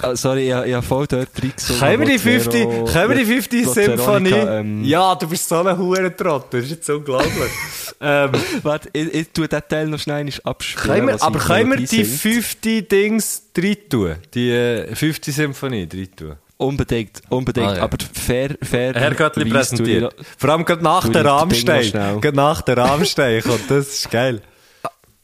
Ah, 0.03 0.17
sorry, 0.17 0.51
ich, 0.51 0.67
ich 0.67 0.75
habe 0.75 0.87
voll 0.87 1.07
dort 1.07 1.29
reingesungen. 1.43 1.81
Können 1.81 2.01
wir 2.01 2.07
die 2.07 2.19
fünfte, 2.19 2.67
können 2.93 3.09
wir 3.11 3.17
die 3.17 3.25
fünfte 3.25 3.69
Symphonie? 3.69 4.31
Ähm, 4.31 4.85
ja, 4.85 5.15
du 5.15 5.29
bist 5.29 5.49
so 5.49 5.57
ein 5.57 5.77
Hurentrott. 5.77 6.53
Das 6.53 6.65
ist 6.65 6.71
jetzt 6.71 6.91
unglaublich. 6.91 7.51
ähm, 8.01 8.31
Warte, 8.63 8.89
ich, 8.93 9.15
ich 9.15 9.29
tue 9.31 9.49
den 9.49 9.63
Teil 9.69 9.87
noch 9.89 9.99
schnell 9.99 10.31
abspielen. 10.45 10.87
können 10.87 11.07
wir, 11.09 11.23
aber 11.23 11.39
können 11.39 11.71
wir 11.71 11.87
die 11.87 12.05
fünfte 12.05 12.83
Dings 12.83 13.53
drin 13.53 13.77
tun? 13.89 14.17
Die 14.35 14.51
äh, 14.51 14.95
fünfte 14.95 15.33
Symphonie 15.33 15.87
drin 15.87 16.09
tun? 16.17 16.37
Unbedingt, 16.57 17.23
unbedingt. 17.31 17.69
Ah, 17.69 17.77
ja. 17.77 17.83
Aber 17.85 17.97
fair, 18.13 18.51
fair. 18.61 18.93
Herr 18.95 19.15
Göttli 19.15 19.47
präsentiert. 19.47 20.15
Vor 20.37 20.51
allem 20.51 20.67
gerade 20.67 20.85
nach 20.85 21.09
der 21.09 21.55
schnell. 21.55 21.91
Gerade 22.21 22.37
nach 22.37 22.61
der 22.61 22.77
Rahmstein 22.77 23.43
kommt. 23.43 23.71
Das 23.71 23.89
ist 23.89 24.11
geil. 24.11 24.43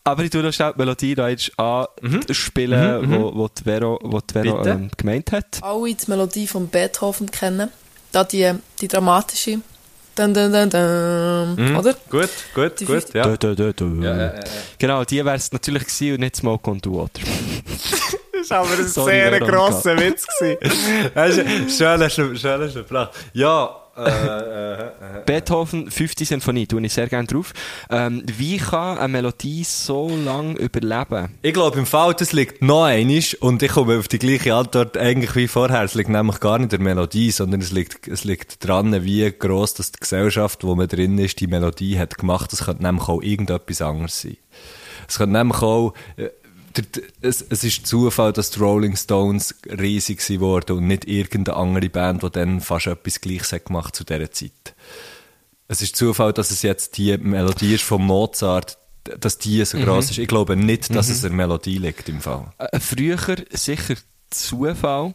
Aber 0.07 0.22
ich 0.22 0.30
tue 0.30 0.40
noch 0.42 0.52
schnell 0.52 0.72
die 0.72 0.78
Melodie 0.78 1.14
da 1.16 1.28
jetzt 1.28 1.50
anspielen, 1.59 3.11
wo, 3.11 3.34
wo 3.34 3.48
die 3.48 3.62
Vero, 3.64 3.98
wo 4.02 4.20
die 4.20 4.32
Vero 4.32 4.64
ähm, 4.64 4.88
gemeint 4.96 5.32
hat. 5.32 5.59
alle 5.62 5.94
die 5.94 6.04
Melodie 6.11 6.46
von 6.46 6.68
Beethoven 6.68 7.28
kennen. 7.30 7.70
Da 8.12 8.22
die, 8.24 8.52
die 8.80 8.88
dramatische. 8.88 9.59
Dun, 10.14 10.32
dun, 10.32 10.52
dun, 10.52 10.70
dun. 10.70 11.76
Oder? 11.76 11.94
Gut, 12.09 12.30
gut, 12.54 12.80
Die 12.80 12.84
gut. 12.86 13.12
Ja. 13.14 13.24
Du, 13.36 13.54
du, 13.54 13.54
du, 13.57 13.72
du. 13.74 14.32
Genau, 14.78 15.04
die 15.04 15.24
wäre 15.24 15.36
es 15.36 15.52
natürlich 15.52 15.84
gewesen 15.84 16.14
und 16.14 16.20
nicht 16.20 16.36
Smoke 16.36 16.70
on 16.70 16.80
the 16.82 16.90
Water. 16.90 17.20
Das 18.38 18.50
war 18.50 18.59
aber 18.59 18.78
ein 18.78 18.86
Sorry, 18.86 19.11
sehr 19.12 19.40
grosser 19.40 19.98
Witz. 19.98 20.24
gewesen. 20.38 21.68
Schön, 21.68 22.11
schön, 22.11 22.36
schön, 22.38 22.70
schön 22.70 22.84
flach. 22.84 23.11
Ja, 23.32 23.74
äh, 23.97 24.03
äh, 24.03 24.82
äh. 24.82 24.90
Beethoven, 25.24 25.90
5. 25.90 26.14
Sinfonie, 26.20 26.66
tue 26.66 26.84
ich 26.84 26.92
sehr 26.92 27.09
gerne 27.09 27.26
drauf. 27.26 27.53
Ähm, 27.90 28.22
wie 28.26 28.59
kann 28.59 28.99
eine 28.99 29.09
Melodie 29.09 29.64
so 29.64 30.09
lange 30.09 30.59
überleben? 30.59 31.34
Ich 31.42 31.55
glaube, 31.55 31.78
im 31.78 31.86
Fall, 31.86 32.14
das 32.14 32.32
liegt 32.32 32.62
noch 32.62 32.84
einisch 32.84 33.34
und 33.40 33.62
ich 33.62 33.72
komme 33.72 33.99
auf 33.99 34.09
die 34.09 34.18
gleiche 34.18 34.55
Antwort 34.55 34.97
eigentlich 34.97 35.34
wie 35.34 35.49
vorher. 35.49 35.82
Es 35.82 35.94
liegt 35.94 36.11
nämlich 36.11 36.40
gar 36.40 36.59
nicht 36.59 36.72
der 36.72 36.80
Melodie, 36.80 37.30
sondern 37.30 37.61
es 37.61 37.72
liegt, 37.72 38.07
es 38.09 38.24
liegt 38.24 38.66
dran, 38.66 39.05
wie 39.05 39.32
gross 39.32 39.74
das 39.74 39.92
die 39.92 40.01
Gesellschaft, 40.01 40.64
wo 40.64 40.74
man 40.74 40.88
drin 40.88 41.18
ist, 41.18 41.40
die 41.40 41.47
Melodie 41.47 41.99
hat 41.99 42.18
gemacht. 42.18 42.53
Es 42.53 42.64
könnte 42.64 42.82
nämlich 42.82 43.09
auch 43.09 43.22
irgendetwas 43.22 43.80
anderes 43.80 44.20
sein. 44.20 44.36
Es 45.09 45.18
könnte 45.18 45.38
nämlich 45.38 45.62
auch, 45.62 45.94
es, 47.20 47.42
es 47.42 47.64
ist 47.64 47.86
Zufall, 47.86 48.32
dass 48.32 48.50
die 48.50 48.60
Rolling 48.60 48.96
Stones 48.96 49.54
riesig 49.66 50.22
wurden 50.40 50.78
und 50.78 50.86
nicht 50.86 51.06
irgendeine 51.06 51.56
andere 51.56 51.88
Band, 51.88 52.22
die 52.22 52.30
dann 52.30 52.60
fast 52.60 52.86
etwas 52.86 53.20
Gleiches 53.20 53.52
hat 53.52 53.66
gemacht 53.66 53.94
zu 53.96 54.04
dieser 54.04 54.30
Zeit. 54.30 54.74
Es 55.68 55.82
ist 55.82 55.96
Zufall, 55.96 56.32
dass 56.32 56.50
es 56.50 56.62
jetzt 56.62 56.96
die 56.96 57.16
Melodie 57.18 57.74
ist 57.74 57.84
von 57.84 58.02
Mozart, 58.02 58.78
dass 59.18 59.38
die 59.38 59.64
so 59.64 59.78
gross 59.78 60.10
ist. 60.10 60.18
Ich 60.18 60.28
glaube 60.28 60.56
nicht, 60.56 60.94
dass 60.94 61.08
es 61.08 61.24
eine 61.24 61.34
Melodie 61.34 61.78
liegt 61.78 62.08
im 62.08 62.20
Fall. 62.20 62.52
Äh, 62.58 62.80
früher 62.80 63.18
sicher 63.50 63.94
Zufall. 64.30 65.14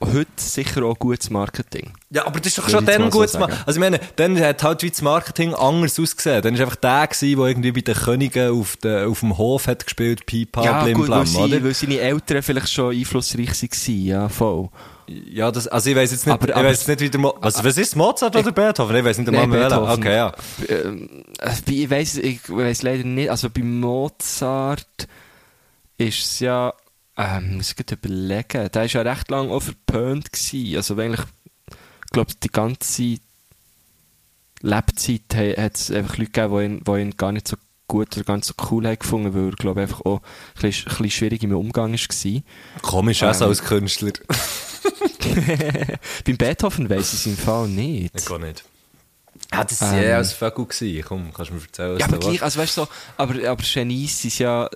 Heute 0.00 0.28
sicher 0.36 0.84
auch 0.84 0.98
gutes 0.98 1.30
Marketing. 1.30 1.92
Ja, 2.10 2.26
aber 2.26 2.38
das 2.38 2.48
ist 2.48 2.58
doch 2.58 2.68
schon 2.68 2.84
dann 2.84 3.02
mal 3.02 3.12
so 3.12 3.18
gut 3.20 3.28
zu 3.30 3.38
machen. 3.38 3.52
sagen. 3.52 3.64
Also 3.66 3.78
ich 3.78 3.80
meine, 3.80 4.00
dann 4.16 4.38
hat 4.38 4.62
halt 4.62 4.82
wie 4.82 4.90
das 4.90 5.02
Marketing 5.02 5.54
anders 5.54 5.98
ausgesehen. 5.98 6.42
Dann 6.42 6.54
war 6.54 6.64
einfach 6.64 6.76
der, 6.76 7.06
gewesen, 7.06 7.38
der 7.38 7.46
irgendwie 7.48 7.72
bei 7.72 7.80
den 7.80 7.94
Königen 7.94 8.50
auf, 8.50 8.76
de, 8.76 9.06
auf 9.06 9.20
dem 9.20 9.38
Hof 9.38 9.66
hat 9.66 9.84
gespielt, 9.84 10.26
Pipa, 10.26 10.64
ja, 10.64 10.82
Blim 10.84 10.98
gut, 10.98 11.08
weil, 11.08 11.24
Blam, 11.24 11.26
sie, 11.26 11.38
oder? 11.38 11.64
weil 11.64 11.74
seine 11.74 11.98
Eltern 11.98 12.42
vielleicht 12.42 12.72
schon 12.72 12.94
einflussreich 12.94 13.48
waren, 13.48 14.04
ja, 14.04 14.28
voll. 14.28 14.68
Ja, 15.08 15.52
das, 15.52 15.68
also 15.68 15.88
ich 15.88 15.96
weiß 15.96 16.10
jetzt 16.10 16.26
nicht, 16.26 16.34
Aber- 16.34 16.48
ich 16.48 16.70
jetzt 16.70 16.88
nicht, 16.88 17.00
wie 17.00 17.10
der 17.10 17.20
Mo 17.20 17.34
was, 17.40 17.62
was 17.62 17.78
ist 17.78 17.94
Mozart 17.94 18.34
oder 18.34 18.50
Beethoven? 18.50 18.96
Ich 18.96 19.04
weiß 19.04 19.18
nicht 19.18 19.28
einmal 19.28 19.46
mehr. 19.46 19.68
Beethoven. 19.68 19.92
Okay, 19.92 20.16
ja. 20.16 20.32
Ähm, 20.68 21.24
äh, 21.38 21.70
ich 21.72 21.88
weiß 21.88 22.16
ich 22.16 22.40
leider 22.82 23.04
nicht, 23.04 23.30
also 23.30 23.48
bei 23.48 23.62
Mozart 23.62 25.06
ist 25.96 26.18
es 26.18 26.40
ja, 26.40 26.72
ähm, 27.16 27.56
muss 27.56 27.70
ich 27.70 27.76
gerade 27.76 27.94
überlegen, 27.94 28.70
der 28.70 28.74
war 28.74 28.84
ja 28.86 29.02
recht 29.02 29.30
lange 29.30 29.50
auch 29.52 29.62
verpönt 29.62 30.32
gewesen. 30.32 30.76
Also 30.76 30.96
eigentlich, 30.96 31.20
ich 31.70 32.10
glaube, 32.12 32.32
die 32.42 32.48
ganze 32.48 33.18
Lebzeit 34.62 35.22
hat 35.58 35.76
es 35.76 35.90
einfach 35.90 36.16
Leute 36.18 36.30
gegeben, 36.30 36.58
die 36.58 36.64
ihn, 36.64 36.84
die 36.84 37.00
ihn 37.02 37.16
gar 37.16 37.32
nicht 37.32 37.48
so 37.48 37.56
gut 37.88 38.16
oder 38.16 38.24
ganz 38.24 38.48
so 38.48 38.54
cool 38.70 38.86
haben 38.86 38.98
gefunden, 38.98 39.34
weil 39.34 39.50
er, 39.50 39.56
glaube 39.56 39.80
ich, 39.80 39.82
einfach 39.88 40.04
auch 40.04 40.20
ein 40.20 40.60
bisschen, 40.62 40.86
ein 40.88 40.96
bisschen 40.96 41.10
schwierig 41.10 41.42
im 41.44 41.54
Umgang 41.54 41.92
war. 41.92 42.42
Komisch, 42.82 43.22
auch 43.22 43.34
so 43.34 43.44
Ähm. 43.44 43.50
als 43.50 43.62
Künstler. 43.62 44.12
Beim 46.24 46.36
Beethoven 46.36 46.88
weiss 46.90 47.12
ich 47.14 47.20
es 47.20 47.26
im 47.26 47.36
Fall 47.36 47.68
nicht. 47.68 48.14
Ich 48.18 48.24
gar 48.24 48.38
nicht. 48.38 48.64
Ja, 49.52 49.64
das 49.64 49.80
war 49.82 49.92
Ähm. 49.94 50.08
ja 50.08 50.16
als 50.16 50.32
Vögel 50.32 50.66
gewesen. 50.66 51.04
Komm, 51.06 51.32
kannst 51.32 51.50
du 51.50 51.54
mir 51.54 51.60
erzählen, 51.62 51.92
was 51.94 52.00
Ja, 52.00 52.08
da 52.08 52.14
aber 52.16 52.22
war? 52.24 52.30
gleich, 52.30 52.42
also 52.42 52.60
weißt 52.60 52.76
du 52.76 52.80
so, 52.82 52.88
aber, 53.16 53.48
aber 53.48 53.62
Genies 53.62 54.22
sind 54.22 54.38
ja 54.38 54.68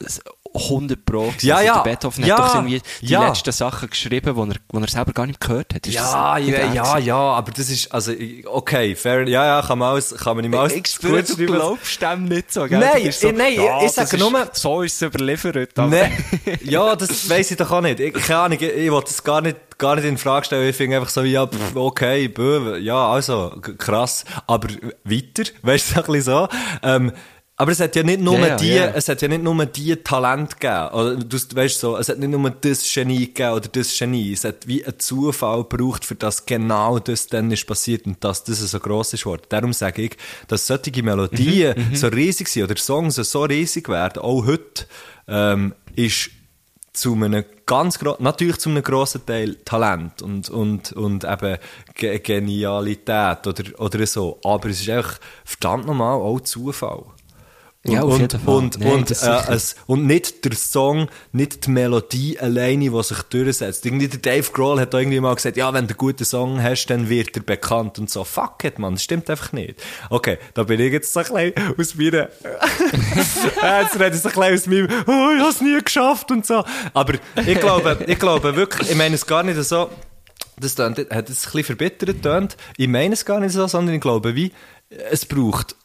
100 0.53 1.05
Pro. 1.05 1.32
Ja, 1.42 1.57
also 1.57 1.66
ja. 1.66 1.82
Beethoven 1.82 2.24
Ja, 2.26 2.36
hat 2.38 2.48
doch 2.51 2.55
irgendwie 2.57 2.82
die 3.03 3.07
ja. 3.07 3.28
letzten 3.28 3.53
Sachen 3.53 3.88
geschrieben, 3.88 4.34
die 4.34 4.40
er, 4.51 4.57
die 4.80 4.82
er 4.84 4.88
selber 4.88 5.12
gar 5.12 5.26
nicht 5.26 5.40
gehört 5.40 5.74
hat. 5.74 5.86
Ist 5.86 5.94
Ja, 5.94 6.38
ja, 6.38 6.72
ja, 6.72 6.98
ja, 6.98 7.16
aber 7.16 7.53
das 7.53 7.70
ist, 7.70 7.92
also, 7.92 8.11
ich- 8.12 8.44
okay, 8.48 8.96
fair, 8.96 9.28
ja, 9.28 9.46
ja, 9.46 9.62
kann 9.64 9.78
man 9.78 9.90
alles, 9.92 10.12
kann 10.16 10.34
man 10.36 10.44
ihm 10.44 10.55
alles 10.55 10.72
Ich 10.74 10.88
spüre, 10.88 11.22
du 11.22 11.36
glaubst 11.46 12.03
dem 12.03 12.24
nicht 12.24 12.53
so, 12.53 12.66
gell? 12.66 12.80
Nein, 12.80 13.12
so, 13.12 13.28
ich- 13.28 13.36
nein, 13.36 13.55
ja, 13.55 13.78
ich- 13.78 13.86
ich 13.86 13.92
sage 13.92 14.18
nur- 14.18 14.48
So 14.53 14.82
ist 14.82 14.96
es 15.01 15.03
überliefert. 15.03 15.70
Nein, 15.76 16.12
ja, 16.64 16.96
das 16.96 17.30
weiss 17.30 17.51
ich 17.53 17.57
doch 17.57 17.70
auch 17.70 17.80
nicht. 17.80 18.01
Ich, 18.01 18.12
keine 18.14 18.40
Ahnung, 18.40 18.59
ich, 18.61 18.66
ich 18.68 18.90
will 18.90 19.01
das 19.03 19.22
gar 19.22 19.40
nicht, 19.40 19.57
gar 19.78 19.94
nicht 19.94 20.05
in 20.05 20.18
Frage 20.18 20.46
stellen. 20.46 20.68
Ich 20.68 20.74
finde 20.76 20.96
einfach 20.96 21.11
so 21.11 21.22
ja, 21.22 21.46
pff, 21.46 21.76
okay, 21.76 22.26
bö, 22.26 22.76
ja, 22.78 23.09
also, 23.12 23.51
krass. 23.78 24.24
Aber 24.48 24.68
weiter, 25.05 25.44
weißt 25.62 25.90
du, 25.90 25.94
so 25.94 26.01
ein 26.01 26.07
bisschen 26.07 26.22
so. 26.22 26.48
Ähm, 26.82 27.12
aber 27.61 27.72
es 27.72 27.80
hat 27.80 27.94
ja 27.94 28.02
nicht 28.02 28.22
nur 28.22 28.38
ja, 28.38 28.56
die, 28.56 28.68
ja. 28.68 28.86
es 28.94 29.06
hat 29.11 29.20
ja 29.20 29.28
nicht 29.28 29.42
nur 29.42 29.66
die 29.66 29.94
Talent 29.96 30.58
gegeben. 30.58 30.88
Oder, 30.94 31.16
du 31.16 31.36
weißt 31.36 31.78
so, 31.78 31.98
es 31.98 32.08
hat 32.08 32.18
nicht 32.18 32.30
nur 32.30 32.48
das 32.48 32.90
Genie 32.90 33.26
gegeben 33.26 33.52
oder 33.52 33.68
das 33.68 33.98
Genie. 33.98 34.32
Es 34.32 34.44
hat 34.44 34.66
wie 34.66 34.82
einen 34.82 34.98
Zufall 34.98 35.64
gebraucht, 35.64 36.06
für 36.06 36.14
das 36.14 36.46
genau 36.46 36.98
das 36.98 37.26
dann 37.26 37.50
ist 37.50 37.66
passiert 37.66 38.06
und 38.06 38.24
dass 38.24 38.44
das 38.44 38.61
so 38.61 38.80
gross 38.80 39.12
ist 39.12 39.26
worden. 39.26 39.42
Darum 39.50 39.74
sage 39.74 40.00
ich, 40.04 40.16
dass 40.48 40.66
solche 40.66 41.02
Melodien 41.02 41.74
Mhm, 41.76 41.96
so 41.96 42.06
riesig 42.06 42.48
sind 42.48 42.64
oder 42.64 42.76
Songs 42.76 43.16
so 43.16 43.42
riesig 43.42 43.90
werden, 43.90 44.22
auch 44.22 44.46
heute, 44.46 44.86
ähm, 45.28 45.74
ist 45.96 46.30
zu 46.94 47.12
einem 47.12 47.44
ganz 47.66 48.00
natürlich 48.20 48.56
zu 48.56 48.70
einem 48.70 48.82
grossen 48.82 49.26
Teil 49.26 49.56
Talent 49.66 50.22
und, 50.22 50.48
und, 50.48 50.92
und 50.92 51.24
eben 51.24 51.58
Ge 51.94 52.20
Genialität 52.20 53.46
oder, 53.46 53.64
oder 53.78 54.06
so. 54.06 54.38
Aber 54.42 54.70
es 54.70 54.80
ist 54.80 54.88
einfach 54.88 55.20
verdammt 55.44 55.84
normal 55.84 56.20
auch 56.20 56.40
Zufall. 56.40 57.04
Und, 57.83 57.93
Ja, 57.95 58.03
auf 58.03 58.12
und, 58.12 58.20
jeden 58.20 58.41
Fall. 58.41 58.55
Und, 58.55 58.78
Nein, 58.78 58.93
und, 58.93 59.11
äh, 59.11 59.53
es, 59.55 59.74
und 59.87 60.07
nicht 60.07 60.45
der 60.45 60.55
Song, 60.55 61.09
nicht 61.33 61.64
die 61.64 61.70
Melodie 61.70 62.39
alleine, 62.39 62.91
die 62.91 63.03
sich 63.03 63.22
durchsetzt. 63.22 63.87
Irgendwie 63.87 64.07
der 64.07 64.20
Dave 64.20 64.51
Grohl 64.53 64.78
hat 64.78 64.93
da 64.93 64.99
irgendwie 64.99 65.20
mal 65.20 65.35
gesagt, 65.35 65.57
ja, 65.57 65.72
wenn 65.72 65.87
du 65.87 65.93
einen 65.93 65.97
guten 65.97 66.26
Song 66.26 66.62
hast, 66.62 66.87
dann 66.87 67.09
wird 67.09 67.35
er 67.37 67.43
bekannt 67.43 67.99
und 67.99 68.11
so. 68.11 68.22
Fuck 68.24 68.64
it, 68.64 68.78
man, 68.78 68.95
das 68.95 69.05
stimmt 69.05 69.31
einfach 69.31 69.53
nicht. 69.53 69.76
Okay, 70.11 70.37
da 70.53 70.64
bin 70.64 70.78
ich 70.78 70.93
jetzt 70.93 71.11
so 71.11 71.20
ein 71.20 71.55
bisschen 71.55 71.78
aus 71.78 71.95
meiner, 71.95 72.28
jetzt 73.81 73.99
rede 73.99 74.14
ich 74.14 74.22
so 74.22 74.28
ein 74.28 74.35
bisschen 74.35 74.55
aus 74.55 74.66
meinem, 74.66 74.89
oh, 75.07 75.37
ich 75.37 75.43
hab's 75.43 75.61
nie 75.62 75.81
geschafft 75.83 76.31
und 76.31 76.45
so. 76.45 76.62
Aber 76.93 77.14
ich 77.47 77.61
glaube, 77.61 78.05
ich 78.07 78.18
glaube 78.18 78.57
wirklich, 78.57 78.91
ich 78.91 78.97
meine 78.97 79.14
es 79.14 79.24
gar 79.24 79.43
nicht 79.43 79.62
so, 79.62 79.89
das 80.59 80.74
tönt, 80.74 80.99
hat 80.99 81.09
es 81.31 81.47
ein 81.47 81.53
bisschen 81.53 81.64
verbittert 81.64 82.22
tönt. 82.22 82.59
Ich 82.76 82.89
meine 82.89 83.14
es 83.14 83.24
gar 83.24 83.41
nicht 83.41 83.53
so, 83.53 83.66
sondern 83.66 83.95
ich 83.95 84.03
glaube, 84.03 84.35
wie, 84.35 84.53
es 85.11 85.24
braucht 85.24 85.76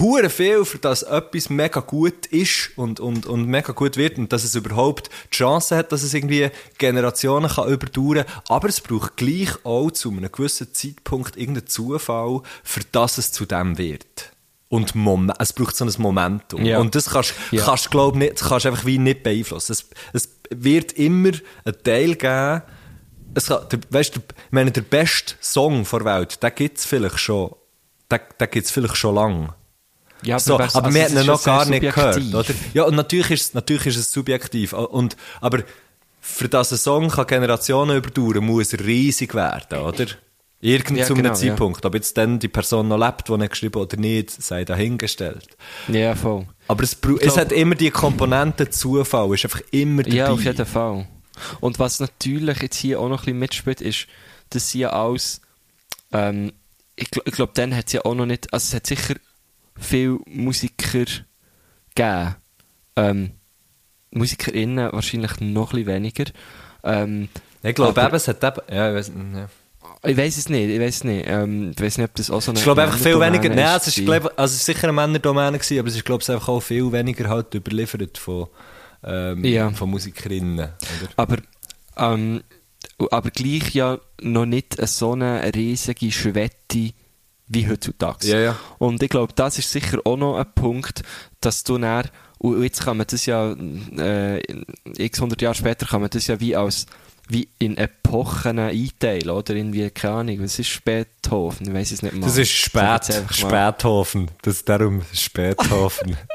hure 0.00 0.30
viel, 0.30 0.64
für 0.64 0.78
dass 0.78 1.02
etwas 1.02 1.50
mega 1.50 1.80
gut 1.80 2.26
ist 2.26 2.70
und, 2.76 3.00
und, 3.00 3.26
und 3.26 3.46
mega 3.46 3.72
gut 3.72 3.96
wird 3.96 4.18
und 4.18 4.32
dass 4.32 4.44
es 4.44 4.54
überhaupt 4.54 5.10
die 5.32 5.36
Chance 5.36 5.76
hat, 5.76 5.92
dass 5.92 6.02
es 6.02 6.14
irgendwie 6.14 6.50
Generationen 6.78 7.48
kann 7.50 7.68
überdauern 7.68 8.24
Aber 8.48 8.68
es 8.68 8.80
braucht 8.80 9.16
gleich 9.16 9.50
auch 9.64 9.90
zu 9.90 10.10
einem 10.10 10.30
gewissen 10.30 10.72
Zeitpunkt 10.72 11.36
irgendeinen 11.36 11.66
Zufall, 11.66 12.42
für 12.64 12.80
dass 12.92 13.18
es 13.18 13.32
zu 13.32 13.46
dem 13.46 13.78
wird. 13.78 14.32
Und 14.68 14.94
Mom 14.94 15.32
es 15.38 15.52
braucht 15.52 15.76
so 15.76 15.84
ein 15.84 15.92
Momentum. 15.98 16.64
Ja. 16.64 16.78
Und 16.78 16.94
das 16.94 17.10
kannst 17.10 17.34
du, 17.50 17.56
Ja. 17.56 17.64
kannst, 17.64 17.90
glaub, 17.90 18.16
nicht, 18.16 18.40
das 18.40 18.48
kannst 18.48 18.66
einfach 18.66 18.84
wie 18.84 18.98
nicht 18.98 19.22
beeinflussen. 19.22 19.72
Es, 19.72 19.86
es 20.12 20.28
wird 20.50 20.92
immer 20.92 21.30
einen 21.64 21.82
Teil 21.84 22.16
geben, 22.16 22.62
es 23.34 23.46
kann, 23.46 23.68
der, 23.70 23.78
weißt 23.90 24.16
du, 24.16 24.20
ich 24.20 24.52
meine, 24.52 24.72
der 24.72 24.80
beste 24.80 25.34
Song 25.40 25.84
der 25.90 26.04
Welt, 26.04 26.42
den 26.42 26.54
gibt 26.54 26.78
es 26.78 26.84
vielleicht 26.84 27.18
schon, 27.18 27.54
den, 28.10 28.20
den 28.40 28.50
gibt's 28.50 28.70
vielleicht 28.70 28.96
schon 28.96 29.14
lange. 29.14 29.54
Ja, 30.22 30.38
So, 30.38 30.58
was- 30.58 30.74
aber 30.74 30.86
also 30.86 30.98
wir 30.98 31.04
haben 31.04 31.16
ihn 31.18 31.26
noch 31.26 31.44
gar 31.44 31.64
sehr 31.64 31.70
nicht 31.80 31.94
gehört, 31.94 32.14
subjektiv. 32.14 32.34
oder? 32.34 32.54
Ja, 32.74 32.84
und 32.84 32.94
natürlich 32.96 33.30
ist, 33.30 33.40
es- 33.48 33.54
natürlich 33.54 33.86
ist 33.86 33.96
es 33.96 34.10
subjektiv. 34.12 34.72
Und, 34.72 35.16
aber 35.40 35.62
für 36.20 36.48
das 36.48 36.72
ein 36.72 36.78
Song 36.78 37.08
kann 37.08 37.26
Generationen 37.26 37.96
überdauern, 37.98 38.44
muss 38.44 38.72
er 38.72 38.80
riesig 38.84 39.34
werden, 39.34 39.78
oder? 39.78 40.06
Irgend 40.60 40.98
Ja, 40.98 41.04
zu 41.04 41.12
einem 41.12 41.22
genau, 41.22 41.34
ja. 41.34 41.40
Zeitpunkt. 41.40 41.84
Ob 41.84 41.94
jetzt 41.94 42.16
dann 42.16 42.38
die 42.38 42.48
Person 42.48 42.88
noch 42.88 42.98
lebt, 42.98 43.28
die 43.28 43.32
er 43.32 43.48
geschrieben 43.48 43.80
hat 43.80 43.92
oder 43.92 44.00
nicht, 44.00 44.30
sei 44.30 44.64
dahingestellt. 44.64 45.56
Ja, 45.88 46.14
voll. 46.16 46.46
Aber 46.66 46.82
es, 46.82 46.94
brau- 46.94 47.12
es 47.16 47.20
glaub- 47.34 47.36
hat 47.36 47.52
immer 47.52 47.74
die 47.74 47.90
Komponente 47.90 48.70
Zufall, 48.70 49.32
ist 49.34 49.44
einfach 49.44 49.60
immer 49.70 50.02
dabei. 50.02 50.16
Ja, 50.16 50.28
auf 50.30 50.42
jeden 50.42 50.66
Fall. 50.66 51.06
Und 51.60 51.78
was 51.78 52.00
natürlich 52.00 52.62
jetzt 52.62 52.76
hier 52.78 52.98
auch 53.00 53.08
noch 53.10 53.18
ein 53.20 53.24
bisschen 53.26 53.38
mitspielt, 53.38 53.80
ist, 53.82 54.06
dass 54.50 54.70
sie 54.70 54.80
ja 54.80 54.90
alles, 54.90 55.42
ähm, 56.12 56.52
ich, 56.96 57.08
gl- 57.08 57.22
ich 57.26 57.34
glaube, 57.34 57.52
dann 57.54 57.76
hat 57.76 57.88
es 57.88 57.92
ja 57.92 58.04
auch 58.06 58.14
noch 58.14 58.26
nicht, 58.26 58.50
also 58.54 58.64
es 58.64 58.74
hat 58.74 58.86
sicher 58.86 59.14
viele 59.78 60.18
Musiker 60.26 61.04
gegeben. 61.94 62.36
Ähm, 62.96 63.30
MusikerInnen 64.10 64.92
wahrscheinlich 64.92 65.40
noch 65.40 65.72
ein 65.72 65.84
bisschen 65.84 65.86
weniger. 65.86 66.24
Ähm, 66.84 67.28
Ich 67.62 67.74
glaube 67.74 68.00
eben, 68.00 68.14
es 68.14 68.28
hat 68.28 68.42
eben, 68.42 68.60
ja, 68.74 68.90
ich 68.90 68.96
weiss, 68.96 69.12
ja. 69.34 69.48
Ich 70.04 70.16
weiß 70.16 70.36
es 70.36 70.48
nicht, 70.48 70.68
ich 70.70 70.80
weiß 70.80 70.94
es 70.96 71.04
nicht. 71.04 71.24
Ähm, 71.28 71.72
ich 71.76 71.82
weiß 71.82 71.98
nicht, 71.98 72.08
ob 72.08 72.14
das 72.14 72.30
auch 72.30 72.40
so 72.40 72.50
eine 72.52 72.58
Ich 72.58 72.64
glaube 72.64 72.82
einfach 72.82 72.98
viel 72.98 73.18
weniger, 73.18 73.48
nein, 73.48 73.76
es 73.76 73.88
ist, 73.88 74.04
glaub, 74.04 74.24
also 74.38 74.52
es 74.52 74.60
ist 74.60 74.64
sicher 74.66 74.84
eine 74.84 74.92
Männerdomäne 74.92 75.58
gewesen, 75.58 75.78
aber 75.78 75.88
es 75.88 75.96
ist, 75.96 76.04
glaube 76.04 76.22
ich, 76.22 76.30
einfach 76.30 76.48
auch 76.48 76.60
viel 76.60 76.90
weniger 76.92 77.28
halt 77.28 77.54
überliefert 77.54 78.16
von, 78.18 78.46
ähm, 79.04 79.44
Ja. 79.44 79.70
von 79.70 79.90
Musikerinnen, 79.90 80.58
oder? 80.60 80.72
Aber, 81.16 81.36
ähm, 81.96 82.42
aber 83.10 83.30
gleich 83.30 83.74
ja 83.74 83.98
noch 84.20 84.46
nicht 84.46 84.76
so 84.86 85.12
eine 85.12 85.42
riesige 85.54 86.12
Schwette 86.12 86.92
wie 87.48 87.68
heutzutage. 87.68 88.26
Ja, 88.26 88.38
ja. 88.40 88.56
Und 88.78 89.02
ich 89.02 89.08
glaube, 89.08 89.32
das 89.34 89.58
ist 89.58 89.70
sicher 89.70 89.98
auch 90.04 90.16
noch 90.16 90.36
ein 90.36 90.52
Punkt, 90.54 91.02
dass 91.40 91.64
du 91.64 91.78
dann, 91.78 92.08
und 92.38 92.62
jetzt 92.62 92.82
kann 92.84 92.96
man 92.96 93.06
das 93.06 93.26
ja, 93.26 93.52
äh, 93.52 94.42
x 94.98 95.20
hundert 95.20 95.42
Jahre 95.42 95.54
später 95.54 95.86
kann 95.86 96.00
man 96.00 96.10
das 96.10 96.26
ja 96.26 96.38
wie 96.40 96.56
als, 96.56 96.86
wie 97.28 97.48
in 97.58 97.76
Epochen 97.76 98.58
einteilen, 98.58 99.30
oder? 99.30 99.54
Irgendwie, 99.54 99.90
keine 99.90 100.14
Ahnung, 100.14 100.42
was 100.42 100.58
ist 100.58 100.84
Beethoven? 100.84 101.68
Ich 101.68 101.74
weiß 101.74 101.90
es 101.92 102.02
nicht 102.02 102.14
mal. 102.14 102.26
Das 102.26 102.36
ist 102.36 102.50
Spät, 102.50 102.82
mal. 102.82 103.26
Späthofen. 103.30 104.30
Das 104.42 104.56
ist 104.56 104.68
darum 104.68 105.02
Späthofen. 105.12 106.16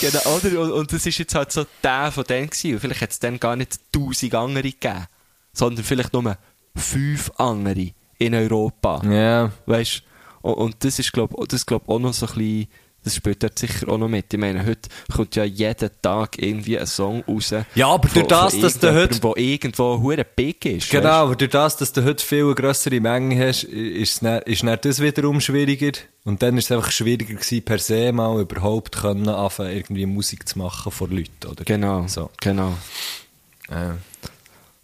Genau, 0.00 0.36
oder? 0.36 0.60
Und, 0.60 0.72
und 0.72 0.92
das 0.92 1.06
ist 1.06 1.18
jetzt 1.18 1.34
halt 1.34 1.50
so 1.52 1.64
der 1.82 2.12
von 2.12 2.24
denen 2.24 2.50
gewesen. 2.50 2.74
Und 2.74 2.80
vielleicht 2.80 3.00
hat 3.00 3.10
es 3.10 3.18
dann 3.18 3.40
gar 3.40 3.56
nicht 3.56 3.80
tausend 3.92 4.34
andere 4.34 4.70
gegeben, 4.70 5.06
sondern 5.52 5.84
vielleicht 5.84 6.12
nur 6.12 6.36
fünf 6.76 7.32
andere 7.38 7.92
in 8.18 8.34
Europa. 8.34 9.02
ja. 9.08 9.50
Weißt 9.66 10.02
und, 10.42 10.54
und 10.54 10.76
das 10.84 10.98
ist, 10.98 11.12
glaube 11.12 11.34
das 11.48 11.66
glaub 11.66 11.88
auch 11.88 11.98
noch 11.98 12.12
so 12.14 12.26
ein 12.26 12.34
bisschen, 12.34 12.68
das 13.02 13.14
spielt 13.16 13.40
dort 13.42 13.56
sicher 13.58 13.88
auch 13.88 13.98
noch 13.98 14.08
mit. 14.08 14.32
Ich 14.34 14.40
meine, 14.40 14.66
heute 14.66 14.88
kommt 15.14 15.36
ja 15.36 15.44
jeden 15.44 15.90
Tag 16.02 16.38
irgendwie 16.42 16.76
ein 16.76 16.86
Song 16.88 17.22
raus. 17.28 17.54
Ja, 17.76 17.88
aber 17.88 18.08
durch 18.08 18.26
das, 18.26 18.58
dass 18.58 18.78
du 18.80 18.92
heute- 18.92 19.22
Wo 19.22 19.32
irgendwo 19.36 20.00
hure 20.02 20.24
big 20.24 20.64
ist. 20.64 20.90
Genau, 20.90 21.04
weisst? 21.04 21.14
aber 21.14 21.36
durch 21.36 21.50
das, 21.52 21.76
dass 21.76 21.92
du 21.92 22.02
heute 22.04 22.24
viel 22.24 22.44
eine 22.44 22.54
grössere 22.56 22.98
Menge 23.00 23.46
hast, 23.46 23.62
ist, 23.62 24.24
dann, 24.24 24.42
ist 24.42 24.64
dann 24.64 24.76
das 24.82 25.00
wiederum 25.00 25.40
schwieriger. 25.40 25.92
Und 26.24 26.42
dann 26.42 26.58
ist 26.58 26.64
es 26.64 26.72
einfach 26.72 26.90
schwieriger 26.90 27.34
gewesen, 27.34 27.64
per 27.64 27.78
se 27.78 28.10
mal 28.12 28.40
überhaupt 28.40 28.96
können, 28.96 29.28
anfangen, 29.28 29.70
irgendwie 29.76 30.06
Musik 30.06 30.48
zu 30.48 30.58
machen 30.58 30.90
vor 30.90 31.08
Leuten, 31.08 31.46
oder? 31.48 31.62
Genau, 31.64 32.08
So. 32.08 32.30
genau. 32.40 32.72
Äh. 33.68 33.92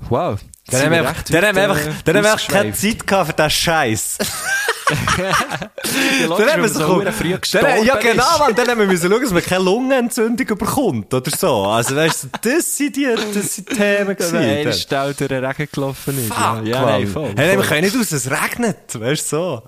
Wow. 0.09 0.39
Dann 0.69 0.83
haben 0.83 0.91
wir 0.93 1.09
einfach, 1.09 1.23
dann 1.25 1.45
haben 1.45 1.57
wir 1.57 1.63
einfach, 1.63 2.03
dann 2.05 2.17
haben 2.17 2.25
wir 2.25 2.33
einfach 2.33 2.49
keine. 2.49 2.73
Zeit 2.73 3.07
gehabt 3.07 3.27
für 3.29 3.33
diesen 3.35 3.51
Scheiß. 3.51 4.19
Ja, 4.93 6.29
Dann 6.29 6.31
haben 6.51 6.63
wir 6.63 6.63
wenn 6.63 6.69
so 6.69 6.79
man 6.81 6.89
so 6.89 6.95
verdammt 6.97 7.17
früh 7.17 7.39
gestorben 7.39 7.67
dann, 7.67 7.85
Ja, 7.85 7.97
genau, 7.97 8.39
Mann. 8.39 8.55
Dann 8.55 8.69
haben 8.69 8.79
wir 8.81 8.87
müssen 8.87 9.11
schauen, 9.11 9.23
dass 9.23 9.31
man 9.33 9.43
keine 9.43 9.65
Lungenentzündung 9.65 10.47
bekommt 10.59 11.13
oder 11.15 11.31
so. 11.31 11.65
Also, 11.67 11.97
weißt 11.97 12.25
du, 12.25 12.29
das 12.43 12.77
sind 12.77 12.97
die, 12.97 13.07
das 13.35 13.55
sind 13.55 13.71
die 13.71 13.75
Themen 13.75 14.09
Wenn 14.09 14.17
gewesen. 14.17 14.37
einer 14.37 14.65
dann. 14.65 14.73
schnell 14.73 15.15
durch 15.15 15.29
den 15.29 15.45
Regen 15.45 15.69
gelaufen 15.73 16.19
ist. 16.19 16.29
ja, 16.31 16.55
Fuck, 16.57 16.67
ja 16.67 16.83
nein, 16.85 17.07
voll. 17.07 17.31
Hey, 17.37 17.57
wir 17.57 17.59
voll. 17.59 17.67
können 17.67 17.85
nicht 17.85 17.97
aus, 17.97 18.13
es 18.13 18.31
regnet, 18.31 18.77
weißt 19.01 19.33
du, 19.33 19.37
so. 19.37 19.63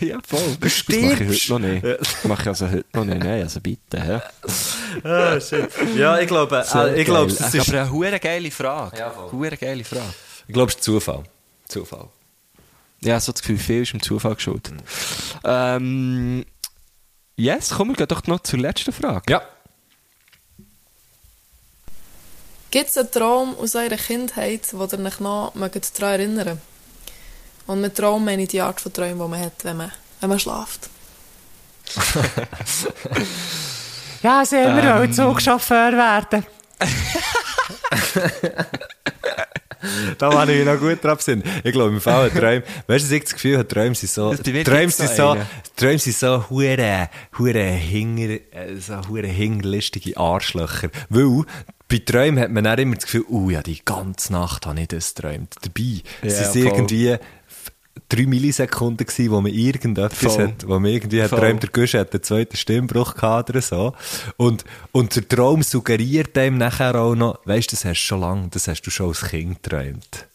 ja, 0.00 0.18
voll. 0.26 0.56
Du 0.60 0.68
Das 0.68 0.84
mache 0.88 1.24
ich 1.24 1.48
heute 1.48 1.52
noch 1.52 1.58
nicht. 1.58 1.84
Das 1.84 2.24
mache 2.24 2.42
ich 2.42 2.48
also 2.48 2.66
heute 2.70 2.84
noch 2.94 3.04
nicht. 3.04 3.22
Nein, 3.24 3.42
also 3.42 3.60
bitte. 3.60 4.00
hä? 4.02 4.20
Ah, 5.08 5.40
shit. 5.40 5.68
Ja, 5.96 6.18
ich 6.18 6.26
glaube, 6.26 6.62
Sehr 6.66 6.84
äh, 6.86 7.00
ich 7.00 7.04
glaube, 7.06 7.30
es 7.30 7.40
ist, 7.54 7.68
Aber 7.68 7.80
eine 7.80 7.90
hure 7.92 8.18
geile 8.18 8.50
Frage. 8.50 8.98
Ja, 8.98 9.12
hure 9.32 9.56
geile 9.56 9.84
Frage. 9.84 10.02
ich 10.46 10.54
glaube, 10.54 10.70
es 10.70 10.76
ist 10.76 10.84
Zufall. 10.84 11.22
Zufall. 11.68 12.08
Ja, 13.00 13.20
so 13.20 13.32
das 13.32 13.42
Gefühl, 13.42 13.58
viel 13.58 13.82
ist 13.82 13.92
dem 13.92 14.02
Zufall 14.02 14.34
geschuldet. 14.34 14.74
Ähm, 15.44 16.44
yes, 17.36 17.70
kommen 17.70 17.98
wir 17.98 18.06
doch 18.06 18.26
noch 18.26 18.40
zur 18.40 18.58
letzten 18.58 18.92
Frage. 18.92 19.30
Ja. 19.30 19.42
Gibt 22.70 22.90
es 22.90 22.98
einen 22.98 23.10
Traum 23.10 23.56
aus 23.56 23.74
eurer 23.74 23.96
Kindheit, 23.96 24.68
wo 24.72 24.84
ihr 24.84 24.98
euch 24.98 25.20
noch 25.20 25.52
daran 25.54 26.20
erinnern 26.20 26.60
Und 27.66 27.80
mit 27.80 27.96
Traum 27.96 28.24
meine 28.24 28.42
ich 28.42 28.48
die 28.48 28.60
Art 28.60 28.80
von 28.80 28.92
Träumen, 28.92 29.18
die 29.18 29.28
man 29.28 29.40
hat, 29.40 29.64
wenn 29.64 29.76
man, 29.76 29.92
wenn 30.20 30.28
man 30.28 30.38
schlaft. 30.38 30.90
Ja, 34.22 34.44
sehen 34.44 34.76
wir 34.76 34.96
ähm. 34.96 35.12
Zugchauffeur 35.12 35.92
werden. 35.92 36.44
Da 40.18 40.32
war 40.32 40.48
ich 40.48 40.64
noch 40.64 40.78
gut 40.78 41.02
drauf 41.04 41.22
sind. 41.22 41.44
Ich 41.64 41.72
glaube, 41.72 41.90
im 41.94 42.00
Fall 42.00 42.30
Träume, 42.30 42.62
weißt 42.86 43.10
du, 43.10 43.14
ich 43.16 43.22
das 43.24 43.34
Gefühl 43.34 43.58
habe, 43.58 43.68
Träume 43.68 43.94
sind 43.94 44.10
so, 44.10 44.30
Träume 44.64 44.90
sind 44.90 45.08
so. 45.16 45.32
Träume 45.76 45.98
sind 45.98 46.16
so 46.16 46.50
hure, 46.50 47.08
hure 47.38 47.62
hinger, 47.64 48.30
äh, 48.30 48.40
so 48.78 49.00
hure 49.08 49.26
hingerlistige 49.26 50.16
Arschlöcher. 50.16 50.88
Weil, 51.08 51.44
bei 51.90 52.02
Träumen 52.04 52.38
hat 52.40 52.50
man 52.50 52.66
auch 52.66 52.76
immer 52.76 52.96
das 52.96 53.04
Gefühl, 53.04 53.24
oh 53.30 53.48
ja, 53.48 53.62
die 53.62 53.82
ganze 53.82 54.32
Nacht 54.34 54.66
habe 54.66 54.78
ich 54.78 54.88
das 54.88 55.14
geträumt. 55.14 55.54
Dabei 55.62 56.02
sind 56.22 56.32
es 56.42 56.48
voll. 56.52 56.56
irgendwie 56.66 57.08
f- 57.08 57.20
drei 58.08 58.26
Millisekunden 58.26 59.06
gewesen, 59.06 59.30
wo 59.30 59.40
man 59.40 59.52
irgendetwas 59.52 60.34
Voll. 60.34 60.48
hat, 60.48 60.66
wo 60.68 60.78
man 60.78 60.86
irgendwie 60.90 61.22
hat 61.22 61.30
Voll. 61.30 61.40
geträumt, 61.40 61.62
der 61.62 61.70
Gusch 61.70 61.94
hat 61.94 62.12
einen 62.12 62.22
zweiten 62.22 62.56
Stimmbruch 62.56 63.14
gehabt 63.14 63.50
oder 63.50 63.60
so. 63.62 63.94
Und, 64.36 64.64
und 64.92 65.14
der 65.16 65.28
Traum 65.28 65.62
suggeriert 65.62 66.36
einem 66.38 66.58
nachher 66.58 66.94
auch 66.96 67.14
noch, 67.14 67.38
weißt 67.44 67.70
du, 67.72 67.76
das 67.76 67.84
hast 67.84 68.00
du 68.00 68.06
schon 68.06 68.20
lange, 68.20 68.48
das 68.48 68.68
hast 68.68 68.82
du 68.82 68.90
schon 68.90 69.08
als 69.08 69.22
Kind 69.22 69.62
geträumt. 69.62 70.26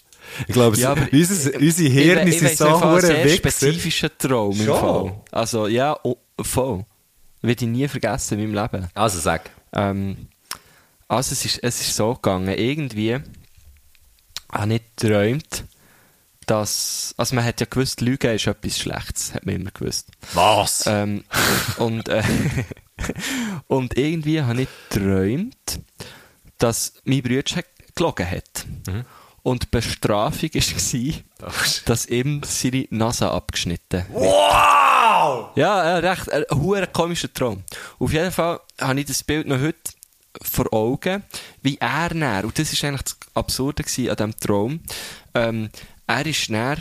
Ich 0.47 0.53
glaube, 0.53 0.77
Ja, 0.77 0.91
aber 0.91 1.07
unsere, 1.11 1.59
unsere 1.59 1.89
Hirne 1.89 2.29
ich, 2.29 2.39
sind 2.39 2.51
ich 2.51 2.57
so 2.57 2.65
weiss, 2.65 2.81
hure 2.81 2.95
ein 2.95 3.01
sehr 3.01 3.25
Wichser. 3.25 3.35
spezifischer 3.37 4.17
Traum 4.17 4.59
im? 4.59 4.65
Fall. 4.67 5.15
Also, 5.31 5.67
ja, 5.67 5.95
oh, 6.03 6.17
voll. 6.41 6.85
Werde 7.41 7.65
ich 7.65 7.69
nie 7.71 7.87
vergessen 7.87 8.39
in 8.39 8.51
meinem 8.53 8.63
Leben. 8.71 8.87
Also 8.93 9.19
sag. 9.19 9.49
Ähm, 9.73 10.27
also 11.07 11.33
es 11.33 11.45
ist, 11.45 11.59
es 11.61 11.81
ist 11.81 11.95
so 11.95 12.13
gegangen, 12.15 12.47
irgendwie 12.57 13.19
habe 14.51 14.73
ich 14.75 14.81
geträumt, 14.95 15.65
dass, 16.49 17.13
also 17.17 17.35
man 17.35 17.45
hat 17.45 17.59
ja 17.59 17.67
gewusst, 17.69 18.01
Lügen 18.01 18.35
ist 18.35 18.47
etwas 18.47 18.79
Schlechtes, 18.79 19.33
hat 19.33 19.45
man 19.45 19.55
immer 19.55 19.71
gewusst. 19.71 20.09
Was? 20.33 20.85
Ähm, 20.87 21.23
und, 21.77 22.09
äh, 22.09 22.23
und 23.67 23.97
irgendwie 23.97 24.41
habe 24.41 24.63
ich 24.63 24.69
geträumt, 24.89 25.81
dass 26.57 26.93
mein 27.03 27.21
Bruder 27.21 27.63
gelogen 27.95 28.29
hat. 28.29 28.65
Und 29.43 29.63
die 29.63 29.67
Bestrafung 29.71 30.49
war, 30.53 31.51
dass 31.85 32.05
ihm 32.05 32.41
seine 32.45 32.87
Nase 32.89 33.29
abgeschnitten. 33.29 34.05
Wow! 34.09 35.49
Ja, 35.55 35.97
ein 35.97 36.05
recht 36.05 36.31
ein 36.31 36.93
komischer 36.93 37.31
Traum. 37.33 37.63
Auf 37.99 38.13
jeden 38.13 38.31
Fall 38.31 38.59
habe 38.79 38.99
ich 38.99 39.05
das 39.05 39.23
Bild 39.23 39.47
noch 39.47 39.59
heute 39.59 39.91
vor 40.41 40.73
Augen, 40.73 41.23
wie 41.61 41.77
er 41.77 42.13
näher, 42.13 42.43
und 42.43 42.57
das 42.57 42.73
ist 42.73 42.83
eigentlich 42.83 43.03
das 43.03 43.17
Absurde 43.33 43.83
an 43.83 44.15
diesem 44.15 44.39
Traum, 44.39 44.79
ähm, 45.35 45.69
er 46.07 46.25
ist 46.25 46.49
näher 46.49 46.77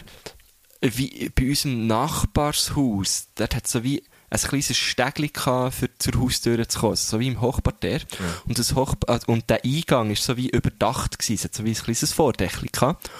wie 0.80 1.30
bei 1.34 1.48
unserem 1.48 1.86
Nachbarshaus, 1.86 3.28
dort 3.36 3.54
hat 3.54 3.68
so 3.68 3.84
wie 3.84 4.02
ein 4.30 4.40
kleines 4.40 4.76
Stegli 4.76 5.30
für 5.34 5.98
zur 5.98 6.20
Haustür 6.20 6.68
zu 6.68 6.80
kommen, 6.80 6.92
also 6.92 7.10
so 7.10 7.20
wie 7.20 7.28
im 7.28 7.40
Hochparterre. 7.40 8.04
Und, 8.46 8.58
das 8.58 8.74
Hoch 8.74 8.94
äh, 9.06 9.18
und 9.26 9.48
der 9.50 9.64
Eingang 9.64 10.10
ist 10.10 10.24
so 10.24 10.36
wie 10.36 10.48
überdacht 10.48 11.18
gewesen, 11.18 11.34
es 11.34 11.44
hat 11.44 11.54
so 11.54 11.64
wie 11.64 11.70
ein 11.70 11.74
kleines 11.76 12.12
Vordächli 12.12 12.68
gehabt. 12.72 13.10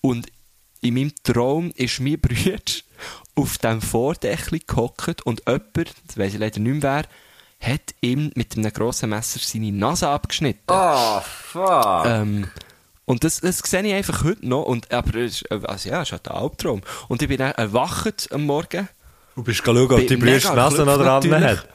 Und 0.00 0.28
in 0.80 0.94
meinem 0.94 1.12
Traum 1.24 1.72
ist 1.74 2.00
mein 2.00 2.20
Bruder 2.20 2.60
auf 3.34 3.58
dem 3.58 3.82
Vordächli 3.82 4.60
gehockt 4.60 5.22
und 5.22 5.42
jemand, 5.46 5.74
das 6.06 6.16
weiss 6.16 6.34
ich 6.34 6.40
leider 6.40 6.60
nicht 6.60 6.82
mehr 6.82 7.04
wer, 7.60 7.68
hat 7.72 7.94
ihm 8.00 8.30
mit 8.36 8.56
einem 8.56 8.72
grossen 8.72 9.10
Messer 9.10 9.40
seine 9.42 9.72
Nase 9.72 10.08
abgeschnitten. 10.08 10.62
Oh, 10.68 11.20
fuck. 11.20 12.06
Ähm, 12.06 12.48
und 13.10 13.24
das, 13.24 13.40
das 13.40 13.58
sehe 13.58 13.82
ich 13.82 13.92
einfach 13.92 14.24
heute 14.24 14.48
noch. 14.48 14.62
Und, 14.62 14.90
aber 14.92 15.16
es 15.16 15.42
ist, 15.42 15.50
also 15.52 15.88
ja, 15.88 16.02
ist 16.02 16.12
halt 16.12 16.28
ein 16.28 16.34
Albtraum. 16.36 16.80
Und 17.08 17.20
ich 17.22 17.28
bin 17.28 17.38
dann 17.38 17.52
erwacht 17.52 18.28
am 18.32 18.46
Morgen. 18.46 18.88
Du 19.36 19.42
bist 19.42 19.62
schauen, 19.64 19.78
ob 19.90 20.06
die 20.06 20.16
Brüste 20.16 20.54
Nase 20.54 20.84
noch 20.84 20.98
dran 20.98 21.20
glücklich 21.22 21.44
hat. 21.58 21.68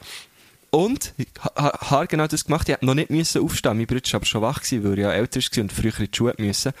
Und, 0.70 1.14
ha- 1.42 1.52
ha- 1.56 1.90
har 1.90 2.06
genau 2.06 2.26
das 2.26 2.44
gemacht. 2.44 2.68
Ich 2.68 2.74
hätte 2.74 2.84
noch 2.86 2.94
nicht 2.94 3.10
müssen 3.10 3.42
aufstehen. 3.42 3.76
Mein 3.78 3.86
Bruder 3.86 4.00
war 4.04 4.14
aber 4.16 4.26
schon 4.26 4.42
wach, 4.42 4.60
gewesen, 4.62 4.84
weil 4.84 4.98
er 4.98 5.08
ja 5.08 5.12
älter 5.12 5.40
war 5.40 5.62
und 5.62 5.72
früher 5.72 5.98
in 6.00 6.08
die 6.10 6.16
Schule 6.16 6.34
müssen. 6.38 6.72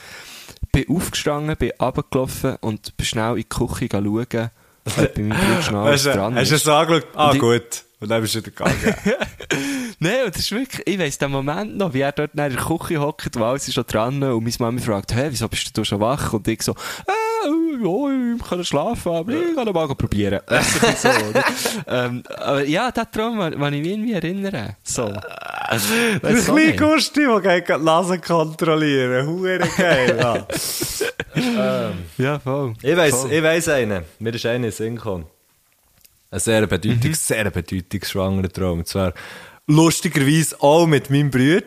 Bin 0.72 0.84
aufgestanden, 0.88 1.56
bin 1.56 1.72
runtergelaufen 1.80 2.56
und 2.60 2.96
bin 2.96 3.06
schnell 3.06 3.30
in 3.32 3.36
die 3.36 3.44
Küche 3.48 3.88
schauen, 3.90 4.02
ob 4.02 5.14
bei 5.14 5.22
meinem 5.22 5.38
Bruder 5.38 5.70
noch 5.72 5.84
alles 5.86 6.06
Hast 6.06 6.14
dran 6.16 6.34
hast 6.34 6.50
du 6.50 6.54
ist. 6.56 6.62
es 6.62 6.68
angeschaut? 6.68 7.06
Ah, 7.14 7.28
Und 7.30 7.34
ich- 7.36 7.40
gut. 7.40 7.82
Und 7.98 8.08
dann 8.10 8.20
bist 8.20 8.34
du 8.34 8.38
wieder 8.40 8.50
gegangen. 8.50 8.94
Nein, 9.98 10.26
und 10.26 10.34
das 10.34 10.42
ist 10.42 10.52
wirklich, 10.52 10.86
ich 10.86 10.98
weiss 10.98 11.18
den 11.18 11.30
Moment 11.30 11.76
noch, 11.76 11.94
wie 11.94 12.00
er 12.00 12.12
dort 12.12 12.32
in 12.32 12.36
der 12.36 12.50
Küche 12.50 13.00
hockt, 13.00 13.34
und 13.36 13.42
alles 13.42 13.66
ist 13.66 13.74
schon 13.74 13.84
dran, 13.86 14.22
und 14.22 14.44
meine 14.44 14.56
Mama 14.58 14.80
fragt, 14.80 15.14
hä, 15.14 15.26
wieso 15.30 15.48
bist 15.48 15.76
du 15.76 15.84
schon 15.84 16.00
wach? 16.00 16.32
Und 16.34 16.46
ich 16.48 16.62
so, 16.62 16.72
äh, 16.72 17.46
ja, 17.82 18.34
ich 18.36 18.42
kann 18.48 18.64
schlafen, 18.64 19.12
aber 19.12 19.32
ich 19.32 19.54
kann 19.54 19.72
mal 19.72 19.94
probieren. 19.94 20.40
Das 20.48 21.02
so, 21.02 21.08
ähm, 21.86 22.22
aber 22.36 22.64
ja, 22.64 22.90
der 22.90 23.10
Traum, 23.10 23.38
wenn 23.38 23.72
ich 23.74 23.82
mich 23.82 23.90
irgendwie 23.92 24.12
erinnere. 24.12 24.76
So. 24.82 25.04
Weiss 25.04 26.48
auch 26.48 26.54
kleine. 26.54 26.76
Gusti, 26.76 27.20
der 27.20 27.40
geht 27.60 27.68
die 27.68 27.82
Nase 27.84 28.18
kontrollieren. 28.18 29.26
Hure 29.26 29.58
geil. 29.76 30.18
ja. 30.20 30.46
Ja, 32.16 32.38
voll. 32.38 32.74
Ich 32.82 32.96
weiss, 32.96 33.14
Voll. 33.14 33.32
ich 33.32 33.42
weiss 33.42 33.68
einen. 33.68 34.04
Mir 34.18 34.34
ist 34.34 34.46
einer 34.46 34.56
in 34.56 34.62
den 34.62 34.72
Sinn 34.72 34.96
gekommen. 34.96 35.26
Ein 36.30 36.40
sehr 36.40 36.66
bedeutungs, 36.66 37.26
sehr 37.28 37.50
bedeutungsschwangerer 37.50 38.48
Traum. 38.48 38.78
Und 38.78 38.88
zwar 38.88 39.12
lustigerweise 39.66 40.60
auch 40.60 40.86
mit 40.86 41.10
meinem 41.10 41.30
Bruder. 41.30 41.66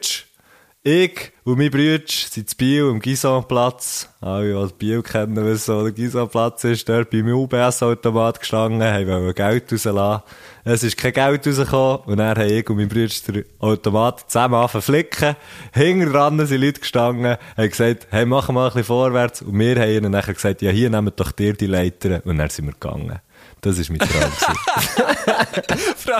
Ich 0.82 1.34
und 1.43 1.58
mein 1.58 1.72
Bruder 1.72 2.02
sind 2.08 2.52
in 2.52 2.58
Biel 2.58 2.84
am 2.89 3.02
Gisonplatz. 3.02 4.08
Alle, 4.22 4.66
die 4.68 4.74
Biel 4.76 5.02
kennen, 5.02 5.36
wissen, 5.45 5.76
wo 5.76 5.84
der 5.84 5.91
Gisonplatz 5.91 6.64
ist. 6.64 6.88
Dort 6.88 7.10
beim 7.10 7.28
UBS-Automat 7.28 8.39
gestanden, 8.39 8.82
haben 8.82 9.34
Geld 9.36 9.72
rauslassen. 9.72 10.24
Es 10.64 10.84
ist 10.84 10.95
kein 10.95 11.12
Geld 11.12 11.45
rausgekommen. 11.45 12.00
Und 12.06 12.18
dann 12.18 12.38
haben 12.38 12.50
ich 12.50 12.70
und 12.70 12.78
mein 12.78 12.88
Bruder 12.88 13.10
den 13.28 13.45
Automat 13.60 14.32
zusammen 14.32 14.56
angefangen 14.56 14.82
zu 14.82 14.91
flicken. 14.91 15.36
Hinten 15.74 16.14
dran 16.14 16.47
sind 16.47 16.62
Leute 16.62 16.80
gestanden, 16.80 17.36
haben 17.58 17.70
gesagt, 17.70 18.08
hey, 18.12 18.26
machen 18.26 18.56
wir 18.56 18.62
mal 18.62 18.68
ein 18.68 18.74
bisschen 18.74 18.86
vorwärts. 18.86 19.41
Und 19.41 19.60
wir 19.60 19.76
haben 19.76 19.91
ihnen 19.91 20.12
nachher 20.14 20.34
gesagt, 20.34 20.62
ja, 20.62 20.72
hier 20.72 20.89
nehmt 20.89 21.20
doch 21.20 21.34
dir 21.34 21.54
die 21.54 21.68
Leiter. 21.68 22.22
Und 22.24 22.38
dann 22.38 22.50
sind 22.50 22.68
wir 22.68 22.74
gegangen. 22.74 23.20
Das 23.62 23.78
war 23.78 23.86
mein 23.89 23.99
Traum. 23.99 24.32
Frau, 25.97 26.20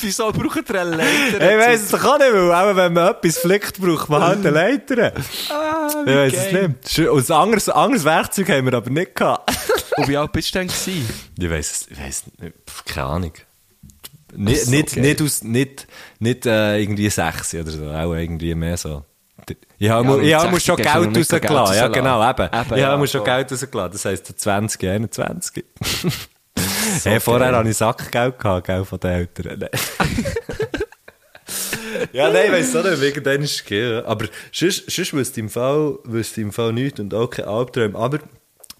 wieso 0.00 0.32
braucht 0.32 0.68
ihr 0.70 0.80
eine 0.80 0.96
Leiter? 0.96 1.52
Ich 1.52 1.58
weiss 1.58 1.82
es 1.82 1.90
doch 1.90 2.04
auch 2.04 2.18
nicht, 2.18 2.32
weil 2.32 2.52
auch 2.52 2.76
wenn 2.76 2.92
man 2.92 3.08
etwas 3.14 3.38
flickt, 3.38 3.80
braucht 3.80 4.08
man 4.08 4.22
halt 4.22 4.38
eine 4.40 4.50
Leiter. 4.50 5.12
Ah, 5.50 5.88
Ich 6.04 6.14
weiss 6.14 6.32
es 6.34 6.52
nicht. 6.52 7.08
Und 7.08 7.30
ein 7.30 7.36
anderes, 7.36 7.68
anderes 7.68 8.04
Werkzeug 8.04 8.48
haben 8.50 8.66
wir 8.66 8.74
aber 8.74 8.90
nicht 8.90 9.14
gehabt. 9.14 9.50
Und 9.96 10.08
wie 10.08 10.16
alt 10.16 10.32
bist 10.32 10.52
du 10.54 10.58
denn 10.58 10.68
gewesen? 10.68 11.08
Ich 11.38 11.50
weiss 11.50 11.70
es, 11.72 11.86
ich 11.90 12.00
weiss 12.00 12.24
nicht, 12.38 12.54
keine 12.86 13.06
Ahnung. 13.06 13.32
Nicht, 14.32 14.64
so, 14.64 14.70
nicht, 14.70 14.96
nicht, 14.96 15.22
aus, 15.22 15.42
nicht, 15.42 15.86
nicht 16.20 16.46
äh, 16.46 16.78
irgendwie 16.78 17.10
sechs 17.10 17.52
oder 17.54 17.70
so, 17.70 17.84
auch 17.90 18.14
irgendwie 18.14 18.54
mehr 18.54 18.76
so. 18.76 19.04
Ich 19.78 19.88
habe 19.90 20.08
Ja, 20.08 20.22
ja, 20.22 20.38
ich 20.38 20.44
habe 20.46 20.60
schon 20.60 20.76
60 20.76 20.86
hast 20.86 20.96
du 20.96 21.08
Geld 21.08 21.16
rausgelassen. 21.16 21.76
Ja, 21.76 21.88
genau, 21.88 22.30
eben. 22.30 22.42
Eben, 22.46 22.74
ich 22.74 22.80
ja, 22.80 22.88
habe 22.88 23.06
schon 23.08 23.20
voll. 23.24 23.30
Geld 23.34 23.52
rausgelassen. 23.52 23.92
Das 23.92 24.04
heisst, 24.04 24.40
20, 24.40 24.88
21. 24.88 25.64
hey, 27.04 27.20
vorher 27.20 27.48
geil. 27.48 27.58
hatte 27.58 27.68
ich 27.70 27.76
Sackgeld 27.76 28.38
gehabt, 28.38 28.66
gell, 28.66 28.84
von 28.84 29.00
den 29.00 29.10
Eltern. 29.10 29.68
Ja, 32.12 32.30
nein, 32.30 32.46
ich 32.46 32.52
weiss 32.52 32.76
auch 32.76 32.88
nicht, 32.88 33.02
irgendwann 33.02 33.42
ist 33.42 33.54
es 33.56 33.64
gegeben. 33.64 34.04
Aber 34.06 34.26
sonst, 34.52 34.90
sonst 34.90 35.12
wüsste 35.12 35.40
ich 35.40 35.44
im 35.44 35.50
Fall, 35.50 35.98
wüsste 36.04 36.40
im 36.40 36.52
Fall 36.52 36.72
nichts 36.72 37.00
und 37.00 37.12
auch 37.14 37.28
keine 37.28 37.48
Albträume. 37.48 37.98
Aber 37.98 38.20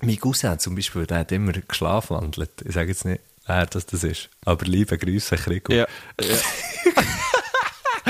mein 0.00 0.18
Cousin 0.18 0.58
zum 0.58 0.74
Beispiel, 0.74 1.06
der 1.06 1.18
hat 1.18 1.32
immer 1.32 1.52
geschlafwandelt. 1.52 2.50
Ich 2.64 2.74
sage 2.74 2.88
jetzt 2.88 3.04
nicht, 3.04 3.20
wer 3.46 3.66
das, 3.66 3.86
das 3.86 4.04
ist. 4.04 4.30
Aber 4.44 4.64
liebe 4.64 4.96
Grüße, 4.96 5.36
Krigo. 5.36 5.72
Ja. 5.72 5.86
ja. 6.20 6.36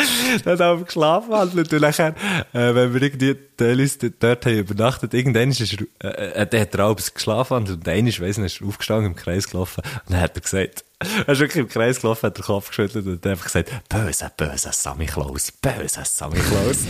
Dann 0.45 0.59
haben 0.59 0.81
wir 0.81 0.85
geschlafen 0.87 1.33
und 1.33 1.73
nachher, 1.73 2.15
äh, 2.53 2.75
wenn 2.75 2.95
wir 2.95 3.03
irgendwie 3.03 3.37
teilweise 3.57 4.11
dort 4.11 4.47
haben 4.47 4.59
übernachtet, 4.59 5.15
irgendwann 5.15 5.51
ist 5.51 5.61
er, 5.61 5.87
äh, 6.05 6.43
äh, 6.43 6.47
der 6.47 6.61
hat 6.63 6.75
er 6.75 6.81
abends 6.81 7.13
geschlafen 7.15 7.57
und 7.57 7.87
dann 7.87 8.07
ist, 8.07 8.21
weiss 8.21 8.39
nicht, 8.39 8.55
ist 8.55 8.61
er 8.63 8.69
aufgestanden, 8.69 9.07
im 9.07 9.17
Kreis 9.17 9.49
gelaufen 9.49 9.83
und 9.85 10.15
dann 10.15 10.21
hat 10.21 10.37
er 10.37 10.41
gesagt, 10.41 10.85
er 11.27 11.33
ist 11.33 11.41
wirklich 11.41 11.63
im 11.63 11.69
Kreis 11.69 12.01
gelaufen, 12.01 12.27
hat 12.27 12.37
den 12.37 12.45
Kopf 12.45 12.69
geschüttelt 12.69 13.07
und 13.07 13.15
hat 13.15 13.27
einfach 13.27 13.45
gesagt, 13.45 13.71
böse, 13.89 14.31
böse 14.37 14.71
Sammy 14.73 15.07
Klaus, 15.07 15.53
böse 15.53 16.03
Sammy 16.05 16.39
Klaus. 16.39 16.79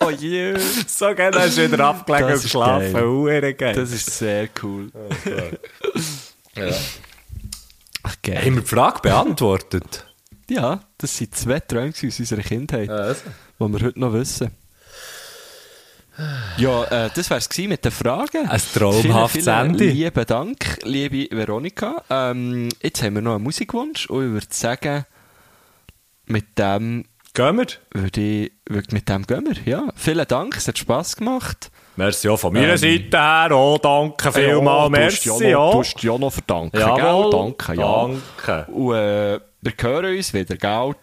Oh 0.00 0.10
je. 0.10 0.54
so 0.86 1.12
geil, 1.14 1.32
dann 1.32 1.48
ist 1.48 1.58
er 1.58 1.70
wieder 1.70 1.84
abgelegen 1.84 2.32
und 2.32 2.40
geschlafen. 2.40 3.24
geil. 3.58 3.74
Das 3.74 3.90
ist 3.90 4.18
sehr 4.18 4.48
cool. 4.62 4.90
Ach, 8.04 8.14
geil. 8.22 8.38
haben 8.38 8.54
wir 8.54 8.62
die 8.62 8.68
Frage 8.68 9.00
beantwortet? 9.02 10.07
Ja, 10.50 10.80
das 10.96 11.16
sind 11.16 11.34
zwei 11.34 11.60
Träume 11.60 11.90
aus 11.90 12.02
unserer 12.18 12.42
Kindheit, 12.42 12.88
Also. 12.88 13.22
die 13.60 13.64
wir 13.72 13.80
heute 13.86 14.00
noch 14.00 14.12
wissen. 14.12 14.50
Ja, 16.56 16.84
äh, 16.84 17.10
das 17.14 17.30
wär's 17.30 17.48
gewesen 17.48 17.68
mit 17.68 17.84
den 17.84 17.92
Fragen. 17.92 18.48
Ein 18.48 18.60
traumhaftes 18.74 19.44
vielen, 19.44 19.68
vielen 19.68 19.70
Ende. 19.70 19.84
Lieben 19.84 20.26
Dank, 20.26 20.78
liebe 20.82 21.28
Veronika. 21.36 22.02
Ähm, 22.10 22.68
jetzt 22.82 23.02
haben 23.04 23.14
wir 23.14 23.22
noch 23.22 23.36
einen 23.36 23.44
Musikwunsch 23.44 24.06
und 24.10 24.26
ich 24.26 24.32
würde 24.32 24.46
sagen, 24.50 25.04
mit 26.26 26.58
dem 26.58 27.04
Gehen 27.34 27.56
wir? 27.56 27.66
würde 27.92 28.20
ich, 28.20 28.52
würde- 28.68 28.94
mit 28.94 29.08
dem 29.08 29.26
gehen 29.28 29.46
wir. 29.46 29.62
Ja, 29.64 29.92
vielen 29.94 30.26
Dank, 30.26 30.56
es 30.56 30.66
hat 30.66 30.76
Spass 30.78 31.14
gemacht. 31.14 31.70
Merci 31.98 32.28
auch 32.28 32.36
von 32.38 32.52
meiner 32.52 32.78
Seite 32.78 33.18
her. 33.18 33.48
Oh, 33.50 33.76
danke 33.82 34.30
vielmals. 34.30 34.88
Merci. 34.90 35.30
Du 35.30 35.42
Ja, 35.42 35.74
hast 35.74 36.00
ja 36.00 36.16
noch 36.16 36.32
verdanken, 36.32 36.78
Jawohl. 36.78 37.30
gell? 37.30 37.40
Danke, 37.40 37.74
ja. 37.74 38.06
Danke. 38.46 38.70
Und 38.72 38.94
äh, 38.94 39.40
wir 39.60 39.72
hören 39.80 40.16
uns 40.16 40.32
wieder, 40.32 40.56
gell? 40.56 40.94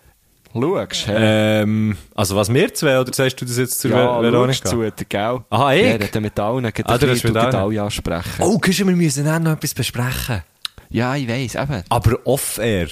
Schaust? 0.54 1.08
Ähm, 1.10 1.98
also 2.16 2.38
was 2.38 2.54
wir 2.54 2.74
zwei, 2.74 2.98
oder 2.98 3.12
sagst 3.14 3.42
du 3.42 3.46
das 3.46 3.58
jetzt 3.58 3.78
zu 3.82 3.90
ja, 3.90 3.96
Ver 3.98 4.22
Veronika. 4.22 4.72
Veronika? 4.72 4.96
zu, 4.96 5.06
gell? 5.10 5.40
Aha, 5.50 5.74
ich? 5.74 5.98
Der 5.98 6.08
hat 6.08 6.22
mit 6.22 6.40
allen 6.40 6.64
gleich 6.72 6.86
Ah, 6.88 6.98
du 6.98 7.08
mit 7.08 7.36
allen? 7.36 7.56
alle 7.56 7.82
ansprechen. 7.82 8.32
Oh, 8.40 8.58
wir 8.64 8.86
müssen 8.96 9.28
auch 9.28 9.40
noch 9.40 9.52
etwas 9.52 9.74
besprechen. 9.74 10.44
Ja, 10.90 11.14
ich 11.18 11.28
weiss, 11.28 11.56
eben. 11.56 11.84
Aber 11.90 12.20
off-air. 12.24 12.88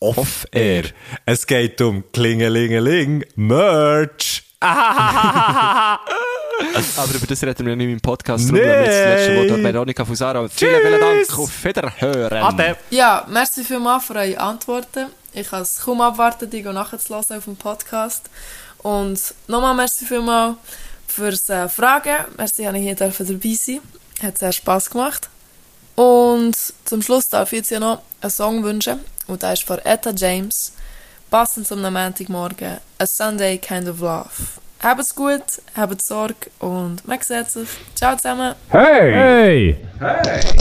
Off-air. 0.00 0.84
Es 1.26 1.46
geht 1.46 1.78
um 1.82 2.04
Klingelingeling 2.10 3.22
Merch. 3.36 4.44
Aber 6.96 7.14
über 7.14 7.26
das 7.26 7.42
reden 7.42 7.66
wir 7.66 7.76
nicht 7.76 7.90
im 7.90 8.00
Podcast. 8.00 8.44
Darum 8.48 8.60
Nee. 8.60 8.66
lassen 8.66 8.80
wir 8.80 8.86
das 8.86 9.20
letzte 9.20 9.36
Wort 9.36 9.50
an 9.50 9.64
Veronika 9.64 10.04
Fusara. 10.04 10.48
Vielen, 10.48 10.80
vielen 10.80 11.00
Dank. 11.00 11.38
Auf 11.38 11.64
Wiederhören. 11.64 12.42
Ade. 12.42 12.76
Ja, 12.90 13.26
merci 13.28 13.64
vielmals 13.64 14.04
für 14.04 14.14
eure 14.14 14.38
Antworten. 14.38 15.06
Ich 15.32 15.48
kann 15.48 15.62
es 15.62 15.80
kaum 15.80 16.00
abwarten, 16.00 16.48
die 16.50 16.62
nachzulassen 16.62 17.38
auf 17.38 17.44
dem 17.44 17.56
Podcast. 17.56 18.28
Und 18.78 19.18
nochmal 19.46 19.74
merci 19.74 20.04
vielmals 20.04 20.56
fürs 21.08 21.48
äh, 21.48 21.68
Fragen. 21.68 22.16
Merci, 22.36 22.64
dass 22.64 22.74
ich 22.74 22.82
hier 22.82 22.94
dabei 22.94 23.12
sein 23.54 23.80
Hat 24.22 24.38
sehr 24.38 24.52
Spass 24.52 24.90
gemacht. 24.90 25.28
Und 25.94 26.56
zum 26.84 27.02
Schluss 27.02 27.28
darf 27.28 27.52
ich 27.52 27.58
jetzt 27.58 27.70
ja 27.70 27.80
noch 27.80 28.02
einen 28.20 28.30
Song 28.30 28.62
wünschen. 28.64 29.00
Und 29.26 29.42
der 29.42 29.52
ist 29.52 29.64
von 29.64 29.78
Etta 29.78 30.10
James. 30.10 30.72
Passend 31.30 31.66
zum 31.66 31.80
Montagmorgen. 31.82 32.78
A 32.98 33.06
Sunday 33.06 33.58
Kind 33.58 33.88
of 33.88 34.00
Love. 34.00 34.28
Habt's 34.82 35.14
gut, 35.14 35.62
habt 35.76 36.02
Sorge 36.02 36.50
und 36.58 37.06
man 37.06 37.20
sieht 37.20 37.48
sich. 37.48 37.68
Ciao 37.94 38.16
zusammen. 38.16 38.56
Hey! 38.68 39.76
Hey! 40.00 40.40